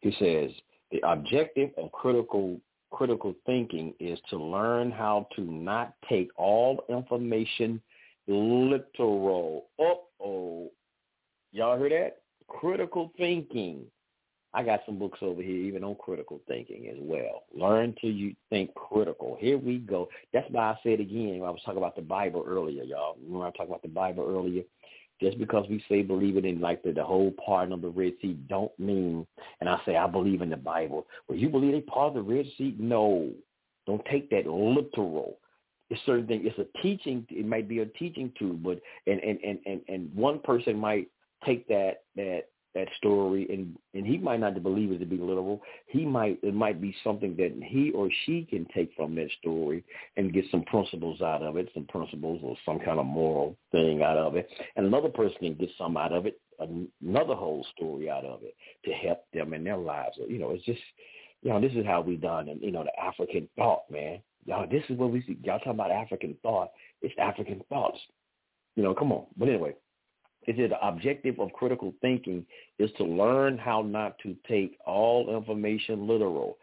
He 0.00 0.12
says 0.20 0.52
the 0.92 1.00
objective 1.02 1.70
of 1.76 1.90
critical 1.90 2.60
critical 2.90 3.34
thinking 3.44 3.92
is 4.00 4.18
to 4.30 4.38
learn 4.38 4.90
how 4.90 5.26
to 5.36 5.42
not 5.42 5.94
take 6.08 6.30
all 6.36 6.84
information 6.88 7.82
literal. 8.28 9.66
Uh-oh. 9.78 10.70
Y'all 11.52 11.78
hear 11.78 11.88
that? 11.88 12.18
Critical 12.48 13.12
thinking. 13.16 13.84
I 14.54 14.62
got 14.62 14.80
some 14.86 14.98
books 14.98 15.18
over 15.20 15.42
here 15.42 15.56
even 15.56 15.84
on 15.84 15.96
critical 15.96 16.40
thinking 16.48 16.88
as 16.88 16.96
well. 16.98 17.44
Learn 17.54 17.94
to 18.00 18.06
you 18.06 18.34
think 18.48 18.74
critical. 18.74 19.36
Here 19.38 19.58
we 19.58 19.78
go. 19.78 20.08
That's 20.32 20.50
why 20.50 20.70
I 20.70 20.78
said 20.82 21.00
again, 21.00 21.42
I 21.44 21.50
was 21.50 21.60
talking 21.64 21.78
about 21.78 21.96
the 21.96 22.02
Bible 22.02 22.44
earlier, 22.46 22.82
y'all. 22.82 23.16
Remember 23.22 23.46
I 23.46 23.50
talked 23.50 23.68
about 23.68 23.82
the 23.82 23.88
Bible 23.88 24.26
earlier? 24.26 24.62
Just 25.20 25.38
because 25.38 25.66
we 25.68 25.84
say 25.88 26.02
believe 26.02 26.36
it 26.36 26.44
in 26.44 26.60
like 26.60 26.82
the, 26.82 26.92
the 26.92 27.04
whole 27.04 27.32
part 27.44 27.72
of 27.72 27.82
the 27.82 27.88
Red 27.88 28.12
Sea 28.22 28.38
don't 28.48 28.76
mean, 28.78 29.26
and 29.60 29.68
I 29.68 29.78
say 29.84 29.96
I 29.96 30.06
believe 30.06 30.42
in 30.42 30.50
the 30.50 30.56
Bible. 30.56 31.06
Well, 31.28 31.36
you 31.36 31.48
believe 31.48 31.72
they 31.72 31.80
part 31.80 32.08
of 32.08 32.14
the 32.14 32.22
Red 32.22 32.46
Sea? 32.56 32.74
No. 32.78 33.30
Don't 33.86 34.04
take 34.10 34.30
that 34.30 34.46
literal. 34.46 35.38
It's 35.90 36.00
certain 36.04 36.26
thing. 36.26 36.42
It's 36.44 36.58
a 36.58 36.82
teaching. 36.82 37.26
It 37.30 37.46
might 37.46 37.68
be 37.68 37.78
a 37.80 37.86
teaching 37.86 38.32
tool, 38.38 38.54
but 38.54 38.80
and 39.06 39.20
and 39.20 39.38
and 39.42 39.58
and, 39.66 39.80
and 39.88 40.14
one 40.14 40.40
person 40.40 40.78
might 40.78 41.08
take 41.44 41.66
that 41.68 42.02
that 42.16 42.48
that 42.74 42.88
story 42.98 43.46
and 43.50 43.76
and 43.94 44.06
he 44.06 44.18
might 44.18 44.40
not 44.40 44.62
believe 44.62 44.92
it 44.92 44.98
to 44.98 45.06
be 45.06 45.16
literal 45.16 45.60
he 45.86 46.04
might 46.04 46.38
it 46.42 46.54
might 46.54 46.80
be 46.80 46.94
something 47.02 47.34
that 47.36 47.52
he 47.64 47.90
or 47.92 48.08
she 48.24 48.46
can 48.48 48.66
take 48.74 48.92
from 48.94 49.14
that 49.14 49.28
story 49.40 49.82
and 50.16 50.32
get 50.32 50.44
some 50.50 50.62
principles 50.64 51.20
out 51.22 51.42
of 51.42 51.56
it 51.56 51.68
some 51.74 51.86
principles 51.86 52.40
or 52.44 52.56
some 52.66 52.78
kind 52.78 53.00
of 53.00 53.06
moral 53.06 53.56
thing 53.72 54.02
out 54.02 54.18
of 54.18 54.36
it 54.36 54.48
and 54.76 54.86
another 54.86 55.08
person 55.08 55.36
can 55.40 55.54
get 55.54 55.70
some 55.78 55.96
out 55.96 56.12
of 56.12 56.26
it 56.26 56.40
another 57.00 57.34
whole 57.34 57.64
story 57.74 58.10
out 58.10 58.24
of 58.24 58.40
it 58.42 58.54
to 58.84 58.92
help 58.92 59.24
them 59.32 59.54
in 59.54 59.64
their 59.64 59.78
lives 59.78 60.16
you 60.28 60.38
know 60.38 60.50
it's 60.50 60.64
just 60.64 60.80
you 61.42 61.50
know 61.50 61.60
this 61.60 61.72
is 61.72 61.86
how 61.86 62.00
we 62.00 62.16
done 62.16 62.48
and 62.48 62.60
you 62.60 62.70
know 62.70 62.84
the 62.84 63.02
african 63.02 63.48
thought 63.56 63.82
man 63.90 64.20
y'all 64.44 64.66
this 64.68 64.84
is 64.88 64.98
what 64.98 65.10
we 65.10 65.22
see. 65.22 65.36
Y'all 65.42 65.58
talking 65.58 65.72
about 65.72 65.90
african 65.90 66.36
thought. 66.42 66.70
It's 67.02 67.14
african 67.18 67.62
thoughts. 67.68 67.98
You 68.76 68.82
know 68.82 68.94
come 68.94 69.12
on. 69.12 69.26
But 69.36 69.48
anyway 69.48 69.74
it 70.48 70.70
the 70.70 70.86
objective 70.86 71.38
of 71.40 71.52
critical 71.52 71.92
thinking 72.00 72.44
is 72.78 72.90
to 72.96 73.04
learn 73.04 73.58
how 73.58 73.82
not 73.82 74.18
to 74.20 74.34
take 74.48 74.78
all 74.86 75.36
information 75.36 76.06
literal, 76.06 76.56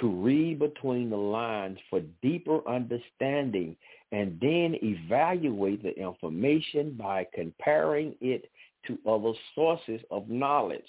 to 0.00 0.08
read 0.08 0.58
between 0.58 1.10
the 1.10 1.16
lines 1.16 1.78
for 1.90 2.00
deeper 2.22 2.66
understanding, 2.68 3.76
and 4.12 4.38
then 4.40 4.76
evaluate 4.82 5.82
the 5.82 5.96
information 5.98 6.92
by 6.92 7.26
comparing 7.34 8.14
it 8.20 8.48
to 8.86 8.98
other 9.08 9.32
sources 9.54 10.00
of 10.10 10.28
knowledge. 10.28 10.80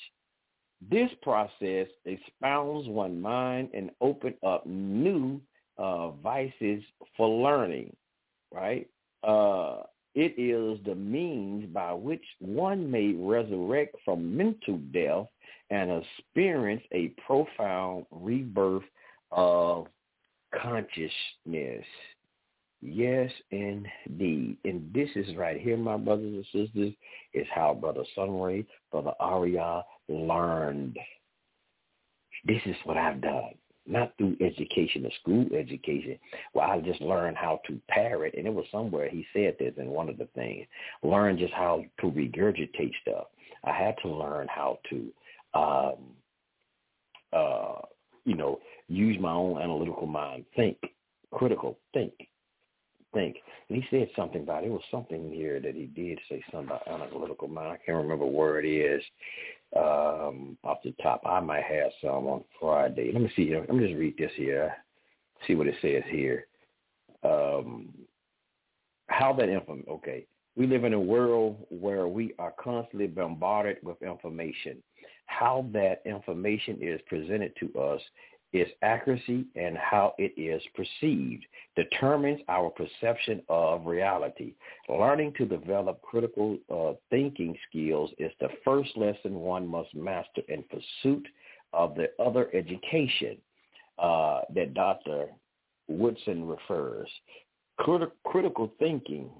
This 0.91 1.09
process 1.21 1.87
expounds 2.05 2.87
one 2.87 3.21
mind 3.21 3.69
and 3.73 3.89
open 4.01 4.35
up 4.45 4.65
new 4.65 5.41
uh, 5.77 6.11
vices 6.11 6.83
for 7.17 7.29
learning, 7.29 7.95
right? 8.51 8.87
Uh, 9.23 9.83
it 10.15 10.35
is 10.37 10.83
the 10.85 10.95
means 10.95 11.65
by 11.73 11.93
which 11.93 12.23
one 12.39 12.89
may 12.89 13.13
resurrect 13.13 13.95
from 14.05 14.35
mental 14.35 14.77
death 14.93 15.27
and 15.69 16.03
experience 16.19 16.83
a 16.91 17.07
profound 17.25 18.05
rebirth 18.11 18.83
of 19.31 19.87
consciousness. 20.61 21.85
Yes, 22.81 23.31
indeed. 23.49 24.57
And 24.65 24.91
this 24.93 25.09
is 25.15 25.35
right 25.35 25.59
here, 25.59 25.77
my 25.77 25.97
brothers 25.97 26.33
and 26.33 26.45
sisters, 26.45 26.93
is 27.33 27.47
how 27.53 27.73
Brother 27.73 28.03
Sun 28.13 28.39
Re, 28.39 28.65
Brother 28.91 29.13
Aria 29.19 29.83
learned. 30.09 30.97
This 32.45 32.61
is 32.65 32.75
what 32.83 32.97
I've 32.97 33.21
done 33.21 33.53
not 33.85 34.13
through 34.17 34.37
education, 34.39 35.03
the 35.03 35.11
school 35.21 35.45
education, 35.55 36.17
where 36.53 36.65
I 36.65 36.79
just 36.79 37.01
learned 37.01 37.37
how 37.37 37.59
to 37.67 37.79
parrot. 37.89 38.35
And 38.37 38.47
it 38.47 38.53
was 38.53 38.65
somewhere 38.71 39.09
he 39.09 39.25
said 39.33 39.55
this 39.59 39.73
in 39.77 39.87
one 39.87 40.09
of 40.09 40.17
the 40.17 40.27
things, 40.35 40.65
learn 41.03 41.37
just 41.37 41.53
how 41.53 41.83
to 41.99 42.07
regurgitate 42.07 42.93
stuff. 43.01 43.25
I 43.63 43.71
had 43.71 43.95
to 44.03 44.09
learn 44.09 44.47
how 44.49 44.79
to, 44.89 45.13
um, 45.53 45.95
uh, 47.33 47.81
you 48.25 48.35
know, 48.35 48.59
use 48.87 49.17
my 49.19 49.33
own 49.33 49.61
analytical 49.61 50.07
mind, 50.07 50.45
think, 50.55 50.77
critical, 51.31 51.77
think, 51.93 52.13
think. 53.13 53.37
And 53.69 53.81
he 53.81 53.87
said 53.89 54.09
something 54.15 54.43
about 54.43 54.63
it. 54.63 54.69
was 54.69 54.81
something 54.91 55.31
here 55.31 55.59
that 55.59 55.75
he 55.75 55.85
did 55.85 56.19
say 56.29 56.43
something 56.51 56.67
about 56.67 56.87
analytical 56.87 57.47
mind. 57.47 57.69
I 57.69 57.77
can't 57.85 57.97
remember 57.97 58.25
where 58.25 58.59
it 58.59 58.67
is 58.67 59.03
um, 59.75 60.57
off 60.63 60.77
the 60.83 60.93
top. 61.01 61.21
I 61.25 61.39
might 61.39 61.63
have 61.63 61.91
some 62.01 62.27
on 62.27 62.43
Friday. 62.59 63.11
Let 63.11 63.21
me 63.21 63.31
see. 63.35 63.55
Let 63.55 63.73
me 63.73 63.87
just 63.87 63.99
read 63.99 64.17
this 64.17 64.31
here. 64.35 64.75
See 65.47 65.55
what 65.55 65.67
it 65.67 65.75
says 65.81 66.03
here. 66.09 66.47
Um, 67.23 67.89
how 69.07 69.33
that 69.33 69.49
information, 69.49 69.89
okay. 69.89 70.25
We 70.55 70.67
live 70.67 70.83
in 70.83 70.93
a 70.93 70.99
world 70.99 71.65
where 71.69 72.07
we 72.07 72.33
are 72.37 72.53
constantly 72.63 73.07
bombarded 73.07 73.77
with 73.81 74.01
information. 74.01 74.83
How 75.25 75.65
that 75.73 76.01
information 76.05 76.77
is 76.81 77.01
presented 77.07 77.53
to 77.59 77.79
us 77.79 78.01
its 78.53 78.71
accuracy 78.83 79.45
and 79.55 79.75
how 79.77 80.13
it 80.19 80.39
is 80.39 80.61
perceived 80.75 81.43
determines 81.75 82.39
our 82.47 82.69
perception 82.69 83.41
of 83.49 83.87
reality. 83.87 84.53
Learning 84.87 85.33
to 85.37 85.45
develop 85.45 86.01
critical 86.03 86.57
uh, 86.71 86.93
thinking 87.09 87.57
skills 87.67 88.11
is 88.19 88.31
the 88.39 88.49
first 88.63 88.95
lesson 88.95 89.33
one 89.33 89.67
must 89.67 89.93
master 89.95 90.41
in 90.49 90.63
pursuit 90.63 91.27
of 91.73 91.95
the 91.95 92.09
other 92.23 92.49
education 92.53 93.37
uh, 93.97 94.41
that 94.53 94.75
Dr. 94.75 95.27
Woodson 95.87 96.47
refers. 96.47 97.09
Crit- 97.79 98.11
critical 98.23 98.71
thinking 98.77 99.31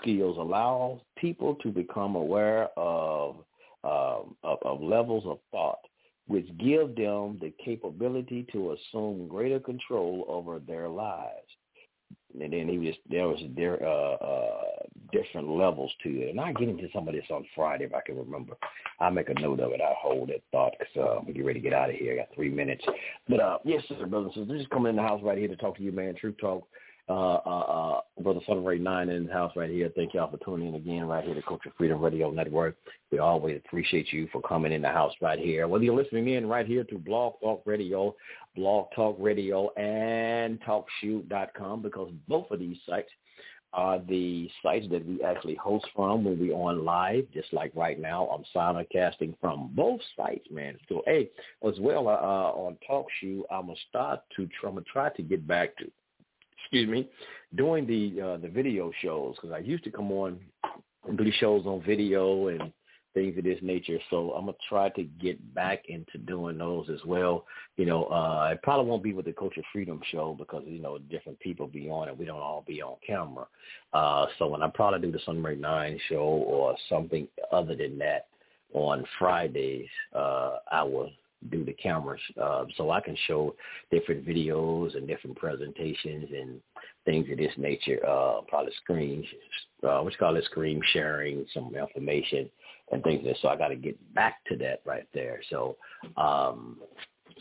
skills 0.00 0.38
allow 0.38 1.00
people 1.18 1.56
to 1.56 1.70
become 1.70 2.14
aware 2.14 2.68
of, 2.76 3.34
um, 3.82 4.36
of, 4.44 4.58
of 4.62 4.80
levels 4.80 5.24
of 5.26 5.38
thought 5.50 5.80
which 6.26 6.46
give 6.58 6.96
them 6.96 7.38
the 7.40 7.52
capability 7.62 8.46
to 8.52 8.72
assume 8.72 9.28
greater 9.28 9.60
control 9.60 10.24
over 10.28 10.58
their 10.58 10.88
lives. 10.88 11.48
And 12.40 12.52
then 12.52 12.68
he 12.68 12.78
was 12.78 12.94
there 13.08 13.28
was 13.28 13.40
there 13.56 13.78
uh, 13.86 14.14
uh, 14.14 14.62
different 15.12 15.48
levels 15.48 15.92
to 16.02 16.08
it, 16.08 16.30
and 16.30 16.40
I 16.40 16.52
get 16.52 16.68
into 16.68 16.88
some 16.92 17.06
of 17.06 17.14
this 17.14 17.24
on 17.30 17.46
Friday 17.54 17.84
if 17.84 17.94
I 17.94 18.00
can 18.04 18.16
remember. 18.16 18.56
I'll 18.98 19.12
make 19.12 19.28
a 19.28 19.40
note 19.40 19.60
of 19.60 19.70
it. 19.70 19.80
I'll 19.80 19.94
hold 20.00 20.30
that 20.30 20.42
thought 20.50 20.72
because 20.78 21.18
uh, 21.18 21.20
we 21.24 21.32
get 21.32 21.44
ready 21.44 21.60
to 21.60 21.68
get 21.68 21.78
out 21.78 21.90
of 21.90 21.96
here. 21.96 22.12
I 22.12 22.16
got 22.16 22.34
three 22.34 22.50
minutes, 22.50 22.84
but 23.28 23.38
uh, 23.38 23.58
yes, 23.64 23.82
sir, 23.88 24.06
brothers 24.06 24.32
and 24.34 24.46
sisters, 24.46 24.62
just 24.62 24.70
coming 24.70 24.90
in 24.90 24.96
the 24.96 25.02
house 25.02 25.20
right 25.22 25.38
here 25.38 25.46
to 25.46 25.56
talk 25.56 25.76
to 25.76 25.82
you, 25.82 25.92
man. 25.92 26.16
Truth 26.16 26.36
Talk 26.40 26.66
uh, 27.08 27.12
uh, 27.12 27.94
uh, 27.98 28.00
Brother 28.22 28.40
Celebrate 28.46 28.80
9 28.80 29.08
in 29.10 29.26
the 29.26 29.32
house 29.32 29.52
right 29.56 29.68
here. 29.68 29.90
Thank 29.94 30.14
y'all 30.14 30.30
for 30.30 30.42
tuning 30.42 30.68
in 30.68 30.74
again 30.74 31.06
right 31.06 31.24
here 31.24 31.34
to 31.34 31.42
Culture 31.42 31.72
Freedom 31.76 32.00
Radio 32.00 32.30
Network. 32.30 32.76
We 33.12 33.18
always 33.18 33.60
appreciate 33.64 34.12
you 34.12 34.28
for 34.32 34.40
coming 34.40 34.72
in 34.72 34.82
the 34.82 34.88
house 34.88 35.12
right 35.20 35.38
here. 35.38 35.68
Whether 35.68 35.84
you're 35.84 35.96
listening 35.96 36.28
in 36.28 36.46
right 36.46 36.66
here 36.66 36.84
to 36.84 36.98
Blog 36.98 37.34
Talk 37.40 37.62
Radio, 37.66 38.14
Blog 38.56 38.86
Talk 38.94 39.16
Radio, 39.18 39.70
and 39.74 40.58
TalkShoe.com 40.62 41.82
because 41.82 42.10
both 42.26 42.50
of 42.50 42.58
these 42.58 42.78
sites 42.88 43.10
are 43.74 43.98
the 44.08 44.48
sites 44.62 44.86
that 44.90 45.04
we 45.06 45.20
actually 45.22 45.56
host 45.56 45.84
from 45.94 46.24
when 46.24 46.38
we 46.38 46.52
on 46.52 46.84
live, 46.84 47.26
just 47.34 47.52
like 47.52 47.72
right 47.74 48.00
now. 48.00 48.28
I'm 48.28 48.44
simulcasting 48.54 49.34
from 49.40 49.72
both 49.74 50.00
sites, 50.16 50.46
man. 50.50 50.78
So, 50.88 51.02
hey, 51.06 51.28
as 51.68 51.74
well 51.80 52.08
uh, 52.08 52.12
uh 52.12 52.52
on 52.52 52.78
TalkShoe, 52.88 53.42
I'm 53.50 53.66
gonna 53.66 53.74
start 53.90 54.20
to 54.36 54.48
I'm 54.62 54.74
gonna 54.74 54.82
try 54.90 55.10
to 55.10 55.22
get 55.22 55.46
back 55.46 55.76
to 55.78 55.90
excuse 56.64 56.88
me, 56.88 57.08
doing 57.54 57.86
the 57.86 58.20
uh, 58.20 58.36
the 58.38 58.48
video 58.48 58.90
shows 59.02 59.36
because 59.36 59.52
I 59.52 59.58
used 59.58 59.84
to 59.84 59.90
come 59.90 60.10
on 60.10 60.40
and 61.06 61.18
do 61.18 61.24
the 61.24 61.32
shows 61.32 61.66
on 61.66 61.82
video 61.82 62.48
and 62.48 62.72
things 63.12 63.38
of 63.38 63.44
this 63.44 63.58
nature. 63.62 63.98
So 64.10 64.32
I'm 64.32 64.46
gonna 64.46 64.56
try 64.68 64.88
to 64.90 65.04
get 65.04 65.54
back 65.54 65.84
into 65.88 66.18
doing 66.18 66.58
those 66.58 66.88
as 66.90 67.04
well. 67.06 67.46
You 67.76 67.86
know, 67.86 68.04
uh, 68.06 68.50
it 68.52 68.62
probably 68.62 68.90
won't 68.90 69.02
be 69.02 69.12
with 69.12 69.26
the 69.26 69.32
Culture 69.32 69.62
Freedom 69.72 70.00
show 70.10 70.34
because 70.38 70.64
you 70.66 70.80
know 70.80 70.98
different 70.98 71.38
people 71.40 71.66
be 71.66 71.88
on 71.88 72.08
it. 72.08 72.18
We 72.18 72.24
don't 72.24 72.40
all 72.40 72.64
be 72.66 72.82
on 72.82 72.96
camera. 73.06 73.46
Uh, 73.92 74.26
so 74.38 74.48
when 74.48 74.62
I 74.62 74.68
probably 74.68 75.00
do 75.00 75.12
the 75.12 75.24
Sun 75.24 75.42
Re 75.42 75.56
Nine 75.56 75.98
show 76.08 76.16
or 76.16 76.76
something 76.88 77.28
other 77.52 77.76
than 77.76 77.98
that 77.98 78.26
on 78.72 79.04
Fridays, 79.18 79.86
uh, 80.14 80.56
I 80.70 80.82
will 80.82 81.10
do 81.50 81.64
the 81.64 81.72
cameras 81.72 82.20
uh, 82.40 82.64
so 82.76 82.90
I 82.90 83.00
can 83.00 83.16
show 83.26 83.54
different 83.90 84.26
videos 84.26 84.96
and 84.96 85.06
different 85.06 85.36
presentations 85.36 86.28
and 86.32 86.60
things 87.04 87.26
of 87.30 87.38
this 87.38 87.52
nature, 87.56 87.98
uh, 88.06 88.40
probably 88.48 88.72
screens, 88.82 89.26
uh, 89.82 90.00
what's 90.00 90.16
called 90.16 90.36
it, 90.36 90.44
screen 90.44 90.80
sharing, 90.92 91.46
some 91.52 91.74
information 91.74 92.48
and 92.92 93.02
things 93.02 93.22
like 93.24 93.34
that. 93.34 93.42
So 93.42 93.48
I 93.48 93.56
got 93.56 93.68
to 93.68 93.76
get 93.76 94.14
back 94.14 94.44
to 94.48 94.56
that 94.58 94.80
right 94.84 95.06
there. 95.12 95.40
So, 95.50 95.76
um, 96.16 96.78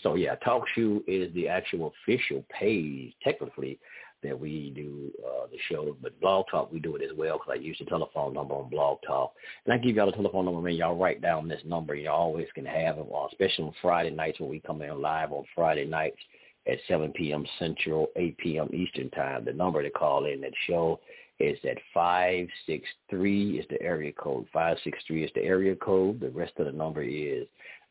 so 0.02 0.16
yeah, 0.16 0.36
TalkShoe 0.46 1.02
is 1.08 1.34
the 1.34 1.48
actual 1.48 1.94
official 2.06 2.44
page 2.50 3.14
technically 3.24 3.80
that 4.24 4.40
we 4.40 4.72
do 4.76 5.12
uh, 5.26 5.48
the 5.52 5.58
show. 5.70 5.96
But 6.02 6.20
Blog 6.20 6.46
Talk, 6.50 6.72
we 6.72 6.80
do 6.80 6.96
it 6.96 7.02
as 7.04 7.16
well 7.16 7.38
because 7.38 7.58
I 7.60 7.62
use 7.62 7.78
the 7.80 7.86
telephone 7.86 8.34
number 8.34 8.56
on 8.56 8.70
Blog 8.70 9.00
Talk. 9.06 9.34
And 9.66 9.74
I 9.74 9.78
give 9.78 9.96
y'all 9.96 10.08
the 10.08 10.14
telephone 10.14 10.46
number, 10.46 10.62
man. 10.62 10.76
Y'all 10.76 10.98
write 10.98 11.22
down 11.22 11.48
this 11.48 11.62
number. 11.66 11.96
Y'all 11.96 12.16
always 12.16 12.48
can 12.56 12.66
have 12.66 12.98
it, 12.98 13.08
uh, 13.14 13.28
especially 13.32 13.66
on 13.66 13.74
Friday 13.82 14.12
nights 14.12 14.40
when 14.40 14.50
we 14.50 14.60
come 14.60 14.82
in 14.82 15.02
live 15.02 15.32
on 15.32 15.44
Friday 15.56 15.86
nights 15.86 16.18
at 16.68 16.78
7 16.88 17.12
p.m. 17.14 17.46
Central, 17.60 18.08
8 18.16 18.38
p.m. 18.38 18.70
Eastern 18.74 19.10
Time. 19.12 19.46
The 19.46 19.54
number 19.54 19.84
to 19.84 19.90
call 19.90 20.26
in 20.26 20.42
that 20.42 20.54
show 20.68 21.00
is 21.40 21.58
at 21.70 21.78
563 21.94 23.60
is 23.60 23.66
the 23.70 23.82
area 23.82 24.12
code. 24.14 24.46
563 24.54 25.24
is 25.26 25.32
the 25.36 25.44
area 25.44 25.76
code. 25.76 26.20
The 26.20 26.30
rest 26.30 26.54
of 26.58 26.66
the 26.66 26.72
number 26.72 27.04
is 27.04 27.46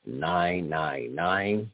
999 0.07 1.71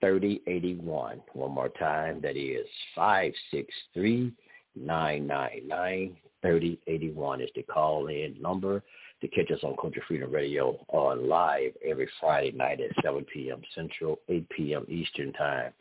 3081. 0.00 1.20
One 1.34 1.52
more 1.52 1.68
time, 1.68 2.20
that 2.22 2.36
is 2.36 2.66
563 2.94 4.32
999 4.76 6.16
3081 6.42 7.40
is 7.42 7.50
the 7.54 7.62
call-in 7.62 8.40
number 8.40 8.82
to 9.20 9.28
catch 9.28 9.50
us 9.50 9.62
on 9.62 9.76
Culture 9.80 10.02
Freedom 10.08 10.32
Radio 10.32 10.78
on 10.88 11.28
live 11.28 11.72
every 11.84 12.08
Friday 12.18 12.52
night 12.52 12.80
at 12.80 13.04
7 13.04 13.24
p.m. 13.32 13.60
Central, 13.74 14.18
8 14.28 14.48
p.m. 14.48 14.86
Eastern 14.88 15.32
Time. 15.34 15.72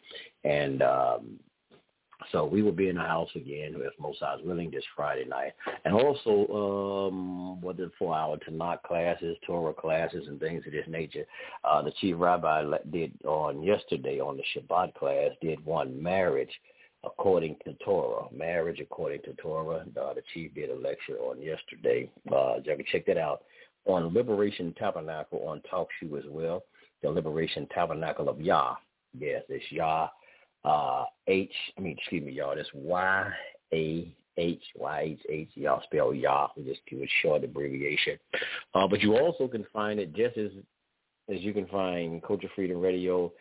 And 0.43 0.81
um, 0.81 1.39
so 2.31 2.45
we 2.45 2.61
will 2.61 2.73
be 2.73 2.89
in 2.89 2.95
the 2.95 3.01
house 3.01 3.29
again, 3.35 3.75
if 3.77 3.93
most 3.99 4.21
is 4.21 4.45
willing, 4.45 4.69
this 4.69 4.83
Friday 4.95 5.25
night. 5.25 5.53
And 5.85 5.93
also, 5.93 7.09
um, 7.09 7.61
what 7.61 7.77
the 7.77 7.91
four-hour 7.97 8.37
Tanakh 8.37 8.83
classes, 8.83 9.37
Torah 9.45 9.73
classes, 9.73 10.27
and 10.27 10.39
things 10.39 10.63
of 10.65 10.73
this 10.73 10.87
nature. 10.87 11.25
Uh, 11.63 11.81
the 11.81 11.91
chief 11.99 12.15
rabbi 12.17 12.63
did 12.91 13.13
on 13.25 13.63
yesterday 13.63 14.19
on 14.19 14.37
the 14.37 14.43
Shabbat 14.53 14.93
class, 14.95 15.31
did 15.41 15.63
one 15.65 16.01
marriage 16.01 16.51
according 17.05 17.55
to 17.63 17.73
Torah, 17.85 18.25
marriage 18.35 18.81
according 18.81 19.21
to 19.21 19.33
Torah. 19.33 19.85
Uh, 19.99 20.13
the 20.13 20.23
chief 20.33 20.53
did 20.53 20.69
a 20.69 20.75
lecture 20.75 21.17
on 21.19 21.41
yesterday. 21.41 22.09
Uh, 22.31 22.55
you 22.63 22.75
can 22.75 22.85
check 22.91 23.05
that 23.05 23.17
out 23.17 23.43
on 23.85 24.13
Liberation 24.13 24.73
Tabernacle 24.77 25.47
on 25.47 25.61
TalkShoe 25.71 26.17
as 26.17 26.25
well. 26.27 26.63
The 27.01 27.09
Liberation 27.09 27.65
Tabernacle 27.73 28.27
of 28.27 28.41
Yah. 28.41 28.75
Yes, 29.17 29.43
it's 29.47 29.63
Yah 29.71 30.09
uh, 30.65 31.05
H, 31.27 31.53
I 31.77 31.81
mean, 31.81 31.95
excuse 31.97 32.23
me, 32.23 32.31
y'all, 32.33 32.55
that's 32.55 32.69
Y-A-H-Y-H-H, 32.73 34.11
y'all 35.55 35.83
spell 35.83 36.13
Yah, 36.13 36.47
just 36.65 36.81
do 36.89 37.03
a 37.03 37.07
short 37.21 37.43
abbreviation. 37.43 38.17
Uh, 38.73 38.87
but 38.87 39.01
you 39.01 39.17
also 39.17 39.47
can 39.47 39.65
find 39.71 39.99
it 39.99 40.13
just 40.13 40.37
as, 40.37 40.51
as 41.33 41.41
you 41.41 41.53
can 41.53 41.67
find 41.67 42.21
Culture 42.23 42.49
Freedom 42.55 42.79
Radio. 42.79 43.31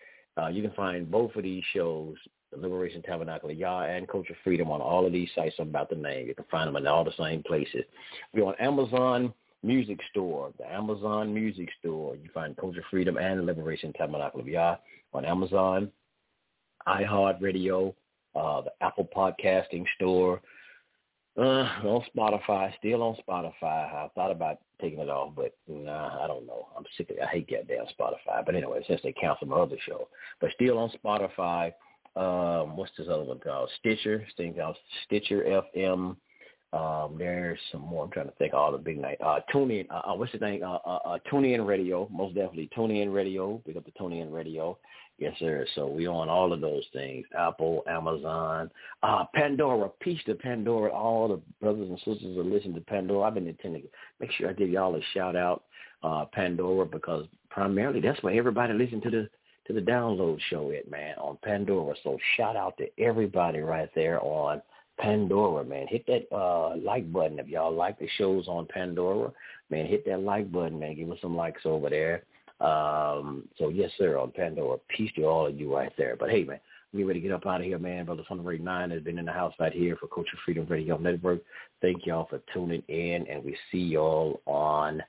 Uh, 0.41 0.49
you 0.49 0.63
can 0.63 0.73
find 0.73 1.11
both 1.11 1.35
of 1.35 1.43
these 1.43 1.65
shows, 1.73 2.15
the 2.53 2.59
Liberation 2.59 3.03
Tabernacle 3.03 3.51
of 3.51 3.57
Yah 3.57 3.83
and 3.83 4.07
Culture 4.09 4.37
Freedom 4.45 4.71
on 4.71 4.81
all 4.81 5.05
of 5.05 5.13
these 5.13 5.29
sites 5.35 5.57
I'm 5.59 5.69
about 5.69 5.91
to 5.91 5.97
name. 5.97 6.29
You 6.29 6.35
can 6.35 6.45
find 6.51 6.69
them 6.69 6.77
in 6.77 6.87
all 6.87 7.05
the 7.05 7.13
same 7.19 7.43
places. 7.43 7.83
We're 8.33 8.45
on 8.45 8.55
Amazon 8.61 9.35
Music 9.65 9.99
Store, 10.11 10.53
the 10.57 10.73
Amazon 10.73 11.35
Music 11.35 11.69
Store. 11.81 12.15
You 12.15 12.31
find 12.33 12.57
Culture 12.57 12.85
Freedom 12.91 13.17
and 13.17 13.45
Liberation 13.45 13.93
Tabernacle 13.93 14.41
of 14.41 14.47
Yah 14.47 14.77
on 15.13 15.25
Amazon 15.25 15.91
iHeartRadio, 16.87 17.95
uh, 18.35 18.61
the 18.63 18.73
Apple 18.81 19.09
Podcasting 19.15 19.85
Store, 19.97 20.41
uh, 21.39 21.69
on 21.85 22.05
Spotify, 22.17 22.77
still 22.79 23.03
on 23.03 23.17
Spotify. 23.29 23.53
I 23.63 24.09
thought 24.15 24.33
about 24.33 24.59
taking 24.81 24.99
it 24.99 25.09
off, 25.09 25.35
but 25.37 25.57
nah, 25.69 26.23
I 26.23 26.27
don't 26.27 26.47
know. 26.47 26.69
I'm 26.77 26.85
sick 26.97 27.11
of 27.11 27.17
it. 27.17 27.23
I 27.23 27.27
hate 27.27 27.49
goddamn 27.49 27.87
Spotify. 27.99 28.45
But 28.45 28.57
anyway, 28.57 28.83
since 28.87 29.01
they 29.03 29.13
canceled 29.13 29.51
my 29.51 29.57
other 29.57 29.77
show, 29.87 30.09
but 30.41 30.51
still 30.55 30.79
on 30.79 30.91
Spotify. 31.05 31.73
Um, 32.17 32.77
what's 32.77 32.91
this 32.99 33.07
other 33.09 33.23
one 33.23 33.39
called? 33.39 33.71
Stitcher. 33.79 34.27
Thing 34.37 34.55
called 34.55 34.77
Stitcher 35.05 35.63
FM. 35.79 36.17
Um, 36.73 37.17
there's 37.17 37.59
some 37.73 37.83
more. 37.83 38.05
I'm 38.05 38.11
trying 38.11 38.27
to 38.27 38.33
think 38.33 38.53
all 38.53 38.73
the 38.73 38.79
big 38.79 38.99
night. 38.99 39.19
Uh, 39.25 39.41
tune 39.53 39.71
in. 39.71 39.87
Uh, 39.91 40.03
uh, 40.11 40.15
what's 40.15 40.33
the 40.33 40.39
name? 40.39 40.63
Uh, 40.63 40.79
uh, 40.85 40.99
uh, 41.05 41.19
tune 41.31 41.45
in 41.45 41.65
radio. 41.65 42.09
Most 42.11 42.35
definitely 42.35 42.69
tune 42.75 42.91
in 42.91 43.11
radio. 43.11 43.63
Pick 43.65 43.77
up 43.77 43.85
the 43.85 43.93
tune 43.97 44.13
in 44.13 44.33
radio. 44.33 44.77
Yes, 45.19 45.35
sir. 45.41 45.67
So 45.75 45.89
we 45.89 46.07
on 46.07 46.29
all 46.29 46.53
of 46.53 46.61
those 46.61 46.85
things. 46.93 47.27
Apple, 47.37 47.83
Amazon, 47.89 48.71
uh, 49.03 49.25
Pandora. 49.35 49.91
Peace 50.01 50.21
to 50.27 50.35
Pandora. 50.37 50.93
All 50.93 51.27
the 51.27 51.41
brothers 51.61 51.89
and 51.89 51.99
sisters 51.99 52.37
that 52.37 52.47
listen 52.47 52.73
to 52.75 52.81
Pandora. 52.83 53.27
I've 53.27 53.35
been 53.35 53.49
intending 53.49 53.83
to 53.83 53.89
make 54.21 54.31
sure 54.33 54.49
I 54.49 54.53
give 54.53 54.71
y'all 54.71 54.95
a 54.95 55.01
shout 55.15 55.35
out, 55.35 55.65
uh, 56.05 56.25
Pandora, 56.33 56.87
because 56.87 57.27
primarily 57.51 58.01
that's 58.01 58.23
where 58.23 58.35
everybody 58.35 58.75
listen 58.75 59.01
to 59.01 59.11
the 59.11 59.29
to 59.67 59.73
the 59.75 59.81
download 59.81 60.39
show 60.49 60.71
it, 60.71 60.91
man, 60.91 61.15
on 61.19 61.37
Pandora. 61.43 61.95
So 62.03 62.17
shout 62.37 62.57
out 62.57 62.79
to 62.79 62.87
everybody 62.99 63.59
right 63.59 63.91
there 63.95 64.23
on 64.23 64.63
Pandora, 64.99 65.65
man. 65.65 65.87
Hit 65.89 66.07
that 66.07 66.33
uh 66.35 66.77
like 66.77 67.13
button 67.13 67.41
if 67.41 67.49
y'all 67.49 67.75
like 67.75 67.99
the 67.99 68.09
shows 68.19 68.47
on 68.47 68.67
Pandora. 68.67 69.33
Man, 69.69 69.87
hit 69.87 70.07
that 70.07 70.21
like 70.21 70.51
button, 70.53 70.79
man. 70.79 70.95
Give 70.95 71.11
us 71.11 71.19
some 71.21 71.37
likes 71.37 71.63
over 71.65 71.91
there. 71.91 72.23
Um, 72.61 73.49
so 73.57 73.69
yes, 73.69 73.91
sir, 73.99 74.19
on 74.19 74.33
Pandora. 74.33 74.79
Peace 74.89 75.13
to 75.17 75.25
all 75.25 75.47
of 75.47 75.59
you 75.59 75.75
right 75.75 75.93
there. 75.97 76.17
But 76.19 76.31
hey, 76.31 76.45
man, 76.45 76.61
We 76.93 77.05
ready 77.05 77.21
to 77.21 77.29
get 77.29 77.35
up 77.35 77.47
out 77.47 77.61
of 77.61 77.67
here, 77.67 77.79
man. 77.79 78.07
Brother 78.07 78.25
Ray 78.31 78.59
9 78.59 78.91
has 78.91 79.03
been 79.03 79.19
in 79.19 79.27
the 79.27 79.33
house 79.33 79.55
right 79.61 79.73
here 79.73 79.97
for 79.97 80.09
Culture 80.09 80.39
Freedom 80.45 80.67
Radio 80.69 80.97
Network. 80.97 81.41
Thank 81.81 82.07
y'all 82.07 82.27
for 82.29 82.41
tuning 82.53 82.83
in, 82.89 83.27
and 83.29 83.45
we 83.45 83.57
see 83.71 83.79
y'all 83.79 84.41
on 84.47 85.03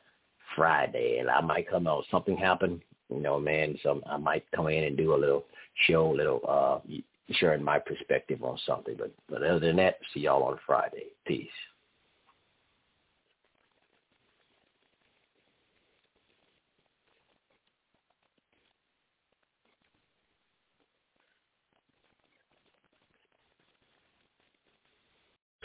Friday. 0.55 1.19
And 1.19 1.29
I 1.29 1.41
might 1.41 1.69
come 1.69 1.87
out. 1.87 2.03
Something 2.11 2.37
happen, 2.37 2.81
you 3.09 3.21
know, 3.21 3.39
man. 3.39 3.77
So 3.81 4.01
I 4.05 4.17
might 4.17 4.45
come 4.55 4.67
in 4.67 4.83
and 4.83 4.97
do 4.97 5.15
a 5.15 5.17
little 5.17 5.45
show, 5.87 6.13
a 6.13 6.15
little 6.15 6.41
uh, 6.47 6.79
sharing 7.31 7.63
my 7.63 7.79
perspective 7.79 8.43
on 8.43 8.57
something. 8.65 8.95
But 8.97 9.11
but 9.27 9.41
other 9.41 9.59
than 9.59 9.77
that, 9.77 9.99
see 10.13 10.21
y'all 10.21 10.43
on 10.43 10.59
Friday. 10.65 11.07
Peace. 11.25 11.47